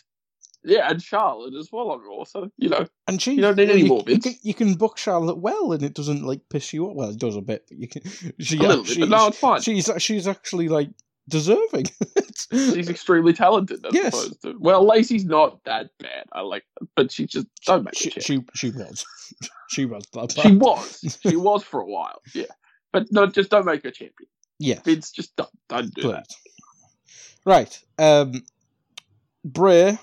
yeah, 0.62 0.90
and 0.90 1.02
Charlotte 1.02 1.54
as 1.54 1.70
well 1.72 1.90
on 1.90 2.00
Raw. 2.02 2.24
So 2.24 2.50
you 2.56 2.68
know, 2.68 2.86
And 3.08 3.20
she, 3.20 3.32
You 3.34 3.40
don't 3.40 3.56
need 3.56 3.70
any 3.70 3.82
you, 3.82 3.86
more, 3.88 4.04
you 4.06 4.18
can, 4.20 4.34
you 4.42 4.54
can 4.54 4.74
book 4.74 4.98
Charlotte 4.98 5.38
well, 5.38 5.72
and 5.72 5.82
it 5.82 5.94
doesn't 5.94 6.24
like 6.24 6.42
piss 6.50 6.72
you 6.72 6.86
off. 6.86 6.94
Well, 6.96 7.10
it 7.10 7.18
does 7.18 7.36
a 7.36 7.40
bit, 7.40 7.64
but 7.68 7.78
you 7.78 7.88
can. 7.88 8.02
She, 8.40 8.58
a 8.58 8.62
little 8.62 8.84
she- 8.84 9.00
bit, 9.00 9.08
no, 9.08 9.28
it's 9.28 9.38
fine. 9.38 9.60
She's 9.62 9.90
she's 9.98 10.28
actually 10.28 10.68
like 10.68 10.90
deserving. 11.28 11.86
She's 12.52 12.88
extremely 12.88 13.32
talented. 13.32 13.84
As 13.86 13.94
Yes. 13.94 14.08
opposed 14.08 14.42
to, 14.42 14.56
well, 14.58 14.84
Lacey's 14.84 15.24
not 15.24 15.62
that 15.64 15.90
bad. 16.00 16.24
I 16.32 16.40
like, 16.40 16.64
but 16.96 17.12
she 17.12 17.26
just 17.26 17.46
don't 17.64 17.84
make 17.84 17.94
she, 17.96 18.10
she 18.10 18.20
she 18.54 18.70
was 18.70 19.04
she 19.68 19.84
was 19.84 20.04
She 20.42 20.56
was. 20.56 21.18
She 21.22 21.36
was 21.36 21.62
for 21.62 21.80
a 21.80 21.86
while. 21.86 22.20
Yeah, 22.34 22.46
but 22.92 23.06
no, 23.12 23.26
just 23.26 23.50
don't 23.50 23.66
make 23.66 23.84
her 23.84 23.90
champion. 23.92 24.28
Yeah, 24.60 24.78
Vince, 24.84 25.10
just 25.10 25.34
don't, 25.36 25.48
don't 25.68 25.94
do 25.94 26.02
please. 26.02 26.12
that. 26.12 26.26
Right, 27.46 27.80
um, 27.98 28.44
Bray 29.42 29.98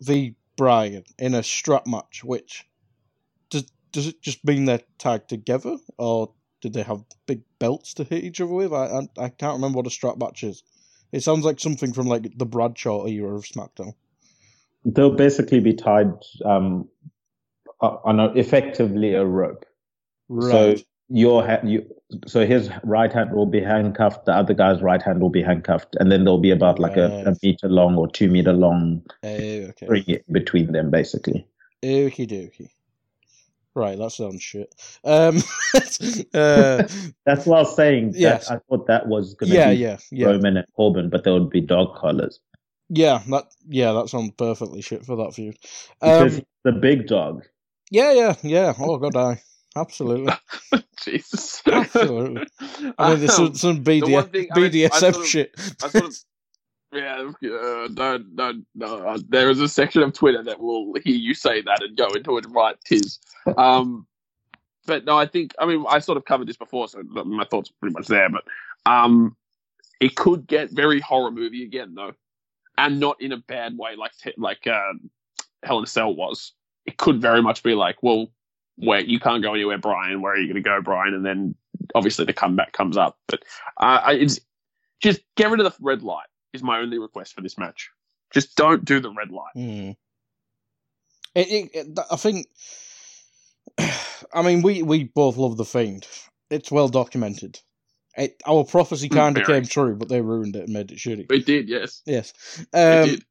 v 0.00 0.34
Bryan 0.56 1.04
in 1.20 1.34
a 1.34 1.42
strap 1.44 1.86
match. 1.86 2.24
Which 2.24 2.66
does 3.50 3.70
does 3.92 4.08
it 4.08 4.20
just 4.20 4.44
mean 4.44 4.64
they're 4.64 4.80
tagged 4.98 5.28
together, 5.28 5.76
or 5.98 6.32
did 6.60 6.72
they 6.72 6.82
have 6.82 7.04
big 7.26 7.42
belts 7.60 7.94
to 7.94 8.04
hit 8.04 8.24
each 8.24 8.40
other 8.40 8.52
with? 8.52 8.72
I 8.72 8.86
I, 9.18 9.24
I 9.24 9.28
can't 9.28 9.54
remember 9.54 9.76
what 9.76 9.86
a 9.86 9.90
strap 9.90 10.18
match 10.18 10.42
is. 10.42 10.64
It 11.12 11.22
sounds 11.22 11.44
like 11.44 11.60
something 11.60 11.92
from 11.92 12.08
like 12.08 12.36
the 12.36 12.46
Bradshaw 12.46 13.06
era 13.06 13.36
of 13.36 13.44
SmackDown. 13.44 13.94
They'll 14.84 15.14
basically 15.14 15.60
be 15.60 15.74
tied 15.74 16.12
um, 16.44 16.88
on 17.80 18.18
a, 18.18 18.32
effectively 18.32 19.14
a 19.14 19.24
rope. 19.24 19.64
Right. 20.28 20.78
So 20.78 20.84
your 21.08 21.46
ha- 21.46 21.60
you, 21.62 21.84
so 22.26 22.46
his 22.46 22.70
right 22.82 23.12
hand 23.12 23.32
will 23.32 23.46
be 23.46 23.60
handcuffed, 23.60 24.24
the 24.26 24.32
other 24.32 24.54
guy's 24.54 24.82
right 24.82 25.02
hand 25.02 25.20
will 25.20 25.30
be 25.30 25.42
handcuffed, 25.42 25.96
and 26.00 26.10
then 26.10 26.24
there'll 26.24 26.38
be 26.38 26.50
about 26.50 26.78
like 26.78 26.96
a, 26.96 27.24
a 27.26 27.36
meter 27.42 27.68
long 27.68 27.96
or 27.96 28.08
two 28.08 28.28
meter 28.28 28.52
long 28.52 29.02
okay. 29.24 30.22
between 30.30 30.72
them, 30.72 30.90
basically. 30.90 31.46
Okie 31.82 32.28
dokie. 32.28 32.70
Right, 33.76 33.98
that 33.98 34.10
sounds 34.12 34.40
shit. 34.40 34.72
Um, 35.02 35.38
uh, 35.74 36.84
That's 37.26 37.44
what 37.44 37.56
I 37.56 37.62
was 37.62 37.74
saying. 37.74 38.12
That 38.12 38.20
Yes. 38.20 38.50
I 38.50 38.58
thought 38.68 38.86
that 38.86 39.08
was 39.08 39.34
going 39.34 39.50
to 39.50 39.56
yeah, 39.56 39.70
be 39.70 39.76
yeah, 39.76 39.96
yeah, 40.12 40.26
Roman 40.26 40.56
and 40.56 40.66
Corbin, 40.76 41.10
but 41.10 41.24
there 41.24 41.32
would 41.32 41.50
be 41.50 41.60
dog 41.60 41.96
collars 41.96 42.38
yeah. 42.88 43.22
That 43.28 43.46
yeah, 43.68 43.92
that 43.92 44.08
sounds 44.08 44.32
perfectly 44.36 44.82
shit 44.82 45.04
for 45.04 45.16
that 45.16 45.34
feud. 45.34 45.56
because 46.00 46.20
Um, 46.22 46.28
he's 46.30 46.42
the 46.64 46.72
big 46.72 47.06
dog. 47.06 47.44
yeah, 47.90 48.12
yeah, 48.12 48.34
yeah. 48.42 48.74
Oh 48.78 48.98
god, 48.98 49.16
I 49.16 49.42
absolutely, 49.76 50.32
Jesus. 51.04 51.62
absolutely. 51.66 52.46
I 52.98 53.10
mean, 53.10 53.18
there's 53.20 53.34
some, 53.34 53.54
some 53.54 53.82
the 53.82 54.00
one 54.02 54.24
BDS, 54.24 54.30
thing- 54.32 54.48
I 54.54 54.58
mean, 54.58 54.66
I 54.66 54.68
BDSM 54.70 54.98
sort 55.00 55.16
of- 55.16 55.26
shit. 55.26 55.54
I 55.82 55.88
sort 55.88 56.04
of, 56.04 56.16
yeah, 56.92 57.30
uh, 57.50 57.88
no, 57.90 58.24
no, 58.34 58.52
no. 58.76 58.98
uh, 59.08 59.18
There 59.28 59.50
is 59.50 59.60
a 59.60 59.68
section 59.68 60.02
of 60.02 60.12
Twitter 60.12 60.42
that 60.44 60.60
will 60.60 60.94
hear 61.04 61.16
you 61.16 61.34
say 61.34 61.60
that 61.62 61.82
and 61.82 61.96
go 61.96 62.06
into 62.08 62.36
it 62.38 62.46
right 62.50 62.76
tis. 62.84 63.18
Um, 63.58 64.06
but 64.86 65.04
no, 65.04 65.18
I 65.18 65.26
think 65.26 65.54
I 65.58 65.66
mean 65.66 65.84
I 65.88 65.98
sort 65.98 66.16
of 66.18 66.24
covered 66.24 66.46
this 66.46 66.56
before, 66.56 66.88
so 66.88 67.02
my 67.02 67.44
thoughts 67.44 67.70
are 67.70 67.74
pretty 67.80 67.94
much 67.94 68.06
there. 68.06 68.28
But 68.30 68.44
um, 68.86 69.36
it 70.00 70.14
could 70.14 70.46
get 70.46 70.70
very 70.70 71.00
horror 71.00 71.30
movie 71.30 71.64
again 71.64 71.94
though, 71.94 72.12
and 72.78 73.00
not 73.00 73.20
in 73.20 73.32
a 73.32 73.38
bad 73.38 73.76
way 73.76 73.96
like 73.96 74.12
like 74.36 74.66
uh, 74.66 74.92
Hell 75.62 75.78
in 75.78 75.84
a 75.84 75.86
Cell 75.86 76.14
was. 76.14 76.52
It 76.86 76.96
could 76.98 77.20
very 77.20 77.42
much 77.42 77.62
be 77.62 77.74
like, 77.74 78.02
well, 78.02 78.28
where 78.76 79.00
you 79.00 79.20
can't 79.20 79.42
go 79.42 79.54
anywhere, 79.54 79.78
Bryan. 79.78 80.22
Where 80.22 80.34
are 80.34 80.38
you 80.38 80.46
going 80.48 80.62
to 80.62 80.68
go, 80.68 80.80
Bryan? 80.82 81.14
And 81.14 81.24
then 81.26 81.54
obviously 81.94 82.24
the 82.26 82.32
comeback 82.34 82.72
comes 82.72 82.96
up. 82.96 83.18
But 83.28 83.42
uh, 83.80 84.00
I- 84.04 84.14
it's 84.14 84.40
just 85.02 85.22
get 85.36 85.50
rid 85.50 85.60
of 85.60 85.66
the 85.66 85.76
red 85.84 86.02
light 86.02 86.26
is 86.54 86.62
my 86.62 86.80
only 86.80 86.98
request 86.98 87.34
for 87.34 87.42
this 87.42 87.58
match. 87.58 87.90
Just 88.32 88.56
don't 88.56 88.84
do 88.84 89.00
the 89.00 89.10
red 89.12 89.30
light. 89.30 89.54
Hmm. 89.54 89.92
It, 91.34 91.48
it, 91.50 91.70
it, 91.74 91.98
I 92.10 92.16
think. 92.16 92.48
I 94.34 94.42
mean, 94.42 94.62
we, 94.62 94.82
we 94.82 95.04
both 95.04 95.36
love 95.38 95.56
the 95.58 95.64
Fiend. 95.66 96.06
It's 96.50 96.72
well 96.72 96.88
documented. 96.88 97.60
It, 98.16 98.42
our 98.46 98.64
prophecy 98.64 99.10
Mm, 99.10 99.10
kind 99.10 99.38
of 99.38 99.44
came 99.44 99.66
true, 99.66 99.96
but 99.96 100.08
they 100.08 100.20
ruined 100.22 100.56
it 100.56 100.64
and 100.64 100.74
made 100.74 100.92
it 100.92 100.98
shitty. 100.98 101.30
It 101.30 101.46
did, 101.46 101.68
yes, 101.68 102.02
Yes. 102.06 102.34
it 102.88 103.00
Um, 103.02 103.02
did. 103.02 103.24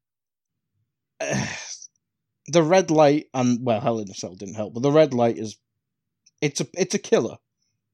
the 2.48 2.62
red 2.62 2.90
light 2.90 3.26
and 3.34 3.64
well, 3.64 3.80
Hell 3.80 3.98
in 4.00 4.10
a 4.10 4.14
Cell 4.14 4.34
didn't 4.34 4.54
help, 4.54 4.74
but 4.74 4.82
the 4.82 4.92
red 4.92 5.14
light 5.14 5.38
is 5.38 5.56
it's 6.40 6.60
a 6.60 6.66
it's 6.74 6.94
a 6.94 6.98
killer. 6.98 7.36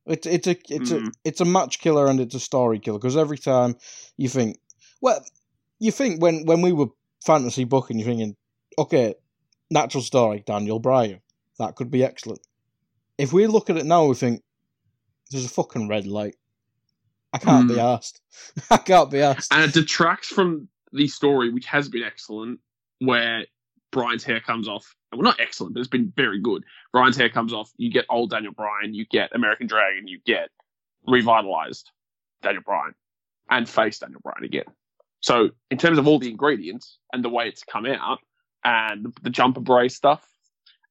It's 0.07 0.27
it's 0.27 0.47
a 0.47 0.57
it's 0.69 0.91
a 0.91 0.99
Mm. 1.01 1.13
it's 1.25 1.41
a 1.41 1.45
match 1.45 1.79
killer 1.79 2.07
and 2.09 2.21
it's 2.21 2.35
a 2.35 2.41
story 2.41 2.79
killer 2.79 2.99
because 2.99 3.17
every 3.17 3.39
time 3.39 3.77
you 4.17 4.29
think, 4.29 4.59
well, 5.01 5.25
you 5.79 5.93
think 5.93 6.21
when 6.23 6.45
when 6.47 6.63
we 6.63 6.73
were 6.73 6.89
fantasy 7.25 7.65
booking, 7.65 7.99
you're 7.99 8.09
thinking, 8.09 8.35
okay, 8.79 9.15
natural 9.71 10.03
story, 10.03 10.43
Daniel 10.47 10.79
Bryan, 10.81 11.21
that 11.59 11.77
could 11.77 11.91
be 11.91 12.03
excellent. 12.03 12.41
If 13.19 13.33
we 13.33 13.47
look 13.47 13.71
at 13.71 13.77
it 13.77 13.87
now, 13.87 14.07
we 14.07 14.15
think 14.15 14.43
there's 15.31 15.45
a 15.45 15.49
fucking 15.51 15.87
red 15.89 16.07
light. 16.07 16.37
I 17.33 17.39
can't 17.39 17.69
be 17.69 17.75
Mm. 17.75 17.95
asked. 17.97 18.21
I 18.71 18.79
can't 18.79 19.11
be 19.11 19.21
asked. 19.21 19.53
And 19.53 19.63
it 19.63 19.73
detracts 19.75 20.29
from 20.29 20.69
the 20.93 21.07
story, 21.07 21.51
which 21.51 21.67
has 21.67 21.89
been 21.89 22.03
excellent, 22.03 22.59
where 22.99 23.45
Bryan's 23.93 24.25
hair 24.25 24.41
comes 24.41 24.69
off. 24.69 24.95
Well, 25.13 25.23
not 25.23 25.41
excellent, 25.41 25.75
but 25.75 25.81
it's 25.81 25.89
been 25.89 26.13
very 26.17 26.41
good. 26.41 26.65
Bryan's 26.93 27.17
hair 27.17 27.29
comes 27.29 27.53
off. 27.53 27.73
You 27.77 27.91
get 27.91 28.07
old 28.09 28.31
Daniel 28.31 28.53
Bryan. 28.53 28.95
You 28.95 29.05
get 29.07 29.35
American 29.35 29.67
Dragon. 29.67 30.07
You 30.07 30.21
get 30.25 30.51
revitalized 31.07 31.91
Daniel 32.43 32.63
Bryan 32.65 32.95
and 33.51 33.69
face 33.69 33.99
Daniel 33.99 34.21
Bryan 34.23 34.45
again. 34.45 34.65
So, 35.21 35.51
in 35.71 35.79
terms 35.79 35.99
of 35.99 36.07
all 36.07 36.19
the 36.19 36.31
ingredients 36.31 36.99
and 37.13 37.25
the 37.25 37.29
way 37.29 37.49
it's 37.49 37.65
come 37.65 37.87
out, 37.87 38.21
and 38.65 39.07
the, 39.07 39.13
the 39.23 39.31
jumper 39.31 39.61
Bray's 39.61 39.97
stuff, 39.97 40.27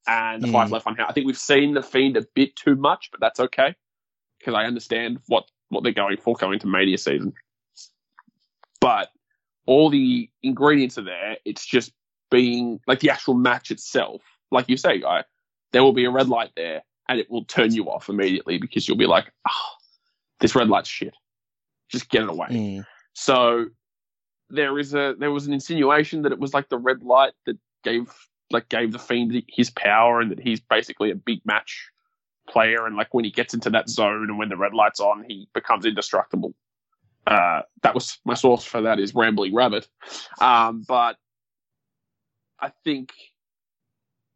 and 0.07 0.41
the 0.41 0.47
Mm. 0.47 0.53
five 0.53 0.71
left 0.71 0.85
one 0.85 0.99
I 0.99 1.11
think 1.13 1.25
we've 1.25 1.37
seen 1.37 1.73
the 1.73 1.83
Fiend 1.83 2.17
a 2.17 2.25
bit 2.33 2.55
too 2.55 2.75
much, 2.75 3.09
but 3.11 3.19
that's 3.19 3.39
okay 3.39 3.75
because 4.39 4.53
I 4.53 4.65
understand 4.65 5.19
what 5.27 5.45
what 5.69 5.83
they're 5.83 5.93
going 5.93 6.17
for 6.17 6.35
going 6.35 6.59
to 6.59 6.67
Mania 6.67 6.97
season. 6.97 7.33
But 8.81 9.09
all 9.65 9.89
the 9.89 10.29
ingredients 10.41 10.97
are 10.97 11.03
there. 11.03 11.37
It's 11.45 11.65
just 11.65 11.91
being 12.29 12.79
like 12.87 12.99
the 12.99 13.09
actual 13.09 13.33
match 13.33 13.71
itself. 13.71 14.21
Like 14.51 14.69
you 14.69 14.77
say, 14.77 14.99
guy, 14.99 15.23
there 15.71 15.83
will 15.83 15.93
be 15.93 16.05
a 16.05 16.11
red 16.11 16.29
light 16.29 16.51
there, 16.55 16.83
and 17.07 17.19
it 17.19 17.29
will 17.29 17.45
turn 17.45 17.73
you 17.73 17.89
off 17.89 18.09
immediately 18.09 18.57
because 18.57 18.87
you'll 18.87 18.97
be 18.97 19.05
like, 19.05 19.31
"Oh, 19.47 19.71
this 20.39 20.55
red 20.55 20.69
light's 20.69 20.89
shit. 20.89 21.15
Just 21.89 22.09
get 22.09 22.23
it 22.23 22.29
away." 22.29 22.47
Mm. 22.49 22.85
So 23.13 23.65
there 24.49 24.79
is 24.79 24.93
a 24.93 25.15
there 25.17 25.31
was 25.31 25.47
an 25.47 25.53
insinuation 25.53 26.23
that 26.23 26.31
it 26.31 26.39
was 26.39 26.53
like 26.53 26.69
the 26.69 26.77
red 26.77 27.03
light 27.03 27.33
that 27.45 27.57
gave 27.83 28.11
like 28.51 28.67
gave 28.69 28.91
the 28.91 28.99
fiend 28.99 29.43
his 29.47 29.69
power 29.69 30.19
and 30.19 30.31
that 30.31 30.39
he's 30.39 30.59
basically 30.59 31.11
a 31.11 31.15
big 31.15 31.39
match 31.45 31.89
player 32.49 32.85
and 32.87 32.95
like 32.95 33.13
when 33.13 33.23
he 33.23 33.31
gets 33.31 33.53
into 33.53 33.69
that 33.69 33.87
zone 33.87 34.23
and 34.23 34.39
when 34.39 34.49
the 34.49 34.57
red 34.57 34.73
light's 34.73 34.99
on 34.99 35.23
he 35.27 35.47
becomes 35.53 35.85
indestructible. 35.85 36.53
Uh, 37.27 37.61
that 37.83 37.93
was 37.93 38.17
my 38.25 38.33
source 38.33 38.63
for 38.63 38.81
that 38.81 38.99
is 38.99 39.13
Rambling 39.13 39.53
Rabbit. 39.53 39.87
Um, 40.41 40.83
but 40.87 41.17
I 42.61 42.71
think 42.83 43.11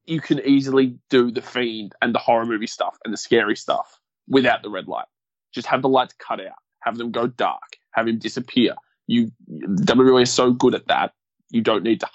you 0.06 0.20
can 0.22 0.40
easily 0.46 0.98
do 1.10 1.32
the 1.32 1.42
fiend 1.42 1.94
and 2.02 2.14
the 2.14 2.20
horror 2.20 2.46
movie 2.46 2.68
stuff 2.68 2.98
and 3.04 3.14
the 3.14 3.18
scary 3.18 3.56
stuff 3.56 4.00
without 4.28 4.62
the 4.64 4.70
red 4.70 4.88
light. 4.88 5.06
Just 5.54 5.68
have 5.68 5.82
the 5.82 5.90
lights 5.90 6.16
cut 6.20 6.40
out, 6.42 6.56
have 6.80 6.98
them 6.98 7.12
go 7.12 7.28
dark, 7.28 7.78
have 7.92 8.08
him 8.08 8.20
disappear. 8.20 8.76
You 9.08 9.32
WWE 9.50 10.24
is 10.24 10.32
so 10.32 10.52
good 10.52 10.76
at 10.76 10.88
that. 10.88 11.14
You 11.52 11.62
don't 11.62 11.84
need 11.84 12.00
to 12.02 12.08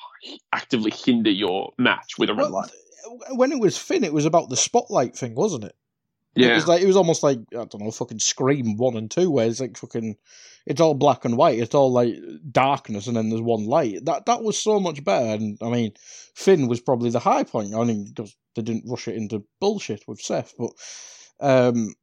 actively 0.52 0.90
hinder 0.90 1.30
your 1.30 1.72
match 1.78 2.18
with 2.18 2.28
a 2.30 2.34
red 2.34 2.50
Well, 2.50 2.52
light. 2.52 2.70
when 3.30 3.52
it 3.52 3.60
was 3.60 3.78
Finn, 3.78 4.04
it 4.04 4.12
was 4.12 4.24
about 4.24 4.48
the 4.48 4.56
spotlight 4.56 5.16
thing, 5.16 5.34
wasn't 5.34 5.64
it? 5.64 5.76
It 6.38 6.54
was 6.54 6.68
like 6.68 6.82
it 6.82 6.86
was 6.86 6.96
almost 6.96 7.22
like 7.22 7.38
I 7.52 7.64
don't 7.64 7.80
know, 7.80 7.90
fucking 7.90 8.20
Scream 8.20 8.76
one 8.76 8.96
and 8.96 9.10
two, 9.10 9.30
where 9.30 9.46
it's 9.46 9.60
like 9.60 9.76
fucking, 9.76 10.16
it's 10.66 10.80
all 10.80 10.94
black 10.94 11.24
and 11.24 11.36
white. 11.36 11.58
It's 11.58 11.74
all 11.74 11.92
like 11.92 12.14
darkness, 12.50 13.06
and 13.06 13.16
then 13.16 13.28
there's 13.30 13.40
one 13.42 13.66
light. 13.66 14.04
That 14.04 14.26
that 14.26 14.42
was 14.42 14.56
so 14.60 14.78
much 14.80 15.02
better. 15.04 15.26
And 15.42 15.58
I 15.62 15.68
mean, 15.70 15.92
Finn 16.34 16.68
was 16.68 16.80
probably 16.80 17.10
the 17.10 17.18
high 17.20 17.44
point. 17.44 17.74
I 17.74 17.84
mean, 17.84 18.04
because 18.06 18.36
they 18.54 18.62
didn't 18.62 18.88
rush 18.88 19.08
it 19.08 19.16
into 19.16 19.44
bullshit 19.60 20.04
with 20.06 20.20
Seth, 20.20 20.54
but 20.58 20.70
um, 21.40 21.94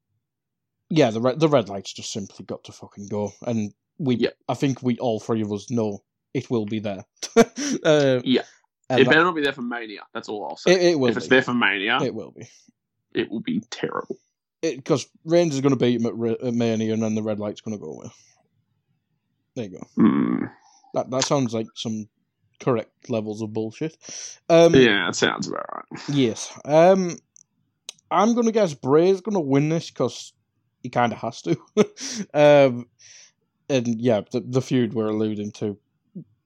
yeah, 0.90 1.12
the 1.12 1.22
red 1.22 1.40
the 1.40 1.50
red 1.50 1.70
lights 1.70 1.94
just 1.94 2.12
simply 2.12 2.46
got 2.46 2.64
to 2.66 2.72
fucking 2.72 3.08
go. 3.08 3.32
And 3.46 3.74
we, 3.98 4.16
Yeah. 4.16 4.30
I 4.48 4.54
think 4.56 4.82
we 4.84 4.98
all 4.98 5.20
three 5.20 5.42
of 5.42 5.52
us 5.52 5.70
know 5.72 6.04
it 6.34 6.50
will 6.50 6.66
be 6.66 6.80
there. 6.80 7.06
uh, 7.38 8.20
Yeah. 8.24 8.42
and 8.90 9.00
it 9.00 9.06
that- 9.06 9.10
better 9.10 9.24
not 9.24 9.36
be 9.36 9.42
there 9.42 9.54
for 9.54 9.62
Mania. 9.62 10.02
That's 10.14 10.28
all 10.30 10.46
I'll 10.46 10.58
say. 10.58 10.74
it, 10.74 10.82
it 10.94 11.00
will 11.00 11.10
if 11.10 11.18
it's 11.18 11.28
be. 11.28 11.36
there 11.38 11.42
for 11.42 11.54
Mania, 11.54 12.00
It 12.02 12.14
will 12.14 12.32
be. 12.32 12.48
it 13.14 13.32
will 13.32 13.40
be 13.42 13.62
terrible. 13.72 14.18
Because 14.74 15.08
Reigns 15.24 15.56
is 15.56 15.62
going 15.62 15.74
to 15.74 15.80
beat 15.80 16.00
him 16.00 16.06
at, 16.06 16.42
at 16.42 16.54
Mania, 16.54 16.94
and 16.94 17.04
then 17.04 17.16
the 17.16 17.24
red 17.24 17.40
light's 17.40 17.62
going 17.62 17.78
to 17.78 17.84
go 17.84 17.92
away. 17.92 18.08
There 19.56 19.66
you 19.66 19.72
go. 19.72 19.88
Hmm. 19.96 20.46
That 20.94 21.10
that 21.12 21.26
sounds 21.26 21.54
like 21.54 21.68
some 21.76 22.08
correct 22.60 23.10
levels 23.10 23.42
of 23.42 23.54
bullshit. 23.54 23.98
Um, 24.50 24.76
Yeah, 24.76 25.06
that 25.06 25.16
sounds 25.16 25.48
about 25.48 25.66
right. 25.74 26.02
Yes. 26.10 26.58
Um, 26.66 27.18
I'm 28.12 28.34
gonna 28.36 28.52
guess 28.52 28.74
Bray's 28.74 29.22
gonna 29.22 29.42
win 29.42 29.70
this 29.70 29.90
because 29.90 30.34
he 30.84 30.90
kind 30.90 31.12
of 31.12 31.20
has 31.20 31.42
to. 31.44 31.58
um, 32.34 32.88
and 33.70 34.00
yeah, 34.00 34.22
the, 34.32 34.42
the 34.42 34.62
feud 34.62 34.94
we're 34.94 35.08
alluding 35.08 35.52
to, 35.54 35.78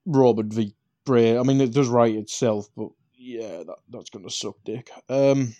Robert 0.06 0.48
v 0.48 0.74
Bray. 1.06 1.38
I 1.38 1.44
mean, 1.44 1.62
it 1.62 1.74
does 1.74 1.90
write 1.90 2.16
itself, 2.16 2.70
but 2.76 2.90
yeah, 3.16 3.64
that 3.64 3.78
that's 3.90 4.10
gonna 4.10 4.30
suck 4.30 4.56
dick. 4.64 4.90
Um. 5.10 5.56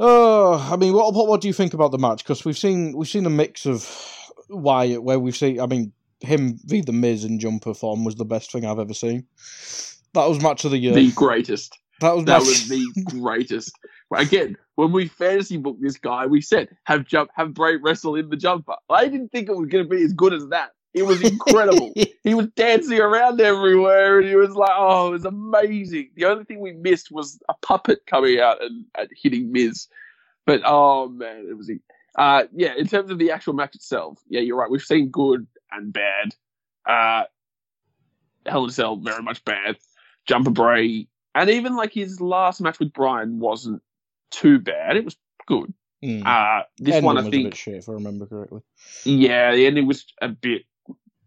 Oh, 0.00 0.68
I 0.72 0.76
mean, 0.76 0.92
what 0.92 1.14
what 1.14 1.26
what 1.26 1.40
do 1.40 1.48
you 1.48 1.54
think 1.54 1.74
about 1.74 1.90
the 1.90 1.98
match? 1.98 2.22
Because 2.22 2.44
we've 2.44 2.58
seen 2.58 2.96
we've 2.96 3.08
seen 3.08 3.26
a 3.26 3.30
mix 3.30 3.66
of 3.66 3.88
Wyatt, 4.48 5.02
where 5.02 5.18
we've 5.18 5.36
seen. 5.36 5.60
I 5.60 5.66
mean, 5.66 5.92
him 6.20 6.58
v 6.64 6.80
the 6.82 6.92
Miz 6.92 7.24
in 7.24 7.38
jumper 7.38 7.74
form 7.74 8.04
was 8.04 8.14
the 8.14 8.24
best 8.24 8.52
thing 8.52 8.64
I've 8.64 8.78
ever 8.78 8.94
seen. 8.94 9.26
That 10.14 10.28
was 10.28 10.40
match 10.42 10.64
of 10.64 10.70
the 10.70 10.78
year. 10.78 10.94
The 10.94 11.12
greatest. 11.12 11.76
that 12.00 12.14
was 12.14 12.24
That 12.26 12.38
match- 12.38 12.46
was 12.46 12.68
the 12.68 13.04
greatest. 13.20 13.72
Again, 14.14 14.56
when 14.76 14.92
we 14.92 15.06
fantasy 15.08 15.56
booked 15.58 15.82
this 15.82 15.98
guy, 15.98 16.26
we 16.26 16.40
said 16.40 16.68
have 16.84 17.04
jump 17.06 17.30
have 17.34 17.52
Bray 17.52 17.76
wrestle 17.76 18.14
in 18.14 18.30
the 18.30 18.36
jumper. 18.36 18.74
I 18.88 19.08
didn't 19.08 19.30
think 19.30 19.48
it 19.48 19.56
was 19.56 19.68
going 19.68 19.84
to 19.84 19.90
be 19.90 20.02
as 20.02 20.12
good 20.12 20.32
as 20.32 20.46
that. 20.48 20.70
It 20.94 21.02
was 21.02 21.22
incredible. 21.22 21.92
he 22.24 22.34
was 22.34 22.48
dancing 22.56 22.98
around 22.98 23.40
everywhere, 23.40 24.18
and 24.18 24.28
he 24.28 24.36
was 24.36 24.54
like, 24.54 24.72
"Oh, 24.74 25.08
it 25.08 25.12
was 25.12 25.24
amazing." 25.24 26.10
The 26.16 26.24
only 26.24 26.44
thing 26.44 26.60
we 26.60 26.72
missed 26.72 27.10
was 27.10 27.40
a 27.48 27.54
puppet 27.54 28.06
coming 28.06 28.40
out 28.40 28.62
and, 28.62 28.84
and 28.96 29.08
hitting 29.14 29.52
Miz. 29.52 29.86
But 30.46 30.62
oh 30.64 31.08
man, 31.08 31.46
it 31.48 31.56
was. 31.56 31.70
Uh, 32.16 32.44
yeah, 32.52 32.74
in 32.76 32.86
terms 32.86 33.10
of 33.10 33.18
the 33.18 33.30
actual 33.30 33.52
match 33.52 33.74
itself, 33.74 34.18
yeah, 34.28 34.40
you're 34.40 34.56
right. 34.56 34.70
We've 34.70 34.82
seen 34.82 35.10
good 35.10 35.46
and 35.70 35.92
bad. 35.92 36.34
Uh, 36.86 37.24
Hell 38.46 38.64
in 38.64 38.70
a 38.70 38.72
Cell 38.72 38.96
very 38.96 39.22
much 39.22 39.44
bad. 39.44 39.76
Jumper 40.26 40.50
Bray, 40.50 41.06
and 41.34 41.50
even 41.50 41.76
like 41.76 41.92
his 41.92 42.20
last 42.20 42.60
match 42.60 42.78
with 42.78 42.92
Bryan 42.92 43.38
wasn't 43.38 43.82
too 44.30 44.58
bad. 44.58 44.96
It 44.96 45.04
was 45.04 45.16
good. 45.46 45.72
Mm. 46.02 46.24
Uh, 46.24 46.64
this 46.78 46.94
Ending 46.94 47.06
one, 47.06 47.16
I 47.16 47.20
was 47.20 47.28
a 47.28 47.30
think, 47.30 47.44
bit 47.44 47.56
shit, 47.56 47.74
if 47.74 47.88
I 47.88 47.92
remember 47.92 48.26
correctly. 48.26 48.60
yeah, 49.04 49.54
the 49.54 49.66
ending 49.66 49.86
was 49.86 50.06
a 50.20 50.28
bit 50.28 50.62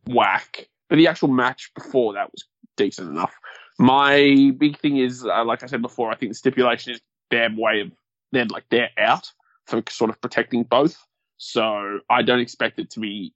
whack, 0.08 0.68
but 0.90 0.98
the 0.98 1.08
actual 1.08 1.30
match 1.30 1.72
before 1.76 2.14
that 2.14 2.32
was 2.32 2.46
decent 2.78 3.10
enough. 3.10 3.34
My 3.80 4.52
big 4.58 4.78
thing 4.78 4.98
is, 4.98 5.26
uh, 5.26 5.44
like 5.46 5.64
I 5.64 5.66
said 5.66 5.82
before, 5.82 6.12
I 6.12 6.16
think 6.16 6.32
the 6.32 6.36
stipulation 6.36 6.94
is 6.94 7.02
their 7.30 7.50
way 7.56 7.82
of 7.82 7.92
they're 8.32 8.46
like 8.46 8.66
they're 8.70 8.92
out 8.98 9.32
for 9.66 9.82
sort 9.90 10.10
of 10.10 10.22
protecting 10.22 10.64
both. 10.64 10.98
So 11.38 12.00
I 12.10 12.22
don't 12.22 12.40
expect 12.40 12.80
it 12.80 12.92
to 12.92 13.00
be 13.00 13.34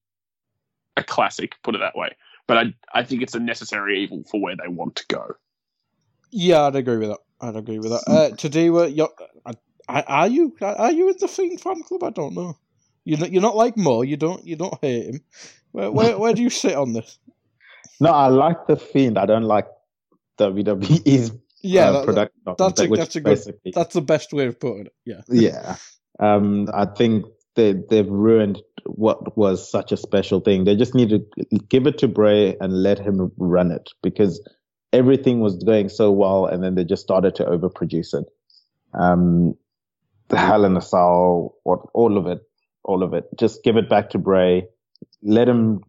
a 0.97 1.03
classic, 1.03 1.55
put 1.63 1.75
it 1.75 1.79
that 1.79 1.95
way. 1.97 2.15
But 2.47 2.57
I 2.57 2.73
I 2.93 3.03
think 3.03 3.21
it's 3.23 3.35
a 3.35 3.39
necessary 3.39 4.03
evil 4.03 4.23
for 4.29 4.39
where 4.39 4.55
they 4.55 4.67
want 4.67 4.95
to 4.97 5.05
go. 5.07 5.35
Yeah, 6.31 6.63
I'd 6.63 6.75
agree 6.75 6.97
with 6.97 7.09
that. 7.09 7.19
I'd 7.41 7.55
agree 7.55 7.79
with 7.79 7.91
that. 7.91 8.03
Uh, 8.07 8.35
I, 9.45 9.53
I, 9.87 10.01
are 10.01 10.27
you 10.27 10.55
are 10.61 10.91
you 10.91 11.09
in 11.09 11.15
the 11.19 11.27
Fiend 11.27 11.61
fan 11.61 11.81
club? 11.83 12.03
I 12.03 12.09
don't 12.09 12.33
know. 12.33 12.57
You're 13.06 13.19
not, 13.19 13.32
you're 13.32 13.41
not 13.41 13.56
like 13.56 13.77
Mo. 13.77 14.02
You 14.02 14.18
don't 14.18 14.45
you 14.45 14.56
don't 14.56 14.77
hate 14.82 15.06
him. 15.06 15.22
Where 15.72 15.91
where, 15.91 16.18
where 16.18 16.34
do 16.34 16.41
you 16.41 16.49
sit 16.64 16.76
on 16.76 16.94
this? 16.94 17.18
No, 17.99 18.10
I 18.11 18.27
like 18.27 18.68
the 18.68 18.76
Fiend. 18.76 19.18
I 19.18 19.26
don't 19.26 19.44
like 19.44 19.68
WWE's 20.40 21.32
Yeah, 21.61 21.90
uh, 21.90 21.91
that- 21.94 22.06
production. 22.06 22.41
that's 22.57 22.82
a 22.82 22.88
that's 22.88 23.15
a 23.15 23.22
good 23.22 23.56
that's 23.73 23.94
the 23.94 24.02
best 24.02 24.34
way 24.34 24.48
of 24.48 24.60
putting 24.60 24.88
it. 24.88 24.94
Yeah. 25.06 25.22
yeah. 25.30 25.76
Um, 26.19 26.68
I 26.73 26.86
think 26.86 27.26
they 27.56 27.73
they've 27.90 28.10
ruined 28.10 28.61
what 28.86 29.38
was 29.38 29.69
such 29.69 29.91
a 29.91 29.98
special 29.98 30.40
thing. 30.40 30.65
They 30.65 30.76
just 30.76 30.94
need 30.95 31.10
to 31.10 31.26
give 31.69 31.88
it 31.88 31.98
to 31.99 32.07
Bray 32.07 32.56
and 32.60 32.84
let 32.84 32.99
him 32.99 33.32
run 33.38 33.72
it 33.72 33.90
because 34.03 34.41
everything 34.94 35.40
was 35.40 35.56
going 35.64 35.90
so 35.90 36.11
well, 36.11 36.45
and 36.45 36.64
then 36.64 36.76
they 36.76 36.84
just 36.84 37.02
started 37.03 37.36
to 37.36 37.45
overproduce 37.45 38.14
it. 38.14 38.26
Um, 38.94 39.56
the 40.30 40.38
Hell 40.38 40.65
in 40.65 40.76
a 40.77 40.82
Cell, 40.82 41.56
what 41.64 41.80
all 41.94 42.18
of 42.18 42.27
it, 42.27 42.40
all 42.86 43.03
of 43.03 43.14
it. 43.14 43.26
Just 43.38 43.64
give 43.64 43.78
it 43.78 43.90
back 43.90 44.10
to 44.12 44.18
Bray. 44.18 44.66
Let 45.22 45.49
him 45.49 45.82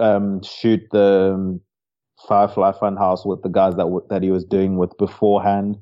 um, 0.00 0.42
shoot 0.42 0.80
the 0.92 1.32
um, 1.34 1.60
Firefly 2.28 2.72
Funhouse 2.72 3.26
with 3.26 3.42
the 3.42 3.48
guys 3.48 3.74
that 3.76 3.84
w- 3.84 4.06
that 4.10 4.22
he 4.22 4.30
was 4.30 4.44
doing 4.44 4.76
with 4.76 4.96
beforehand. 4.98 5.78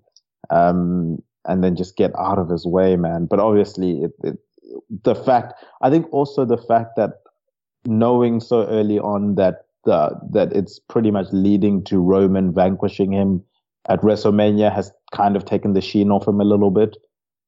Um, 0.48 1.22
and 1.46 1.64
then 1.64 1.76
just 1.76 1.96
get 1.96 2.12
out 2.18 2.38
of 2.38 2.48
his 2.48 2.66
way, 2.66 2.96
man. 2.96 3.26
But 3.26 3.40
obviously, 3.40 4.02
it, 4.02 4.12
it, 4.22 4.38
the 5.04 5.14
fact, 5.14 5.54
I 5.82 5.90
think 5.90 6.06
also 6.12 6.44
the 6.44 6.58
fact 6.58 6.96
that 6.96 7.22
knowing 7.86 8.40
so 8.40 8.66
early 8.66 8.98
on 8.98 9.36
that 9.36 9.66
the, 9.84 10.14
that 10.32 10.52
it's 10.52 10.78
pretty 10.78 11.10
much 11.10 11.28
leading 11.32 11.82
to 11.84 11.98
Roman 11.98 12.52
vanquishing 12.52 13.12
him 13.12 13.42
at 13.88 14.02
WrestleMania 14.02 14.72
has 14.74 14.92
kind 15.12 15.36
of 15.36 15.44
taken 15.44 15.72
the 15.72 15.80
sheen 15.80 16.10
off 16.10 16.28
him 16.28 16.40
a 16.40 16.44
little 16.44 16.70
bit. 16.70 16.96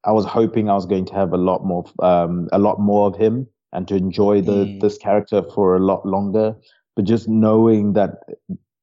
I 0.04 0.12
was 0.12 0.24
hoping 0.24 0.68
I 0.68 0.74
was 0.74 0.86
going 0.86 1.04
to 1.06 1.14
have 1.14 1.32
a 1.32 1.36
lot 1.36 1.64
more, 1.64 1.84
um, 2.00 2.48
a 2.52 2.58
lot 2.58 2.80
more 2.80 3.06
of 3.08 3.16
him 3.16 3.46
and 3.72 3.86
to 3.88 3.94
enjoy 3.94 4.40
the 4.42 4.66
Mm. 4.66 4.80
this 4.80 4.98
character 4.98 5.42
for 5.54 5.76
a 5.76 5.80
lot 5.80 6.04
longer. 6.04 6.56
But 6.96 7.04
just 7.04 7.28
knowing 7.28 7.94
that 7.94 8.20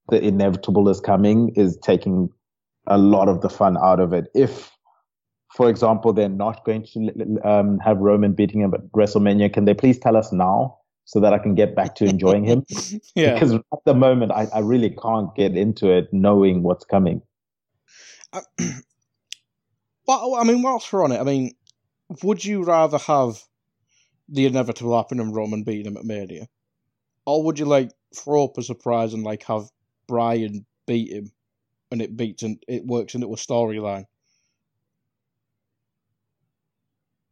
the 0.10 0.24
inevitable 0.24 0.90
is 0.90 1.00
coming 1.00 1.50
is 1.56 1.78
taking 1.78 2.30
a 2.88 2.98
lot 2.98 3.30
of 3.30 3.42
the 3.42 3.50
fun 3.50 3.78
out 3.78 4.00
of 4.00 4.14
it. 4.14 4.28
If 4.34 4.72
for 5.56 5.70
example, 5.70 6.14
they're 6.14 6.30
not 6.30 6.64
going 6.64 6.86
to 6.94 7.40
um, 7.44 7.80
have 7.80 7.98
Roman 7.98 8.34
beating 8.34 8.62
him 8.62 8.74
at 8.74 8.82
WrestleMania, 8.92 9.52
can 9.52 9.66
they 9.66 9.74
please 9.74 9.98
tell 9.98 10.16
us 10.16 10.32
now 10.32 10.78
so 11.06 11.20
that 11.20 11.34
I 11.34 11.40
can 11.40 11.56
get 11.56 11.76
back 11.76 11.96
to 11.96 12.06
enjoying 12.06 12.46
him? 12.46 12.66
Yeah. 13.16 13.34
Because 13.34 13.54
at 13.56 13.84
the 13.86 13.96
moment, 13.96 14.32
I, 14.32 14.48
I 14.54 14.60
really 14.60 14.92
can't 14.92 15.34
get 15.36 15.58
into 15.58 15.90
it 15.92 16.08
knowing 16.14 16.64
what's 16.64 16.86
coming. 16.86 17.22
Well, 20.10 20.36
I 20.38 20.44
mean, 20.46 20.64
whilst 20.64 20.92
we're 20.92 21.06
on 21.06 21.14
it, 21.14 21.20
I 21.22 21.24
mean, 21.24 21.54
would 22.24 22.44
you 22.44 22.64
rather 22.64 22.98
have 22.98 23.38
the 24.28 24.48
inevitable 24.48 24.98
happen 24.98 25.20
and 25.20 25.36
Roman 25.36 25.64
beating 25.64 25.86
him 25.86 25.98
at 25.98 26.06
Mania, 26.06 26.48
or 27.28 27.44
would 27.44 27.60
you 27.60 27.66
like 27.66 27.92
throw 28.16 28.46
up 28.46 28.58
a 28.58 28.64
surprise 28.64 29.14
and 29.14 29.24
like 29.24 29.44
have 29.44 29.70
Bryan 30.08 30.66
beat 30.88 31.12
him, 31.14 31.32
and 31.92 32.02
it 32.02 32.18
beats 32.18 32.44
and 32.44 32.64
it 32.68 32.86
works 32.88 33.16
into 33.16 33.28
a 33.34 33.38
storyline? 33.38 34.06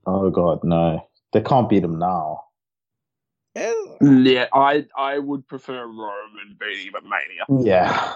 Oh 0.05 0.29
God, 0.29 0.63
no, 0.63 1.09
they 1.33 1.41
can't 1.41 1.69
beat 1.69 1.83
him 1.83 1.99
now. 1.99 2.41
Yeah, 4.01 4.47
I 4.53 4.85
I 4.97 5.19
would 5.19 5.47
prefer 5.47 5.85
Roman 5.87 6.57
beating 6.59 6.87
him 6.87 6.95
at 6.97 7.03
Mania. 7.03 7.49
Yeah, 7.49 8.13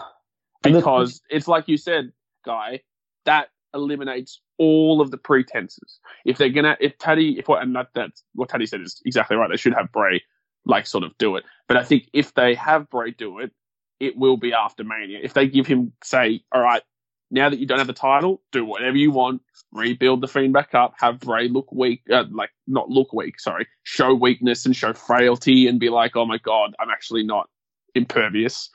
And 0.63 0.75
the- 0.75 0.81
because 0.81 1.21
it's 1.29 1.47
like 1.47 1.67
you 1.67 1.77
said, 1.77 2.11
guy, 2.45 2.81
that 3.25 3.49
eliminates 3.73 4.41
all 4.61 5.01
of 5.01 5.09
the 5.09 5.17
pretenses. 5.17 5.99
If 6.23 6.37
they're 6.37 6.49
gonna, 6.49 6.77
if 6.79 6.95
Taddy, 6.99 7.39
if 7.39 7.47
what, 7.47 7.63
and 7.63 7.75
that 7.75 7.87
that's 7.95 8.23
what 8.35 8.47
Taddy 8.47 8.67
said 8.67 8.81
is 8.81 9.01
exactly 9.03 9.35
right. 9.35 9.49
They 9.49 9.57
should 9.57 9.73
have 9.73 9.91
Bray 9.91 10.21
like 10.65 10.85
sort 10.85 11.03
of 11.03 11.17
do 11.17 11.35
it. 11.35 11.43
But 11.67 11.77
I 11.77 11.83
think 11.83 12.09
if 12.13 12.35
they 12.35 12.53
have 12.53 12.87
Bray 12.91 13.09
do 13.09 13.39
it, 13.39 13.51
it 13.99 14.15
will 14.15 14.37
be 14.37 14.53
after 14.53 14.83
Mania. 14.83 15.17
If 15.23 15.33
they 15.33 15.47
give 15.47 15.65
him 15.65 15.93
say, 16.03 16.43
all 16.51 16.61
right, 16.61 16.83
now 17.31 17.49
that 17.49 17.57
you 17.57 17.65
don't 17.65 17.79
have 17.79 17.87
the 17.87 17.93
title, 17.93 18.43
do 18.51 18.63
whatever 18.63 18.97
you 18.97 19.09
want, 19.09 19.41
rebuild 19.71 20.21
the 20.21 20.27
Fiend 20.27 20.53
back 20.53 20.75
up, 20.75 20.93
have 20.99 21.19
Bray 21.19 21.47
look 21.47 21.71
weak, 21.71 22.03
uh, 22.13 22.25
like 22.31 22.51
not 22.67 22.89
look 22.89 23.13
weak, 23.13 23.39
sorry, 23.39 23.65
show 23.81 24.13
weakness 24.13 24.67
and 24.67 24.75
show 24.75 24.93
frailty, 24.93 25.67
and 25.67 25.79
be 25.79 25.89
like, 25.89 26.15
oh 26.15 26.27
my 26.27 26.37
god, 26.37 26.75
I'm 26.79 26.91
actually 26.91 27.23
not 27.23 27.49
impervious 27.95 28.69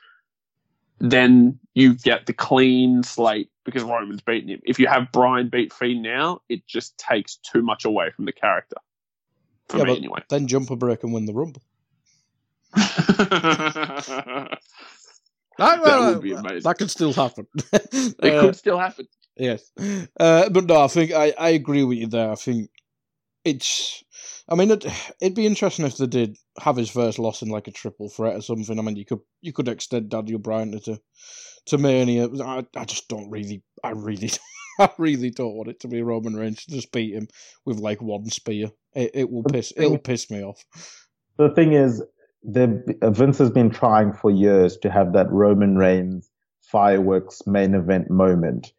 then 0.99 1.59
you 1.75 1.95
get 1.95 2.25
the 2.25 2.33
clean 2.33 3.03
slate 3.03 3.49
because 3.65 3.83
Roman's 3.83 4.21
beaten 4.21 4.49
him. 4.49 4.61
If 4.65 4.79
you 4.79 4.87
have 4.87 5.11
Bryan 5.11 5.49
beat 5.49 5.73
Fiend 5.73 6.03
now, 6.03 6.41
it 6.49 6.67
just 6.67 6.97
takes 6.97 7.37
too 7.37 7.61
much 7.61 7.85
away 7.85 8.11
from 8.11 8.25
the 8.25 8.33
character. 8.33 8.77
For 9.69 9.79
yeah, 9.79 9.85
me, 9.85 9.95
but 9.95 9.97
anyway. 9.97 10.21
then 10.29 10.47
jump 10.47 10.71
a 10.71 10.75
break 10.75 11.03
and 11.03 11.13
win 11.13 11.25
the 11.25 11.33
Rumble. 11.33 11.61
that 12.73 14.59
That, 15.57 15.81
would 16.05 16.21
be 16.21 16.33
amazing. 16.33 16.61
That 16.63 16.77
could 16.77 16.91
still 16.91 17.13
happen. 17.13 17.47
it 17.83 18.37
Uh, 18.37 18.37
could 18.37 18.55
still 18.55 18.79
happen. 18.79 19.07
Yes, 19.37 19.71
uh, 20.19 20.49
but 20.49 20.65
no, 20.65 20.81
I 20.81 20.87
think 20.87 21.11
I, 21.11 21.33
I 21.37 21.49
agree 21.49 21.83
with 21.83 21.97
you 21.97 22.07
there. 22.07 22.31
I 22.31 22.35
think 22.35 22.69
it's. 23.45 24.03
I 24.49 24.55
mean, 24.55 24.71
it, 24.71 24.85
it'd 25.21 25.35
be 25.35 25.45
interesting 25.45 25.85
if 25.85 25.97
they 25.97 26.07
did 26.07 26.37
have 26.59 26.77
his 26.77 26.89
first 26.89 27.19
loss 27.19 27.41
in 27.41 27.49
like 27.49 27.67
a 27.67 27.71
triple 27.71 28.09
threat 28.09 28.35
or 28.35 28.41
something. 28.41 28.79
I 28.79 28.81
mean, 28.81 28.95
you 28.95 29.05
could 29.05 29.19
you 29.41 29.51
could 29.53 29.67
extend 29.67 30.09
Daniel 30.09 30.39
Bryan 30.39 30.79
to 30.79 30.99
to 31.67 31.77
Mania. 31.77 32.27
I, 32.43 32.65
I 32.75 32.85
just 32.85 33.07
don't 33.07 33.29
really, 33.29 33.63
I 33.83 33.91
really, 33.91 34.31
I 34.79 34.89
really 34.97 35.29
don't 35.29 35.55
want 35.55 35.69
it 35.69 35.79
to 35.81 35.87
be 35.87 36.01
Roman 36.01 36.35
Reigns 36.35 36.65
to 36.65 36.71
just 36.71 36.91
beat 36.91 37.13
him 37.13 37.27
with 37.65 37.79
like 37.79 38.01
one 38.01 38.29
spear. 38.29 38.71
It, 38.93 39.11
it 39.13 39.29
will 39.29 39.43
piss, 39.43 39.73
it'll 39.75 39.97
piss 39.97 40.31
me 40.31 40.43
off. 40.43 40.63
the 41.37 41.49
thing 41.49 41.73
is, 41.73 42.03
the 42.43 42.81
Vince 43.03 43.37
has 43.39 43.51
been 43.51 43.69
trying 43.69 44.13
for 44.13 44.31
years 44.31 44.77
to 44.77 44.89
have 44.89 45.13
that 45.13 45.29
Roman 45.31 45.77
Reigns 45.77 46.29
fireworks 46.61 47.45
main 47.45 47.73
event 47.73 48.09
moment. 48.09 48.71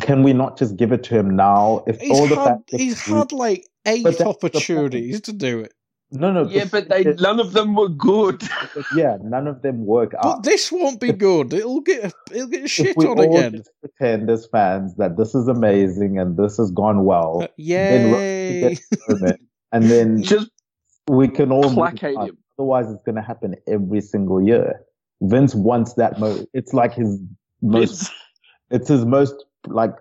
Can 0.00 0.22
we 0.22 0.32
not 0.32 0.58
just 0.58 0.76
give 0.76 0.92
it 0.92 1.04
to 1.04 1.14
him 1.14 1.34
now? 1.36 1.82
If 1.86 2.00
He's 2.00 2.10
all 2.10 2.26
the 2.26 2.36
had, 2.36 2.44
fact 2.44 2.70
he's 2.70 3.00
had 3.06 3.32
like 3.32 3.66
eight 3.86 4.02
But 4.04 4.10
that's 4.10 4.18
the 4.18 4.24
point. 4.24 4.54
opportunities 4.54 5.20
to 5.22 5.32
do 5.32 5.60
it. 5.60 5.72
No, 6.12 6.32
no. 6.32 6.48
Yeah, 6.48 6.66
but 6.70 6.88
they 6.88 7.02
none 7.18 7.40
of 7.40 7.52
them 7.52 7.74
were 7.74 7.88
good. 7.88 8.40
yeah, 8.94 9.16
none 9.22 9.48
of 9.48 9.62
them 9.62 9.84
work 9.86 10.12
But 10.22 10.26
out. 10.26 10.42
this 10.44 10.70
won't 10.70 11.00
be 11.00 11.12
good. 11.12 11.52
It'll 11.52 11.80
get 11.80 12.14
it'll 12.32 12.46
get 12.48 12.64
If 12.64 12.70
shit 12.70 12.96
we 12.96 13.06
on 13.06 13.18
all 13.18 13.24
again. 13.36 13.54
just 13.56 13.70
pretend 13.80 14.30
as 14.30 14.46
fans 14.52 14.94
that 14.96 15.16
this 15.16 15.34
is 15.34 15.48
amazing 15.48 16.18
and 16.18 16.36
this 16.36 16.58
has 16.58 16.70
gone 16.70 17.04
well, 17.04 17.42
Uh, 17.42 17.48
Yay! 17.56 18.60
gets 18.60 19.08
moment, 19.08 19.40
and 19.72 19.84
then 19.90 20.22
Just 20.32 20.48
we 21.08 21.26
can 21.28 21.50
all 21.50 21.72
placate 21.74 22.16
him. 22.16 22.38
Otherwise, 22.58 22.90
it's 22.90 23.02
going 23.04 23.16
to 23.16 23.22
happen 23.22 23.54
every 23.66 24.00
single 24.00 24.40
year. 24.40 24.80
Vince 25.22 25.54
wants 25.56 25.94
that 25.94 26.18
moment. 26.20 26.48
It's 26.54 26.72
like 26.72 26.94
his 26.94 27.18
most. 27.62 27.90
Vince, 27.90 28.10
It's 28.70 28.88
his 28.88 29.04
most 29.04 29.34
like 29.66 29.92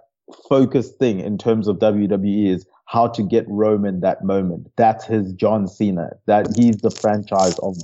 focused 0.50 0.98
thing 1.00 1.20
in 1.20 1.38
terms 1.38 1.68
of 1.68 1.78
WWE 1.78 2.48
is 2.50 2.66
how 2.86 3.08
to 3.08 3.24
get 3.24 3.46
Roman 3.48 4.02
that 4.02 4.24
moment. 4.24 4.68
That's 4.78 5.06
his 5.06 5.34
John 5.34 5.68
Cena. 5.68 6.12
That 6.28 6.48
he's 6.56 6.78
the 6.78 6.92
franchise 6.92 7.58
of 7.60 7.78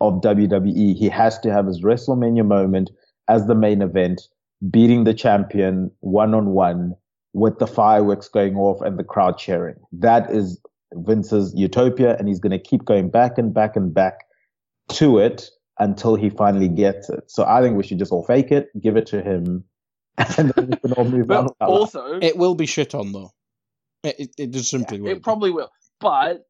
of 0.00 0.20
WWE. 0.20 0.94
He 0.94 1.08
has 1.08 1.38
to 1.40 1.52
have 1.52 1.66
his 1.66 1.82
WrestleMania 1.82 2.46
moment 2.46 2.90
as 3.28 3.46
the 3.46 3.54
main 3.54 3.82
event, 3.82 4.22
beating 4.70 5.04
the 5.04 5.14
champion 5.14 5.90
one 6.00 6.34
on 6.34 6.50
one 6.50 6.94
with 7.32 7.58
the 7.58 7.66
fireworks 7.66 8.28
going 8.28 8.56
off 8.56 8.80
and 8.80 8.98
the 8.98 9.04
crowd 9.04 9.38
cheering. 9.38 9.76
That 9.92 10.30
is 10.30 10.60
Vince's 10.92 11.52
utopia, 11.56 12.16
and 12.18 12.28
he's 12.28 12.40
going 12.40 12.52
to 12.52 12.58
keep 12.58 12.84
going 12.84 13.10
back 13.10 13.38
and 13.38 13.52
back 13.52 13.76
and 13.76 13.92
back 13.92 14.24
to 14.90 15.18
it 15.18 15.50
until 15.78 16.14
he 16.14 16.30
finally 16.30 16.68
gets 16.68 17.10
it. 17.10 17.24
So 17.26 17.44
I 17.44 17.60
think 17.60 17.76
we 17.76 17.82
should 17.82 17.98
just 17.98 18.12
all 18.12 18.24
fake 18.24 18.50
it, 18.50 18.68
give 18.80 18.96
it 18.96 19.06
to 19.08 19.22
him, 19.22 19.64
and 20.18 20.50
then 20.50 20.68
we 20.70 20.76
can 20.76 20.92
all 20.92 21.04
move 21.04 21.30
on. 21.30 21.48
also 21.60 22.18
It 22.20 22.36
will 22.36 22.54
be 22.54 22.66
shit 22.66 22.94
on 22.94 23.12
though. 23.12 23.32
It 24.06 24.34
it, 24.38 24.50
just 24.50 24.70
simply 24.70 25.00
will. 25.00 25.10
it 25.10 25.22
probably 25.22 25.50
will. 25.50 25.70
But 26.00 26.46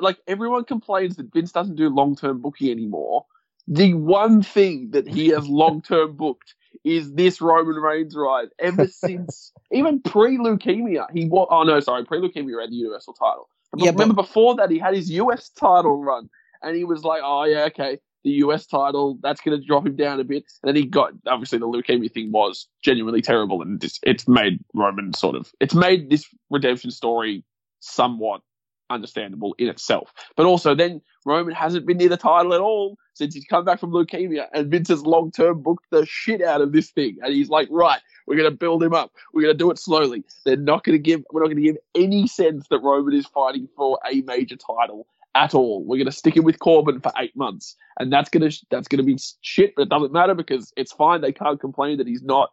like 0.00 0.18
everyone 0.26 0.64
complains 0.64 1.16
that 1.16 1.32
Vince 1.32 1.52
doesn't 1.52 1.76
do 1.76 1.88
long 1.88 2.16
term 2.16 2.40
booking 2.40 2.70
anymore. 2.70 3.26
The 3.66 3.94
one 3.94 4.42
thing 4.42 4.90
that 4.92 5.06
he 5.06 5.28
has 5.28 5.46
long 5.48 5.82
term 5.82 6.16
booked 6.16 6.54
is 6.84 7.12
this 7.12 7.40
Roman 7.40 7.76
Reigns 7.76 8.16
ride. 8.16 8.48
Ever 8.58 8.86
since 8.88 9.52
even 9.70 10.00
pre 10.00 10.38
leukemia, 10.38 11.06
he 11.12 11.26
was. 11.26 11.48
Oh 11.50 11.62
no, 11.64 11.80
sorry, 11.80 12.04
pre 12.04 12.18
leukemia 12.18 12.60
had 12.60 12.70
the 12.70 12.76
Universal 12.76 13.14
title. 13.14 13.48
But 13.72 13.80
Yeah, 13.80 13.90
but- 13.90 14.00
remember 14.00 14.22
before 14.22 14.56
that 14.56 14.70
he 14.70 14.78
had 14.78 14.94
his 14.94 15.10
US 15.10 15.50
title 15.50 16.02
run, 16.02 16.30
and 16.62 16.76
he 16.76 16.84
was 16.84 17.04
like, 17.04 17.20
"Oh 17.24 17.44
yeah, 17.44 17.64
okay." 17.64 17.98
The 18.24 18.30
US 18.30 18.66
title, 18.66 19.18
that's 19.22 19.40
going 19.40 19.58
to 19.58 19.64
drop 19.64 19.86
him 19.86 19.96
down 19.96 20.20
a 20.20 20.24
bit. 20.24 20.44
And 20.62 20.68
then 20.68 20.76
he 20.76 20.84
got, 20.84 21.12
obviously, 21.26 21.58
the 21.58 21.68
leukemia 21.68 22.12
thing 22.12 22.32
was 22.32 22.66
genuinely 22.82 23.22
terrible. 23.22 23.62
And 23.62 23.82
it's, 23.82 24.00
it's 24.02 24.26
made 24.26 24.58
Roman 24.74 25.12
sort 25.14 25.36
of, 25.36 25.52
it's 25.60 25.74
made 25.74 26.10
this 26.10 26.26
redemption 26.50 26.90
story 26.90 27.44
somewhat 27.80 28.42
understandable 28.90 29.54
in 29.58 29.68
itself. 29.68 30.12
But 30.36 30.46
also, 30.46 30.74
then 30.74 31.00
Roman 31.24 31.54
hasn't 31.54 31.86
been 31.86 31.98
near 31.98 32.08
the 32.08 32.16
title 32.16 32.54
at 32.54 32.60
all 32.60 32.96
since 33.14 33.34
he's 33.34 33.44
come 33.44 33.64
back 33.64 33.80
from 33.80 33.90
leukemia, 33.90 34.46
and 34.52 34.70
Vince 34.70 34.88
has 34.88 35.04
long 35.04 35.30
term 35.30 35.62
booked 35.62 35.86
the 35.90 36.06
shit 36.06 36.42
out 36.42 36.60
of 36.60 36.72
this 36.72 36.90
thing. 36.90 37.16
And 37.22 37.34
he's 37.34 37.48
like, 37.48 37.68
right, 37.70 38.00
we're 38.26 38.36
going 38.36 38.50
to 38.50 38.56
build 38.56 38.82
him 38.82 38.94
up. 38.94 39.12
We're 39.32 39.42
going 39.42 39.54
to 39.54 39.58
do 39.58 39.70
it 39.70 39.78
slowly. 39.78 40.24
They're 40.44 40.56
not 40.56 40.84
to 40.84 40.98
give, 40.98 41.24
we're 41.32 41.40
not 41.40 41.46
going 41.46 41.56
to 41.56 41.62
give 41.62 41.76
any 41.94 42.26
sense 42.26 42.66
that 42.68 42.78
Roman 42.80 43.14
is 43.14 43.26
fighting 43.26 43.68
for 43.76 43.98
a 44.10 44.22
major 44.22 44.56
title 44.56 45.06
at 45.34 45.54
all. 45.54 45.84
We're 45.84 45.96
going 45.98 46.06
to 46.06 46.12
stick 46.12 46.36
him 46.36 46.44
with 46.44 46.58
Corbin 46.58 47.00
for 47.00 47.12
eight 47.18 47.36
months, 47.36 47.76
and 47.98 48.12
that's 48.12 48.30
going 48.30 48.48
to 48.50 48.66
that's 48.70 48.88
going 48.88 48.98
to 48.98 49.04
be 49.04 49.18
shit. 49.40 49.74
But 49.76 49.82
it 49.82 49.88
doesn't 49.88 50.12
matter 50.12 50.34
because 50.34 50.72
it's 50.76 50.92
fine. 50.92 51.20
They 51.20 51.32
can't 51.32 51.60
complain 51.60 51.98
that 51.98 52.06
he's 52.06 52.22
not. 52.22 52.50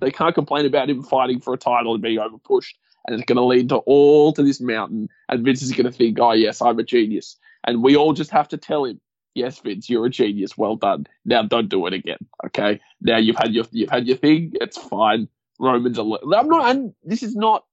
They 0.00 0.10
can't 0.10 0.34
complain 0.34 0.66
about 0.66 0.88
him 0.88 1.02
fighting 1.02 1.40
for 1.40 1.52
a 1.54 1.58
title 1.58 1.92
and 1.94 2.02
being 2.02 2.18
overpushed 2.18 2.72
and 3.06 3.14
it's 3.18 3.24
going 3.26 3.36
to 3.36 3.44
lead 3.44 3.68
to 3.70 3.76
all 3.76 4.32
to 4.32 4.42
this 4.42 4.60
mountain. 4.60 5.08
And 5.28 5.44
Vince 5.44 5.62
is 5.62 5.72
going 5.72 5.86
to 5.86 5.92
think, 5.92 6.18
"Oh 6.20 6.32
yes, 6.32 6.60
I'm 6.62 6.78
a 6.78 6.82
genius," 6.82 7.36
and 7.66 7.82
we 7.82 7.96
all 7.96 8.12
just 8.12 8.30
have 8.30 8.48
to 8.48 8.56
tell 8.56 8.84
him, 8.84 9.00
"Yes, 9.34 9.58
Vince, 9.58 9.88
you're 9.88 10.06
a 10.06 10.10
genius. 10.10 10.56
Well 10.58 10.76
done. 10.76 11.06
Now 11.24 11.42
don't 11.42 11.68
do 11.68 11.86
it 11.86 11.94
again. 11.94 12.18
Okay? 12.46 12.80
Now 13.00 13.16
you've 13.16 13.36
had 13.36 13.52
your 13.52 13.64
you've 13.72 13.90
had 13.90 14.06
your 14.06 14.16
thing. 14.18 14.52
It's 14.60 14.76
fine. 14.78 15.28
Roman's 15.58 15.98
a. 15.98 16.02
li- 16.02 16.18
I'm 16.36 16.48
not. 16.48 16.70
And 16.70 16.94
this 17.02 17.22
is 17.22 17.34
not 17.34 17.64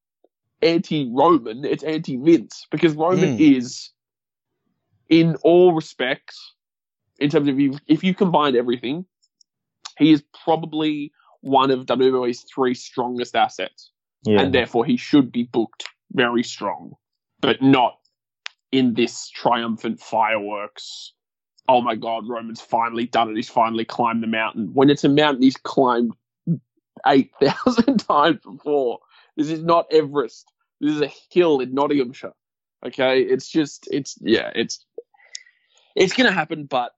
anti-Roman. 0.61 1.65
It's 1.65 1.84
anti-Vince 1.84 2.68
because 2.72 2.95
Roman 2.95 3.38
Mm. 3.38 3.57
is, 3.57 3.90
in 5.09 5.35
all 5.43 5.73
respects, 5.73 6.55
in 7.19 7.29
terms 7.29 7.47
of 7.47 7.59
you, 7.59 7.77
if 7.88 8.03
you 8.03 8.13
combine 8.13 8.55
everything, 8.55 9.05
he 9.97 10.11
is 10.11 10.23
probably 10.43 11.11
one 11.41 11.71
of 11.71 11.85
WWE's 11.85 12.45
three 12.53 12.73
strongest 12.73 13.35
assets 13.35 13.91
Yeah. 14.25 14.41
and 14.41 14.53
therefore 14.53 14.85
he 14.85 14.97
should 14.97 15.31
be 15.31 15.43
booked 15.43 15.85
very 16.11 16.43
strong, 16.43 16.93
but 17.41 17.61
not 17.61 17.97
in 18.71 18.93
this 18.93 19.29
triumphant 19.29 19.99
fireworks. 19.99 21.13
Oh 21.69 21.81
my 21.81 21.95
God, 21.95 22.27
Roman's 22.27 22.61
finally 22.61 23.05
done 23.05 23.29
it. 23.29 23.35
He's 23.35 23.49
finally 23.49 23.85
climbed 23.85 24.23
the 24.23 24.27
mountain. 24.27 24.69
When 24.73 24.89
it's 24.89 25.03
a 25.03 25.09
mountain 25.09 25.43
he's 25.43 25.57
climbed 25.57 26.13
8,000 27.05 27.97
times 28.07 28.39
before. 28.43 28.99
This 29.35 29.49
is 29.49 29.63
not 29.63 29.85
Everest. 29.91 30.51
This 30.81 30.95
is 30.95 31.01
a 31.01 31.11
hill 31.31 31.59
in 31.59 31.73
Nottinghamshire. 31.73 32.34
Okay. 32.85 33.21
It's 33.21 33.49
just, 33.49 33.88
it's, 33.91 34.17
yeah, 34.21 34.51
it's, 34.55 34.85
it's 35.98 36.14
going 36.14 36.28
to 36.28 36.34
happen, 36.34 36.65
but 36.65 36.91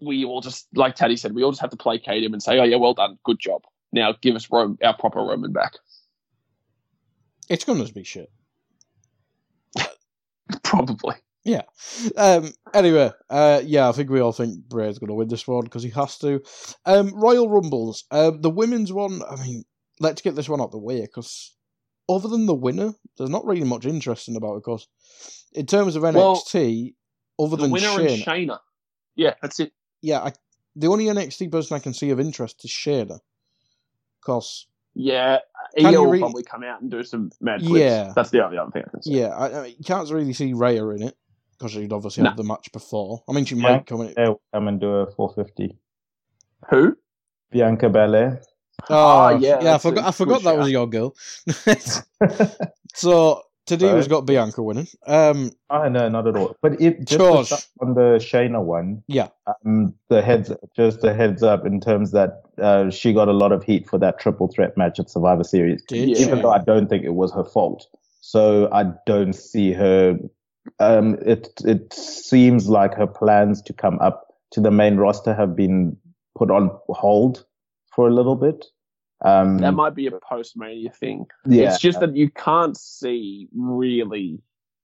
we 0.00 0.24
all 0.24 0.40
just, 0.40 0.66
like 0.74 0.94
Taddy 0.94 1.16
said, 1.16 1.34
we 1.34 1.42
all 1.42 1.50
just 1.50 1.60
have 1.60 1.70
to 1.70 1.76
placate 1.76 2.22
him 2.24 2.32
and 2.32 2.42
say, 2.42 2.58
oh 2.58 2.64
yeah, 2.64 2.76
well 2.76 2.94
done. 2.94 3.18
Good 3.24 3.38
job. 3.38 3.62
Now 3.92 4.14
give 4.20 4.36
us 4.36 4.48
Rome, 4.50 4.78
our 4.82 4.96
proper 4.96 5.20
Roman 5.20 5.52
back. 5.52 5.74
It's 7.48 7.64
gonna 7.64 7.84
be 7.92 8.04
shit. 8.04 8.30
Probably. 10.62 11.16
Yeah. 11.44 11.62
Um, 12.16 12.52
anyway, 12.74 13.10
uh, 13.28 13.62
yeah, 13.64 13.88
I 13.88 13.92
think 13.92 14.10
we 14.10 14.20
all 14.20 14.32
think 14.32 14.68
Bray's 14.68 14.98
going 14.98 15.08
to 15.08 15.14
win 15.14 15.28
this 15.28 15.48
one 15.48 15.64
because 15.64 15.82
he 15.82 15.88
has 15.90 16.18
to. 16.18 16.42
Um, 16.84 17.12
Royal 17.14 17.48
Rumbles. 17.48 18.04
Um, 18.10 18.42
the 18.42 18.50
women's 18.50 18.92
one, 18.92 19.22
I 19.28 19.36
mean, 19.36 19.64
let's 19.98 20.20
get 20.20 20.36
this 20.36 20.48
one 20.50 20.60
out 20.60 20.70
the 20.70 20.78
way 20.78 21.00
because 21.00 21.54
other 22.10 22.28
than 22.28 22.46
the 22.46 22.54
winner, 22.54 22.92
there's 23.16 23.30
not 23.30 23.46
really 23.46 23.64
much 23.64 23.86
interesting 23.86 24.36
about 24.36 24.56
it 24.56 24.64
because 24.64 24.86
in 25.54 25.66
terms 25.66 25.96
of 25.96 26.02
Well, 26.02 26.36
NXT, 26.36 26.94
other 27.42 27.56
The 27.56 27.62
than 27.64 27.70
winner 27.72 27.86
Shayna, 27.88 28.12
and 28.14 28.22
Shayna. 28.22 28.58
Yeah, 29.16 29.34
that's 29.42 29.60
it. 29.60 29.72
yeah, 30.02 30.20
I, 30.20 30.32
the 30.76 30.86
only 30.88 31.06
NXT 31.06 31.50
person 31.50 31.74
I 31.76 31.80
can 31.80 31.92
see 31.94 32.10
of 32.10 32.20
interest 32.20 32.64
is 32.64 32.70
Shayna. 32.70 33.20
Because, 34.20 34.66
Yeah, 34.94 35.38
Can 35.76 35.86
Io 35.86 35.90
you 35.92 36.00
will 36.02 36.10
re- 36.10 36.18
probably 36.20 36.42
come 36.42 36.62
out 36.62 36.80
and 36.82 36.90
do 36.90 37.02
some 37.02 37.30
mad 37.40 37.60
flips. 37.62 37.80
Yeah. 37.80 38.12
That's 38.14 38.30
the 38.30 38.44
only 38.44 38.58
other 38.58 38.70
thing 38.70 38.82
I 38.86 38.90
can 38.90 39.02
say. 39.02 39.12
yeah, 39.12 39.28
I, 39.28 39.58
I 39.58 39.62
mean, 39.64 39.74
you 39.78 39.84
can't 39.84 40.08
really 40.10 40.32
see 40.32 40.52
Rhea 40.52 40.86
in 40.90 41.02
it 41.02 41.16
because 41.52 41.72
she'd 41.72 41.92
obviously 41.92 42.22
No. 42.22 42.30
have 42.30 42.36
the 42.36 42.44
match 42.44 42.70
before. 42.72 43.22
I 43.28 43.32
mean, 43.32 43.44
she 43.46 43.54
Yeah. 43.56 43.62
might 43.62 43.86
come 43.86 44.02
in. 44.02 44.14
They'll 44.16 44.40
come 44.54 44.68
and 44.68 44.80
do 44.80 44.88
a 44.90 45.06
450. 45.10 45.76
Who? 46.70 46.96
Bianca 47.50 47.88
Belair. 47.88 48.42
Oh, 48.88 48.94
Ah, 48.94 49.30
yeah, 49.30 49.62
yeah, 49.62 49.74
I 49.74 49.78
forgot. 49.78 50.04
I 50.06 50.10
forgot 50.12 50.42
that 50.44 50.56
was 50.56 50.70
your 50.70 50.86
girl. 50.86 51.14
so 52.94 53.42
today 53.70 53.94
we've 53.94 54.08
got 54.08 54.26
Bianca 54.26 54.62
winning. 54.62 54.88
Um, 55.06 55.52
Oh 55.70 55.88
no, 55.88 56.08
not 56.08 56.26
at 56.26 56.36
all. 56.36 56.56
But 56.60 56.80
it 56.80 57.06
just 57.06 57.70
on 57.80 57.94
the 57.94 58.18
Shayna 58.18 58.62
one. 58.62 59.02
Yeah. 59.06 59.28
Um, 59.46 59.94
the 60.08 60.22
heads, 60.22 60.52
just 60.76 61.04
a 61.04 61.14
heads 61.14 61.42
up 61.42 61.64
in 61.64 61.80
terms 61.80 62.10
that 62.10 62.42
uh, 62.60 62.90
she 62.90 63.12
got 63.12 63.28
a 63.28 63.32
lot 63.32 63.52
of 63.52 63.62
heat 63.62 63.88
for 63.88 63.98
that 63.98 64.18
triple 64.18 64.48
threat 64.48 64.76
match 64.76 64.98
at 64.98 65.08
Survivor 65.08 65.44
Series, 65.44 65.82
did 65.84 66.08
even 66.18 66.42
though 66.42 66.50
I 66.50 66.58
don't 66.58 66.88
think 66.88 67.04
it 67.04 67.14
was 67.14 67.32
her 67.32 67.44
fault. 67.44 67.86
So 68.20 68.68
I 68.72 68.84
don't 69.06 69.34
see 69.34 69.72
her. 69.72 70.18
Um, 70.80 71.16
it 71.24 71.48
it 71.64 71.92
seems 71.92 72.68
like 72.68 72.94
her 72.94 73.06
plans 73.06 73.62
to 73.62 73.72
come 73.72 73.98
up 74.00 74.34
to 74.50 74.60
the 74.60 74.70
main 74.72 74.96
roster 74.96 75.32
have 75.32 75.54
been 75.54 75.96
put 76.36 76.50
on 76.50 76.76
hold 76.88 77.44
for 77.94 78.08
a 78.08 78.12
little 78.12 78.36
bit. 78.36 78.66
Um, 79.24 79.58
That 79.58 79.72
might 79.72 79.94
be 79.94 80.06
a 80.06 80.12
post 80.12 80.56
mania 80.56 80.90
thing. 80.90 81.26
yeah, 81.46 81.68
It's 81.68 81.78
just 81.78 82.00
that 82.00 82.16
you 82.16 82.30
can't 82.30 82.76
see 82.76 83.48
really 83.54 84.40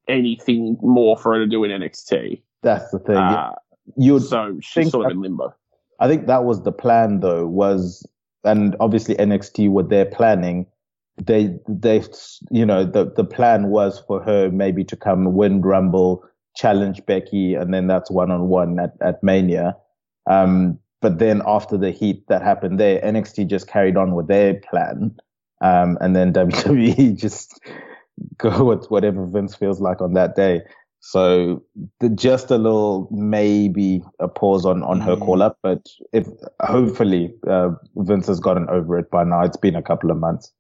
anything 0.09 0.77
more 0.83 1.17
for 1.17 1.33
her 1.35 1.39
to 1.41 1.47
do 1.47 1.65
in 1.65 1.71
NXT. 1.71 2.43
that's 2.63 2.91
the 2.91 2.99
thing. 2.99 3.17
Uh, 3.17 3.53
You'd 3.97 4.23
so 4.25 4.59
she's 4.61 4.91
sort 4.91 5.07
of 5.07 5.13
in 5.13 5.21
limbo. 5.21 5.55
I 6.01 6.09
think 6.09 6.27
that 6.27 6.45
was 6.45 6.63
the 6.63 6.73
plan 6.73 7.21
though, 7.21 7.47
was, 7.47 8.07
and 8.45 8.77
obviously 8.81 9.15
NXT 9.15 9.71
with 9.71 9.89
their 9.91 10.05
planning, 10.05 10.67
they, 11.17 11.57
they, 11.69 12.03
you 12.51 12.67
know, 12.67 12.85
the, 12.85 13.11
the 13.17 13.25
plan 13.25 13.69
was 13.69 14.01
for 14.07 14.23
her 14.23 14.51
maybe 14.51 14.85
to 14.85 14.97
come 14.97 15.35
win 15.35 15.63
Rumble, 15.63 16.23
challenge 16.57 17.05
Becky, 17.07 17.55
and 17.55 17.73
then 17.73 17.87
that's 17.87 18.11
one 18.11 18.31
on 18.31 18.49
one 18.49 18.79
at, 18.79 18.93
at 19.01 19.23
Mania. 19.23 19.77
Um, 20.29 20.79
but 21.07 21.21
then 21.21 21.41
after 21.47 21.77
the 21.77 21.93
heat 21.93 22.27
that 22.27 22.43
happened 22.43 22.81
there, 22.81 23.01
NXT 23.01 23.47
just 23.47 23.69
carried 23.69 23.97
on 23.97 24.17
with 24.17 24.27
their 24.27 24.55
plan. 24.55 25.15
Um, 25.61 25.97
and 26.01 26.17
then 26.17 26.33
WWE 26.33 27.17
just 27.17 27.61
go 28.39 28.65
with 28.65 28.87
whatever 28.91 29.25
Vince 29.25 29.55
feels 29.55 29.81
like 29.81 30.01
on 30.01 30.15
that 30.15 30.35
day. 30.35 30.63
So 30.99 31.63
the, 32.01 32.09
just 32.09 32.51
a 32.51 32.59
little 32.59 33.09
maybe 33.13 34.03
a 34.19 34.27
pause 34.27 34.67
on 34.67 34.83
on 34.83 35.01
her 35.01 35.15
Mm. 35.15 35.21
call 35.25 35.43
up, 35.43 35.59
but 35.63 35.87
if 36.13 36.27
hopefully 36.61 37.33
uh, 37.49 37.71
Vince 37.95 38.27
has 38.27 38.41
gotten 38.41 38.69
over 38.69 38.99
it 38.99 39.09
by 39.09 39.23
now. 39.23 39.43
It's 39.43 39.57
been 39.57 39.77
a 39.77 39.83
couple 39.83 40.11
of 40.11 40.17
months. 40.17 40.53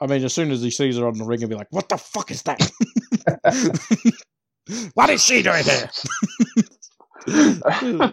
I 0.00 0.06
mean, 0.06 0.22
as 0.22 0.34
soon 0.34 0.50
as 0.50 0.60
he 0.60 0.70
sees 0.70 0.98
her 0.98 1.06
on 1.06 1.16
the 1.16 1.24
ring, 1.24 1.38
he'll 1.38 1.48
be 1.48 1.54
like, 1.54 1.68
"What 1.70 1.88
the 1.88 1.96
fuck 1.96 2.30
is 2.30 2.42
that?" 2.42 2.60
what 4.92 5.08
is 5.08 5.24
she 5.24 5.42
doing 5.42 5.64
here? 5.64 5.88
uh, 7.28 8.12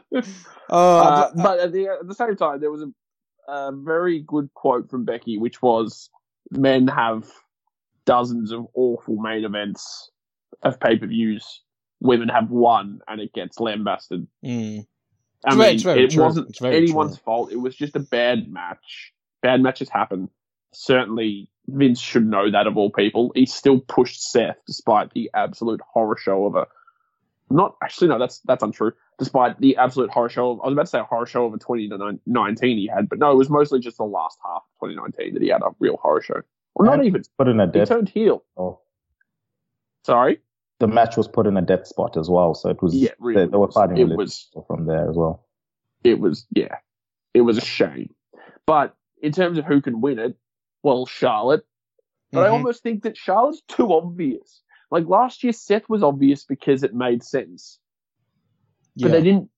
Oh, 0.69 1.31
but 1.35 1.59
at 1.59 1.71
the, 1.71 1.87
at 1.87 2.07
the 2.07 2.15
same 2.15 2.35
time, 2.35 2.59
there 2.59 2.71
was 2.71 2.81
a, 2.81 3.51
a 3.51 3.71
very 3.71 4.19
good 4.19 4.51
quote 4.53 4.89
from 4.89 5.05
Becky, 5.05 5.37
which 5.37 5.61
was, 5.61 6.09
"Men 6.51 6.87
have 6.87 7.29
dozens 8.05 8.51
of 8.51 8.67
awful 8.73 9.17
main 9.17 9.45
events 9.45 10.09
of 10.63 10.79
pay 10.79 10.97
per 10.97 11.07
views. 11.07 11.61
Women 11.99 12.29
have 12.29 12.49
one, 12.49 13.01
and 13.07 13.21
it 13.21 13.33
gets 13.33 13.59
lambasted." 13.59 14.27
mm. 14.43 14.85
I 15.45 15.55
mean, 15.55 15.75
it 15.75 16.11
true. 16.11 16.23
wasn't 16.23 16.61
anyone's 16.63 17.17
true. 17.17 17.23
fault. 17.25 17.51
It 17.51 17.57
was 17.57 17.75
just 17.75 17.95
a 17.95 17.99
bad 17.99 18.51
match. 18.51 19.13
Bad 19.41 19.61
matches 19.61 19.89
happen. 19.89 20.29
Certainly, 20.73 21.49
Vince 21.67 21.99
should 21.99 22.25
know 22.25 22.49
that 22.49 22.65
of 22.65 22.77
all 22.77 22.89
people. 22.89 23.31
He 23.35 23.45
still 23.45 23.79
pushed 23.79 24.21
Seth 24.21 24.57
despite 24.65 25.11
the 25.11 25.29
absolute 25.33 25.81
horror 25.81 26.17
show 26.17 26.45
of 26.45 26.55
a. 26.55 26.67
Not 27.53 27.75
actually, 27.83 28.07
no, 28.07 28.17
that's 28.19 28.39
that's 28.39 28.63
untrue. 28.63 28.93
Despite 29.19 29.59
the 29.59 29.77
absolute 29.77 30.09
horror 30.09 30.29
show, 30.29 30.51
of, 30.51 30.59
I 30.61 30.65
was 30.65 30.73
about 30.73 30.83
to 30.83 30.89
say 30.89 30.99
a 30.99 31.03
horror 31.03 31.25
show 31.27 31.45
of 31.45 31.53
a 31.53 31.57
2019 31.59 32.77
he 32.77 32.87
had, 32.87 33.07
but 33.07 33.19
no, 33.19 33.31
it 33.31 33.35
was 33.35 33.49
mostly 33.49 33.79
just 33.79 33.97
the 33.97 34.03
last 34.05 34.39
half 34.43 34.63
of 34.81 34.89
2019 34.89 35.35
that 35.35 35.41
he 35.43 35.49
had 35.49 35.61
a 35.61 35.69
real 35.79 35.97
horror 36.01 36.21
show. 36.21 36.41
Well, 36.75 36.87
not 36.87 36.99
And 36.99 37.05
even. 37.07 37.21
Put 37.37 37.47
in 37.47 37.59
a 37.59 37.67
death. 37.67 37.89
He 37.89 37.93
turned 37.95 38.09
heel. 38.09 38.43
Oh, 38.57 38.79
Sorry. 40.05 40.39
the 40.79 40.87
match 40.87 41.15
was 41.15 41.27
put 41.27 41.45
in 41.47 41.55
a 41.55 41.61
death 41.61 41.85
spot 41.87 42.17
as 42.17 42.29
well, 42.29 42.55
so 42.55 42.69
it 42.69 42.81
was. 42.81 42.95
Yeah, 42.95 43.11
really 43.19 43.45
they, 43.45 43.51
they 43.51 43.57
were 43.57 43.71
fighting 43.71 43.97
It 43.97 44.17
was- 44.17 44.49
from 44.67 44.85
there 44.85 45.09
as 45.09 45.15
well. 45.15 45.45
it 46.03 46.19
was 46.19 46.45
yeah, 46.55 46.77
it 47.35 47.41
was 47.41 47.57
a 47.57 47.61
shame. 47.61 48.13
But 48.65 48.95
in 49.21 49.31
terms 49.31 49.57
of 49.59 49.65
who 49.65 49.79
can 49.81 50.01
win 50.01 50.17
it, 50.19 50.35
well, 50.81 51.05
Charlotte. 51.05 51.65
But 52.31 52.45
I 52.45 52.49
Mhm. 52.49 52.53
almost 52.53 52.81
think 52.81 53.03
that 53.03 53.15
Charlotte's 53.15 53.61
too 53.67 53.93
obvious. 53.93 54.62
Like 54.93 55.07
last 55.07 55.43
year, 55.43 55.53
Seth 55.53 55.89
was 55.89 56.03
obvious 56.03 56.43
because 56.43 56.83
it 56.83 56.93
made 56.93 57.23
sense, 57.23 57.79
but 58.95 59.07
Yeah. 59.07 59.11
they 59.17 59.23
didn't. 59.23 59.49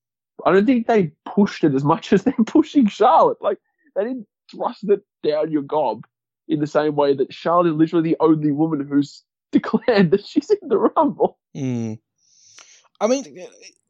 I 0.46 0.50
don't 0.52 0.64
think 0.66 0.86
they 0.86 1.12
pushed 1.26 1.62
it 1.62 1.74
as 1.74 1.84
much 1.84 2.12
as 2.14 2.24
they're 2.24 2.34
pushing 2.46 2.86
Charlotte. 2.88 3.38
Like 3.42 3.58
they 3.94 4.04
didn't 4.04 4.26
thrust 4.50 4.84
it 4.88 5.02
down 5.22 5.52
your 5.52 5.62
gob 5.62 6.06
in 6.48 6.60
the 6.60 6.66
same 6.66 6.94
way 6.96 7.14
that 7.14 7.32
Charlotte 7.34 7.70
is 7.72 7.76
literally 7.76 8.08
the 8.10 8.16
only 8.20 8.50
woman 8.50 8.86
who's 8.88 9.24
declared 9.52 10.10
that 10.12 10.24
she's 10.24 10.50
in 10.50 10.68
the 10.68 10.78
Rumble. 10.78 11.38
Mm. 11.54 11.98
I 13.00 13.06
mean, 13.08 13.24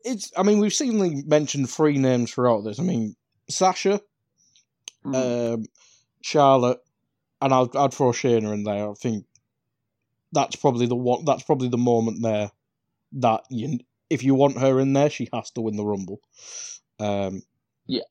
it's. 0.05 0.33
I 0.37 0.43
mean, 0.43 0.59
we've 0.59 0.75
seen 0.75 0.99
like, 0.99 1.27
mentioned 1.27 1.71
three 1.71 1.97
names 1.97 2.33
throughout 2.33 2.63
this. 2.65 2.81
I 2.81 2.83
mean, 2.83 3.15
Sasha, 3.49 4.01
Mm. 5.05 5.55
um, 5.55 5.65
Charlotte, 6.23 6.81
and 7.41 7.55
I'd, 7.55 7.77
I'd 7.77 7.95
throw 7.95 8.11
Shayna 8.11 8.53
in 8.53 8.65
there. 8.65 8.91
I 8.91 8.95
think 8.95 9.25
that's 10.33 10.57
probably 10.57 10.87
the 10.87 10.97
one. 10.97 11.25
That's 11.25 11.43
probably 11.43 11.69
the 11.69 11.79
moment 11.79 12.23
there 12.23 12.51
that 13.13 13.45
you, 13.51 13.79
if 14.11 14.23
you 14.23 14.35
want 14.35 14.59
her 14.59 14.81
in 14.81 14.93
there, 14.93 15.11
she 15.11 15.29
has 15.33 15.51
to 15.53 15.61
win 15.61 15.77
the 15.77 15.85
Rumble. 15.85 16.21
Um, 16.99 17.43
Yeah. 17.87 18.03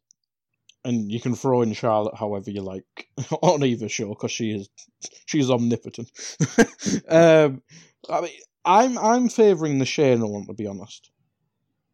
and 0.84 1.12
you 1.12 1.20
can 1.20 1.36
throw 1.36 1.62
in 1.62 1.74
Charlotte 1.74 2.16
however 2.16 2.52
you 2.52 2.62
like 2.62 3.10
on 3.42 3.64
either 3.64 3.90
show 3.90 4.10
because 4.10 4.32
she 4.32 4.52
is 4.52 4.70
she's 5.26 5.50
omnipotent. 5.50 6.10
um, 7.10 7.62
I 8.10 8.22
mean, 8.22 8.32
I'm 8.64 8.98
I'm 8.98 9.30
favouring 9.30 9.80
the 9.80 9.86
Shayna 9.86 10.30
one 10.30 10.46
to 10.48 10.54
be 10.54 10.68
honest, 10.68 11.12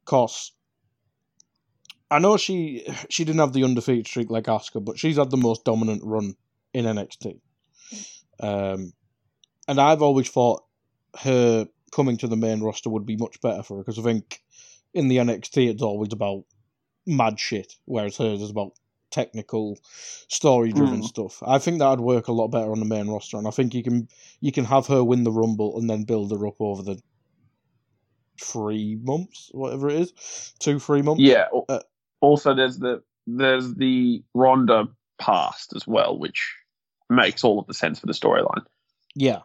cause 0.06 0.52
I 2.10 2.20
know 2.20 2.36
she 2.38 2.86
she 3.10 3.24
didn't 3.24 3.40
have 3.40 3.54
the 3.54 3.64
undefeated 3.64 4.08
streak 4.08 4.30
like 4.30 4.46
Asuka, 4.46 4.84
but 4.84 5.00
she's 5.00 5.18
had 5.18 5.32
the 5.32 5.38
most 5.38 5.64
dominant 5.64 6.02
run 6.04 6.36
in 6.74 6.86
NXT. 6.86 7.40
Um, 8.42 8.94
and 9.68 9.80
I've 9.80 10.02
always 10.02 10.30
thought 10.30 10.64
her 11.22 11.68
coming 11.92 12.18
to 12.18 12.28
the 12.28 12.38
main 12.38 12.62
roster 12.62 12.90
would 12.90 13.06
be 13.06 13.18
much 13.18 13.40
better 13.42 13.64
for 13.64 13.78
her 13.78 13.84
because 13.84 14.00
I 14.00 14.04
think 14.04 14.42
in 14.94 15.08
the 15.08 15.18
NXT 15.18 15.70
it's 15.70 15.82
always 15.82 16.14
about 16.14 16.44
mad 17.06 17.40
shit, 17.40 17.74
whereas 17.86 18.18
hers 18.18 18.42
is 18.42 18.50
about 18.50 18.74
technical, 19.10 19.78
story 20.30 20.72
driven 20.72 21.02
Mm. 21.02 21.06
stuff. 21.06 21.44
I 21.46 21.60
think 21.60 21.80
that'd 21.80 22.00
work 22.00 22.28
a 22.30 22.32
lot 22.32 22.48
better 22.48 22.72
on 22.72 22.80
the 22.80 22.86
main 22.86 23.10
roster, 23.10 23.38
and 23.38 23.46
I 23.48 23.52
think 23.52 23.74
you 23.74 23.84
can 23.84 24.08
you 24.40 24.52
can 24.54 24.66
have 24.66 24.88
her 24.88 25.04
win 25.04 25.24
the 25.26 25.32
Rumble 25.32 25.78
and 25.78 25.90
then 25.90 26.04
build 26.04 26.32
her 26.32 26.48
up 26.48 26.56
over 26.62 26.82
the 26.82 27.02
three 28.40 28.98
months, 29.04 29.50
whatever 29.54 29.90
it 29.90 30.00
is, 30.02 30.54
two 30.60 30.80
three 30.80 31.02
months. 31.02 31.22
Yeah. 31.22 31.48
Uh, 31.70 31.80
also, 32.22 32.54
there's 32.54 32.80
the 32.80 33.04
there's 33.28 33.76
the 33.76 34.24
Ronda 34.34 34.88
past 35.20 35.74
as 35.76 35.86
well, 35.86 36.18
which 36.18 36.56
makes 37.10 37.44
all 37.44 37.60
of 37.60 37.68
the 37.68 37.74
sense 37.74 38.00
for 38.00 38.08
the 38.08 38.14
storyline. 38.14 38.64
yeah, 39.16 39.40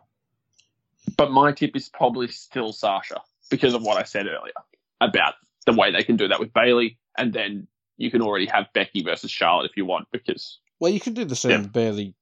But 1.17 1.31
my 1.31 1.53
tip 1.53 1.77
is 1.77 1.89
probably 1.89 2.29
still 2.29 2.73
Sasha 2.73 3.21
because 3.51 3.75
of 3.75 3.83
what 3.83 3.97
I 3.97 4.03
said 4.05 4.27
earlier 4.27 4.53
about 5.01 5.35
the 5.67 5.73
way 5.73 5.91
they 5.93 6.03
can 6.03 6.17
do 6.17 6.29
that 6.29 6.41
with 6.41 6.53
Bayley, 6.53 6.99
and 7.17 7.33
then 7.33 7.67
you 7.97 8.11
can 8.11 8.23
already 8.23 8.47
have 8.47 8.67
Becky 8.73 9.03
versus 9.03 9.31
Charlotte 9.31 9.71
if 9.71 9.77
you 9.77 9.85
want. 9.85 10.09
Because 10.13 10.59
Well, 10.81 10.93
you 10.93 11.01
can 11.01 11.15
do 11.15 11.25
the 11.25 11.37
same 11.37 11.51
Yeah. 11.53 11.59
with 11.59 11.73
Bayley, 11.73 12.15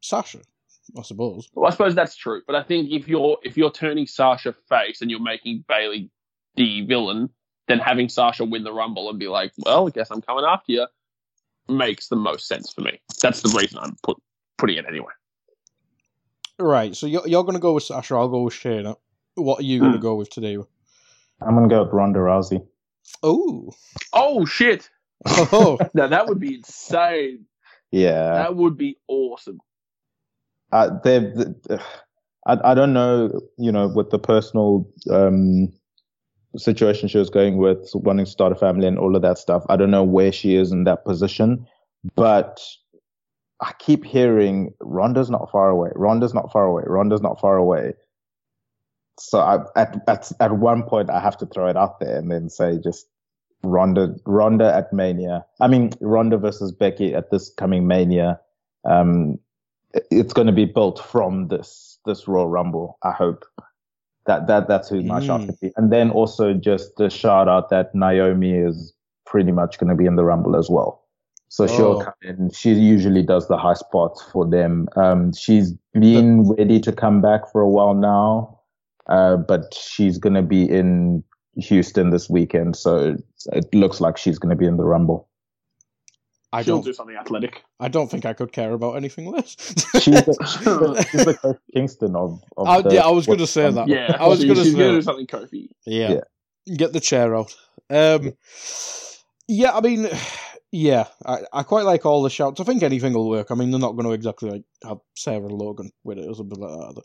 Sasha, 0.00 0.40
I 0.98 1.02
suppose. 1.02 1.48
well, 1.54 1.66
I 1.66 1.70
suppose 1.70 1.94
that's 1.94 2.16
true. 2.16 2.42
But 2.46 2.56
I 2.56 2.62
think 2.62 2.90
if 2.90 3.08
you're 3.08 3.38
if 3.42 3.56
you're 3.56 3.70
turning 3.70 4.06
Sasha 4.06 4.54
face 4.68 5.00
and 5.02 5.10
you're 5.10 5.20
making 5.20 5.64
Bayley 5.68 6.10
the 6.56 6.82
villain, 6.82 7.30
then 7.68 7.78
having 7.78 8.08
Sasha 8.08 8.44
win 8.44 8.64
the 8.64 8.72
Rumble 8.72 9.08
and 9.10 9.18
be 9.18 9.28
like, 9.28 9.52
well, 9.58 9.86
I 9.86 9.90
guess 9.90 10.10
I'm 10.10 10.20
coming 10.22 10.44
after 10.44 10.72
you, 10.72 10.86
makes 11.68 12.08
the 12.08 12.16
most 12.16 12.46
sense 12.46 12.72
for 12.72 12.82
me. 12.82 13.00
That's 13.22 13.40
the 13.42 13.56
reason 13.58 13.78
I'm 13.80 13.96
put, 14.02 14.18
putting 14.58 14.76
it 14.76 14.84
anyway. 14.86 15.12
Right, 16.58 16.96
so 16.96 17.06
you're, 17.06 17.26
you're 17.28 17.44
going 17.44 17.54
to 17.54 17.60
go 17.60 17.74
with 17.74 17.84
Sasha, 17.84 18.14
I'll 18.14 18.28
go 18.28 18.42
with 18.42 18.54
Shayna. 18.54 18.96
What 19.36 19.60
are 19.60 19.64
you 19.64 19.80
going 19.80 19.92
to 19.92 19.98
Hmm. 19.98 20.00
go 20.00 20.14
with 20.16 20.30
today? 20.30 20.56
I'm 21.42 21.54
gonna 21.54 21.68
go 21.68 21.84
with 21.84 21.92
Ronda 21.92 22.20
Rousey. 22.20 22.66
Oh, 23.22 23.72
Oh 24.12 24.44
shit! 24.46 24.90
oh, 25.52 25.82
Now 25.94 26.08
that 26.08 26.28
would 26.28 26.40
be 26.40 26.56
insane. 26.56 27.46
Yeah, 27.92 28.46
That 28.46 28.56
would 28.56 28.76
be 28.76 28.98
awesome. 29.08 29.60
uh, 30.72 30.90
they've. 31.04 31.32
I 32.46 32.58
I 32.64 32.74
don't 32.74 32.92
know, 32.92 33.40
you 33.58 33.72
know, 33.72 33.88
with 33.88 34.10
the 34.10 34.18
personal 34.18 34.88
um, 35.10 35.72
situation 36.56 37.08
she 37.08 37.18
was 37.18 37.30
going 37.30 37.58
with, 37.58 37.90
wanting 37.94 38.26
to 38.26 38.30
start 38.30 38.52
a 38.52 38.56
family 38.56 38.86
and 38.88 38.98
all 38.98 39.16
of 39.16 39.22
that 39.22 39.38
stuff. 39.38 39.64
I 39.68 39.76
don't 39.76 39.90
know 39.92 40.04
where 40.04 40.32
she 40.32 40.56
is 40.56 40.72
in 40.72 40.84
that 40.84 41.04
position, 41.04 41.66
but 42.16 42.60
I 43.64 43.72
keep 43.78 44.04
hearing 44.04 44.74
Ronda's 44.80 45.30
not 45.30 45.50
far 45.50 45.70
away. 45.70 45.90
Ronda's 45.96 46.34
not 46.34 46.52
far 46.52 46.64
away. 46.64 46.84
Ronda's 46.86 47.22
not 47.22 47.40
far 47.40 47.56
away. 47.56 47.94
So 49.18 49.38
I, 49.40 49.60
at 49.76 50.02
at 50.08 50.30
at 50.40 50.52
one 50.58 50.82
point 50.82 51.08
I 51.10 51.20
have 51.20 51.36
to 51.38 51.46
throw 51.46 51.68
it 51.68 51.76
out 51.76 52.00
there 52.00 52.16
and 52.18 52.30
then 52.30 52.48
say 52.50 52.78
just 52.78 53.06
Ronda 53.62 54.14
Ronda 54.26 54.74
at 54.74 54.92
Mania. 54.92 55.46
I 55.60 55.68
mean 55.68 55.90
Ronda 56.00 56.36
versus 56.36 56.72
Becky 56.72 57.14
at 57.14 57.30
this 57.30 57.50
coming 57.56 57.86
Mania. 57.86 58.40
Um, 58.84 59.38
it- 59.94 60.06
it's 60.10 60.32
going 60.32 60.48
to 60.48 60.52
be 60.52 60.64
built 60.66 60.98
from 60.98 61.48
this 61.48 61.98
this 62.04 62.26
Royal 62.28 62.48
Rumble. 62.48 62.98
I 63.02 63.12
hope 63.12 63.44
that 64.26 64.46
that 64.48 64.66
that's 64.68 64.88
who 64.88 65.02
my 65.02 65.20
shot 65.20 65.40
Mm. 65.42 65.46
could 65.46 65.60
be. 65.60 65.72
And 65.76 65.92
then 65.92 66.10
also 66.10 66.52
just 66.52 66.98
a 67.00 67.08
shout 67.08 67.48
out 67.48 67.70
that 67.70 67.94
Naomi 67.94 68.52
is 68.52 68.92
pretty 69.24 69.52
much 69.52 69.78
going 69.78 69.90
to 69.90 69.96
be 69.96 70.06
in 70.06 70.16
the 70.16 70.24
Rumble 70.24 70.56
as 70.56 70.68
well. 70.68 71.03
So 71.54 71.68
she'll 71.68 71.98
Oh. 72.00 72.04
come 72.04 72.14
in. 72.22 72.50
She 72.50 72.72
usually 72.72 73.22
does 73.22 73.46
the 73.46 73.56
high 73.56 73.74
spots 73.74 74.20
for 74.32 74.44
them. 74.44 74.88
Um, 74.96 75.32
she's 75.32 75.72
been 75.92 76.50
ready 76.50 76.80
to 76.80 76.90
come 76.90 77.20
back 77.20 77.42
for 77.52 77.60
a 77.60 77.68
while 77.68 77.94
now, 77.94 78.58
uh, 79.08 79.36
but 79.36 79.72
she's 79.72 80.18
going 80.18 80.34
to 80.34 80.42
be 80.42 80.68
in 80.68 81.22
Houston 81.56 82.10
this 82.10 82.28
weekend. 82.28 82.74
So 82.74 83.14
it 83.52 83.72
looks 83.72 84.00
like 84.00 84.16
she's 84.16 84.36
going 84.36 84.50
to 84.50 84.56
be 84.56 84.66
in 84.66 84.78
the 84.78 84.84
Rumble. 84.84 85.28
I 86.52 86.62
She'll 86.62 86.76
don't, 86.78 86.84
do 86.86 86.92
something 86.92 87.14
athletic. 87.16 87.62
I 87.78 87.86
don't 87.86 88.10
think 88.10 88.26
I 88.26 88.32
could 88.32 88.50
care 88.50 88.72
about 88.72 88.96
anything 88.96 89.30
less. 89.30 89.54
She's 90.02 90.24
the, 90.26 90.36
she's 90.50 90.64
the, 90.64 91.06
she's 91.12 91.24
the 91.24 91.34
Kofi 91.34 91.58
Kingston 91.72 92.16
of. 92.16 92.42
of 92.56 92.66
I- 92.66 92.82
the- 92.82 92.94
yeah, 92.94 93.02
I 93.06 93.10
was 93.12 93.26
going 93.26 93.38
to 93.38 93.46
say 93.46 93.70
that. 93.70 93.86
Yeah, 93.86 94.16
I 94.18 94.26
was 94.26 94.42
going 94.44 94.56
to 94.56 94.64
say 94.64 94.72
gonna 94.72 94.88
do 94.90 95.02
something 95.02 95.26
Kofi. 95.28 95.68
Yeah. 95.86 96.20
Get 96.76 96.92
the 96.92 96.98
chair 97.00 97.36
out. 97.36 97.54
Um, 97.90 98.32
yeah, 99.46 99.72
I 99.76 99.80
mean, 99.80 100.08
yeah, 100.74 101.06
I, 101.24 101.38
I 101.52 101.62
quite 101.62 101.84
like 101.84 102.04
all 102.04 102.22
the 102.24 102.30
shouts. 102.30 102.60
I 102.60 102.64
think 102.64 102.82
anything 102.82 103.12
will 103.12 103.28
work. 103.30 103.52
I 103.52 103.54
mean, 103.54 103.70
they're 103.70 103.78
not 103.78 103.92
going 103.92 104.06
to 104.06 104.12
exactly 104.12 104.50
like 104.50 104.64
have 104.82 104.98
Sarah 105.14 105.46
Logan 105.46 105.92
with 106.02 106.18
it 106.18 106.26
or 106.28 106.34
something 106.34 106.58
like 106.58 106.70
that. 106.70 107.02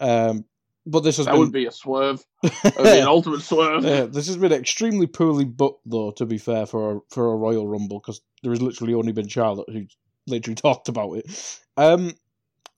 either. 0.00 0.30
Um, 0.30 0.44
but 0.86 1.00
this 1.00 1.18
has 1.18 1.26
That 1.26 1.32
been 1.32 1.40
would 1.40 1.52
be 1.52 1.66
a 1.66 1.70
swerve. 1.70 2.24
That 2.42 2.78
would 2.78 2.92
be 2.92 2.98
an 2.98 3.06
ultimate 3.08 3.42
swerve. 3.42 3.84
yeah, 3.84 4.06
this 4.06 4.26
has 4.26 4.38
been 4.38 4.52
extremely 4.52 5.06
poorly 5.06 5.44
booked, 5.44 5.82
though. 5.84 6.12
To 6.12 6.24
be 6.24 6.38
fair, 6.38 6.64
for 6.64 6.96
a, 6.96 7.00
for 7.10 7.30
a 7.30 7.36
Royal 7.36 7.68
Rumble, 7.68 8.00
because 8.00 8.22
there 8.42 8.52
has 8.52 8.62
literally 8.62 8.94
only 8.94 9.12
been 9.12 9.28
Charlotte 9.28 9.68
who 9.68 9.84
literally 10.26 10.54
talked 10.56 10.88
about 10.88 11.12
it. 11.18 11.60
Um, 11.76 12.14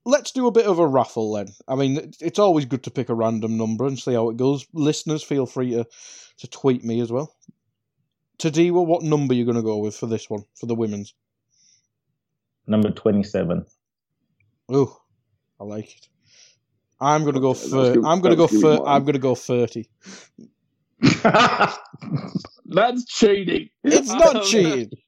let's 0.05 0.32
do 0.32 0.48
a 0.48 0.52
bit 0.52 0.66
of 0.66 0.81
a 0.81 0.86
raffle 0.89 1.35
then. 1.35 1.51
I 1.69 1.77
mean, 1.77 2.10
it's 2.20 2.40
always 2.40 2.64
good 2.64 2.82
to 2.82 2.90
pick 2.90 3.09
a 3.10 3.14
random 3.14 3.56
number 3.56 3.86
and 3.86 3.97
see 3.97 4.14
how 4.14 4.28
it 4.31 4.36
goes. 4.39 4.66
Listeners, 4.73 5.23
feel 5.23 5.47
free 5.47 5.70
to 5.70 5.86
to 6.39 6.48
tweet 6.48 6.82
me 6.85 6.98
as 7.01 7.12
well. 7.12 7.32
Tadiwa, 8.39 8.87
what 8.87 9.03
number 9.03 9.35
you're 9.35 9.47
going 9.47 9.57
to 9.57 9.63
go 9.63 9.79
with 9.79 9.97
for 9.97 10.07
this 10.07 10.31
one 10.31 10.45
for 10.57 10.67
the 10.67 10.75
women's? 10.77 11.15
number 12.67 12.91
27. 12.91 13.67
Oh, 14.71 15.01
I 15.61 15.65
like 15.65 15.97
it. 15.97 16.09
I'm 17.01 17.25
gonna 17.25 17.41
go 17.41 17.55
Okay, 17.55 17.69
that 17.69 17.79
was 17.79 17.91
for. 17.91 17.91
good- 17.91 18.05
I'm 18.05 18.21
gonna 18.23 18.37
go 18.37 18.47
was 18.47 18.51
good 18.51 18.63
for. 18.63 18.81
one. 18.81 18.87
I'm 18.87 19.05
gonna 19.05 19.19
go 19.21 19.35
thirty. 19.35 19.89
That's 22.67 23.05
cheating. 23.07 23.71
It's 23.85 24.15
not 24.17 24.41
Um, 24.41 24.43
cheating. 24.43 24.99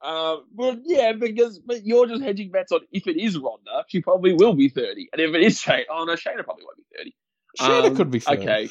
Uh, 0.00 0.36
well, 0.54 0.78
yeah, 0.84 1.12
because 1.12 1.58
but 1.58 1.84
you're 1.84 2.06
just 2.06 2.22
hedging 2.22 2.50
bets 2.50 2.72
on 2.72 2.80
if 2.92 3.06
it 3.08 3.16
is 3.18 3.36
Ronda, 3.38 3.84
she 3.88 4.00
probably 4.00 4.32
will 4.32 4.54
be 4.54 4.68
30. 4.68 5.08
And 5.12 5.20
if 5.20 5.34
it 5.34 5.42
is 5.42 5.60
Shane, 5.60 5.84
oh 5.90 6.04
no, 6.04 6.14
Shayna 6.14 6.44
probably 6.44 6.64
won't 6.64 6.78
be 6.78 6.84
30. 6.96 7.14
Shayna 7.58 7.94
Um, 7.94 7.94
could 7.94 8.10
be 8.10 8.20
30. 8.20 8.42
Okay. 8.42 8.70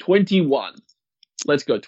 21. 0.00 0.74
Let's 1.46 1.64
go 1.64 1.78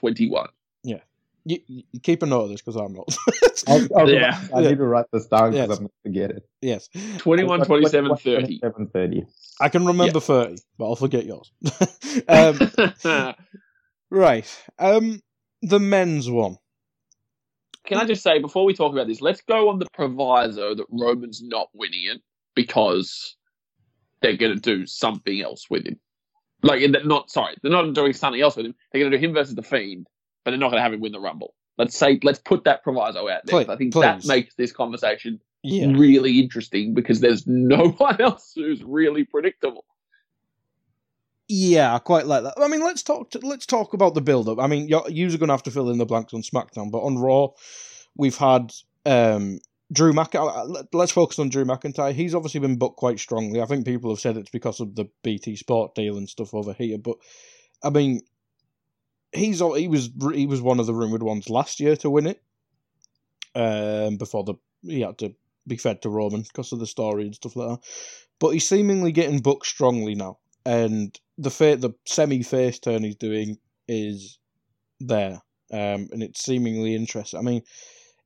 21. 0.82 1.02
You, 1.44 1.58
you 1.66 2.00
keep 2.00 2.22
a 2.22 2.26
note 2.26 2.42
of 2.42 2.48
this 2.50 2.60
because 2.60 2.76
I'm 2.76 2.92
not. 2.92 3.08
I'll, 3.68 4.00
I'll 4.00 4.10
Yeah. 4.10 4.38
I 4.54 4.60
need 4.60 4.76
to 4.76 4.84
write 4.84 5.06
this 5.12 5.26
down 5.26 5.52
because 5.52 5.68
Yes. 5.68 5.78
I'm 5.78 5.84
going 5.84 5.88
to 5.88 5.94
forget 6.02 6.30
it. 6.30 6.48
yes, 6.60 6.88
21, 7.18 7.64
27, 7.64 8.16
30. 8.16 8.58
27, 8.58 8.86
30. 8.88 9.26
I 9.60 9.68
can 9.70 9.86
remember 9.86 10.20
thirty, 10.20 10.58
but 10.76 10.84
I'll 10.84 10.96
forget 10.96 11.24
yours. 11.24 11.50
um, 12.28 13.34
right. 14.10 14.64
Um, 14.78 15.20
the 15.62 15.80
men's 15.80 16.30
one. 16.30 16.58
Can 17.86 17.98
I 17.98 18.04
just 18.04 18.22
say, 18.22 18.38
before 18.38 18.66
we 18.66 18.74
talk 18.74 18.92
about 18.92 19.06
this, 19.06 19.22
let's 19.22 19.40
go 19.40 19.70
on 19.70 19.78
the 19.78 19.86
proviso 19.94 20.74
that 20.74 20.86
Roman's 20.90 21.42
not 21.42 21.70
winning 21.72 22.04
it 22.04 22.20
because 22.54 23.36
they're 24.20 24.36
going 24.36 24.54
to 24.54 24.60
do 24.60 24.84
something 24.84 25.40
else 25.40 25.64
with 25.70 25.86
him. 25.86 25.98
Like, 26.62 26.80
they're 26.92 27.04
not, 27.04 27.30
sorry, 27.30 27.56
they're 27.62 27.72
not 27.72 27.94
doing 27.94 28.12
something 28.12 28.42
else 28.42 28.56
with 28.56 28.66
him. 28.66 28.74
They're 28.92 29.00
going 29.00 29.12
to 29.12 29.18
do 29.18 29.24
him 29.24 29.32
versus 29.32 29.54
The 29.54 29.62
Fiend, 29.62 30.06
but 30.48 30.52
they're 30.52 30.58
not 30.58 30.70
going 30.70 30.78
to 30.78 30.82
have 30.82 30.94
him 30.94 31.00
win 31.00 31.12
the 31.12 31.20
Rumble. 31.20 31.52
Let's 31.76 31.94
say, 31.94 32.18
let's 32.22 32.38
put 32.38 32.64
that 32.64 32.82
proviso 32.82 33.28
out 33.28 33.42
there. 33.44 33.64
Please, 33.64 33.68
I 33.68 33.76
think 33.76 33.92
that 33.94 34.24
makes 34.24 34.54
this 34.54 34.72
conversation 34.72 35.40
Yeah. 35.62 35.92
really 35.94 36.40
interesting 36.40 36.94
because 36.94 37.20
there's 37.20 37.46
no 37.46 37.88
one 37.98 38.18
else 38.18 38.52
who's 38.54 38.82
really 38.82 39.24
predictable. 39.24 39.84
Yeah, 41.48 41.94
I 41.94 41.98
quite 41.98 42.26
like 42.26 42.44
that. 42.44 42.54
I 42.58 42.68
mean, 42.68 42.82
let's 42.82 43.02
talk. 43.02 43.30
To, 43.32 43.40
let's 43.42 43.66
talk 43.66 43.92
about 43.92 44.14
the 44.14 44.20
build-up. 44.22 44.58
I 44.58 44.66
mean, 44.66 44.88
you're, 44.88 45.04
you're 45.08 45.28
going 45.30 45.48
to 45.48 45.54
have 45.54 45.62
to 45.64 45.70
fill 45.70 45.90
in 45.90 45.98
the 45.98 46.06
blanks 46.06 46.32
on 46.34 46.42
SmackDown, 46.42 46.90
but 46.90 47.00
on 47.00 47.18
Raw, 47.18 47.48
we've 48.16 48.36
had 48.36 48.72
um, 49.06 49.58
Drew 49.92 50.12
Mc. 50.12 50.34
uh, 50.34 50.66
Let's 50.92 51.12
focus 51.12 51.38
on 51.38 51.48
Drew 51.48 51.64
McIntyre. 51.64 52.12
He's 52.12 52.34
obviously 52.34 52.60
been 52.60 52.76
booked 52.76 52.96
quite 52.96 53.18
strongly. 53.18 53.60
I 53.62 53.66
think 53.66 53.86
people 53.86 54.10
have 54.10 54.20
said 54.20 54.36
it's 54.36 54.50
because 54.50 54.80
of 54.80 54.94
the 54.94 55.06
BT 55.22 55.56
Sport 55.56 55.94
deal 55.94 56.16
and 56.16 56.28
stuff 56.28 56.54
over 56.54 56.72
here, 56.72 56.98
but 56.98 57.16
I 57.82 57.90
mean, 57.90 58.20
he's 59.32 59.60
he 59.60 59.88
was 59.88 60.10
he 60.32 60.46
was 60.46 60.62
one 60.62 60.80
of 60.80 60.86
the 60.86 60.94
rumored 60.94 61.22
ones 61.22 61.50
last 61.50 61.80
year 61.80 61.96
to 61.96 62.10
win 62.10 62.26
it. 62.26 62.42
Um, 63.54 64.16
before 64.16 64.44
the 64.44 64.54
he 64.82 65.00
had 65.00 65.18
to 65.18 65.34
be 65.66 65.76
fed 65.76 66.02
to 66.02 66.08
Roman 66.08 66.42
because 66.42 66.72
of 66.72 66.78
the 66.78 66.86
story 66.86 67.24
and 67.24 67.34
stuff 67.34 67.56
like 67.56 67.68
that. 67.68 67.88
But 68.38 68.50
he's 68.50 68.68
seemingly 68.68 69.12
getting 69.12 69.40
booked 69.40 69.66
strongly 69.66 70.14
now, 70.14 70.38
and 70.64 71.18
the 71.36 71.50
fa- 71.50 71.76
the 71.76 71.90
semi 72.06 72.42
face 72.42 72.78
turn 72.78 73.02
he's 73.02 73.16
doing 73.16 73.58
is 73.86 74.38
there, 75.00 75.42
um, 75.72 76.08
and 76.12 76.22
it's 76.22 76.42
seemingly 76.42 76.94
interesting. 76.94 77.38
I 77.38 77.42
mean, 77.42 77.62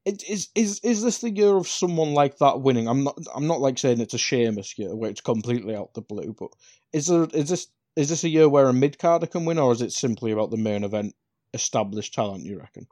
it, 0.05 0.23
is 0.29 0.49
is 0.55 0.81
is 0.81 1.03
this 1.03 1.19
the 1.19 1.31
year 1.31 1.57
of 1.57 1.69
someone 1.69 2.13
like 2.13 2.39
that 2.39 2.61
winning? 2.61 2.89
I'm 2.89 3.05
not 3.05 3.17
I'm 3.35 3.47
not 3.47 3.61
like 3.61 3.79
saying 3.79 4.01
it's 4.01 4.15
a 4.15 4.19
Sheamus 4.19 4.79
year 4.79 4.95
where 4.95 5.11
it's 5.11 5.21
completely 5.21 5.75
out 5.75 5.95
the 5.95 6.03
blue, 6.03 6.35
but 6.39 6.51
is 6.93 7.07
there 7.07 7.27
is 7.33 7.49
this 7.49 7.69
is 7.97 8.09
this 8.09 8.25
a 8.25 8.29
year 8.29 8.49
where 8.49 8.69
a 8.69 8.73
mid 8.73 8.99
carder 8.99 9.27
can 9.27 9.45
win, 9.45 9.59
or 9.59 9.73
is 9.73 9.83
it 9.83 9.93
simply 9.93 10.33
about 10.33 10.51
the 10.51 10.57
main 10.57 10.85
event 10.85 11.15
established 11.55 12.15
talent? 12.15 12.45
You 12.45 12.59
reckon, 12.59 12.87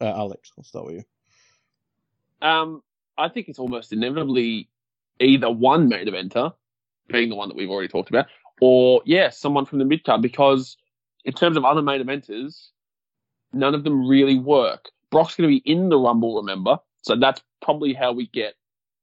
uh, 0.00 0.06
Alex? 0.06 0.50
I'll 0.56 0.64
start 0.64 0.86
with 0.86 0.96
you. 0.96 1.04
Um, 2.40 2.82
I 3.16 3.28
think 3.28 3.48
it's 3.48 3.58
almost 3.58 3.92
inevitably 3.92 4.68
either 5.20 5.50
one 5.50 5.88
main 5.88 6.06
eventer, 6.06 6.52
being 7.08 7.28
the 7.28 7.34
one 7.34 7.48
that 7.48 7.56
we've 7.56 7.70
already 7.70 7.88
talked 7.88 8.10
about, 8.10 8.26
or 8.60 9.02
yeah, 9.04 9.30
someone 9.30 9.66
from 9.66 9.78
the 9.80 9.84
mid 9.84 10.04
card. 10.04 10.22
Because 10.22 10.76
in 11.24 11.32
terms 11.32 11.56
of 11.56 11.64
other 11.64 11.82
main 11.82 12.02
eventers, 12.02 12.68
none 13.52 13.74
of 13.74 13.84
them 13.84 14.06
really 14.06 14.38
work. 14.38 14.90
Brock's 15.10 15.34
going 15.36 15.48
to 15.50 15.60
be 15.60 15.70
in 15.70 15.88
the 15.88 15.98
Rumble, 15.98 16.36
remember, 16.36 16.78
so 17.02 17.16
that's 17.16 17.42
probably 17.62 17.94
how 17.94 18.12
we 18.12 18.26
get 18.28 18.54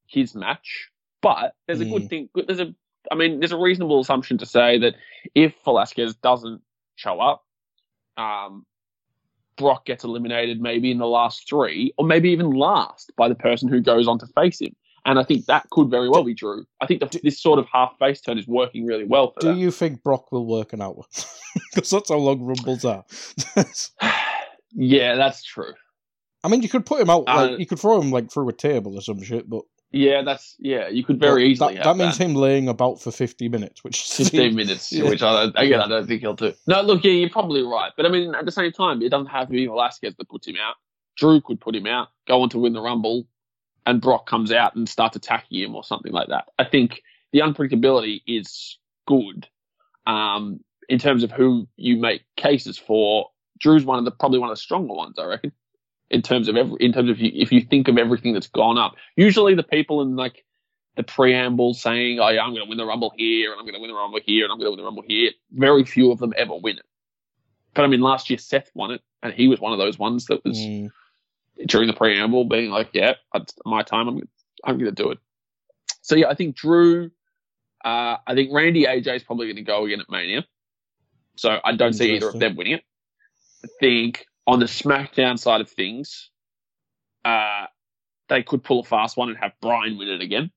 his 0.08 0.36
match. 0.36 0.90
But 1.22 1.56
there's 1.68 1.82
a 1.82 1.86
good 1.86 2.04
Mm. 2.04 2.10
thing. 2.10 2.30
There's 2.36 2.60
a, 2.60 2.74
I 3.11 3.15
mean, 3.15 3.40
there's 3.40 3.52
a 3.52 3.57
reasonable 3.57 3.99
assumption 3.99 4.38
to 4.40 4.45
say 4.45 4.77
that 4.80 4.95
if 5.34 5.53
Velasquez 5.64 6.15
doesn't 6.15 6.61
show 6.95 7.19
up, 7.19 7.44
um, 8.18 8.65
Brock 9.57 9.86
gets 9.86 10.03
eliminated 10.03 10.61
maybe 10.61 10.91
in 10.91 10.98
the 10.98 11.07
last 11.07 11.48
three, 11.49 11.94
or 11.98 12.06
maybe 12.06 12.30
even 12.32 12.52
last 12.52 13.11
by 13.18 13.30
the 13.30 13.36
person 13.36 13.69
who 13.69 13.80
goes 13.82 14.07
on 14.07 14.19
to 14.19 14.27
face 14.27 14.60
him. 14.61 14.76
And 15.06 15.19
I 15.19 15.23
think 15.23 15.45
that 15.45 15.69
could 15.69 15.90
very 15.91 16.10
well 16.10 16.23
be 16.23 16.34
true. 16.34 16.65
I 16.82 16.88
think 16.88 16.99
the, 16.99 17.19
this 17.22 17.40
sort 17.40 17.60
of 17.60 17.68
half 17.72 17.95
face 17.99 18.22
turn 18.22 18.40
is 18.40 18.48
working 18.48 18.86
really 18.86 19.03
well 19.06 19.32
for 19.32 19.40
Do 19.40 19.48
that. 19.49 19.57
you 19.57 19.69
think 19.69 20.02
Brock 20.03 20.32
will 20.32 20.48
work 20.48 20.73
an 20.73 20.82
hour? 20.82 21.03
Because 21.73 21.90
that's 21.91 22.10
how 22.10 22.18
long 22.18 22.41
rumbles 22.41 22.84
are. 22.86 23.06
yeah, 24.72 25.15
that's 25.15 25.44
true. 25.44 25.73
I 26.44 26.48
mean, 26.48 26.61
you 26.61 26.69
could 26.69 26.86
put 26.86 27.02
him 27.02 27.10
out, 27.10 27.26
like 27.27 27.52
Uh, 27.52 27.57
you 27.57 27.65
could 27.65 27.80
throw 27.80 28.02
him 28.02 28.11
like 28.11 28.32
through 28.32 28.49
a 28.49 28.53
table 28.53 28.98
or 28.98 29.02
some 29.02 29.22
shit, 29.22 29.49
but 29.49 29.64
Yeah, 29.96 30.24
that's 30.24 30.56
yeah. 30.60 30.90
You 30.90 31.06
could 31.06 31.22
very 31.22 31.44
but 31.44 31.50
easily 31.50 31.76
That, 31.76 31.84
that 31.86 31.96
means 31.98 32.18
that. 32.18 32.24
him 32.26 32.36
laying 32.36 32.68
about 32.68 33.02
for 33.02 33.12
fifty 33.12 33.48
minutes, 33.48 33.82
which 33.84 34.04
15 34.04 34.54
minutes, 34.62 34.92
Yeah. 34.92 35.10
which 35.10 35.22
I 35.24 35.32
don't, 35.44 35.56
again, 35.58 35.80
I 35.80 35.88
don't 35.88 36.06
think 36.06 36.20
he'll 36.20 36.34
do. 36.34 36.54
No, 36.68 36.82
look, 36.82 37.06
yeah, 37.06 37.12
you're 37.14 37.30
probably 37.30 37.64
right. 37.64 37.94
But 37.96 38.06
I 38.06 38.10
mean, 38.10 38.36
at 38.36 38.44
the 38.44 38.52
same 38.52 38.74
time, 38.74 39.02
it 39.02 39.10
doesn't 39.10 39.28
have 39.28 39.48
to 39.48 39.54
be 39.54 39.66
Velasquez 39.68 40.14
that 40.18 40.28
puts 40.30 40.48
him 40.48 40.58
out. 40.62 40.76
Drew 41.16 41.40
could 41.40 41.62
put 41.62 41.76
him 41.76 41.88
out, 41.88 42.10
go 42.28 42.42
on 42.42 42.50
to 42.50 42.60
win 42.60 42.74
the 42.74 42.82
Rumble, 42.82 43.26
and 43.86 44.02
Brock 44.02 44.28
comes 44.28 44.52
out 44.52 44.76
and 44.76 44.88
starts 44.90 45.16
attacking 45.16 45.62
him 45.62 45.74
or 45.76 45.84
something 45.84 46.12
like 46.12 46.28
that. 46.28 46.50
I 46.60 46.66
think 46.66 47.02
the 47.32 47.40
unpredictability 47.40 48.22
is 48.28 48.78
good 49.08 49.48
um, 50.08 50.60
in 50.90 51.00
terms 51.00 51.24
of 51.24 51.32
who 51.32 51.70
you 51.78 51.96
make 51.96 52.24
cases 52.36 52.78
for. 52.78 53.30
Drew's 53.62 53.86
one 53.86 53.98
of 53.98 54.04
the 54.04 54.12
probably 54.12 54.40
one 54.40 54.50
of 54.50 54.58
the 54.58 54.62
stronger 54.62 54.94
ones, 54.94 55.18
I 55.18 55.24
reckon. 55.26 55.54
In 56.11 56.22
terms 56.22 56.48
of 56.48 56.56
every, 56.56 56.77
in 56.80 56.94
terms 56.94 57.10
of 57.10 57.19
you, 57.19 57.32
if 57.34 57.52
you 57.52 57.61
think 57.61 57.88
of 57.88 57.98
everything 57.98 58.34
that's 58.34 58.48
gone 58.48 58.77
up, 58.77 58.95
usually 59.15 59.56
the 59.56 59.64
people 59.64 60.02
in 60.02 60.15
like 60.15 60.44
the 60.95 61.03
preamble 61.03 61.73
saying, 61.73 62.19
"Oh 62.19 62.30
yeah, 62.30 62.41
I'm 62.41 62.52
going 62.52 62.64
to 62.64 62.69
win 62.69 62.77
the 62.77 62.86
Rumble 62.86 63.11
here, 63.18 63.52
and 63.52 63.60
I'm 63.60 63.65
going 63.65 63.76
to 63.76 63.82
win 63.82 63.90
the 63.90 63.95
Rumble 63.95 64.19
here, 64.23 64.45
and 64.45 64.52
I'm 64.52 64.60
going 64.60 64.68
to 64.68 64.72
win 64.72 64.77
the 64.80 64.86
Rumble 64.86 65.03
here." 65.07 65.32
Very 65.52 65.84
few 65.84 66.11
of 66.11 66.19
them 66.19 66.34
ever 66.38 66.56
win 66.56 66.77
it. 66.77 66.86
But 67.73 67.86
I 67.86 67.88
mean, 67.88 68.02
last 68.02 68.30
year 68.30 68.38
Seth 68.40 68.69
won 68.76 68.91
it, 68.91 69.02
and 69.23 69.34
he 69.34 69.48
was 69.48 69.60
one 69.60 69.73
of 69.73 69.80
those 69.80 69.98
ones 69.99 70.26
that 70.27 70.45
was 70.45 70.57
Mm, 70.57 70.91
during 71.65 71.88
the 71.88 71.94
preamble 71.94 72.45
being 72.45 72.69
like, 72.69 72.90
"Yeah, 72.94 73.15
my 73.65 73.82
time. 73.82 74.07
I'm 74.07 74.30
I'm 74.64 74.77
going 74.77 74.94
to 74.94 75.03
do 75.03 75.10
it." 75.11 75.19
So 76.02 76.15
yeah, 76.15 76.27
I 76.30 76.36
think 76.36 76.56
Drew. 76.56 77.11
Uh, 77.84 78.18
I 78.26 78.34
think 78.34 78.52
Randy 78.53 78.86
AJ 78.86 79.15
is 79.18 79.23
probably 79.23 79.48
going 79.48 79.57
to 79.57 79.61
go 79.64 79.86
again 79.86 80.02
at 80.02 80.10
Mania. 80.10 80.45
So 81.36 81.60
I 81.64 81.76
don't 81.76 81.94
see 81.94 82.15
either 82.15 82.27
of 82.30 82.40
them 82.40 82.56
winning 82.56 82.73
it. 82.73 82.84
I 83.64 83.68
think 83.80 84.26
on 84.48 84.60
the 84.60 84.66
SmackDown 84.66 85.40
side 85.40 85.62
of 85.62 85.70
things, 85.70 86.30
uh, 87.24 87.66
they 88.30 88.44
could 88.44 88.64
pull 88.64 88.82
a 88.82 88.84
fast 88.84 89.18
one 89.18 89.30
and 89.30 89.38
have 89.38 89.54
Bryan 89.62 89.98
win 89.98 90.08
it 90.10 90.22
again. 90.22 90.52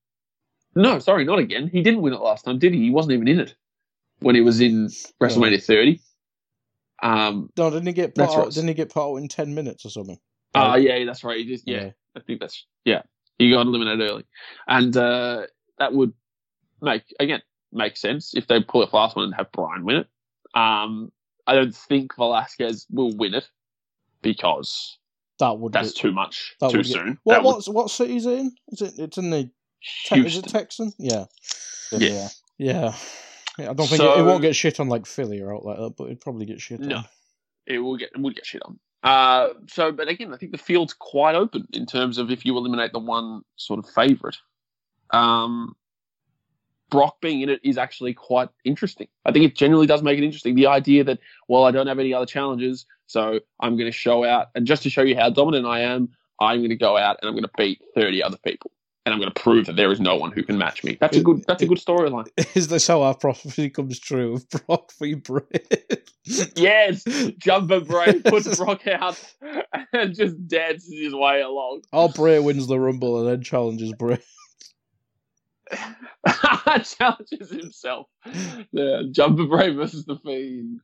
No, 0.74 0.98
sorry, 0.98 1.24
not 1.24 1.39
again. 1.39 1.69
He 1.69 1.82
didn't 1.82 2.02
win 2.02 2.12
it 2.12 2.20
last 2.20 2.44
time, 2.44 2.59
did 2.59 2.74
he? 2.74 2.81
He 2.81 2.90
wasn't 2.90 3.12
even 3.12 3.28
in 3.28 3.40
it 3.40 3.55
when 4.20 4.35
he 4.35 4.40
was 4.40 4.60
in 4.60 4.89
WrestleMania 5.20 5.62
30. 5.62 6.01
Um, 7.02 7.51
no, 7.56 7.70
didn't 7.70 7.86
he 7.86 7.93
get 7.93 8.15
put 8.15 8.28
out? 8.28 8.36
right. 8.36 8.51
Didn't 8.52 8.69
he 8.69 8.74
get 8.74 8.90
put 8.90 9.02
out 9.02 9.16
in 9.16 9.28
ten 9.28 9.55
minutes 9.55 9.85
or 9.86 9.90
something? 9.90 10.19
Ah, 10.55 10.77
yeah, 10.77 11.05
that's 11.05 11.24
right. 11.24 11.39
He 11.39 11.47
just, 11.47 11.66
yeah, 11.66 11.85
Yeah. 11.85 11.90
I 12.16 12.20
think 12.20 12.40
that's, 12.40 12.66
yeah, 12.85 13.02
he 13.39 13.51
got 13.51 13.66
eliminated 13.66 14.10
early. 14.10 14.24
And 14.66 14.97
uh, 14.97 15.47
that 15.78 15.93
would 15.93 16.12
make, 16.81 17.05
again, 17.20 17.43
make 17.73 17.97
sense 17.97 18.35
if 18.35 18.47
they 18.47 18.60
pull 18.62 18.82
a 18.82 18.89
fast 18.89 19.15
one 19.16 19.27
and 19.27 19.35
have 19.35 19.52
Bryan 19.52 19.85
win 19.85 19.97
it. 19.98 20.09
Um, 20.55 21.12
I 21.47 21.55
don't 21.55 21.74
think 21.74 22.16
Velasquez 22.16 22.86
will 22.90 23.16
win 23.16 23.35
it 23.35 23.48
because 24.22 24.98
That 25.40 25.58
would 25.58 25.72
that's 25.72 25.92
be, 25.92 26.00
too 26.00 26.12
much 26.12 26.54
too 26.70 26.82
soon. 26.84 27.18
What 27.24 27.34
That 27.34 27.44
would- 27.44 27.74
what 27.74 27.90
city 27.90 28.16
is 28.16 28.26
it 28.26 28.38
in? 28.38 28.52
Is 28.68 28.82
it? 28.82 28.94
It's 28.98 29.18
in 29.18 29.30
the 29.30 29.50
Te- 30.06 30.26
is 30.26 30.36
it 30.36 30.46
Texan? 30.46 30.92
Yeah, 30.98 31.26
Yeah. 31.92 32.28
yeah. 32.58 32.94
Yeah, 33.58 33.70
I 33.70 33.72
don't 33.74 33.88
think 33.88 34.02
it, 34.02 34.18
it 34.18 34.22
won't 34.24 34.42
get 34.42 34.54
shit 34.56 34.78
on 34.80 34.88
like 34.88 35.04
Philly 35.06 35.40
or 35.40 35.54
out 35.54 35.64
like 35.64 35.78
that, 35.78 35.94
but 35.96 36.04
it'd 36.04 36.20
probably 36.20 36.46
get 36.46 36.60
shit 36.60 36.80
No. 36.80 36.98
on. 36.98 37.04
it 37.66 37.78
will 37.78 37.96
get 37.96 38.10
it 38.14 38.18
would 38.20 38.34
get 38.34 38.46
shit 38.46 38.62
on. 38.64 38.78
Uh, 39.04 39.48
so, 39.68 39.92
but 39.92 40.08
again, 40.08 40.34
I 40.34 40.36
think 40.36 40.50
the 40.52 40.58
field's 40.58 40.92
quite 40.94 41.34
open 41.36 41.66
in 41.72 41.86
terms 41.86 42.18
of 42.18 42.30
if 42.32 42.44
you 42.44 42.56
eliminate 42.56 42.92
the 42.92 42.98
one 42.98 43.42
sort 43.56 43.78
of 43.78 43.88
favourite. 43.90 44.36
Um, 45.10 45.74
Brock 46.90 47.20
being 47.20 47.42
in 47.42 47.48
it 47.50 47.60
is 47.62 47.76
actually 47.78 48.14
quite 48.14 48.48
interesting. 48.64 49.08
I 49.24 49.30
think 49.32 49.44
it 49.44 49.54
generally 49.54 49.86
does 49.86 50.02
make 50.02 50.18
it 50.18 50.24
interesting. 50.24 50.54
The 50.54 50.66
idea 50.68 51.04
that 51.04 51.18
well, 51.48 51.64
I 51.64 51.70
don't 51.70 51.86
have 51.86 51.98
any 51.98 52.14
other 52.14 52.26
challenges, 52.26 52.86
so 53.09 53.40
I'm 53.59 53.76
going 53.76 53.90
to 53.90 53.97
show 53.97 54.22
out, 54.22 54.48
and 54.55 54.66
just 54.66 54.82
to 54.85 54.90
show 54.90 55.02
you 55.02 55.16
how 55.16 55.30
dominant 55.30 55.66
I 55.66 55.80
am, 55.80 56.10
I'm 56.40 56.59
going 56.59 56.68
to 56.68 56.76
go 56.76 56.97
out 56.97 57.16
and 57.20 57.28
I'm 57.28 57.35
going 57.35 57.43
to 57.44 57.51
beat 57.56 57.80
30 57.94 58.22
other 58.22 58.36
people, 58.44 58.70
and 59.05 59.14
I'm 59.14 59.18
going 59.18 59.32
to 59.32 59.40
prove 59.43 59.66
that 59.66 59.76
there 59.76 59.90
is 59.90 59.98
no 59.98 60.16
one 60.16 60.30
who 60.30 60.43
can 60.43 60.59
match 60.59 60.85
me. 60.85 60.98
That's 61.01 61.16
a 61.16 61.22
good. 61.22 61.43
That's 61.48 61.62
a 61.62 61.66
good 61.66 61.78
storyline. 61.78 62.28
Is 62.55 62.68
this 62.68 62.86
how 62.86 63.01
our 63.02 63.14
prophecy 63.14 63.70
comes 63.70 63.98
true 63.98 64.35
of 64.35 64.48
Brock 64.66 64.93
v. 65.01 65.14
Bray? 65.14 65.43
Yes, 66.55 67.02
Jumper 67.39 67.80
Bray 67.85 68.20
puts 68.20 68.56
Brock 68.59 68.86
out 68.86 69.18
and 69.94 70.14
just 70.14 70.47
dances 70.47 70.93
his 70.93 71.14
way 71.14 71.40
along. 71.40 71.85
Oh, 71.94 72.02
our 72.02 72.09
Bray 72.10 72.39
wins 72.39 72.66
the 72.66 72.78
Rumble 72.78 73.20
and 73.20 73.28
then 73.28 73.43
challenges 73.43 73.94
Bray. 73.98 74.18
challenges 76.85 77.51
himself. 77.51 78.06
Yeah, 78.72 79.02
Jumper 79.10 79.47
Bray 79.47 79.70
versus 79.70 80.05
the 80.05 80.16
Fiend 80.18 80.80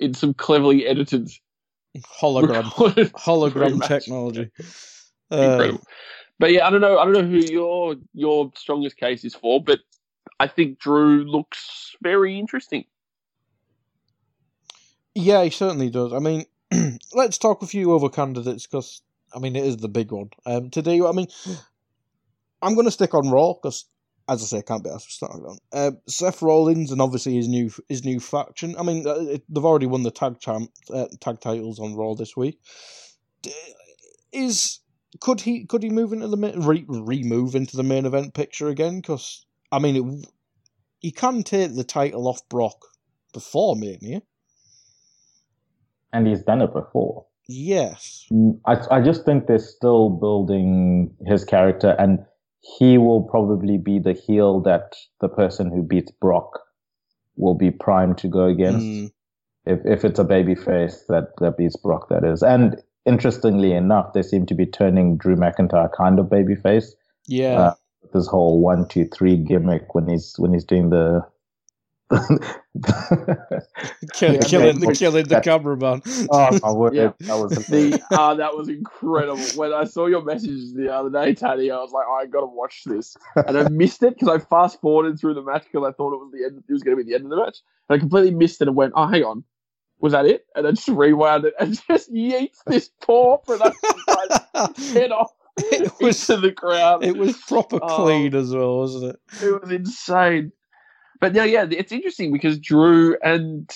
in 0.00 0.14
some 0.14 0.34
cleverly 0.34 0.86
edited 0.86 1.30
hologram 1.98 2.64
hologram 3.12 3.86
technology. 3.86 4.50
Uh, 5.30 5.36
Incredible. 5.36 5.84
But 6.38 6.52
yeah, 6.52 6.66
I 6.66 6.70
don't 6.70 6.80
know. 6.80 6.98
I 6.98 7.04
don't 7.04 7.12
know 7.12 7.22
who 7.22 7.38
your 7.38 7.96
your 8.14 8.50
strongest 8.56 8.96
case 8.96 9.24
is 9.24 9.34
for, 9.34 9.62
but 9.62 9.80
I 10.40 10.48
think 10.48 10.78
Drew 10.78 11.24
looks 11.24 11.94
very 12.02 12.38
interesting. 12.38 12.84
yeah, 15.14 15.44
he 15.44 15.50
certainly 15.50 15.90
does. 15.90 16.12
I 16.12 16.18
mean, 16.18 16.44
let's 17.12 17.38
talk 17.38 17.62
a 17.62 17.66
few 17.66 17.94
other 17.94 18.08
candidates 18.08 18.66
because 18.66 19.02
I 19.34 19.38
mean 19.38 19.54
it 19.54 19.64
is 19.64 19.76
the 19.76 19.88
big 19.88 20.12
one. 20.12 20.30
Um, 20.46 20.70
today, 20.70 21.00
I 21.02 21.12
mean, 21.12 21.26
I'm 22.62 22.74
going 22.74 22.86
to 22.86 22.90
stick 22.90 23.14
on 23.14 23.30
Raw 23.30 23.54
because, 23.54 23.84
as 24.30 24.42
I 24.42 24.46
say, 24.46 24.58
I 24.58 24.62
can't 24.62 24.84
be 24.84 24.90
asked 24.90 25.18
for 25.18 25.26
SmackDown. 25.26 25.58
Uh, 25.72 25.90
Seth 26.06 26.40
Rollins 26.40 26.92
and 26.92 27.02
obviously 27.02 27.34
his 27.34 27.48
new 27.48 27.70
his 27.88 28.04
new 28.04 28.20
faction. 28.20 28.76
I 28.78 28.84
mean, 28.84 29.06
uh, 29.06 29.38
they've 29.48 29.64
already 29.64 29.86
won 29.86 30.04
the 30.04 30.12
tag 30.12 30.38
champ 30.38 30.70
uh, 30.88 31.08
tag 31.20 31.40
titles 31.40 31.80
on 31.80 31.96
Raw 31.96 32.14
this 32.14 32.36
week. 32.36 32.60
Is 34.32 34.78
could 35.20 35.40
he 35.40 35.64
could 35.66 35.82
he 35.82 35.90
move 35.90 36.12
into 36.12 36.28
the 36.28 36.36
main, 36.36 36.60
re 36.60 36.84
re 36.88 37.24
move 37.24 37.56
into 37.56 37.76
the 37.76 37.82
main 37.82 38.06
event 38.06 38.32
picture 38.34 38.68
again? 38.68 39.00
Because 39.00 39.44
I 39.72 39.80
mean, 39.80 39.96
it, 39.96 40.26
he 41.00 41.10
can 41.10 41.42
take 41.42 41.74
the 41.74 41.84
title 41.84 42.28
off 42.28 42.48
Brock 42.48 42.76
before 43.32 43.74
Mania. 43.74 44.22
And 46.12 46.26
he's 46.26 46.42
done 46.42 46.62
it 46.62 46.72
before. 46.72 47.26
Yes. 47.48 48.28
I, 48.64 48.76
I 48.90 49.00
just 49.00 49.24
think 49.24 49.46
they're 49.46 49.58
still 49.58 50.08
building 50.08 51.12
his 51.26 51.44
character, 51.44 51.96
and 51.98 52.20
he 52.60 52.98
will 52.98 53.22
probably 53.22 53.78
be 53.78 53.98
the 53.98 54.12
heel 54.12 54.60
that 54.60 54.94
the 55.20 55.28
person 55.28 55.70
who 55.70 55.82
beats 55.82 56.10
Brock 56.20 56.60
will 57.36 57.54
be 57.54 57.70
primed 57.70 58.18
to 58.18 58.28
go 58.28 58.44
against. 58.46 58.84
Mm, 58.86 59.12
If 59.66 59.80
if 59.84 60.04
it's 60.04 60.18
a 60.18 60.24
baby 60.24 60.54
face 60.54 61.04
that, 61.08 61.28
that 61.38 61.56
beats 61.56 61.76
Brock, 61.76 62.08
that 62.08 62.24
is. 62.24 62.42
And 62.42 62.82
interestingly 63.06 63.72
enough, 63.72 64.12
they 64.12 64.22
seem 64.22 64.46
to 64.46 64.54
be 64.54 64.66
turning 64.66 65.16
Drew 65.16 65.36
McIntyre 65.36 65.90
kind 65.92 66.18
of 66.18 66.30
baby 66.30 66.54
face. 66.56 66.94
yeah. 67.26 67.60
Uh, 67.60 67.74
This 68.12 68.26
whole 68.26 68.60
one, 68.60 68.88
two, 68.88 69.06
three 69.06 69.36
gimmick 69.36 69.94
when 69.94 70.08
he's 70.08 70.34
when 70.38 70.52
he's 70.52 70.64
doing 70.64 70.90
the 70.90 71.24
Kill, 74.12 74.34
Yeah, 74.34 74.40
killing, 74.40 74.82
yeah. 74.82 74.92
killing 74.92 75.28
the 75.28 75.40
cameraman. 75.42 76.02
oh 76.30 76.58
my 76.62 76.72
word, 76.72 76.94
Yeah. 76.94 77.12
that 77.20 77.34
was 77.38 77.52
The 77.66 78.00
uh, 78.10 78.34
that 78.34 78.56
was 78.56 78.68
incredible. 78.68 79.42
When 79.56 79.72
I 79.72 79.84
saw 79.84 80.06
your 80.06 80.22
message 80.24 80.72
the 80.74 80.92
other 80.92 81.10
day, 81.10 81.34
Taddy, 81.34 81.70
I 81.70 81.76
was 81.76 81.92
like, 81.92 82.06
I 82.06 82.26
got 82.26 82.40
to 82.40 82.46
watch 82.46 82.82
this, 82.84 83.16
and 83.36 83.56
I 83.56 83.68
missed 83.68 84.02
it 84.02 84.14
because 84.18 84.28
I 84.28 84.38
fast 84.38 84.80
forwarded 84.80 85.18
through 85.20 85.34
the 85.34 85.42
match 85.42 85.64
because 85.70 85.86
I 85.88 85.92
thought 85.92 86.14
it 86.14 86.18
was 86.18 86.32
the 86.32 86.44
end. 86.44 86.62
It 86.68 86.72
was 86.72 86.82
going 86.82 86.96
to 86.96 87.02
be 87.04 87.08
the 87.08 87.14
end 87.14 87.24
of 87.24 87.30
the 87.30 87.36
match, 87.36 87.58
and 87.88 87.96
I 87.96 87.98
completely 88.00 88.32
missed 88.32 88.60
it 88.60 88.68
and 88.68 88.76
went, 88.76 88.92
"Oh, 88.96 89.06
hang 89.06 89.22
on, 89.24 89.44
was 90.00 90.12
that 90.12 90.26
it?" 90.26 90.46
And 90.54 90.64
then 90.66 90.74
just 90.74 90.88
rewound 90.88 91.44
it 91.44 91.54
and 91.60 91.80
just 91.88 92.12
yeets 92.12 92.58
this 92.66 92.90
poor 93.02 93.38
production 93.38 93.90
guy's 94.06 94.92
head 94.92 95.12
off 95.12 95.30
It 95.58 95.92
was 96.00 96.28
into 96.28 96.40
the 96.40 96.52
crowd. 96.52 97.04
it 97.04 97.16
was 97.16 97.36
proper 97.36 97.78
Oh. 97.82 97.96
clean 98.04 98.34
as 98.34 98.54
well, 98.54 98.78
wasn't 98.78 99.14
it? 99.14 99.20
It 99.44 99.62
was 99.62 99.70
insane. 99.70 100.52
But 101.20 101.34
yeah, 101.34 101.44
yeah, 101.44 101.66
it's 101.70 101.92
interesting 101.92 102.32
because 102.32 102.58
Drew 102.58 103.16
and 103.22 103.70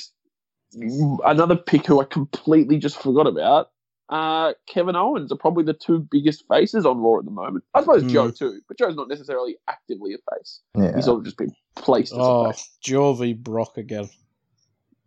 another 1.24 1.56
pick 1.56 1.86
who 1.86 2.00
I 2.00 2.04
completely 2.04 2.78
just 2.78 2.96
forgot 3.00 3.26
about, 3.26 3.70
uh, 4.08 4.54
Kevin 4.66 4.96
Owens 4.96 5.30
are 5.32 5.36
probably 5.36 5.64
the 5.64 5.72
two 5.74 6.00
biggest 6.10 6.44
faces 6.48 6.84
on 6.86 6.98
Raw 6.98 7.18
at 7.18 7.24
the 7.24 7.30
moment. 7.30 7.64
I 7.74 7.80
suppose 7.80 8.02
Hmm. 8.02 8.08
Joe 8.08 8.30
too, 8.30 8.60
but 8.68 8.78
Joe's 8.78 8.96
not 8.96 9.08
necessarily 9.08 9.56
actively 9.68 10.14
a 10.14 10.18
face. 10.34 10.60
yeah. 10.76 10.94
He's 10.96 11.04
sort 11.04 11.18
of 11.18 11.24
just 11.24 11.36
been 11.38 11.52
placed 11.76 12.12
as 12.12 12.18
Oh, 12.20 12.46
a 12.46 12.52
face. 12.52 12.76
Joe 12.82 13.14
v 13.14 13.32
Brock 13.34 13.76
again. 13.76 14.08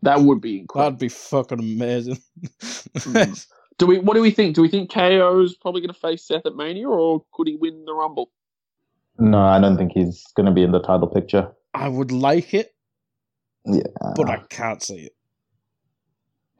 That 0.03 0.21
would 0.21 0.41
be 0.41 0.59
incredible. 0.59 0.91
That'd 0.91 0.99
be 0.99 1.09
fucking 1.09 1.59
amazing. 1.59 2.19
Mm. 2.51 3.47
Do 3.79 3.85
we? 3.87 3.99
What 3.99 4.13
do 4.15 4.21
we 4.21 4.31
think? 4.31 4.55
Do 4.55 4.61
we 4.61 4.69
think 4.69 4.91
KO's 4.91 5.55
probably 5.55 5.81
going 5.81 5.93
to 5.93 5.99
face 5.99 6.23
Seth 6.27 6.45
at 6.45 6.55
Mania, 6.55 6.87
or 6.89 7.23
could 7.33 7.47
he 7.47 7.55
win 7.55 7.83
the 7.85 7.93
Rumble? 7.93 8.31
No, 9.19 9.39
I 9.39 9.59
don't 9.59 9.77
think 9.77 9.91
he's 9.93 10.23
going 10.35 10.45
to 10.47 10.51
be 10.51 10.63
in 10.63 10.71
the 10.71 10.79
title 10.81 11.07
picture. 11.07 11.51
I 11.77 11.87
would 11.87 12.11
like 12.11 12.53
it, 12.53 12.73
Yeah. 13.65 13.83
but 14.15 14.29
I 14.29 14.37
can't 14.49 14.81
see 14.81 14.97
it. 15.05 15.15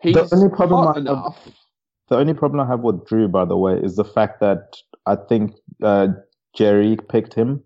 He's 0.02 0.14
The 0.14 0.30
only 0.36 0.50
problem 0.50 0.84
hot 0.86 1.08
I 1.08 1.24
have- 1.24 1.54
The 2.10 2.18
only 2.18 2.34
problem 2.34 2.60
I 2.62 2.68
have 2.68 2.82
with 2.82 3.06
Drew, 3.08 3.28
by 3.28 3.46
the 3.46 3.58
way, 3.58 3.80
is 3.82 3.96
the 3.96 4.06
fact 4.06 4.40
that 4.42 4.78
I 5.06 5.16
think 5.16 5.56
uh, 5.82 6.10
Jerry 6.56 6.98
picked 7.10 7.34
him 7.34 7.64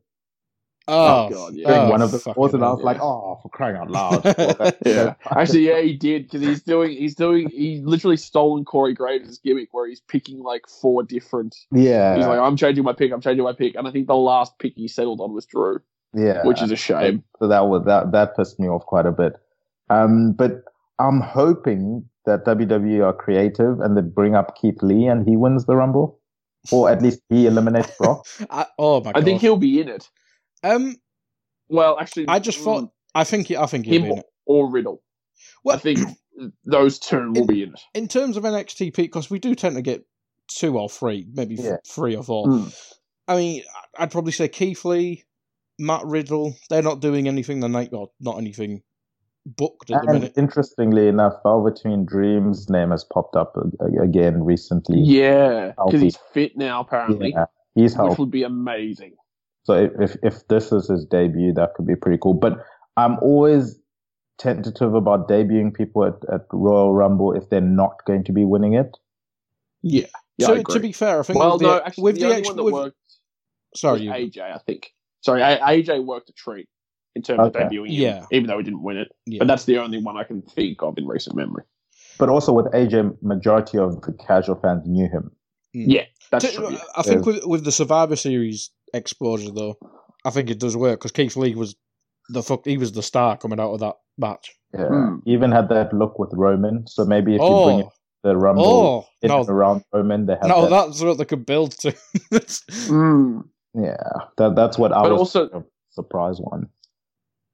Oh, 0.87 1.29
God, 1.29 1.53
yeah. 1.53 1.67
during 1.67 1.81
oh, 1.83 1.89
one 1.91 2.01
of 2.01 2.11
the 2.11 2.19
fucking 2.19 2.43
and 2.55 2.63
I 2.63 2.67
hell. 2.67 2.75
was 2.75 2.83
like, 2.83 2.97
"Oh, 2.99 3.37
for 3.41 3.49
crying 3.49 3.77
out 3.77 3.89
loud!" 3.91 4.23
Yeah, 4.85 5.13
actually, 5.29 5.67
yeah, 5.69 5.79
he 5.79 5.93
did 5.95 6.23
because 6.23 6.41
he's 6.41 6.63
doing, 6.63 6.91
he's 6.97 7.15
doing, 7.15 7.49
he's 7.49 7.81
literally 7.83 8.17
stolen 8.17 8.65
Corey 8.65 8.93
Graves' 8.93 9.37
gimmick 9.37 9.69
where 9.73 9.87
he's 9.87 10.01
picking 10.01 10.39
like 10.41 10.63
four 10.67 11.03
different. 11.03 11.55
yeah, 11.71 12.15
He's 12.17 12.25
like, 12.25 12.39
I'm 12.39 12.57
changing 12.57 12.83
my 12.83 12.93
pick, 12.93 13.11
I'm 13.13 13.21
changing 13.21 13.43
my 13.43 13.53
pick, 13.53 13.75
and 13.75 13.87
I 13.87 13.91
think 13.91 14.07
the 14.07 14.15
last 14.15 14.57
pick 14.59 14.73
he 14.75 14.87
settled 14.87 15.21
on 15.21 15.33
was 15.33 15.45
Drew, 15.45 15.79
yeah, 16.13 16.45
which 16.45 16.61
is 16.61 16.71
a 16.71 16.75
shame. 16.75 17.23
So 17.39 17.47
that 17.47 17.67
was 17.67 17.83
that 17.85 18.11
that 18.11 18.35
pissed 18.35 18.59
me 18.59 18.67
off 18.67 18.85
quite 18.85 19.05
a 19.05 19.11
bit. 19.11 19.33
Um, 19.89 20.33
but 20.33 20.63
I'm 20.99 21.19
hoping 21.21 22.07
that 22.25 22.45
WWE 22.45 23.03
are 23.03 23.13
creative 23.13 23.79
and 23.79 23.97
they 23.97 24.01
bring 24.01 24.35
up 24.35 24.55
Keith 24.55 24.81
Lee 24.81 25.07
and 25.07 25.27
he 25.27 25.35
wins 25.37 25.65
the 25.65 25.75
Rumble, 25.75 26.19
or 26.71 26.89
at 26.89 27.01
least 27.01 27.21
he 27.29 27.47
eliminates 27.47 27.91
Brock. 27.97 28.25
I, 28.49 28.65
oh 28.77 28.99
my 29.03 29.11
god! 29.13 29.21
I 29.21 29.23
think 29.25 29.41
he'll 29.41 29.57
be 29.57 29.81
in 29.81 29.87
it. 29.89 30.09
Um, 30.63 30.97
Well, 31.69 31.97
actually, 31.99 32.27
I 32.27 32.39
just 32.39 32.59
thought. 32.59 32.83
mm, 32.83 32.91
I 33.15 33.23
think. 33.23 33.47
he- 33.47 33.57
I 33.57 33.65
think 33.65 33.85
he'll 33.85 33.95
him 33.95 34.01
be 34.03 34.11
in 34.11 34.17
it. 34.19 34.25
or 34.45 34.69
Riddle. 34.69 35.01
Well, 35.63 35.75
I 35.75 35.79
think 35.79 35.99
those 36.65 36.99
two 36.99 37.31
will 37.35 37.45
be 37.47 37.63
in 37.63 37.69
it. 37.69 37.81
in 37.93 38.07
terms 38.07 38.37
of 38.37 38.43
NXT 38.43 38.95
because 38.95 39.29
we 39.29 39.39
do 39.39 39.55
tend 39.55 39.75
to 39.75 39.81
get 39.81 40.05
two 40.47 40.77
or 40.77 40.89
three, 40.89 41.25
maybe 41.33 41.57
f- 41.59 41.79
three 41.87 42.15
or 42.15 42.23
four. 42.23 42.47
Mm. 42.47 42.75
I 43.27 43.35
mean, 43.37 43.63
I'd 43.97 44.11
probably 44.11 44.31
say 44.33 44.47
Keith 44.47 44.83
Lee, 44.85 45.23
Matt 45.81 46.05
Riddle. 46.05 46.55
They're 46.69 46.81
not 46.81 47.01
doing 47.01 47.27
anything 47.27 47.59
the 47.59 47.67
night, 47.69 47.89
or 47.91 48.11
not 48.19 48.37
anything 48.37 48.83
booked 49.45 49.89
at 49.89 50.03
the 50.03 50.07
And 50.11 50.19
minute. 50.21 50.33
interestingly 50.37 51.07
enough, 51.07 51.33
Velveteen 51.43 52.05
Dream's 52.05 52.69
name 52.69 52.91
has 52.91 53.03
popped 53.03 53.35
up 53.35 53.55
again 54.01 54.43
recently. 54.43 54.99
Yeah, 55.01 55.73
because 55.85 56.01
he's 56.01 56.17
fit 56.33 56.55
now 56.55 56.81
apparently, 56.81 57.31
Yeah, 57.31 57.45
he's 57.75 57.93
which 57.93 57.97
healthy. 57.97 58.21
would 58.21 58.31
be 58.31 58.43
amazing. 58.43 59.13
So 59.63 59.73
if, 59.73 59.91
if 59.99 60.17
if 60.23 60.47
this 60.47 60.71
is 60.71 60.87
his 60.87 61.05
debut, 61.05 61.53
that 61.53 61.73
could 61.75 61.87
be 61.87 61.95
pretty 61.95 62.19
cool. 62.21 62.33
But 62.35 62.63
I'm 62.97 63.17
always 63.19 63.79
tentative 64.37 64.93
about 64.95 65.27
debuting 65.27 65.73
people 65.73 66.05
at, 66.05 66.15
at 66.33 66.41
Royal 66.51 66.93
Rumble 66.93 67.33
if 67.33 67.49
they're 67.49 67.61
not 67.61 68.03
going 68.05 68.23
to 68.25 68.31
be 68.31 68.45
winning 68.45 68.73
it. 68.73 68.97
Yeah, 69.83 70.05
yeah. 70.37 70.47
I 70.47 70.49
so, 70.49 70.53
agree. 70.55 70.73
to 70.75 70.79
be 70.79 70.91
fair, 70.91 71.19
I 71.19 71.23
think 71.23 71.39
well, 71.39 71.53
with 71.53 71.61
no, 71.61 71.73
the, 71.75 71.85
actually, 71.85 72.03
with 72.03 72.15
the, 72.15 72.21
the, 72.21 72.25
only 72.27 72.37
ex- 72.39 72.47
one 72.47 72.57
that 72.57 72.63
with, 72.63 72.73
worked 72.73 72.97
sorry, 73.75 74.07
was 74.07 74.17
AJ, 74.17 74.39
I 74.39 74.57
think. 74.59 74.93
Sorry, 75.21 75.41
AJ 75.41 76.03
worked 76.05 76.29
a 76.29 76.33
treat 76.33 76.67
in 77.15 77.21
terms 77.21 77.39
Okay. 77.41 77.63
of 77.63 77.71
debuting 77.71 77.87
him, 77.87 78.01
Yeah. 78.01 78.25
even 78.31 78.47
though 78.47 78.57
he 78.57 78.63
didn't 78.63 78.83
win 78.83 78.97
it. 78.97 79.09
yeah. 79.25 79.39
But 79.39 79.47
that's 79.47 79.65
the 79.65 79.77
only 79.79 80.01
one 80.01 80.17
I 80.17 80.23
can 80.23 80.41
think 80.41 80.81
of 80.81 80.97
in 80.97 81.05
recent 81.07 81.35
memory. 81.35 81.63
But 82.17 82.29
also 82.29 82.53
with 82.53 82.67
AJ, 82.73 83.21
majority 83.21 83.77
of 83.77 84.01
the 84.01 84.13
casual 84.13 84.55
fans 84.55 84.83
knew 84.87 85.07
him. 85.09 85.31
Yeah, 85.73 86.05
that's 86.31 86.45
To- 86.51 86.57
true. 86.57 86.77
I 86.95 87.01
think 87.01 87.25
with 87.25 87.45
with 87.45 87.63
the 87.63 87.71
Survivor 87.71 88.15
Series 88.15 88.69
exposure 88.93 89.51
though, 89.51 89.77
I 90.25 90.29
think 90.29 90.49
it 90.49 90.59
does 90.59 90.75
work 90.75 90.99
because 90.99 91.11
Keith 91.11 91.35
Lee 91.37 91.55
was 91.55 91.75
the 92.29 92.43
fuck. 92.43 92.65
He 92.65 92.77
was 92.77 92.91
the 92.91 93.01
star 93.03 93.37
coming 93.37 93.59
out 93.59 93.73
of 93.73 93.79
that 93.79 93.95
match. 94.17 94.53
Yeah. 94.73 94.87
Hmm. 94.87 95.15
He 95.25 95.31
Even 95.33 95.51
had 95.51 95.69
that 95.69 95.93
look 95.93 96.19
with 96.19 96.29
Roman. 96.33 96.85
So 96.87 97.05
maybe 97.05 97.35
if 97.35 97.41
you 97.41 97.47
bring 97.65 97.79
in 97.79 97.85
Oh, 97.85 97.91
the 98.23 98.37
Rumble 98.37 98.63
oh 98.65 99.05
in 99.21 99.29
no, 99.29 99.43
around 99.43 99.83
Roman, 99.93 100.25
they 100.25 100.33
have 100.33 100.47
no, 100.47 100.61
that. 100.63 100.69
that's 100.69 101.01
what 101.01 101.17
they 101.17 101.25
could 101.25 101.45
build 101.45 101.71
to. 101.79 101.91
Mm. 102.31 103.43
Yeah, 103.73 103.95
that 104.37 104.55
that's 104.55 104.77
what 104.77 104.91
I 104.91 105.03
But 105.03 105.11
was 105.11 105.19
also- 105.19 105.49
a 105.49 105.63
surprise 105.91 106.39
one. 106.39 106.69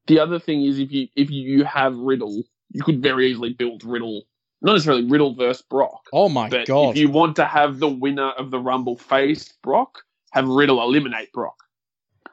The 0.07 0.19
other 0.19 0.39
thing 0.39 0.63
is, 0.63 0.79
if 0.79 0.91
you 0.91 1.07
if 1.15 1.29
you 1.29 1.63
have 1.65 1.95
Riddle, 1.95 2.43
you 2.71 2.83
could 2.83 3.01
very 3.03 3.29
easily 3.31 3.53
build 3.53 3.83
Riddle. 3.83 4.23
Not 4.61 4.73
necessarily 4.73 5.05
Riddle 5.05 5.35
versus 5.35 5.61
Brock, 5.69 6.01
oh 6.13 6.29
my 6.29 6.49
but 6.49 6.65
god! 6.65 6.91
if 6.91 6.97
you 6.97 7.09
want 7.09 7.35
to 7.35 7.45
have 7.45 7.77
the 7.79 7.87
winner 7.89 8.31
of 8.31 8.49
the 8.49 8.59
Rumble 8.59 8.97
face 8.97 9.53
Brock, 9.61 9.99
have 10.31 10.47
Riddle 10.47 10.81
eliminate 10.81 11.31
Brock. 11.31 11.55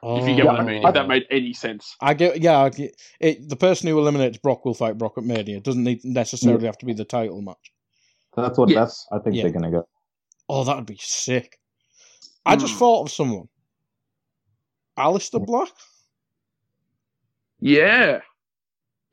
If 0.01 0.27
you 0.27 0.35
get 0.35 0.45
what 0.45 0.59
I 0.59 0.63
mean, 0.63 0.83
Oh. 0.85 0.89
if 0.89 0.93
that 0.95 1.07
made 1.07 1.25
any 1.31 1.51
sense. 1.53 1.95
I 1.99 2.13
get, 2.13 2.39
yeah. 2.39 2.59
I 2.59 2.69
get, 2.69 2.95
it, 3.19 3.49
the 3.49 3.55
person 3.55 3.89
who 3.89 3.97
eliminates 3.97 4.37
Brock 4.37 4.63
will 4.63 4.75
fight 4.75 4.97
Brock 4.99 5.13
at 5.17 5.23
Mania. 5.23 5.57
It 5.57 5.63
doesn't 5.63 5.83
need 5.83 6.03
necessarily 6.05 6.65
have 6.67 6.77
to 6.79 6.85
be 6.85 6.93
the 6.93 7.05
title 7.05 7.41
match. 7.41 7.71
That's 8.35 8.55
what 8.57 8.69
Yes. 8.69 8.75
that's 8.77 9.07
I 9.11 9.19
think 9.23 9.35
Yeah. 9.35 9.43
they're 9.43 9.51
gonna 9.51 9.71
go. 9.71 9.87
Oh, 10.47 10.63
that'd 10.63 10.85
be 10.85 10.97
sick. 10.99 11.59
I 12.45 12.55
just 12.55 12.73
Hmm. 12.73 12.79
thought 12.79 13.01
of 13.03 13.11
someone. 13.11 13.47
Aleister 14.97 15.45
Black. 15.45 15.69
Yeah, 17.59 18.21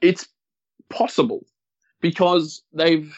it's 0.00 0.26
possible 0.90 1.46
because 2.00 2.62
they've 2.72 3.16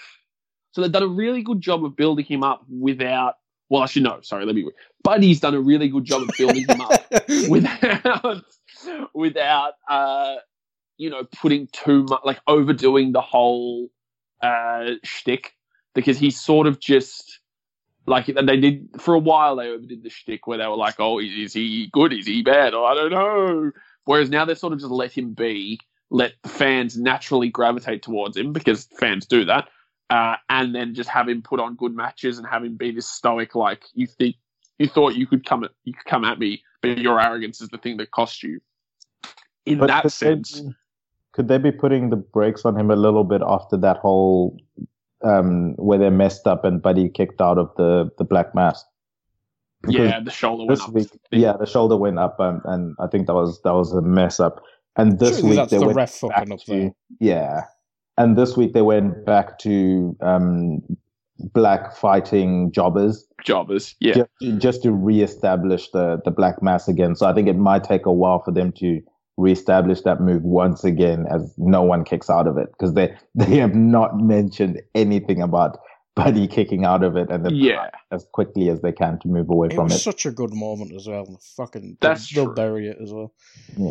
so 0.72 0.80
they've 0.80 0.92
done 0.92 1.02
a 1.02 1.08
really 1.08 1.42
good 1.42 1.60
job 1.60 1.84
of 1.84 1.96
building 1.96 2.24
him 2.24 2.42
up 2.42 2.64
without 2.68 3.36
well, 3.70 3.82
actually, 3.82 4.02
no, 4.02 4.20
sorry, 4.20 4.44
let 4.44 4.54
me. 4.54 4.68
Buddy's 5.02 5.40
done 5.40 5.54
a 5.54 5.60
really 5.60 5.88
good 5.88 6.04
job 6.04 6.22
of 6.22 6.30
building 6.38 6.66
him 6.68 6.80
up 6.80 6.92
without, 7.48 8.44
without, 9.14 9.72
uh, 9.88 10.36
you 10.96 11.10
know, 11.10 11.24
putting 11.40 11.68
too 11.72 12.04
much, 12.04 12.20
like 12.24 12.40
overdoing 12.46 13.12
the 13.12 13.20
whole 13.20 13.88
uh, 14.42 14.90
shtick, 15.02 15.54
because 15.94 16.18
he's 16.18 16.38
sort 16.40 16.66
of 16.66 16.78
just 16.78 17.40
like 18.06 18.26
they 18.26 18.56
did 18.56 18.88
for 18.98 19.14
a 19.14 19.18
while. 19.18 19.56
They 19.56 19.68
overdid 19.68 20.02
the 20.02 20.10
shtick 20.10 20.46
where 20.46 20.58
they 20.58 20.66
were 20.66 20.76
like, 20.76 20.96
"Oh, 20.98 21.18
is 21.18 21.52
he 21.52 21.88
good? 21.92 22.12
Is 22.12 22.26
he 22.26 22.42
bad? 22.42 22.74
Oh, 22.74 22.84
I 22.84 22.94
don't 22.94 23.10
know." 23.10 23.72
Whereas 24.04 24.30
now 24.30 24.44
they 24.44 24.54
sort 24.54 24.72
of 24.72 24.80
just 24.80 24.90
let 24.90 25.12
him 25.12 25.32
be, 25.32 25.80
let 26.10 26.34
the 26.42 26.48
fans 26.48 26.98
naturally 26.98 27.48
gravitate 27.48 28.02
towards 28.02 28.36
him 28.36 28.52
because 28.52 28.88
fans 28.98 29.26
do 29.26 29.46
that, 29.46 29.68
uh, 30.10 30.36
and 30.48 30.74
then 30.74 30.94
just 30.94 31.08
have 31.08 31.28
him 31.28 31.42
put 31.42 31.60
on 31.60 31.76
good 31.76 31.94
matches 31.94 32.38
and 32.38 32.46
have 32.46 32.64
him 32.64 32.76
be 32.76 32.90
this 32.90 33.08
stoic, 33.08 33.54
like 33.54 33.84
you 33.94 34.06
think 34.06 34.36
you 34.78 34.88
thought 34.88 35.14
you 35.14 35.26
could 35.26 35.46
come 35.46 35.64
at 35.64 35.70
you 35.84 35.92
could 35.92 36.06
come 36.06 36.24
at 36.24 36.38
me, 36.38 36.62
but 36.82 36.98
your 36.98 37.20
arrogance 37.20 37.60
is 37.60 37.68
the 37.68 37.78
thing 37.78 37.96
that 37.98 38.10
cost 38.10 38.42
you. 38.42 38.60
In 39.66 39.78
But 39.78 39.86
that 39.88 40.02
they 40.04 40.08
sense, 40.10 40.60
be- 40.60 40.74
could 41.32 41.48
they 41.48 41.58
be 41.58 41.72
putting 41.72 42.10
the 42.10 42.16
brakes 42.16 42.64
on 42.64 42.78
him 42.78 42.90
a 42.90 42.96
little 42.96 43.24
bit 43.24 43.40
after 43.44 43.76
that 43.78 43.96
whole 43.96 44.58
um, 45.24 45.74
where 45.76 45.98
they 45.98 46.10
messed 46.10 46.46
up 46.46 46.64
and 46.64 46.80
Buddy 46.82 47.08
kicked 47.08 47.40
out 47.40 47.58
of 47.58 47.70
the 47.76 48.10
the 48.18 48.24
black 48.24 48.54
mass? 48.54 48.84
Because 49.82 49.96
yeah, 49.96 50.20
the 50.20 50.30
shoulder 50.30 50.64
went 50.64 50.94
this 50.94 51.12
up. 51.12 51.20
yeah, 51.30 51.52
the 51.58 51.66
shoulder 51.66 51.96
went 51.96 52.18
up, 52.18 52.38
um, 52.40 52.60
and 52.64 52.96
I 53.00 53.06
think 53.06 53.26
that 53.26 53.34
was 53.34 53.60
that 53.62 53.72
was 53.72 53.92
a 53.92 54.02
mess 54.02 54.40
up. 54.40 54.62
And 54.96 55.18
this 55.18 55.36
Surely 55.36 55.50
week 55.50 55.56
that's 55.56 55.70
they 55.70 55.78
the 55.78 55.86
went 55.86 55.96
ref 55.96 56.20
back 56.20 56.50
up 56.50 56.58
to 56.66 56.90
yeah, 57.20 57.62
and 58.16 58.36
this 58.36 58.56
week 58.56 58.72
they 58.72 58.82
went 58.82 59.26
back 59.26 59.58
to 59.60 60.16
um, 60.20 60.80
black 61.52 61.96
fighting 61.96 62.70
jobbers 62.72 63.26
Jobbers, 63.44 63.94
yeah. 64.00 64.14
just, 64.14 64.30
to- 64.40 64.58
just 64.58 64.82
to 64.82 64.92
reestablish 64.92 65.90
the 65.90 66.20
the 66.24 66.30
black 66.30 66.62
mass 66.62 66.88
again. 66.88 67.14
So 67.14 67.26
I 67.26 67.34
think 67.34 67.46
it 67.46 67.56
might 67.56 67.84
take 67.84 68.06
a 68.06 68.12
while 68.12 68.42
for 68.42 68.52
them 68.52 68.72
to 68.78 69.00
reestablish 69.36 70.02
that 70.02 70.20
move 70.20 70.42
once 70.42 70.84
again, 70.84 71.26
as 71.30 71.52
no 71.58 71.82
one 71.82 72.04
kicks 72.04 72.30
out 72.30 72.46
of 72.46 72.56
it 72.58 72.68
because 72.72 72.94
they 72.94 73.14
they 73.34 73.56
have 73.56 73.74
not 73.74 74.18
mentioned 74.18 74.80
anything 74.94 75.42
about 75.42 75.78
Buddy 76.16 76.46
kicking 76.46 76.84
out 76.84 77.02
of 77.02 77.16
it, 77.16 77.28
and 77.30 77.44
they're 77.44 77.52
Yeah. 77.52 77.90
as 78.12 78.24
quickly 78.32 78.68
as 78.68 78.80
they 78.82 78.92
can 78.92 79.18
to 79.20 79.28
move 79.28 79.50
away 79.50 79.66
It 79.68 79.74
from 79.74 79.84
was 79.84 79.96
it. 79.96 79.98
such 79.98 80.26
a 80.26 80.30
good 80.30 80.54
moment 80.54 80.92
as 80.94 81.08
well. 81.08 81.26
Fucking, 81.56 81.98
That's 82.00 82.32
they'll 82.32 82.44
true. 82.46 82.54
bury 82.54 82.88
it 82.88 82.98
as 83.02 83.12
well. 83.12 83.32
Yeah. 83.76 83.86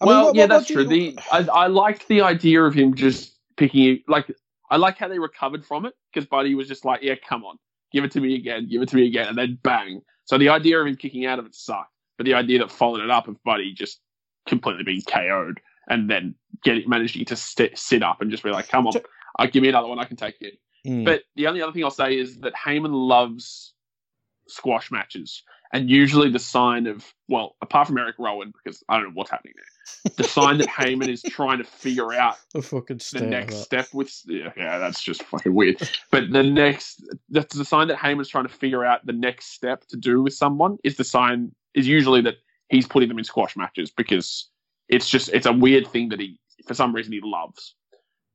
I 0.00 0.04
mean, 0.04 0.14
well, 0.14 0.24
what- 0.26 0.36
yeah, 0.36 0.42
what- 0.44 0.50
what 0.50 0.56
that's 0.58 0.66
do 0.68 0.74
true. 0.74 0.82
you- 0.84 1.12
The 1.14 1.18
I, 1.32 1.64
I 1.64 1.66
liked 1.66 2.06
the 2.06 2.22
idea 2.22 2.62
of 2.62 2.74
him 2.74 2.94
just 2.94 3.36
picking 3.56 4.00
like 4.06 4.30
I 4.70 4.76
like 4.76 4.98
how 4.98 5.08
they 5.08 5.18
recovered 5.18 5.64
from 5.64 5.84
it 5.86 5.94
because 6.12 6.28
Buddy 6.28 6.54
was 6.54 6.68
just 6.68 6.84
like, 6.84 7.02
yeah, 7.02 7.14
come 7.28 7.42
on, 7.42 7.56
give 7.90 8.04
it 8.04 8.12
to 8.12 8.20
me 8.20 8.36
again, 8.36 8.68
give 8.70 8.80
it 8.82 8.88
to 8.90 8.96
me 8.96 9.06
again, 9.08 9.26
and 9.26 9.36
then 9.36 9.58
bang. 9.64 10.02
So 10.26 10.38
the 10.38 10.50
idea 10.50 10.78
of 10.78 10.86
him 10.86 10.94
kicking 10.94 11.24
out 11.26 11.38
of 11.40 11.46
it 11.46 11.54
sucked, 11.56 11.90
but 12.18 12.24
the 12.26 12.34
idea 12.34 12.58
that 12.60 12.70
followed 12.70 13.00
it 13.00 13.10
up 13.10 13.26
of 13.26 13.42
Buddy 13.42 13.72
just 13.72 13.98
completely 14.48 14.84
being 14.84 15.02
KO'd 15.02 15.60
and 15.88 16.10
then 16.10 16.34
getting 16.62 16.88
managing 16.88 17.24
to 17.26 17.36
st- 17.36 17.78
sit 17.78 18.02
up 18.02 18.20
and 18.20 18.30
just 18.30 18.42
be 18.42 18.50
like, 18.50 18.68
come 18.68 18.86
on, 18.86 18.94
uh, 19.38 19.46
give 19.46 19.62
me 19.62 19.68
another 19.68 19.88
one, 19.88 19.98
I 19.98 20.04
can 20.04 20.16
take 20.16 20.36
it. 20.40 20.58
Mm. 20.86 21.04
But 21.04 21.22
the 21.36 21.46
only 21.46 21.62
other 21.62 21.72
thing 21.72 21.84
I'll 21.84 21.90
say 21.90 22.18
is 22.18 22.38
that 22.40 22.54
Heyman 22.54 22.92
loves 22.92 23.74
squash 24.48 24.90
matches. 24.90 25.42
And 25.70 25.90
usually 25.90 26.30
the 26.30 26.38
sign 26.38 26.86
of, 26.86 27.12
well, 27.28 27.56
apart 27.60 27.88
from 27.88 27.98
Eric 27.98 28.16
Rowan, 28.18 28.52
because 28.52 28.82
I 28.88 28.96
don't 28.96 29.08
know 29.08 29.12
what's 29.14 29.30
happening 29.30 29.52
there, 29.56 30.12
the 30.16 30.24
sign 30.24 30.58
that 30.58 30.68
Heyman 30.68 31.08
is 31.08 31.22
trying 31.22 31.58
to 31.58 31.64
figure 31.64 32.14
out 32.14 32.36
the 32.54 32.62
fucking 32.62 33.00
the 33.12 33.20
next 33.20 33.54
that. 33.54 33.64
step 33.64 33.88
with, 33.92 34.10
yeah, 34.26 34.50
yeah, 34.56 34.78
that's 34.78 35.02
just 35.02 35.22
fucking 35.24 35.54
weird. 35.54 35.76
But 36.10 36.30
the 36.30 36.42
next, 36.42 37.04
that's 37.28 37.54
the 37.54 37.66
sign 37.66 37.88
that 37.88 37.98
Heyman's 37.98 38.28
trying 38.28 38.46
to 38.46 38.52
figure 38.52 38.82
out 38.82 39.04
the 39.04 39.12
next 39.12 39.52
step 39.52 39.86
to 39.88 39.98
do 39.98 40.22
with 40.22 40.32
someone 40.32 40.78
is 40.84 40.96
the 40.96 41.04
sign, 41.04 41.52
is 41.74 41.86
usually 41.86 42.22
that 42.22 42.36
he's 42.68 42.86
putting 42.86 43.08
them 43.08 43.18
in 43.18 43.24
squash 43.24 43.56
matches 43.56 43.90
because 43.90 44.48
it's 44.88 45.08
just, 45.08 45.28
it's 45.30 45.46
a 45.46 45.52
weird 45.52 45.86
thing 45.88 46.08
that 46.10 46.20
he, 46.20 46.38
for 46.66 46.74
some 46.74 46.94
reason, 46.94 47.12
he 47.12 47.20
loves. 47.22 47.74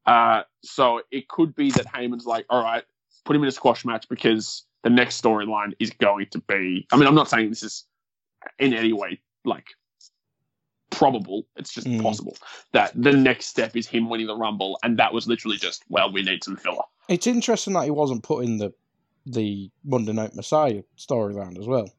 Uh, 0.06 0.44
so 0.64 1.02
it 1.12 1.28
could 1.28 1.56
be 1.56 1.72
that 1.72 1.86
Heyman's 1.88 2.26
like, 2.26 2.46
all 2.50 2.64
right, 2.64 2.84
put 3.26 3.36
him 3.36 3.42
in 3.44 3.48
a 3.48 3.52
squash 3.52 3.86
match 3.86 4.08
because 4.10 4.66
the 4.84 4.90
next 4.90 5.22
storyline 5.22 5.74
is 5.80 5.92
going 5.92 6.28
to 6.32 6.40
be. 6.40 6.86
I 6.92 6.98
mean, 6.98 7.08
I'm 7.08 7.16
not 7.16 7.30
saying 7.30 7.50
this 7.50 7.64
is 7.64 7.86
in 8.60 8.74
any 8.74 8.92
way 8.92 9.22
like 9.46 9.66
probable. 10.90 11.48
It's 11.56 11.74
just 11.74 11.88
Mm. 11.88 12.04
possible 12.04 12.36
that 12.74 12.92
the 12.96 13.12
next 13.14 13.48
step 13.48 13.76
is 13.76 13.88
him 13.88 14.10
winning 14.10 14.28
the 14.28 14.36
Rumble, 14.36 14.78
and 14.84 14.98
that 15.00 15.14
was 15.14 15.28
literally 15.28 15.58
just, 15.58 15.84
well, 15.90 16.12
we 16.12 16.22
need 16.22 16.44
some 16.44 16.56
filler. 16.58 16.84
It's 17.10 17.28
interesting 17.28 17.74
that 17.74 17.86
he 17.86 17.92
wasn't 17.92 18.24
put 18.24 18.44
in 18.46 18.58
the 18.58 18.74
the 19.26 19.72
Monday 19.86 20.12
Night 20.12 20.36
Messiah 20.36 20.84
storyline 20.98 21.58
as 21.58 21.66
well, 21.66 21.90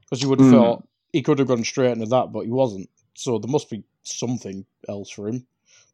because 0.00 0.20
you 0.20 0.28
would 0.28 0.40
have 0.40 0.48
Mm. 0.48 0.50
thought 0.50 0.88
he 1.12 1.22
could 1.22 1.38
have 1.38 1.48
gone 1.48 1.64
straight 1.64 1.92
into 1.92 2.06
that, 2.06 2.32
but 2.32 2.44
he 2.44 2.50
wasn't. 2.50 2.88
So 3.14 3.38
there 3.38 3.50
must 3.50 3.70
be 3.70 3.84
something 4.02 4.64
else 4.88 5.10
for 5.10 5.28
him. 5.28 5.46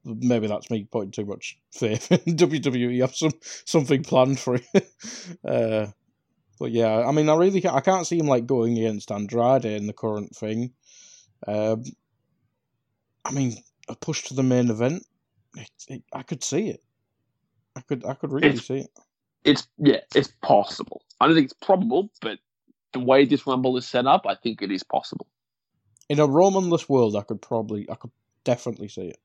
Maybe 0.04 0.46
that's 0.46 0.70
me 0.70 0.86
putting 0.90 1.10
too 1.10 1.24
much 1.24 1.58
faith 1.72 2.10
in 2.26 2.36
WWE. 2.36 3.00
Have 3.00 3.16
some 3.16 3.32
something 3.42 4.02
planned 4.04 4.38
for 4.38 4.56
him. 4.56 4.82
uh, 5.44 5.86
but 6.58 6.70
yeah, 6.70 7.04
I 7.06 7.12
mean, 7.12 7.28
I 7.28 7.36
really 7.36 7.60
can't, 7.60 7.74
I 7.74 7.80
can't 7.80 8.06
see 8.06 8.18
him 8.18 8.26
like 8.26 8.46
going 8.46 8.78
against 8.78 9.10
Andrade 9.10 9.64
in 9.64 9.86
the 9.86 9.92
current 9.92 10.34
thing. 10.34 10.72
Um, 11.46 11.84
I 13.24 13.32
mean, 13.32 13.56
a 13.88 13.96
push 13.96 14.22
to 14.24 14.34
the 14.34 14.42
main 14.42 14.70
event. 14.70 15.04
It, 15.56 15.70
it, 15.88 16.02
I 16.12 16.22
could 16.22 16.44
see 16.44 16.68
it. 16.68 16.82
I 17.74 17.80
could 17.80 18.04
I 18.06 18.14
could 18.14 18.32
really 18.32 18.48
It's- 18.48 18.66
see 18.66 18.78
it. 18.78 18.90
It's 19.44 19.68
yeah, 19.78 20.00
it's 20.14 20.32
possible. 20.42 21.02
I 21.20 21.26
don't 21.26 21.36
think 21.36 21.44
it's 21.44 21.64
probable, 21.64 22.10
but 22.20 22.38
the 22.96 23.04
way 23.04 23.24
this 23.24 23.46
Rumble 23.46 23.76
is 23.76 23.86
set 23.86 24.06
up, 24.06 24.26
I 24.26 24.34
think 24.34 24.62
it 24.62 24.70
is 24.72 24.82
possible. 24.82 25.26
In 26.08 26.20
a 26.20 26.26
Romanless 26.26 26.88
world, 26.88 27.16
I 27.16 27.22
could 27.22 27.42
probably, 27.42 27.88
I 27.90 27.94
could 27.96 28.12
definitely 28.44 28.88
see 28.88 29.08
it. 29.08 29.18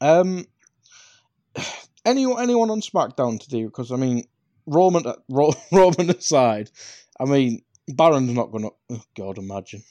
Um, 0.00 0.46
anyone, 2.04 2.42
anyone 2.42 2.70
on 2.70 2.80
SmackDown 2.80 3.40
to 3.40 3.48
do? 3.48 3.66
Because 3.66 3.92
I 3.92 3.96
mean, 3.96 4.24
Roman, 4.66 5.04
Ro- 5.28 5.54
Roman 5.72 6.10
aside, 6.10 6.70
I 7.18 7.24
mean, 7.24 7.62
Baron's 7.88 8.32
not 8.32 8.50
gonna. 8.52 8.70
Oh 8.90 9.02
God, 9.16 9.38
imagine. 9.38 9.82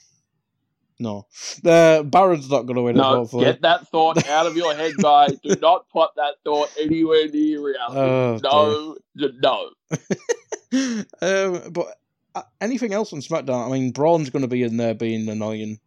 No, 0.99 1.27
uh, 1.65 2.03
Baron's 2.03 2.49
not 2.49 2.63
gonna 2.63 2.81
win 2.81 2.97
it. 2.97 2.99
No, 2.99 3.09
Hopefully, 3.09 3.45
get 3.45 3.61
that 3.61 3.87
thought 3.89 4.27
out 4.27 4.47
of 4.47 4.55
your 4.55 4.75
head, 4.75 4.95
guy. 5.01 5.35
Do 5.43 5.57
not 5.61 5.89
put 5.89 6.11
that 6.17 6.35
thought 6.43 6.69
anywhere 6.79 7.27
near 7.29 7.61
Oh, 7.89 8.39
reality. 8.39 8.39
no, 8.43 8.97
no. 9.15 9.69
um, 11.21 11.71
but 11.71 11.87
uh, 12.35 12.41
anything 12.61 12.93
else 12.93 13.13
on 13.13 13.19
SmackDown? 13.19 13.67
I 13.67 13.71
mean, 13.71 13.91
Braun's 13.91 14.29
going 14.29 14.41
to 14.41 14.47
be 14.47 14.63
in 14.63 14.77
there 14.77 14.93
being 14.93 15.27
annoying. 15.29 15.79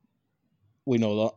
We 0.84 0.98
know 0.98 1.24
that. 1.24 1.34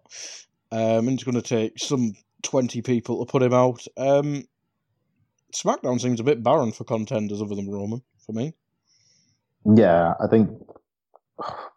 Um, 0.71 1.07
and 1.07 1.13
it's 1.13 1.23
going 1.23 1.35
to 1.35 1.41
take 1.41 1.79
some 1.79 2.13
20 2.43 2.81
people 2.81 3.25
to 3.25 3.31
put 3.31 3.41
him 3.41 3.53
out. 3.53 3.85
Um, 3.97 4.45
SmackDown 5.53 5.99
seems 5.99 6.19
a 6.19 6.23
bit 6.23 6.43
barren 6.43 6.71
for 6.71 6.83
contenders 6.83 7.41
other 7.41 7.55
than 7.55 7.69
Roman, 7.69 8.01
for 8.25 8.33
me. 8.33 8.53
Yeah, 9.65 10.13
I 10.21 10.27
think 10.27 10.49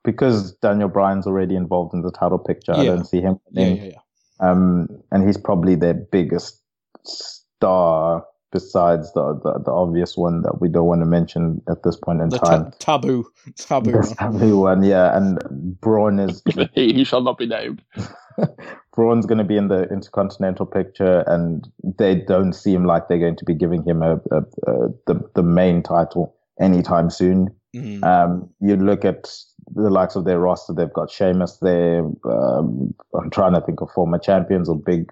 because 0.05 0.53
Daniel 0.57 0.89
Bryan's 0.89 1.27
already 1.27 1.57
involved 1.57 1.95
in 1.95 2.03
the 2.03 2.11
title 2.11 2.39
picture, 2.39 2.73
I 2.73 2.85
don't 2.85 3.07
see 3.07 3.21
him. 3.21 3.39
Yeah, 3.51 3.69
yeah, 3.69 3.85
yeah. 3.85 3.99
Um, 4.41 4.89
and 5.11 5.27
he's 5.27 5.39
probably 5.39 5.75
their 5.75 5.95
biggest 5.95 6.61
star 7.05 8.25
besides 8.53 9.13
the, 9.15 9.35
the 9.43 9.59
the 9.65 9.73
obvious 9.73 10.17
one 10.17 10.43
that 10.43 10.61
we 10.61 10.69
don't 10.69 10.87
want 10.87 11.01
to 11.01 11.07
mention 11.07 11.61
at 11.69 11.83
this 11.83 11.97
point 11.97 12.21
in 12.21 12.29
The 12.29 12.39
time. 12.39 12.71
ta- 12.79 12.99
taboo. 12.99 13.27
Taboo. 13.57 13.93
The 13.93 14.15
taboo 14.17 14.59
one, 14.61 14.85
yeah. 14.85 15.17
And 15.17 15.81
Braun 15.81 16.21
is 16.21 16.43
he, 16.75 16.93
he 16.93 17.05
shall 17.05 17.23
not 17.23 17.39
be 17.39 17.47
named. 17.47 17.83
Braun's 18.95 19.25
going 19.27 19.39
to 19.39 19.45
be 19.45 19.57
in 19.57 19.69
the 19.69 19.85
intercontinental 19.85 20.67
picture, 20.67 21.25
and 21.27 21.67
they 21.99 22.15
don't 22.15 22.53
seem 22.53 22.85
like 22.85 23.09
they're 23.09 23.19
going 23.19 23.37
to 23.37 23.45
be 23.45 23.55
giving 23.55 23.83
him 23.85 24.03
a, 24.03 24.17
a, 24.31 24.39
a 24.67 24.89
the 25.07 25.31
the 25.35 25.43
main 25.43 25.83
title 25.83 26.35
anytime 26.61 27.09
soon. 27.11 27.49
Mhm. 27.75 28.05
Um, 28.05 28.51
you 28.61 28.77
look 28.77 29.05
at 29.07 29.33
the 29.75 29.89
likes 29.89 30.15
of 30.15 30.25
their 30.27 30.39
roster; 30.39 30.75
they've 30.75 30.93
got 30.93 31.11
Sheamus 31.11 31.57
there. 31.63 32.05
Um, 32.27 32.93
I'm 33.19 33.31
trying 33.31 33.55
to 33.55 33.63
think 33.63 33.81
of 33.81 33.91
former 33.95 34.19
champions 34.19 34.69
or 34.69 34.77
big, 34.79 35.11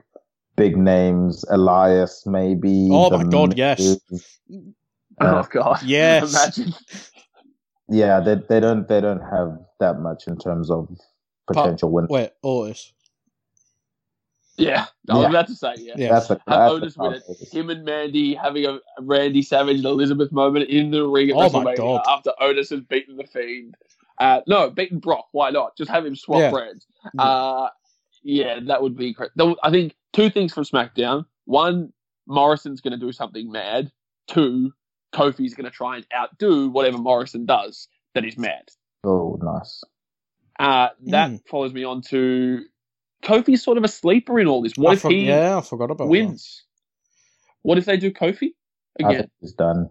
big 0.56 0.76
names. 0.76 1.44
Elias, 1.50 2.24
maybe. 2.26 2.88
Oh 2.92 3.10
my 3.10 3.24
God, 3.24 3.56
yes. 3.56 3.98
Miz. 4.10 4.38
oh 5.20 5.42
Uh, 5.42 5.42
god. 5.50 5.82
Yes. 5.84 6.22
Imagine. 6.22 6.74
yeah, 7.88 8.20
they 8.20 8.36
they 8.48 8.60
don't 8.60 8.88
they 8.88 9.00
don't 9.00 9.22
have 9.22 9.58
that 9.80 10.00
much 10.00 10.24
in 10.28 10.38
terms 10.38 10.70
of 10.70 10.88
potential 11.46 11.90
win. 11.92 12.08
Wait, 12.08 12.32
Otis. 12.42 12.92
Yeah. 14.58 14.86
I 15.10 15.18
was 15.18 15.22
Yeah. 15.22 15.28
about 15.28 15.46
to 15.48 15.54
say 15.56 15.74
yeah. 15.78 15.96
Yeah. 15.96 16.08
That's 16.08 16.30
a 16.30 16.40
Have 16.48 16.60
that's 16.60 16.74
Otis 16.74 16.96
a 16.98 17.00
win 17.00 17.14
it. 17.14 17.24
case. 17.28 17.52
Him 17.52 17.70
and 17.70 17.84
Mandy 17.84 18.34
having 18.34 18.66
a 18.66 18.74
a 18.76 19.02
Randy 19.02 19.42
Savage 19.42 19.78
and 19.78 19.86
Elizabeth 19.86 20.32
moment 20.32 20.70
in 20.70 20.90
the 20.90 21.06
ring 21.06 21.30
at 21.30 21.36
Oh 21.36 21.50
my 21.50 21.64
WrestleMania 21.64 21.76
God. 21.76 22.02
after 22.06 22.32
Otis 22.40 22.70
has 22.70 22.80
beaten 22.82 23.16
the 23.16 23.24
Fiend. 23.26 23.76
Uh, 24.18 24.42
no, 24.46 24.70
beaten 24.70 24.98
Brock. 25.00 25.26
Why 25.32 25.50
not? 25.50 25.76
Just 25.76 25.90
have 25.90 26.06
him 26.06 26.16
swap 26.16 26.38
Yeah. 26.40 26.50
brands. 26.50 26.86
Uh, 27.18 27.68
yeah, 28.22 28.60
that 28.66 28.82
would 28.82 28.96
be 28.96 29.12
great. 29.14 29.30
I 29.62 29.70
think 29.70 29.94
two 30.12 30.30
things 30.30 30.52
from 30.52 30.64
SmackDown. 30.64 31.24
One, 31.44 31.92
Morrison's 32.26 32.80
going 32.80 32.92
to 32.98 33.04
do 33.04 33.12
something 33.12 33.50
mad. 33.50 33.90
Two, 34.28 34.72
Kofi's 35.12 35.54
going 35.54 35.64
to 35.64 35.70
try 35.70 35.96
and 35.96 36.06
outdo 36.14 36.68
whatever 36.68 36.98
Morrison 36.98 37.46
does, 37.46 37.88
that 38.14 38.24
is 38.24 38.38
mad. 38.38 38.68
Oh, 39.04 39.38
nice. 39.42 39.82
Uh, 40.58 40.88
that 41.06 41.30
Mm. 41.30 41.48
follows 41.48 41.72
me 41.72 41.84
on 41.84 42.02
to 42.02 42.64
Kofi's 43.22 43.62
sort 43.62 43.78
of 43.78 43.84
a 43.84 43.88
sleeper 43.88 44.38
in 44.38 44.46
all 44.46 44.62
this. 44.62 44.74
What 44.76 44.90
I 44.90 44.94
if 44.94 45.00
for- 45.00 45.10
he 45.10 45.26
yeah, 45.26 45.58
I 45.58 45.60
forgot 45.62 45.90
about 45.90 46.04
that. 46.04 46.10
wins? 46.10 46.64
What 47.62 47.78
if 47.78 47.84
they 47.86 47.96
do 47.96 48.12
Kofi 48.12 48.50
I 49.02 49.08
again? 49.08 49.20
think 49.20 49.30
he's 49.40 49.52
done 49.52 49.90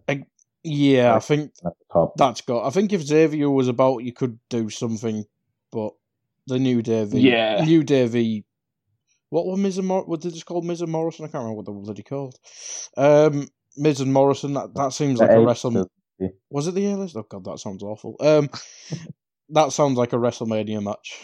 Yeah, 0.64 1.16
I 1.16 1.20
think 1.20 1.52
at 1.66 1.74
the 1.90 2.12
that's 2.18 2.42
got. 2.42 2.66
I 2.66 2.70
think 2.70 2.94
if 2.94 3.02
Xavier 3.02 3.50
was 3.50 3.68
about, 3.68 4.04
you 4.04 4.14
could 4.14 4.40
do 4.50 4.70
something, 4.70 5.26
but 5.72 5.94
the 6.50 6.60
new 6.60 6.82
Davy, 6.82 7.22
Yeah. 7.22 7.64
new 7.66 7.84
Davy. 7.84 8.44
What 9.30 9.46
were 9.46 9.58
Miz 9.58 9.78
and 9.78 9.88
Mor- 9.88 10.06
what 10.06 10.22
did 10.22 10.36
it 10.36 10.46
called 10.46 10.66
Miz 10.66 10.82
and 10.82 10.92
Morrison? 10.92 11.24
I 11.26 11.28
can't 11.28 11.44
remember 11.44 11.58
what 11.58 11.66
they 11.68 11.72
were 11.72 11.82
bloody 11.82 12.04
called. 12.04 12.36
Um, 12.98 13.48
Miz 13.78 14.02
and 14.02 14.12
Morrison. 14.12 14.54
That 14.56 14.74
that 14.76 14.92
seems 14.94 15.20
The 15.20 15.26
like 15.26 15.32
a 15.36 15.40
A-list, 15.40 15.64
wrestle. 15.64 15.90
yeah. 16.20 16.28
Was 16.50 16.68
it 16.68 16.74
the 16.76 16.86
A 16.88 16.98
list? 16.98 17.16
Oh 17.16 17.24
god, 17.24 17.46
that 17.46 17.60
sounds 17.60 17.84
awful. 17.84 18.16
Um, 18.20 18.50
that 19.50 19.72
sounds 19.72 19.98
like 19.98 20.14
a 20.14 20.18
WrestleMania 20.18 20.84
match. 20.84 21.22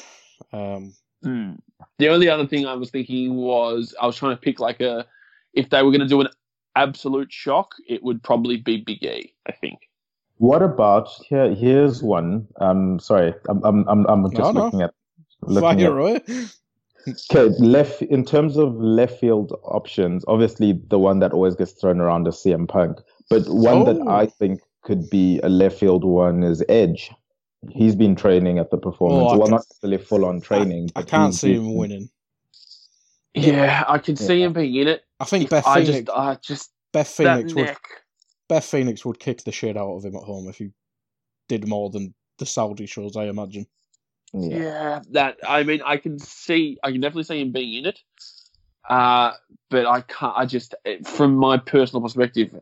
Um, 0.53 0.93
Hmm. 1.23 1.53
The 1.97 2.09
only 2.09 2.29
other 2.29 2.45
thing 2.45 2.67
I 2.67 2.75
was 2.75 2.91
thinking 2.91 3.35
was 3.35 3.95
I 3.99 4.05
was 4.05 4.15
trying 4.15 4.35
to 4.35 4.41
pick 4.41 4.59
like 4.59 4.79
a 4.81 5.05
if 5.53 5.69
they 5.71 5.81
were 5.81 5.89
going 5.89 6.01
to 6.01 6.07
do 6.07 6.21
an 6.21 6.27
absolute 6.75 7.31
shock, 7.31 7.71
it 7.87 8.03
would 8.03 8.21
probably 8.21 8.57
be 8.57 8.77
Big 8.85 9.01
E. 9.03 9.33
I 9.47 9.51
think. 9.53 9.79
What 10.37 10.61
about 10.61 11.09
here? 11.27 11.55
Here's 11.55 12.03
one. 12.03 12.47
Um, 12.59 12.99
sorry, 12.99 13.33
I'm 13.49 13.63
I'm 13.63 13.87
I'm, 13.87 14.05
I'm 14.05 14.23
just 14.31 14.35
No, 14.37 14.51
no. 14.51 14.65
looking 14.65 14.81
at 14.81 14.81
looking 14.81 14.81
at 14.81 14.93
fire 15.53 15.97
away. 15.97 16.21
Okay, 17.07 17.53
left 17.59 18.01
in 18.01 18.25
terms 18.25 18.57
of 18.57 18.73
left 18.75 19.19
field 19.19 19.51
options, 19.63 20.25
obviously 20.27 20.73
the 20.89 20.97
one 20.97 21.19
that 21.19 21.33
always 21.33 21.55
gets 21.55 21.73
thrown 21.73 21.99
around 22.01 22.27
is 22.27 22.35
CM 22.35 22.67
Punk, 22.67 22.97
but 23.29 23.43
one 23.47 23.85
that 23.85 23.97
Oh. 24.01 24.09
I 24.09 24.25
think 24.25 24.59
could 24.83 25.07
be 25.11 25.39
a 25.43 25.49
left 25.49 25.79
field 25.79 26.03
one 26.03 26.43
is 26.43 26.63
Edge. 26.67 27.11
He's 27.69 27.95
been 27.95 28.15
training 28.15 28.57
at 28.57 28.71
the 28.71 28.77
performance, 28.77 29.23
Oh, 29.31 29.35
I 29.35 29.37
well, 29.37 29.47
not 29.49 29.57
necessarily 29.69 29.97
full 29.99 30.25
on 30.25 30.41
training. 30.41 30.89
I 30.95 31.01
but 31.01 31.09
can't 31.09 31.33
he's 31.33 31.41
see 31.41 31.53
been- 31.53 31.61
him 31.65 31.75
winning. 31.75 32.09
Yeah, 33.33 33.83
I 33.87 33.97
could 33.97 34.17
see 34.17 34.41
him 34.41 34.53
being 34.53 34.73
in 34.75 34.87
it. 34.87 35.03
I 35.19 35.25
think 35.25 35.49
Beth 35.49 35.67
I 35.67 35.83
Phoenix. 35.83 36.05
just, 36.07 36.17
I 36.17 36.35
just 36.41 36.71
Beth 36.93 37.07
Phoenix 37.07 37.53
would. 37.53 37.65
neck. 37.65 37.81
Beth 38.47 38.63
Phoenix 38.65 39.03
would 39.05 39.19
kick 39.19 39.43
the 39.43 39.51
shit 39.51 39.75
out 39.77 39.95
of 39.95 40.05
him 40.05 40.15
at 40.15 40.23
home 40.23 40.47
if 40.47 40.57
he 40.57 40.69
did 41.49 41.67
more 41.67 41.89
than 41.89 42.13
the 42.39 42.45
Saudi 42.45 42.85
shows. 42.85 43.17
I 43.17 43.25
imagine. 43.25 43.67
Yeah. 44.37 44.57
Yeah, 44.57 45.01
that 45.11 45.37
I 45.47 45.63
mean, 45.63 45.81
I 45.85 45.97
can 45.97 46.19
see, 46.19 46.77
I 46.83 46.91
can 46.91 47.01
definitely 47.01 47.23
see 47.23 47.41
him 47.41 47.51
being 47.51 47.73
in 47.73 47.85
it. 47.85 47.99
Uh, 48.89 49.33
but 49.69 49.85
I 49.87 50.01
can't. 50.01 50.33
I 50.35 50.45
just, 50.45 50.75
from 51.05 51.35
my 51.35 51.57
personal 51.57 52.01
perspective, 52.01 52.53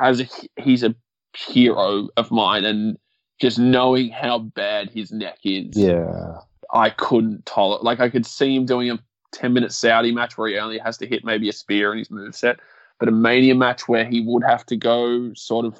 as 0.00 0.20
a, 0.20 0.28
he's 0.56 0.82
a 0.82 0.94
hero 1.36 2.08
of 2.16 2.30
mine, 2.30 2.64
and 2.64 2.98
just 3.40 3.58
knowing 3.58 4.10
how 4.10 4.38
bad 4.38 4.90
his 4.90 5.12
neck 5.12 5.38
is, 5.44 5.76
Yeah. 5.76 6.38
I 6.72 6.90
couldn't 6.90 7.44
tolerate. 7.44 7.84
Like 7.84 8.00
I 8.00 8.08
could 8.08 8.24
see 8.24 8.56
him 8.56 8.64
doing 8.64 8.90
a 8.90 8.98
ten 9.32 9.52
minute 9.52 9.72
Saudi 9.72 10.12
match 10.12 10.38
where 10.38 10.48
he 10.48 10.58
only 10.58 10.78
has 10.78 10.96
to 10.98 11.06
hit 11.06 11.24
maybe 11.24 11.48
a 11.48 11.52
spear 11.52 11.92
in 11.92 11.98
his 11.98 12.08
moveset, 12.08 12.56
but 12.98 13.08
a 13.08 13.12
Mania 13.12 13.54
match 13.54 13.88
where 13.88 14.04
he 14.04 14.20
would 14.20 14.44
have 14.44 14.64
to 14.66 14.76
go 14.76 15.34
sort 15.34 15.66
of 15.66 15.78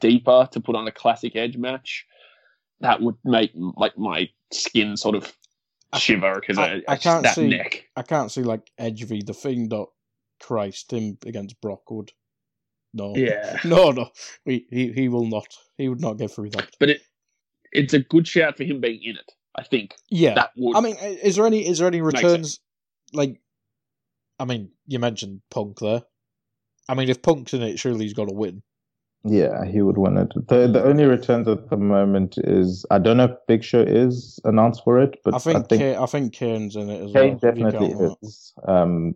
deeper 0.00 0.46
to 0.52 0.60
put 0.60 0.76
on 0.76 0.86
a 0.86 0.92
classic 0.92 1.36
Edge 1.36 1.56
match, 1.56 2.06
that 2.80 3.00
would 3.00 3.16
make 3.24 3.52
like 3.54 3.96
my 3.98 4.28
skin 4.52 4.96
sort 4.96 5.14
of 5.14 5.32
shiver 5.96 6.34
because 6.40 6.58
I- 6.58 6.74
I, 6.74 6.82
I 6.88 6.96
can't 6.96 7.22
that 7.22 7.34
see- 7.34 7.48
neck. 7.48 7.88
I 7.96 8.02
can't 8.02 8.30
see 8.30 8.42
like 8.42 8.70
Edge 8.78 9.04
v 9.04 9.22
the 9.24 9.34
Fiend 9.34 9.72
or 9.72 9.88
Christ 10.40 10.92
him 10.92 11.18
against 11.24 11.60
Brock 11.60 11.90
would. 11.90 12.12
No. 12.92 13.14
Yeah, 13.16 13.58
No, 13.64 13.90
no. 13.90 14.10
He, 14.44 14.66
he 14.70 14.92
he 14.92 15.08
will 15.08 15.26
not. 15.26 15.46
He 15.78 15.88
would 15.88 16.00
not 16.00 16.18
get 16.18 16.30
through 16.30 16.50
that. 16.50 16.70
but 16.78 16.90
it 16.90 17.02
it's 17.72 17.92
a 17.94 17.98
good 18.00 18.26
shout 18.28 18.56
for 18.56 18.64
him 18.64 18.80
being 18.80 19.02
in 19.02 19.16
it. 19.16 19.32
I 19.56 19.64
think 19.64 19.94
Yeah. 20.10 20.34
that 20.34 20.50
would. 20.56 20.76
I 20.76 20.80
mean, 20.80 20.96
is 20.96 21.36
there 21.36 21.46
any 21.46 21.66
is 21.66 21.78
there 21.78 21.88
any 21.88 22.00
returns? 22.02 22.60
Like, 23.12 23.40
I 24.38 24.44
mean, 24.44 24.70
you 24.86 24.98
mentioned 24.98 25.42
Punk 25.50 25.78
there. 25.80 26.02
I 26.88 26.94
mean, 26.94 27.08
if 27.08 27.22
Punk's 27.22 27.54
in 27.54 27.62
it, 27.62 27.78
surely 27.78 28.04
he's 28.04 28.14
got 28.14 28.28
to 28.28 28.34
win. 28.34 28.62
Yeah, 29.26 29.64
he 29.64 29.80
would 29.80 29.96
win 29.96 30.18
it. 30.18 30.32
The 30.48 30.68
the 30.68 30.84
only 30.84 31.04
returns 31.04 31.48
at 31.48 31.70
the 31.70 31.78
moment 31.78 32.36
is 32.38 32.84
I 32.90 32.98
don't 32.98 33.16
know 33.16 33.24
if 33.24 33.36
Big 33.48 33.64
Show 33.64 33.80
is 33.80 34.38
announced 34.44 34.84
for 34.84 35.00
it, 35.00 35.18
but 35.24 35.34
I 35.34 35.38
think 35.38 35.68
Ka- 35.70 36.02
I 36.02 36.06
think 36.06 36.34
Kane's 36.34 36.76
in 36.76 36.90
it 36.90 37.04
as 37.06 37.12
Kane 37.12 37.38
well. 37.40 37.50
if 37.52 37.58
you 37.58 37.64
definitely 37.64 37.88
count 37.88 37.98
that. 38.20 38.28
is. 38.28 38.52
Um, 38.68 39.14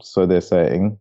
so 0.00 0.24
they're 0.26 0.40
saying. 0.40 0.98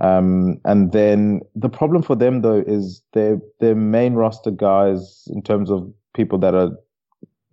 Um, 0.00 0.60
and 0.64 0.92
then 0.92 1.40
the 1.54 1.68
problem 1.68 2.02
for 2.02 2.16
them 2.16 2.42
though 2.42 2.62
is 2.66 3.02
their 3.12 3.38
their 3.60 3.74
main 3.76 4.14
roster 4.14 4.50
guys 4.50 5.26
in 5.32 5.40
terms 5.40 5.70
of 5.70 5.90
people 6.14 6.38
that 6.40 6.54
are 6.54 6.72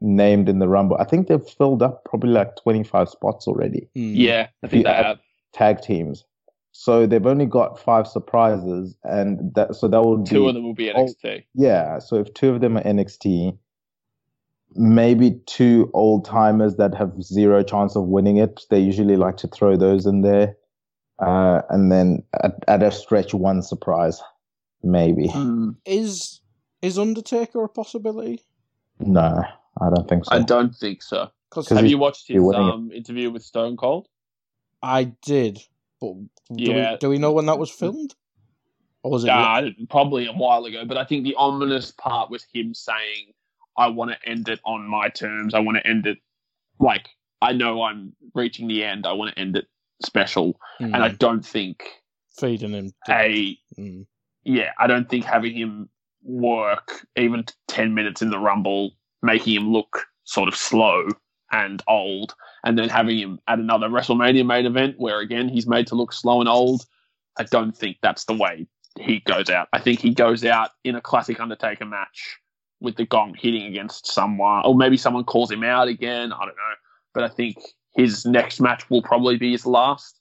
named 0.01 0.49
in 0.49 0.59
the 0.59 0.67
Rumble. 0.67 0.97
I 0.99 1.05
think 1.05 1.27
they've 1.27 1.47
filled 1.47 1.81
up 1.83 2.03
probably 2.05 2.31
like 2.31 2.55
twenty 2.57 2.83
five 2.83 3.09
spots 3.09 3.47
already. 3.47 3.87
Hmm. 3.95 4.15
yeah, 4.15 4.47
I 4.63 4.67
think 4.67 4.85
Yeah. 4.85 4.97
they 5.01 5.07
have. 5.07 5.19
Tag 5.53 5.81
teams. 5.81 6.25
So 6.73 7.05
they've 7.05 7.25
only 7.25 7.45
got 7.45 7.77
five 7.79 8.07
surprises, 8.07 8.95
and 9.03 9.53
that 9.55 9.75
so 9.75 9.87
that 9.89 10.03
would 10.03 10.25
Two 10.25 10.43
be 10.43 10.47
of 10.49 10.53
them 10.55 10.63
will 10.63 10.73
be 10.73 10.91
Oh, 10.91 11.05
NXT. 11.05 11.43
yeah, 11.53 11.99
so 11.99 12.15
if 12.15 12.33
two 12.33 12.49
of 12.49 12.61
them 12.61 12.77
are 12.77 12.83
NXT, 12.83 13.57
maybe 14.75 15.31
two 15.47 15.91
old 15.93 16.23
timers 16.25 16.75
that 16.77 16.95
have 16.95 17.21
zero 17.21 17.61
chance 17.63 17.95
of 17.95 18.05
winning 18.05 18.37
it, 18.37 18.61
they 18.69 18.79
usually 18.79 19.17
like 19.17 19.37
to 19.37 19.47
throw 19.47 19.75
those 19.75 20.05
in 20.05 20.21
there. 20.21 20.55
Uh, 21.19 21.61
and 21.69 21.91
then 21.91 22.23
at, 22.41 22.55
at 22.67 22.81
a 22.81 22.89
stretch, 22.91 23.33
one 23.33 23.61
surprise, 23.61 24.21
maybe. 24.81 25.27
Mm. 25.27 25.75
Is 25.85 26.39
is 26.81 26.97
Undertaker 26.97 27.63
a 27.63 27.69
possibility? 27.69 28.41
No, 28.99 29.43
I 29.81 29.89
don't 29.93 30.07
think 30.09 30.25
so. 30.25 30.35
I 30.35 30.41
don't 30.41 30.73
think 30.75 31.03
so. 31.03 31.29
Because 31.49 31.67
'Cause 31.67 31.77
Have 31.77 31.83
he's 31.85 31.91
you 31.91 31.97
watched 31.99 32.27
his 32.27 32.35
be 32.35 32.39
winning 32.39 32.67
it. 32.67 32.71
um, 32.73 32.91
interview 32.91 33.29
with 33.29 33.43
Stone 33.43 33.77
Cold? 33.77 34.07
I 34.81 35.03
did, 35.21 35.59
but 36.01 36.13
do, 36.57 36.63
Yeah. 36.63 36.91
we, 36.91 36.97
do 36.97 37.09
we 37.09 37.17
know 37.19 37.31
when 37.31 37.45
that 37.45 37.59
was 37.59 37.69
filmed? 37.69 38.15
Or 39.03 39.11
was 39.11 39.23
it? 39.23 39.89
Probably 39.89 40.27
a 40.27 40.33
while 40.33 40.65
ago, 40.65 40.83
but 40.85 40.97
I 40.97 41.05
think 41.05 41.23
the 41.23 41.35
ominous 41.35 41.91
part 41.91 42.29
was 42.29 42.45
him 42.53 42.73
saying, 42.73 43.33
"I 43.77 43.87
want 43.87 44.11
to 44.11 44.29
end 44.29 44.47
it 44.49 44.59
on 44.65 44.85
my 44.85 45.09
terms. 45.09 45.53
I 45.53 45.59
want 45.59 45.77
to 45.77 45.87
end 45.87 46.05
it 46.05 46.17
like 46.79 47.07
I 47.41 47.53
know 47.53 47.81
I'm 47.81 48.13
reaching 48.35 48.67
the 48.67 48.83
end. 48.83 49.07
I 49.07 49.13
want 49.13 49.33
to 49.33 49.39
end 49.39 49.55
it 49.55 49.65
special." 50.05 50.59
Hmm, 50.77 50.93
And 50.93 50.97
I 50.97 51.09
don't 51.09 51.43
think 51.45 51.83
feeding 52.37 52.71
him. 52.73 52.93
a 53.09 53.57
Hmm. 53.75 54.01
yeah, 54.43 54.71
I 54.77 54.85
don't 54.87 55.09
think 55.09 55.25
having 55.25 55.55
him 55.55 55.89
work 56.23 57.07
even 57.17 57.45
10 57.67 57.95
minutes 57.95 58.21
in 58.21 58.29
the 58.29 58.37
Rumble, 58.39 58.91
making 59.23 59.55
him 59.55 59.71
look 59.73 60.05
sort 60.25 60.47
of 60.47 60.55
slow 60.55 61.07
and 61.51 61.81
old, 61.87 62.33
and 62.63 62.77
then 62.77 62.89
having 62.89 63.17
him 63.17 63.39
at 63.47 63.59
another 63.59 63.87
WrestleMania 63.87 64.45
main 64.45 64.65
event 64.65 64.95
where 64.97 65.19
again 65.19 65.49
he's 65.49 65.67
made 65.67 65.87
to 65.87 65.95
look 65.95 66.13
slow 66.13 66.39
and 66.39 66.49
old, 66.49 66.85
I 67.37 67.43
don't 67.43 67.75
think 67.75 67.97
that's 68.01 68.25
the 68.25 68.33
way 68.33 68.67
he 68.99 69.19
goes 69.21 69.49
out. 69.49 69.67
I 69.73 69.79
think 69.79 69.99
he 69.99 70.13
goes 70.13 70.43
out 70.43 70.71
in 70.83 70.95
a 70.95 71.01
classic 71.01 71.39
Undertaker 71.39 71.85
match 71.85 72.39
with 72.79 72.95
the 72.95 73.05
gong 73.05 73.35
hitting 73.37 73.65
against 73.65 74.07
someone, 74.07 74.63
or 74.65 74.75
maybe 74.75 74.97
someone 74.97 75.23
calls 75.23 75.51
him 75.51 75.63
out 75.63 75.87
again. 75.87 76.33
I 76.33 76.39
don't 76.39 76.47
know. 76.47 76.75
But 77.13 77.23
I 77.23 77.29
think 77.29 77.57
his 77.95 78.25
next 78.25 78.59
match 78.59 78.89
will 78.89 79.01
probably 79.01 79.37
be 79.37 79.51
his 79.51 79.65
last. 79.65 80.19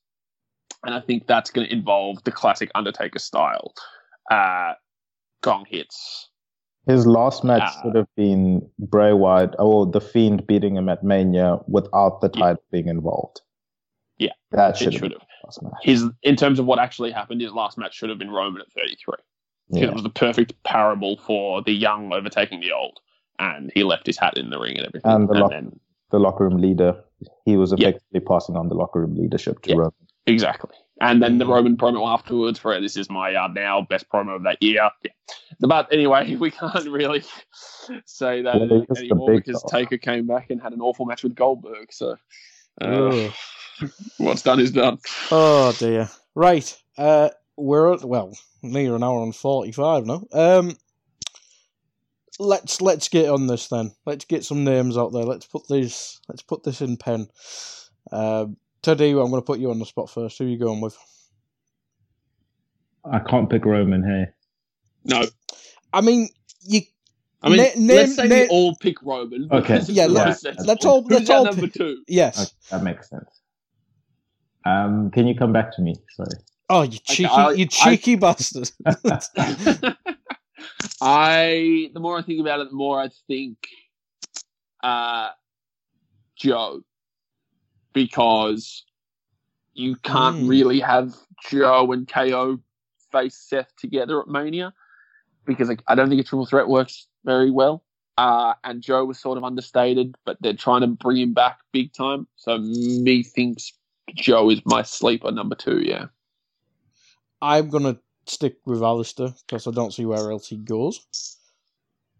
And 0.84 0.94
I 0.94 1.00
think 1.00 1.26
that's 1.26 1.50
going 1.50 1.66
to 1.66 1.72
involve 1.72 2.22
the 2.24 2.32
classic 2.32 2.70
Undertaker 2.74 3.18
style 3.18 3.74
uh, 4.30 4.74
gong 5.42 5.66
hits. 5.68 6.29
His 6.90 7.06
last 7.06 7.44
match 7.44 7.62
Ah. 7.64 7.80
should 7.82 7.94
have 7.94 8.08
been 8.16 8.68
Bray 8.78 9.12
Wyatt, 9.12 9.54
or 9.58 9.86
The 9.86 10.00
Fiend 10.00 10.46
beating 10.46 10.76
him 10.76 10.88
at 10.88 11.02
Mania 11.04 11.58
without 11.68 12.20
the 12.20 12.30
Yeah. 12.34 12.40
title 12.40 12.62
being 12.70 12.88
involved. 12.88 13.40
Yeah, 14.18 14.32
That 14.50 14.76
should 14.76 14.86
have 14.86 14.94
should 14.94 15.02
been 15.02 15.12
have. 15.12 15.20
the 15.20 15.46
last 15.46 15.62
match. 15.62 15.72
His 15.82 16.04
in 16.22 16.36
terms 16.36 16.58
of 16.58 16.66
what 16.66 16.78
actually 16.78 17.10
happened, 17.12 17.40
his 17.40 17.52
last 17.52 17.78
match 17.78 17.94
should 17.94 18.10
have 18.10 18.18
been 18.18 18.30
Roman 18.30 18.60
at 18.62 18.70
33. 18.72 19.14
Yeah. 19.70 19.84
It 19.84 19.92
was 19.94 20.02
the 20.02 20.10
perfect 20.10 20.60
parable 20.64 21.16
for 21.18 21.62
the 21.62 21.72
young 21.72 22.12
overtaking 22.12 22.60
the 22.60 22.72
old, 22.72 22.98
and 23.38 23.70
he 23.74 23.84
left 23.84 24.06
his 24.06 24.18
hat 24.18 24.36
in 24.36 24.50
the 24.50 24.58
ring 24.58 24.76
and 24.76 24.86
everything. 24.86 25.10
And 25.10 25.28
the 25.28 25.34
lock- 25.34 25.50
then 25.52 25.78
The 26.10 26.18
locker 26.18 26.42
room 26.42 26.56
leader, 26.60 27.04
he 27.44 27.56
was 27.56 27.72
Yeah. 27.78 27.90
effectively 27.90 28.18
passing 28.20 28.56
on 28.56 28.68
the 28.68 28.74
locker 28.74 29.00
room 29.00 29.14
leadership 29.14 29.62
to 29.62 29.70
Yeah. 29.70 29.76
Roman. 29.76 29.92
Exactly. 30.26 30.74
And 31.00 31.22
then 31.22 31.38
the. 31.38 31.46
Roman 31.46 31.76
promo 31.76 32.06
afterwards 32.06 32.58
for 32.58 32.78
this 32.80 32.96
is 32.96 33.08
my 33.10 33.30
yard 33.30 33.54
now, 33.54 33.80
best 33.82 34.08
promo 34.08 34.36
of 34.36 34.42
that 34.44 34.62
year. 34.62 34.88
Yeah. 35.02 35.10
But 35.60 35.92
anyway, 35.92 36.36
we 36.40 36.50
can't 36.50 36.86
really 36.86 37.22
say 38.04 38.42
that 38.42 38.54
Well, 38.60 38.82
it's 38.88 39.00
the 39.00 39.06
anymore 39.06 39.36
because 39.36 39.62
dog. 39.62 39.70
Taker 39.70 39.98
came 39.98 40.26
back 40.26 40.50
and 40.50 40.60
had 40.60 40.72
an 40.72 40.80
awful 40.80 41.06
match 41.06 41.22
with 41.22 41.34
Goldberg. 41.34 41.92
So 41.92 42.16
uh, 42.80 43.30
what's 44.18 44.42
done 44.42 44.60
is 44.60 44.72
done. 44.72 44.98
Oh 45.30 45.74
dear. 45.78 46.10
Right. 46.34 46.76
Uh, 46.98 47.30
we're 47.56 47.94
at 47.94 48.04
well 48.04 48.36
near 48.62 48.94
an 48.94 49.02
hour 49.02 49.22
and 49.22 49.34
forty 49.34 49.72
five 49.72 50.06
now. 50.06 50.22
Um, 50.32 50.76
let's 52.38 52.80
let's 52.80 53.08
get 53.08 53.28
on 53.28 53.46
this 53.46 53.68
then. 53.68 53.92
Let's 54.06 54.24
get 54.24 54.44
some 54.44 54.64
names 54.64 54.96
out 54.96 55.12
there. 55.12 55.24
Let's 55.24 55.46
put 55.46 55.66
this. 55.68 56.20
Let's 56.28 56.42
put 56.42 56.62
this 56.62 56.80
in 56.80 56.96
pen. 56.96 57.28
Um, 58.12 58.56
Teddy, 58.82 59.10
I'm 59.10 59.16
going 59.30 59.32
to 59.34 59.42
put 59.42 59.58
you 59.58 59.70
on 59.70 59.78
the 59.78 59.84
spot 59.86 60.08
first. 60.10 60.38
Who 60.38 60.44
are 60.44 60.48
you 60.48 60.58
going 60.58 60.80
with? 60.80 60.96
I 63.04 63.18
can't 63.18 63.48
pick 63.50 63.64
Roman 63.64 64.02
here. 64.04 64.34
No, 65.04 65.24
I 65.92 66.00
mean, 66.02 66.28
you. 66.62 66.80
I 67.42 67.48
mean, 67.48 67.58
Na- 67.58 67.64
name- 67.76 67.86
let's 67.86 68.16
say 68.16 68.28
name- 68.28 68.42
we 68.42 68.48
all 68.48 68.76
pick 68.76 69.02
Roman. 69.02 69.48
Okay. 69.50 69.60
because 69.74 69.88
Yeah, 69.90 70.06
let's- 70.06 70.44
most 70.44 70.66
let's 70.66 70.84
all- 70.84 71.02
Who's 71.02 71.10
let's 71.12 71.30
our 71.30 71.36
all 71.38 71.44
number 71.44 71.62
pick- 71.62 71.72
two. 71.74 72.02
Yes. 72.06 72.38
Okay, 72.42 72.50
that 72.70 72.82
makes 72.84 73.08
sense. 73.08 73.40
Um, 74.66 75.10
can 75.10 75.26
you 75.26 75.34
come 75.34 75.52
back 75.52 75.74
to 75.76 75.82
me? 75.82 75.94
Sorry. 76.14 76.28
Oh, 76.68 76.82
you 76.82 76.98
cheeky, 76.98 77.24
I- 77.30 77.52
you 77.52 77.64
I- 77.64 77.66
cheeky 77.96 78.16
bastard. 78.16 78.70
I 81.00 81.90
the 81.94 82.00
more 82.00 82.18
I 82.18 82.22
think 82.22 82.40
about 82.40 82.60
it, 82.60 82.68
the 82.70 82.76
more 82.76 83.00
I 83.00 83.08
think 83.26 83.56
uh 84.82 85.30
Joe. 86.36 86.82
Because 88.04 88.84
you 89.74 89.96
can't 89.96 90.44
Mm. 90.44 90.48
really 90.48 90.80
have 90.80 91.14
Joe 91.48 91.92
and 91.92 92.08
KO 92.08 92.58
face 93.12 93.36
Seth 93.36 93.74
together 93.76 94.20
at 94.20 94.28
Mania. 94.28 94.72
Because 95.44 95.68
like, 95.68 95.82
I 95.86 95.94
don't 95.94 96.08
think 96.08 96.20
a 96.20 96.24
triple 96.24 96.46
threat 96.46 96.68
works 96.68 97.06
very 97.24 97.50
well. 97.50 97.84
Uh, 98.16 98.54
and 98.64 98.82
Joe 98.82 99.04
was 99.04 99.18
sort 99.18 99.38
of 99.38 99.44
understated, 99.44 100.14
but 100.24 100.36
they're 100.40 100.52
trying 100.54 100.82
to 100.82 100.86
bring 100.86 101.18
him 101.18 101.32
back 101.34 101.58
big 101.72 101.92
time. 101.92 102.26
So 102.36 102.58
me 102.58 103.22
thinks 103.22 103.72
Joe 104.14 104.50
is 104.50 104.60
my 104.64 104.82
sleeper 104.82 105.30
number 105.30 105.54
two, 105.54 105.80
yeah. 105.80 106.06
I'm 107.42 107.68
gonna 107.70 107.98
stick 108.26 108.56
with 108.66 108.80
Aleister 108.80 109.34
because 109.46 109.66
I 109.66 109.70
don't 109.70 109.92
see 109.94 110.04
where 110.04 110.30
else 110.30 110.48
he 110.48 110.56
goes, 110.56 111.38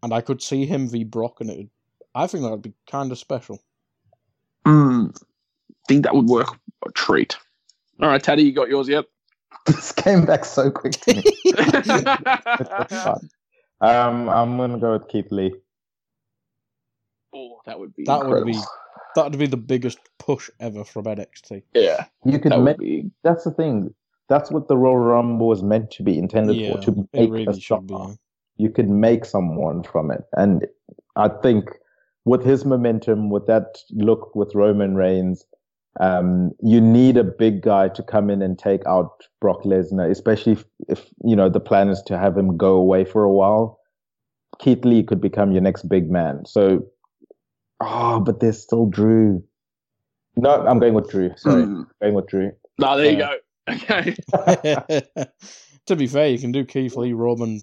and 0.03 0.15
I 0.15 0.21
could 0.23 0.41
see 0.43 0.65
him 0.67 0.89
v 0.89 1.05
Brock, 1.05 1.41
and 1.41 1.51
it. 1.51 1.57
Would, 1.59 1.71
I 2.15 2.27
think 2.27 2.43
that 2.45 2.51
would 2.51 2.63
be 2.63 2.73
kind 2.91 3.13
of 3.13 3.19
special. 3.19 3.61
Mm, 4.65 5.15
think 5.91 6.05
that 6.05 6.15
would 6.15 6.27
work 6.27 6.57
a 6.87 6.93
treat. 6.93 7.37
All 8.01 8.09
right, 8.09 8.23
Taddy, 8.23 8.45
you 8.45 8.53
got 8.53 8.69
yours 8.69 8.89
yet? 8.89 9.07
this 9.67 9.91
came 9.91 10.25
back 10.25 10.45
so 10.45 10.71
quick 10.71 10.93
to 10.93 11.17
me. 11.17 11.25
um, 13.81 14.29
I'm 14.29 14.57
gonna 14.57 14.79
go 14.79 14.93
with 14.93 15.09
Keith 15.09 15.27
Lee. 15.33 15.53
oh, 17.35 17.61
that 17.67 17.79
would 17.81 17.95
be 17.97 18.05
That 18.05 18.25
would 18.25 18.47
be 18.47 18.55
that 19.17 19.25
would 19.31 19.39
be 19.39 19.49
the 19.49 19.57
biggest 19.57 19.99
push 20.21 20.49
ever 20.61 20.85
from 20.85 21.07
NXT. 21.07 21.65
yeah. 21.75 22.05
You 22.25 22.39
could 22.39 22.53
That 22.53 22.59
would 22.59 22.65
make. 22.65 22.79
be 22.79 23.11
That's 23.25 23.43
the 23.43 23.51
thing. 23.51 23.93
That's 24.29 24.53
what 24.53 24.69
the 24.69 24.77
Royal 24.77 24.97
Rumble 24.97 25.49
was 25.49 25.65
meant 25.65 25.91
to 25.93 26.05
be 26.05 26.17
intended 26.17 26.55
Yeah, 26.57 26.75
for. 26.75 26.79
To 26.83 27.09
it 27.15 27.19
make 27.19 27.49
a 27.49 27.53
really 27.53 27.61
should 27.61 27.89
be. 27.89 27.95
star. 27.95 28.11
You 28.59 28.71
could 28.71 28.89
make 28.89 29.25
someone 29.25 29.83
from 29.83 30.13
it, 30.13 30.23
and 30.37 30.67
I 31.17 31.29
think 31.43 31.65
with 32.25 32.45
his 32.45 32.65
momentum, 32.65 33.29
with 33.31 33.47
that 33.49 33.79
look 33.91 34.37
with 34.37 34.55
Roman 34.55 34.95
Reigns, 34.95 35.45
um, 35.99 36.53
you 36.63 36.81
need 36.81 37.17
a 37.17 37.25
big 37.25 37.63
guy 37.63 37.89
to 37.89 38.03
come 38.03 38.31
in 38.31 38.43
and 38.43 38.59
take 38.59 38.87
out 38.87 39.25
Brock 39.41 39.65
Lesnar, 39.65 40.11
especially 40.11 40.53
if, 40.53 40.65
if 40.89 41.07
you 41.25 41.35
know 41.35 41.49
the 41.49 41.61
plan 41.61 41.89
is 41.89 42.01
to 42.03 42.17
have 42.19 42.37
him 42.37 42.57
go 42.57 42.75
away 42.77 43.05
for 43.05 43.25
a 43.25 43.33
while. 43.33 43.79
Keith 44.59 44.85
Lee 44.85 45.03
could 45.03 45.21
become 45.21 45.53
your 45.53 45.63
next 45.63 45.89
big 45.89 46.11
man. 46.11 46.45
So, 46.47 46.87
oh, 47.81 48.21
but 48.21 48.41
there's 48.41 48.63
still 48.63 48.87
Drew. 48.87 49.43
No, 50.37 50.65
I'm 50.67 50.79
going 50.79 50.95
with 50.95 51.11
Drew. 51.11 51.33
Sorry, 51.37 51.65
Mm. 51.65 51.87
going 52.01 52.15
with 52.15 52.29
Drew. 52.29 52.53
No, 52.79 52.97
there 52.97 53.11
you 53.13 53.19
go. 53.19 53.35
Okay. 53.69 54.17
to 55.87 55.97
be 55.97 56.07
fair, 56.09 56.29
you 56.29 56.39
can 56.39 56.51
do 56.51 56.65
Keith 56.65 56.97
Lee 56.97 57.13
Roman 57.13 57.61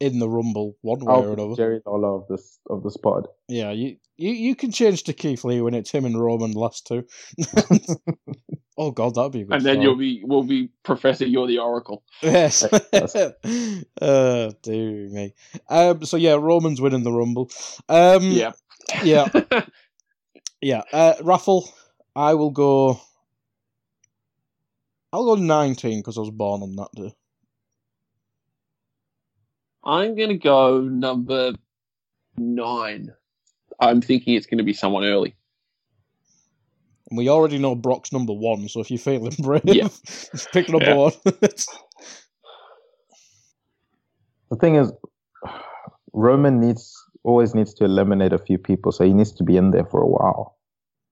in 0.00 0.18
the 0.18 0.28
Rumble 0.28 0.76
one 0.80 1.00
way 1.04 1.12
or 1.14 1.28
Oh, 1.28 1.32
another. 1.34 1.54
Jerry 1.56 1.80
Lawler 1.86 2.16
of 2.16 2.26
this 2.28 2.58
of 2.68 2.82
this 2.82 2.96
pod. 2.96 3.28
Yeah, 3.48 3.70
you, 3.70 3.96
you 4.16 4.30
you 4.32 4.54
can 4.56 4.72
change 4.72 5.04
to 5.04 5.12
Keith 5.12 5.44
Lee 5.44 5.60
when 5.60 5.74
it's 5.74 5.90
him 5.90 6.04
and 6.06 6.18
Roman 6.20 6.52
last 6.52 6.86
two. 6.86 7.04
oh 8.78 8.90
god, 8.90 9.14
that'd 9.14 9.32
be 9.32 9.42
a 9.42 9.44
good. 9.44 9.54
and 9.56 9.64
then 9.64 9.74
story. 9.76 9.84
you'll 9.84 9.96
be 9.96 10.22
we'll 10.24 10.42
be 10.42 10.70
Professor, 10.82 11.26
you're 11.26 11.46
the 11.46 11.58
Oracle. 11.58 12.02
Yes. 12.22 12.66
Yes. 12.92 13.14
uh, 13.16 14.52
dear 14.62 15.08
me. 15.10 15.34
Um, 15.68 16.04
so 16.04 16.16
yeah, 16.16 16.34
Roman's 16.34 16.80
winning 16.80 17.02
the 17.04 17.12
Rumble. 17.12 17.50
Um, 17.88 18.22
Yeah. 18.30 18.52
yeah, 19.04 19.28
yeah. 20.62 20.82
Uh, 20.92 21.14
raffle. 21.22 21.68
I 22.16 22.34
will 22.34 22.50
go. 22.50 23.00
I'll 25.12 25.24
go 25.24 25.34
nineteen 25.40 25.98
because 26.00 26.16
I 26.16 26.20
was 26.20 26.30
born 26.30 26.62
on 26.62 26.76
that 26.76 26.88
day. 26.94 27.14
I'm 29.84 30.16
gonna 30.16 30.36
go 30.38 30.80
number 30.80 31.52
nine. 32.36 33.12
I'm 33.78 34.00
thinking 34.00 34.34
it's 34.34 34.46
gonna 34.46 34.62
be 34.64 34.72
someone 34.74 35.04
early. 35.04 35.34
And 37.10 37.18
we 37.18 37.28
already 37.28 37.58
know 37.58 37.74
Brock's 37.74 38.12
number 38.12 38.32
one, 38.32 38.68
so 38.68 38.80
if 38.80 38.90
you're 38.90 38.98
feeling 38.98 39.32
brave, 39.42 39.62
Yeah. 39.64 39.88
just 40.04 40.52
pick 40.52 40.68
number 40.68 40.90
Yeah. 40.90 40.94
one. 40.94 41.12
The 44.50 44.56
thing 44.56 44.74
is, 44.74 44.92
Roman 46.12 46.60
needs 46.60 46.92
always 47.22 47.54
needs 47.54 47.72
to 47.74 47.84
eliminate 47.84 48.32
a 48.32 48.38
few 48.38 48.58
people, 48.58 48.90
so 48.90 49.04
he 49.04 49.12
needs 49.12 49.30
to 49.34 49.44
be 49.44 49.56
in 49.56 49.70
there 49.70 49.84
for 49.84 50.02
a 50.02 50.08
while. 50.08 50.58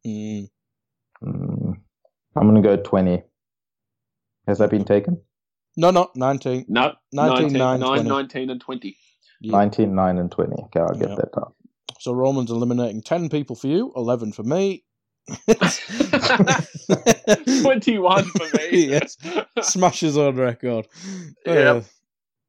Mm. 0.05 0.49
Mm, 1.23 1.77
I'm 2.35 2.47
gonna 2.49 2.61
go 2.63 2.77
twenty. 2.77 3.23
Has 4.49 4.59
that 4.59 4.71
been 4.71 4.85
taken? 4.85 5.21
No, 5.81 5.93
no, 5.93 6.11
nineteen. 6.17 6.65
No, 6.69 6.93
19, 7.13 7.53
19, 7.53 7.53
9, 7.53 7.81
9, 7.81 7.89
20. 7.89 8.09
19 8.09 8.51
and 8.51 8.61
20. 8.61 8.97
Yeah. 9.41 9.53
Nineteen, 9.53 9.95
nine, 9.95 10.19
and 10.19 10.29
twenty. 10.33 10.57
Okay, 10.65 10.81
I'll 10.81 10.99
get 10.99 11.11
Yeah. 11.11 11.15
that 11.15 11.33
down. 11.33 11.53
So 12.01 12.11
Roman's 12.13 12.51
eliminating 12.51 13.03
ten 13.03 13.29
people 13.29 13.55
for 13.55 13.69
you, 13.69 13.93
eleven 13.95 14.33
for 14.33 14.43
me. 14.43 14.83
21 17.63 18.25
for 18.25 18.57
me. 18.57 18.87
Yes. 18.89 19.17
Smash 19.63 20.01
his 20.01 20.17
own 20.19 20.37
record. 20.37 20.87
Yep. 21.47 21.77
Uh, 21.77 21.83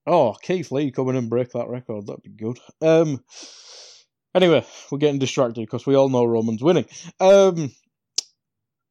oh, 0.08 0.36
Keith 0.42 0.72
Lee 0.72 0.90
coming 0.92 1.16
and 1.16 1.30
break 1.30 1.52
that 1.52 1.68
record. 1.68 2.08
That'd 2.08 2.24
be 2.24 2.32
good. 2.32 2.58
Um. 2.82 3.24
Anyway, 4.34 4.66
we're 4.92 4.98
getting 4.98 5.20
distracted 5.20 5.62
because 5.62 5.86
we 5.86 5.96
all 5.96 6.10
know 6.10 6.26
Roman's 6.26 6.64
winning. 6.64 6.86
Um. 7.20 7.72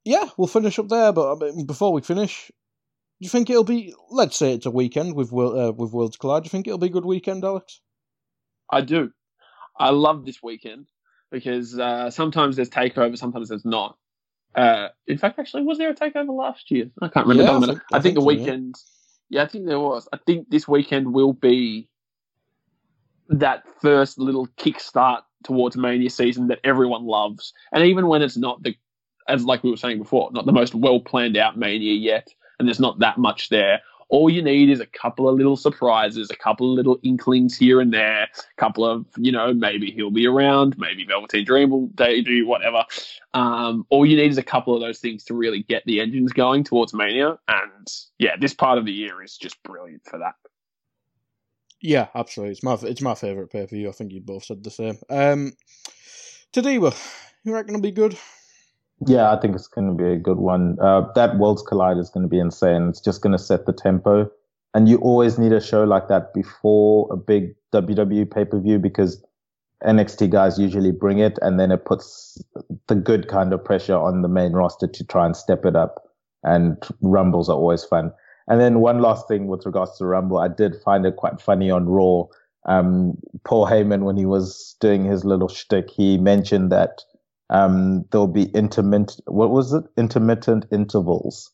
Yeah, 0.05 0.29
we'll 0.37 0.47
finish 0.47 0.79
up 0.79 0.89
there. 0.89 1.13
But 1.13 1.33
I 1.33 1.39
mean, 1.39 1.67
before 1.67 1.93
we 1.93 2.01
finish, 2.03 2.53
do 3.21 3.25
you 3.25 3.29
think 3.31 3.51
it'll 3.51 3.65
be? 3.65 3.95
Let's 4.11 4.37
say 4.37 4.55
it's 4.55 4.67
a 4.67 4.71
weekend 4.71 5.15
with 5.15 5.33
uh, 5.33 5.73
with 5.77 5.93
Worlds 5.93 6.17
Collide. 6.17 6.45
Do 6.45 6.47
you 6.47 6.51
think 6.51 6.67
it'll 6.69 6.79
be 6.79 6.87
a 6.87 6.91
good 6.91 7.05
weekend, 7.05 7.45
Alex? 7.45 7.81
I 8.71 8.81
do. 8.83 9.11
I 9.79 9.91
love 9.91 10.25
this 10.25 10.43
weekend 10.43 10.87
because 11.31 11.79
uh, 11.79 12.11
sometimes 12.11 12.57
there's 12.57 12.71
takeover, 12.71 13.17
sometimes 13.19 13.49
there's 13.49 13.65
not. 13.65 13.97
Uh, 14.55 14.89
in 15.07 15.19
fact, 15.19 15.39
actually, 15.39 15.63
was 15.63 15.79
there 15.79 15.91
a 15.91 15.95
takeover 15.95 16.37
last 16.37 16.71
year? 16.71 16.91
I 17.03 17.09
can't 17.09 17.27
remember. 17.27 17.45
Yeah, 17.45 17.57
I 17.57 17.61
think- 17.67 17.81
I, 17.93 17.97
I 17.97 18.01
think, 18.01 18.15
the 18.15 18.21
so, 18.21 18.31
yeah. 18.31 18.39
weekend. 18.39 18.75
Yeah. 19.31 19.43
I 19.43 19.47
think 19.47 19.67
there 19.67 19.81
was. 19.81 20.09
I 20.13 20.19
think 20.25 20.49
this 20.51 20.67
weekend 20.69 21.13
will 21.13 21.33
be 21.33 21.89
that 23.29 23.65
first 23.83 24.19
little 24.19 24.47
kickstart 24.59 25.23
towards 25.45 25.77
Mania 25.77 26.11
season 26.11 26.49
that 26.49 26.61
everyone 26.65 27.05
loves, 27.05 27.53
and 27.73 27.85
even 27.85 28.07
when 28.07 28.23
it's 28.23 28.37
not 28.37 28.63
the, 28.63 28.75
as 29.29 29.45
like 29.45 29.63
we 29.63 29.71
were 29.71 29.77
saying 29.77 29.99
before, 29.99 30.31
not 30.33 30.47
the 30.47 30.53
most 30.53 30.75
well 30.75 31.01
planned 31.01 31.37
out 31.37 31.59
Mania 31.59 31.93
yet, 31.93 32.29
and 32.59 32.69
there's 32.69 32.81
not 32.81 32.99
that 33.01 33.19
much 33.19 33.49
there. 33.49 33.81
All 34.11 34.31
you 34.31 34.41
need 34.41 34.71
is 34.71 34.81
a 34.81 34.87
couple 34.87 35.29
of 35.29 35.37
little 35.37 35.57
surprises, 35.57 36.31
a 36.31 36.37
couple 36.37 36.71
of 36.71 36.77
little 36.77 36.99
inklings 37.03 37.59
here 37.59 37.79
and 37.79 37.93
there, 37.93 38.23
a 38.23 38.29
couple 38.57 38.87
of, 38.87 39.05
you 39.19 39.31
know, 39.31 39.53
maybe 39.53 39.91
he'll 39.91 40.11
be 40.11 40.27
around, 40.27 40.79
maybe 40.79 41.05
Velveteen 41.05 41.45
Dream 41.45 41.69
will 41.69 41.89
debut, 41.89 42.47
whatever. 42.47 42.85
Um, 43.35 43.87
all 43.91 44.07
you 44.07 44.17
need 44.17 44.31
is 44.31 44.39
a 44.39 44.43
couple 44.43 44.75
of 44.75 44.81
those 44.81 44.99
things 44.99 45.25
to 45.25 45.35
really 45.35 45.63
get 45.63 45.83
the 45.85 46.01
engines 46.01 46.33
going 46.33 46.65
towards 46.65 46.95
Mania. 46.95 47.39
And 47.49 47.87
yeah, 48.19 48.37
this 48.41 48.55
part 48.55 48.79
of 48.79 48.87
the 48.87 48.93
year 48.93 49.23
is 49.23 49.37
just 49.37 49.63
brilliant 49.63 50.07
for 50.07 50.21
that. 50.21 50.37
Yeah, 51.81 52.09
absolutely. 52.15 52.53
It's 52.53 52.63
my 52.63 52.79
it's 52.83 53.03
my 53.03 53.15
favorite 53.15 53.51
pay 53.51 53.67
per 53.67 53.77
view. 53.77 53.89
I 53.89 53.93
think 53.93 54.13
you 54.13 54.21
both 54.21 54.45
said 54.45 54.65
the 54.65 54.71
same. 54.71 54.99
Um, 55.11 55.53
Tadiwa, 56.53 56.97
you 57.45 57.53
reckon 57.53 57.75
it'll 57.75 57.83
be 57.83 57.93
good? 57.93 58.19
Yeah, 59.07 59.31
I 59.31 59.41
think 59.41 59.55
it's 59.55 59.69
going 59.69 59.89
to 59.89 59.95
be 59.95 60.11
a 60.11 60.17
good 60.17 60.39
one. 60.39 60.77
Uh, 60.81 61.03
that 61.15 61.39
Worlds 61.39 61.63
Collide 61.63 61.99
is 61.99 62.11
going 62.11 62.25
to 62.25 62.29
be 62.29 62.41
insane. 62.41 62.89
It's 62.89 63.01
just 63.01 63.23
going 63.23 63.37
to 63.37 63.43
set 63.43 63.67
the 63.67 63.73
tempo. 63.73 64.31
And 64.75 64.89
you 64.89 64.99
always 64.99 65.39
need 65.39 65.53
a 65.53 65.61
show 65.61 65.85
like 65.85 66.09
that 66.09 66.35
before 66.35 67.09
a 67.11 67.17
big 67.17 67.55
WWE 67.73 68.31
pay 68.31 68.45
per 68.45 68.59
view 68.61 68.79
because 68.79 69.25
NXT 69.85 70.31
guys 70.31 70.59
usually 70.59 70.91
bring 70.91 71.19
it 71.19 71.39
and 71.41 71.59
then 71.61 71.71
it 71.71 71.85
puts 71.85 72.43
the 72.89 72.95
good 72.95 73.29
kind 73.29 73.53
of 73.53 73.65
pressure 73.65 73.97
on 73.97 74.23
the 74.23 74.29
main 74.29 74.53
roster 74.53 74.87
to 74.89 75.05
try 75.05 75.25
and 75.25 75.37
step 75.37 75.65
it 75.65 75.77
up. 75.77 76.03
And 76.43 76.77
Rumbles 77.01 77.49
are 77.49 77.57
always 77.57 77.85
fun. 77.85 78.13
And 78.49 78.61
then 78.61 78.81
one 78.81 79.01
last 79.01 79.29
thing 79.29 79.47
with 79.47 79.65
regards 79.67 79.97
to 79.99 80.07
Rumble, 80.07 80.39
I 80.39 80.49
did 80.49 80.75
find 80.85 81.07
it 81.07 81.17
quite 81.17 81.41
funny 81.41 81.71
on 81.71 81.87
Raw. 81.87 82.25
Um, 82.67 83.17
Paul 83.45 83.67
Heyman, 83.67 84.03
when 84.03 84.17
he 84.17 84.27
was 84.27 84.77
doing 84.81 85.05
his 85.05 85.25
little 85.25 85.49
shtick, 85.49 85.91
he 85.91 86.19
mentioned 86.19 86.73
that 86.73 87.03
um, 87.51 88.05
there'll 88.11 88.27
be 88.27 88.45
intermittent, 88.55 89.21
what 89.27 89.51
was 89.51 89.73
it? 89.73 89.85
Intermittent 89.97 90.67
intervals 90.71 91.51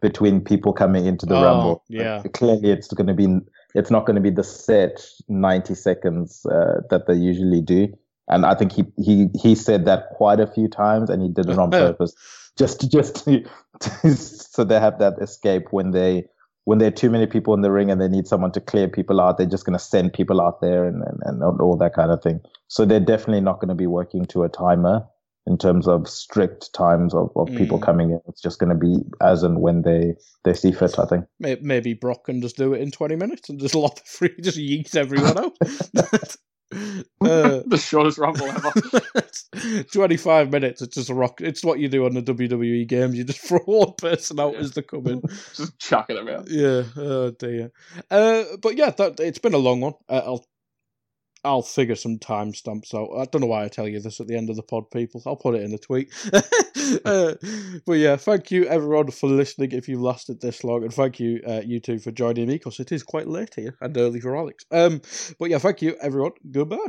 between 0.00 0.40
people 0.40 0.72
coming 0.72 1.06
into 1.06 1.26
the 1.26 1.36
Oh, 1.36 1.42
Rumble. 1.42 1.84
yeah. 1.88 2.22
Clearly, 2.34 2.70
it's 2.70 2.88
going 2.92 3.06
to 3.06 3.14
be, 3.14 3.38
it's 3.74 3.90
not 3.90 4.06
going 4.06 4.16
to 4.16 4.20
be 4.22 4.30
the 4.30 4.44
set 4.44 5.04
90 5.28 5.74
seconds 5.74 6.44
uh, 6.46 6.82
that 6.90 7.06
they 7.06 7.14
usually 7.14 7.60
do. 7.62 7.88
And 8.28 8.46
I 8.46 8.54
think 8.54 8.72
he, 8.72 8.84
he, 8.96 9.28
he 9.40 9.54
said 9.54 9.84
that 9.86 10.10
quite 10.10 10.40
a 10.40 10.46
few 10.46 10.68
times 10.68 11.10
and 11.10 11.22
he 11.22 11.28
did 11.28 11.48
it 11.48 11.58
on 11.58 11.70
purpose. 11.92 12.14
Just, 12.56 12.80
to- 12.80 12.88
just 12.88 13.24
to, 13.24 13.44
to, 13.80 14.14
so 14.16 14.62
they 14.64 14.78
have 14.78 14.98
that 14.98 15.14
escape 15.20 15.66
when 15.72 15.90
they 15.90 16.26
when 16.66 16.78
there 16.78 16.88
are 16.88 16.92
too 16.92 17.10
many 17.10 17.26
people 17.26 17.52
in 17.52 17.60
the 17.60 17.70
ring 17.70 17.90
and 17.90 18.00
they 18.00 18.08
need 18.08 18.26
someone 18.26 18.50
to 18.52 18.60
clear 18.60 18.88
people 18.88 19.20
out, 19.20 19.36
they're 19.36 19.46
just 19.46 19.66
going 19.66 19.78
to 19.78 19.84
send 19.84 20.14
people 20.14 20.40
out 20.40 20.62
there 20.62 20.86
and, 20.86 21.02
and, 21.02 21.42
and 21.42 21.60
all 21.60 21.76
that 21.76 21.92
kind 21.92 22.10
of 22.10 22.22
thing. 22.22 22.40
So 22.68 22.86
they're 22.86 23.00
definitely 23.00 23.42
not 23.42 23.60
going 23.60 23.68
to 23.68 23.74
be 23.74 23.86
working 23.86 24.24
to 24.26 24.44
a 24.44 24.48
timer 24.48 25.06
in 25.46 25.58
terms 25.58 25.86
of 25.86 26.08
strict 26.08 26.72
times 26.72 27.14
of, 27.14 27.30
of 27.36 27.48
mm. 27.48 27.58
people 27.58 27.78
coming 27.78 28.10
in. 28.10 28.20
It's 28.28 28.40
just 28.40 28.58
going 28.58 28.70
to 28.70 28.74
be 28.74 28.96
as 29.20 29.42
and 29.42 29.60
when 29.60 29.82
they, 29.82 30.14
they 30.44 30.54
see 30.54 30.72
fit, 30.72 30.98
I 30.98 31.06
think. 31.06 31.26
Maybe 31.38 31.94
Brock 31.94 32.24
can 32.24 32.40
just 32.40 32.56
do 32.56 32.72
it 32.72 32.80
in 32.80 32.90
20 32.90 33.16
minutes 33.16 33.48
and 33.48 33.60
just 33.60 33.74
lot 33.74 33.96
the 33.96 34.02
free, 34.04 34.34
just 34.40 34.58
yeet 34.58 34.96
everyone 34.96 35.38
out. 35.38 35.56
Uh, 37.20 37.62
the 37.66 37.78
shortest 37.78 38.18
rumble 38.18 38.46
ever. 38.46 39.84
25 39.92 40.50
minutes. 40.50 40.82
It's 40.82 40.94
just 40.94 41.10
a 41.10 41.14
rock. 41.14 41.40
It's 41.40 41.64
what 41.64 41.78
you 41.78 41.88
do 41.88 42.04
on 42.04 42.14
the 42.14 42.22
WWE 42.22 42.86
games. 42.88 43.16
You 43.16 43.24
just 43.24 43.40
throw 43.46 43.60
one 43.60 43.94
person 43.96 44.40
out 44.40 44.54
yeah. 44.54 44.60
as 44.60 44.72
they 44.72 44.82
come 44.82 45.06
in. 45.06 45.22
just 45.54 45.78
chucking 45.78 46.16
them 46.16 46.28
out. 46.28 46.48
Yeah. 46.48 46.82
Oh, 46.96 47.30
dear. 47.30 47.70
Uh, 48.10 48.44
but 48.60 48.76
yeah, 48.76 48.90
that, 48.90 49.20
it's 49.20 49.38
been 49.38 49.54
a 49.54 49.58
long 49.58 49.80
one. 49.80 49.94
Uh, 50.08 50.22
I'll 50.24 50.46
I'll 51.44 51.62
figure 51.62 51.94
some 51.94 52.18
timestamps 52.18 52.94
out. 52.94 53.16
I 53.18 53.24
don't 53.26 53.40
know 53.42 53.46
why 53.46 53.64
I 53.64 53.68
tell 53.68 53.88
you 53.88 54.00
this 54.00 54.20
at 54.20 54.26
the 54.26 54.36
end 54.36 54.50
of 54.50 54.56
the 54.56 54.62
pod, 54.62 54.90
people. 54.90 55.22
I'll 55.26 55.36
put 55.36 55.54
it 55.54 55.62
in 55.62 55.72
a 55.72 55.78
tweet. 55.78 56.12
uh, 57.04 57.34
but 57.86 57.92
yeah, 57.94 58.16
thank 58.16 58.50
you 58.50 58.64
everyone 58.64 59.10
for 59.10 59.28
listening 59.28 59.72
if 59.72 59.88
you've 59.88 60.00
lasted 60.00 60.40
this 60.40 60.64
long, 60.64 60.82
and 60.82 60.92
thank 60.92 61.20
you 61.20 61.40
uh, 61.46 61.62
you 61.64 61.80
two 61.80 61.98
for 61.98 62.10
joining 62.10 62.48
me 62.48 62.54
because 62.54 62.80
it 62.80 62.92
is 62.92 63.02
quite 63.02 63.28
late 63.28 63.54
here 63.54 63.76
and 63.80 63.96
early 63.96 64.20
for 64.20 64.36
Alex. 64.36 64.64
Um, 64.70 65.00
but 65.38 65.50
yeah, 65.50 65.58
thank 65.58 65.82
you 65.82 65.96
everyone. 66.00 66.32
Goodbye. 66.50 66.88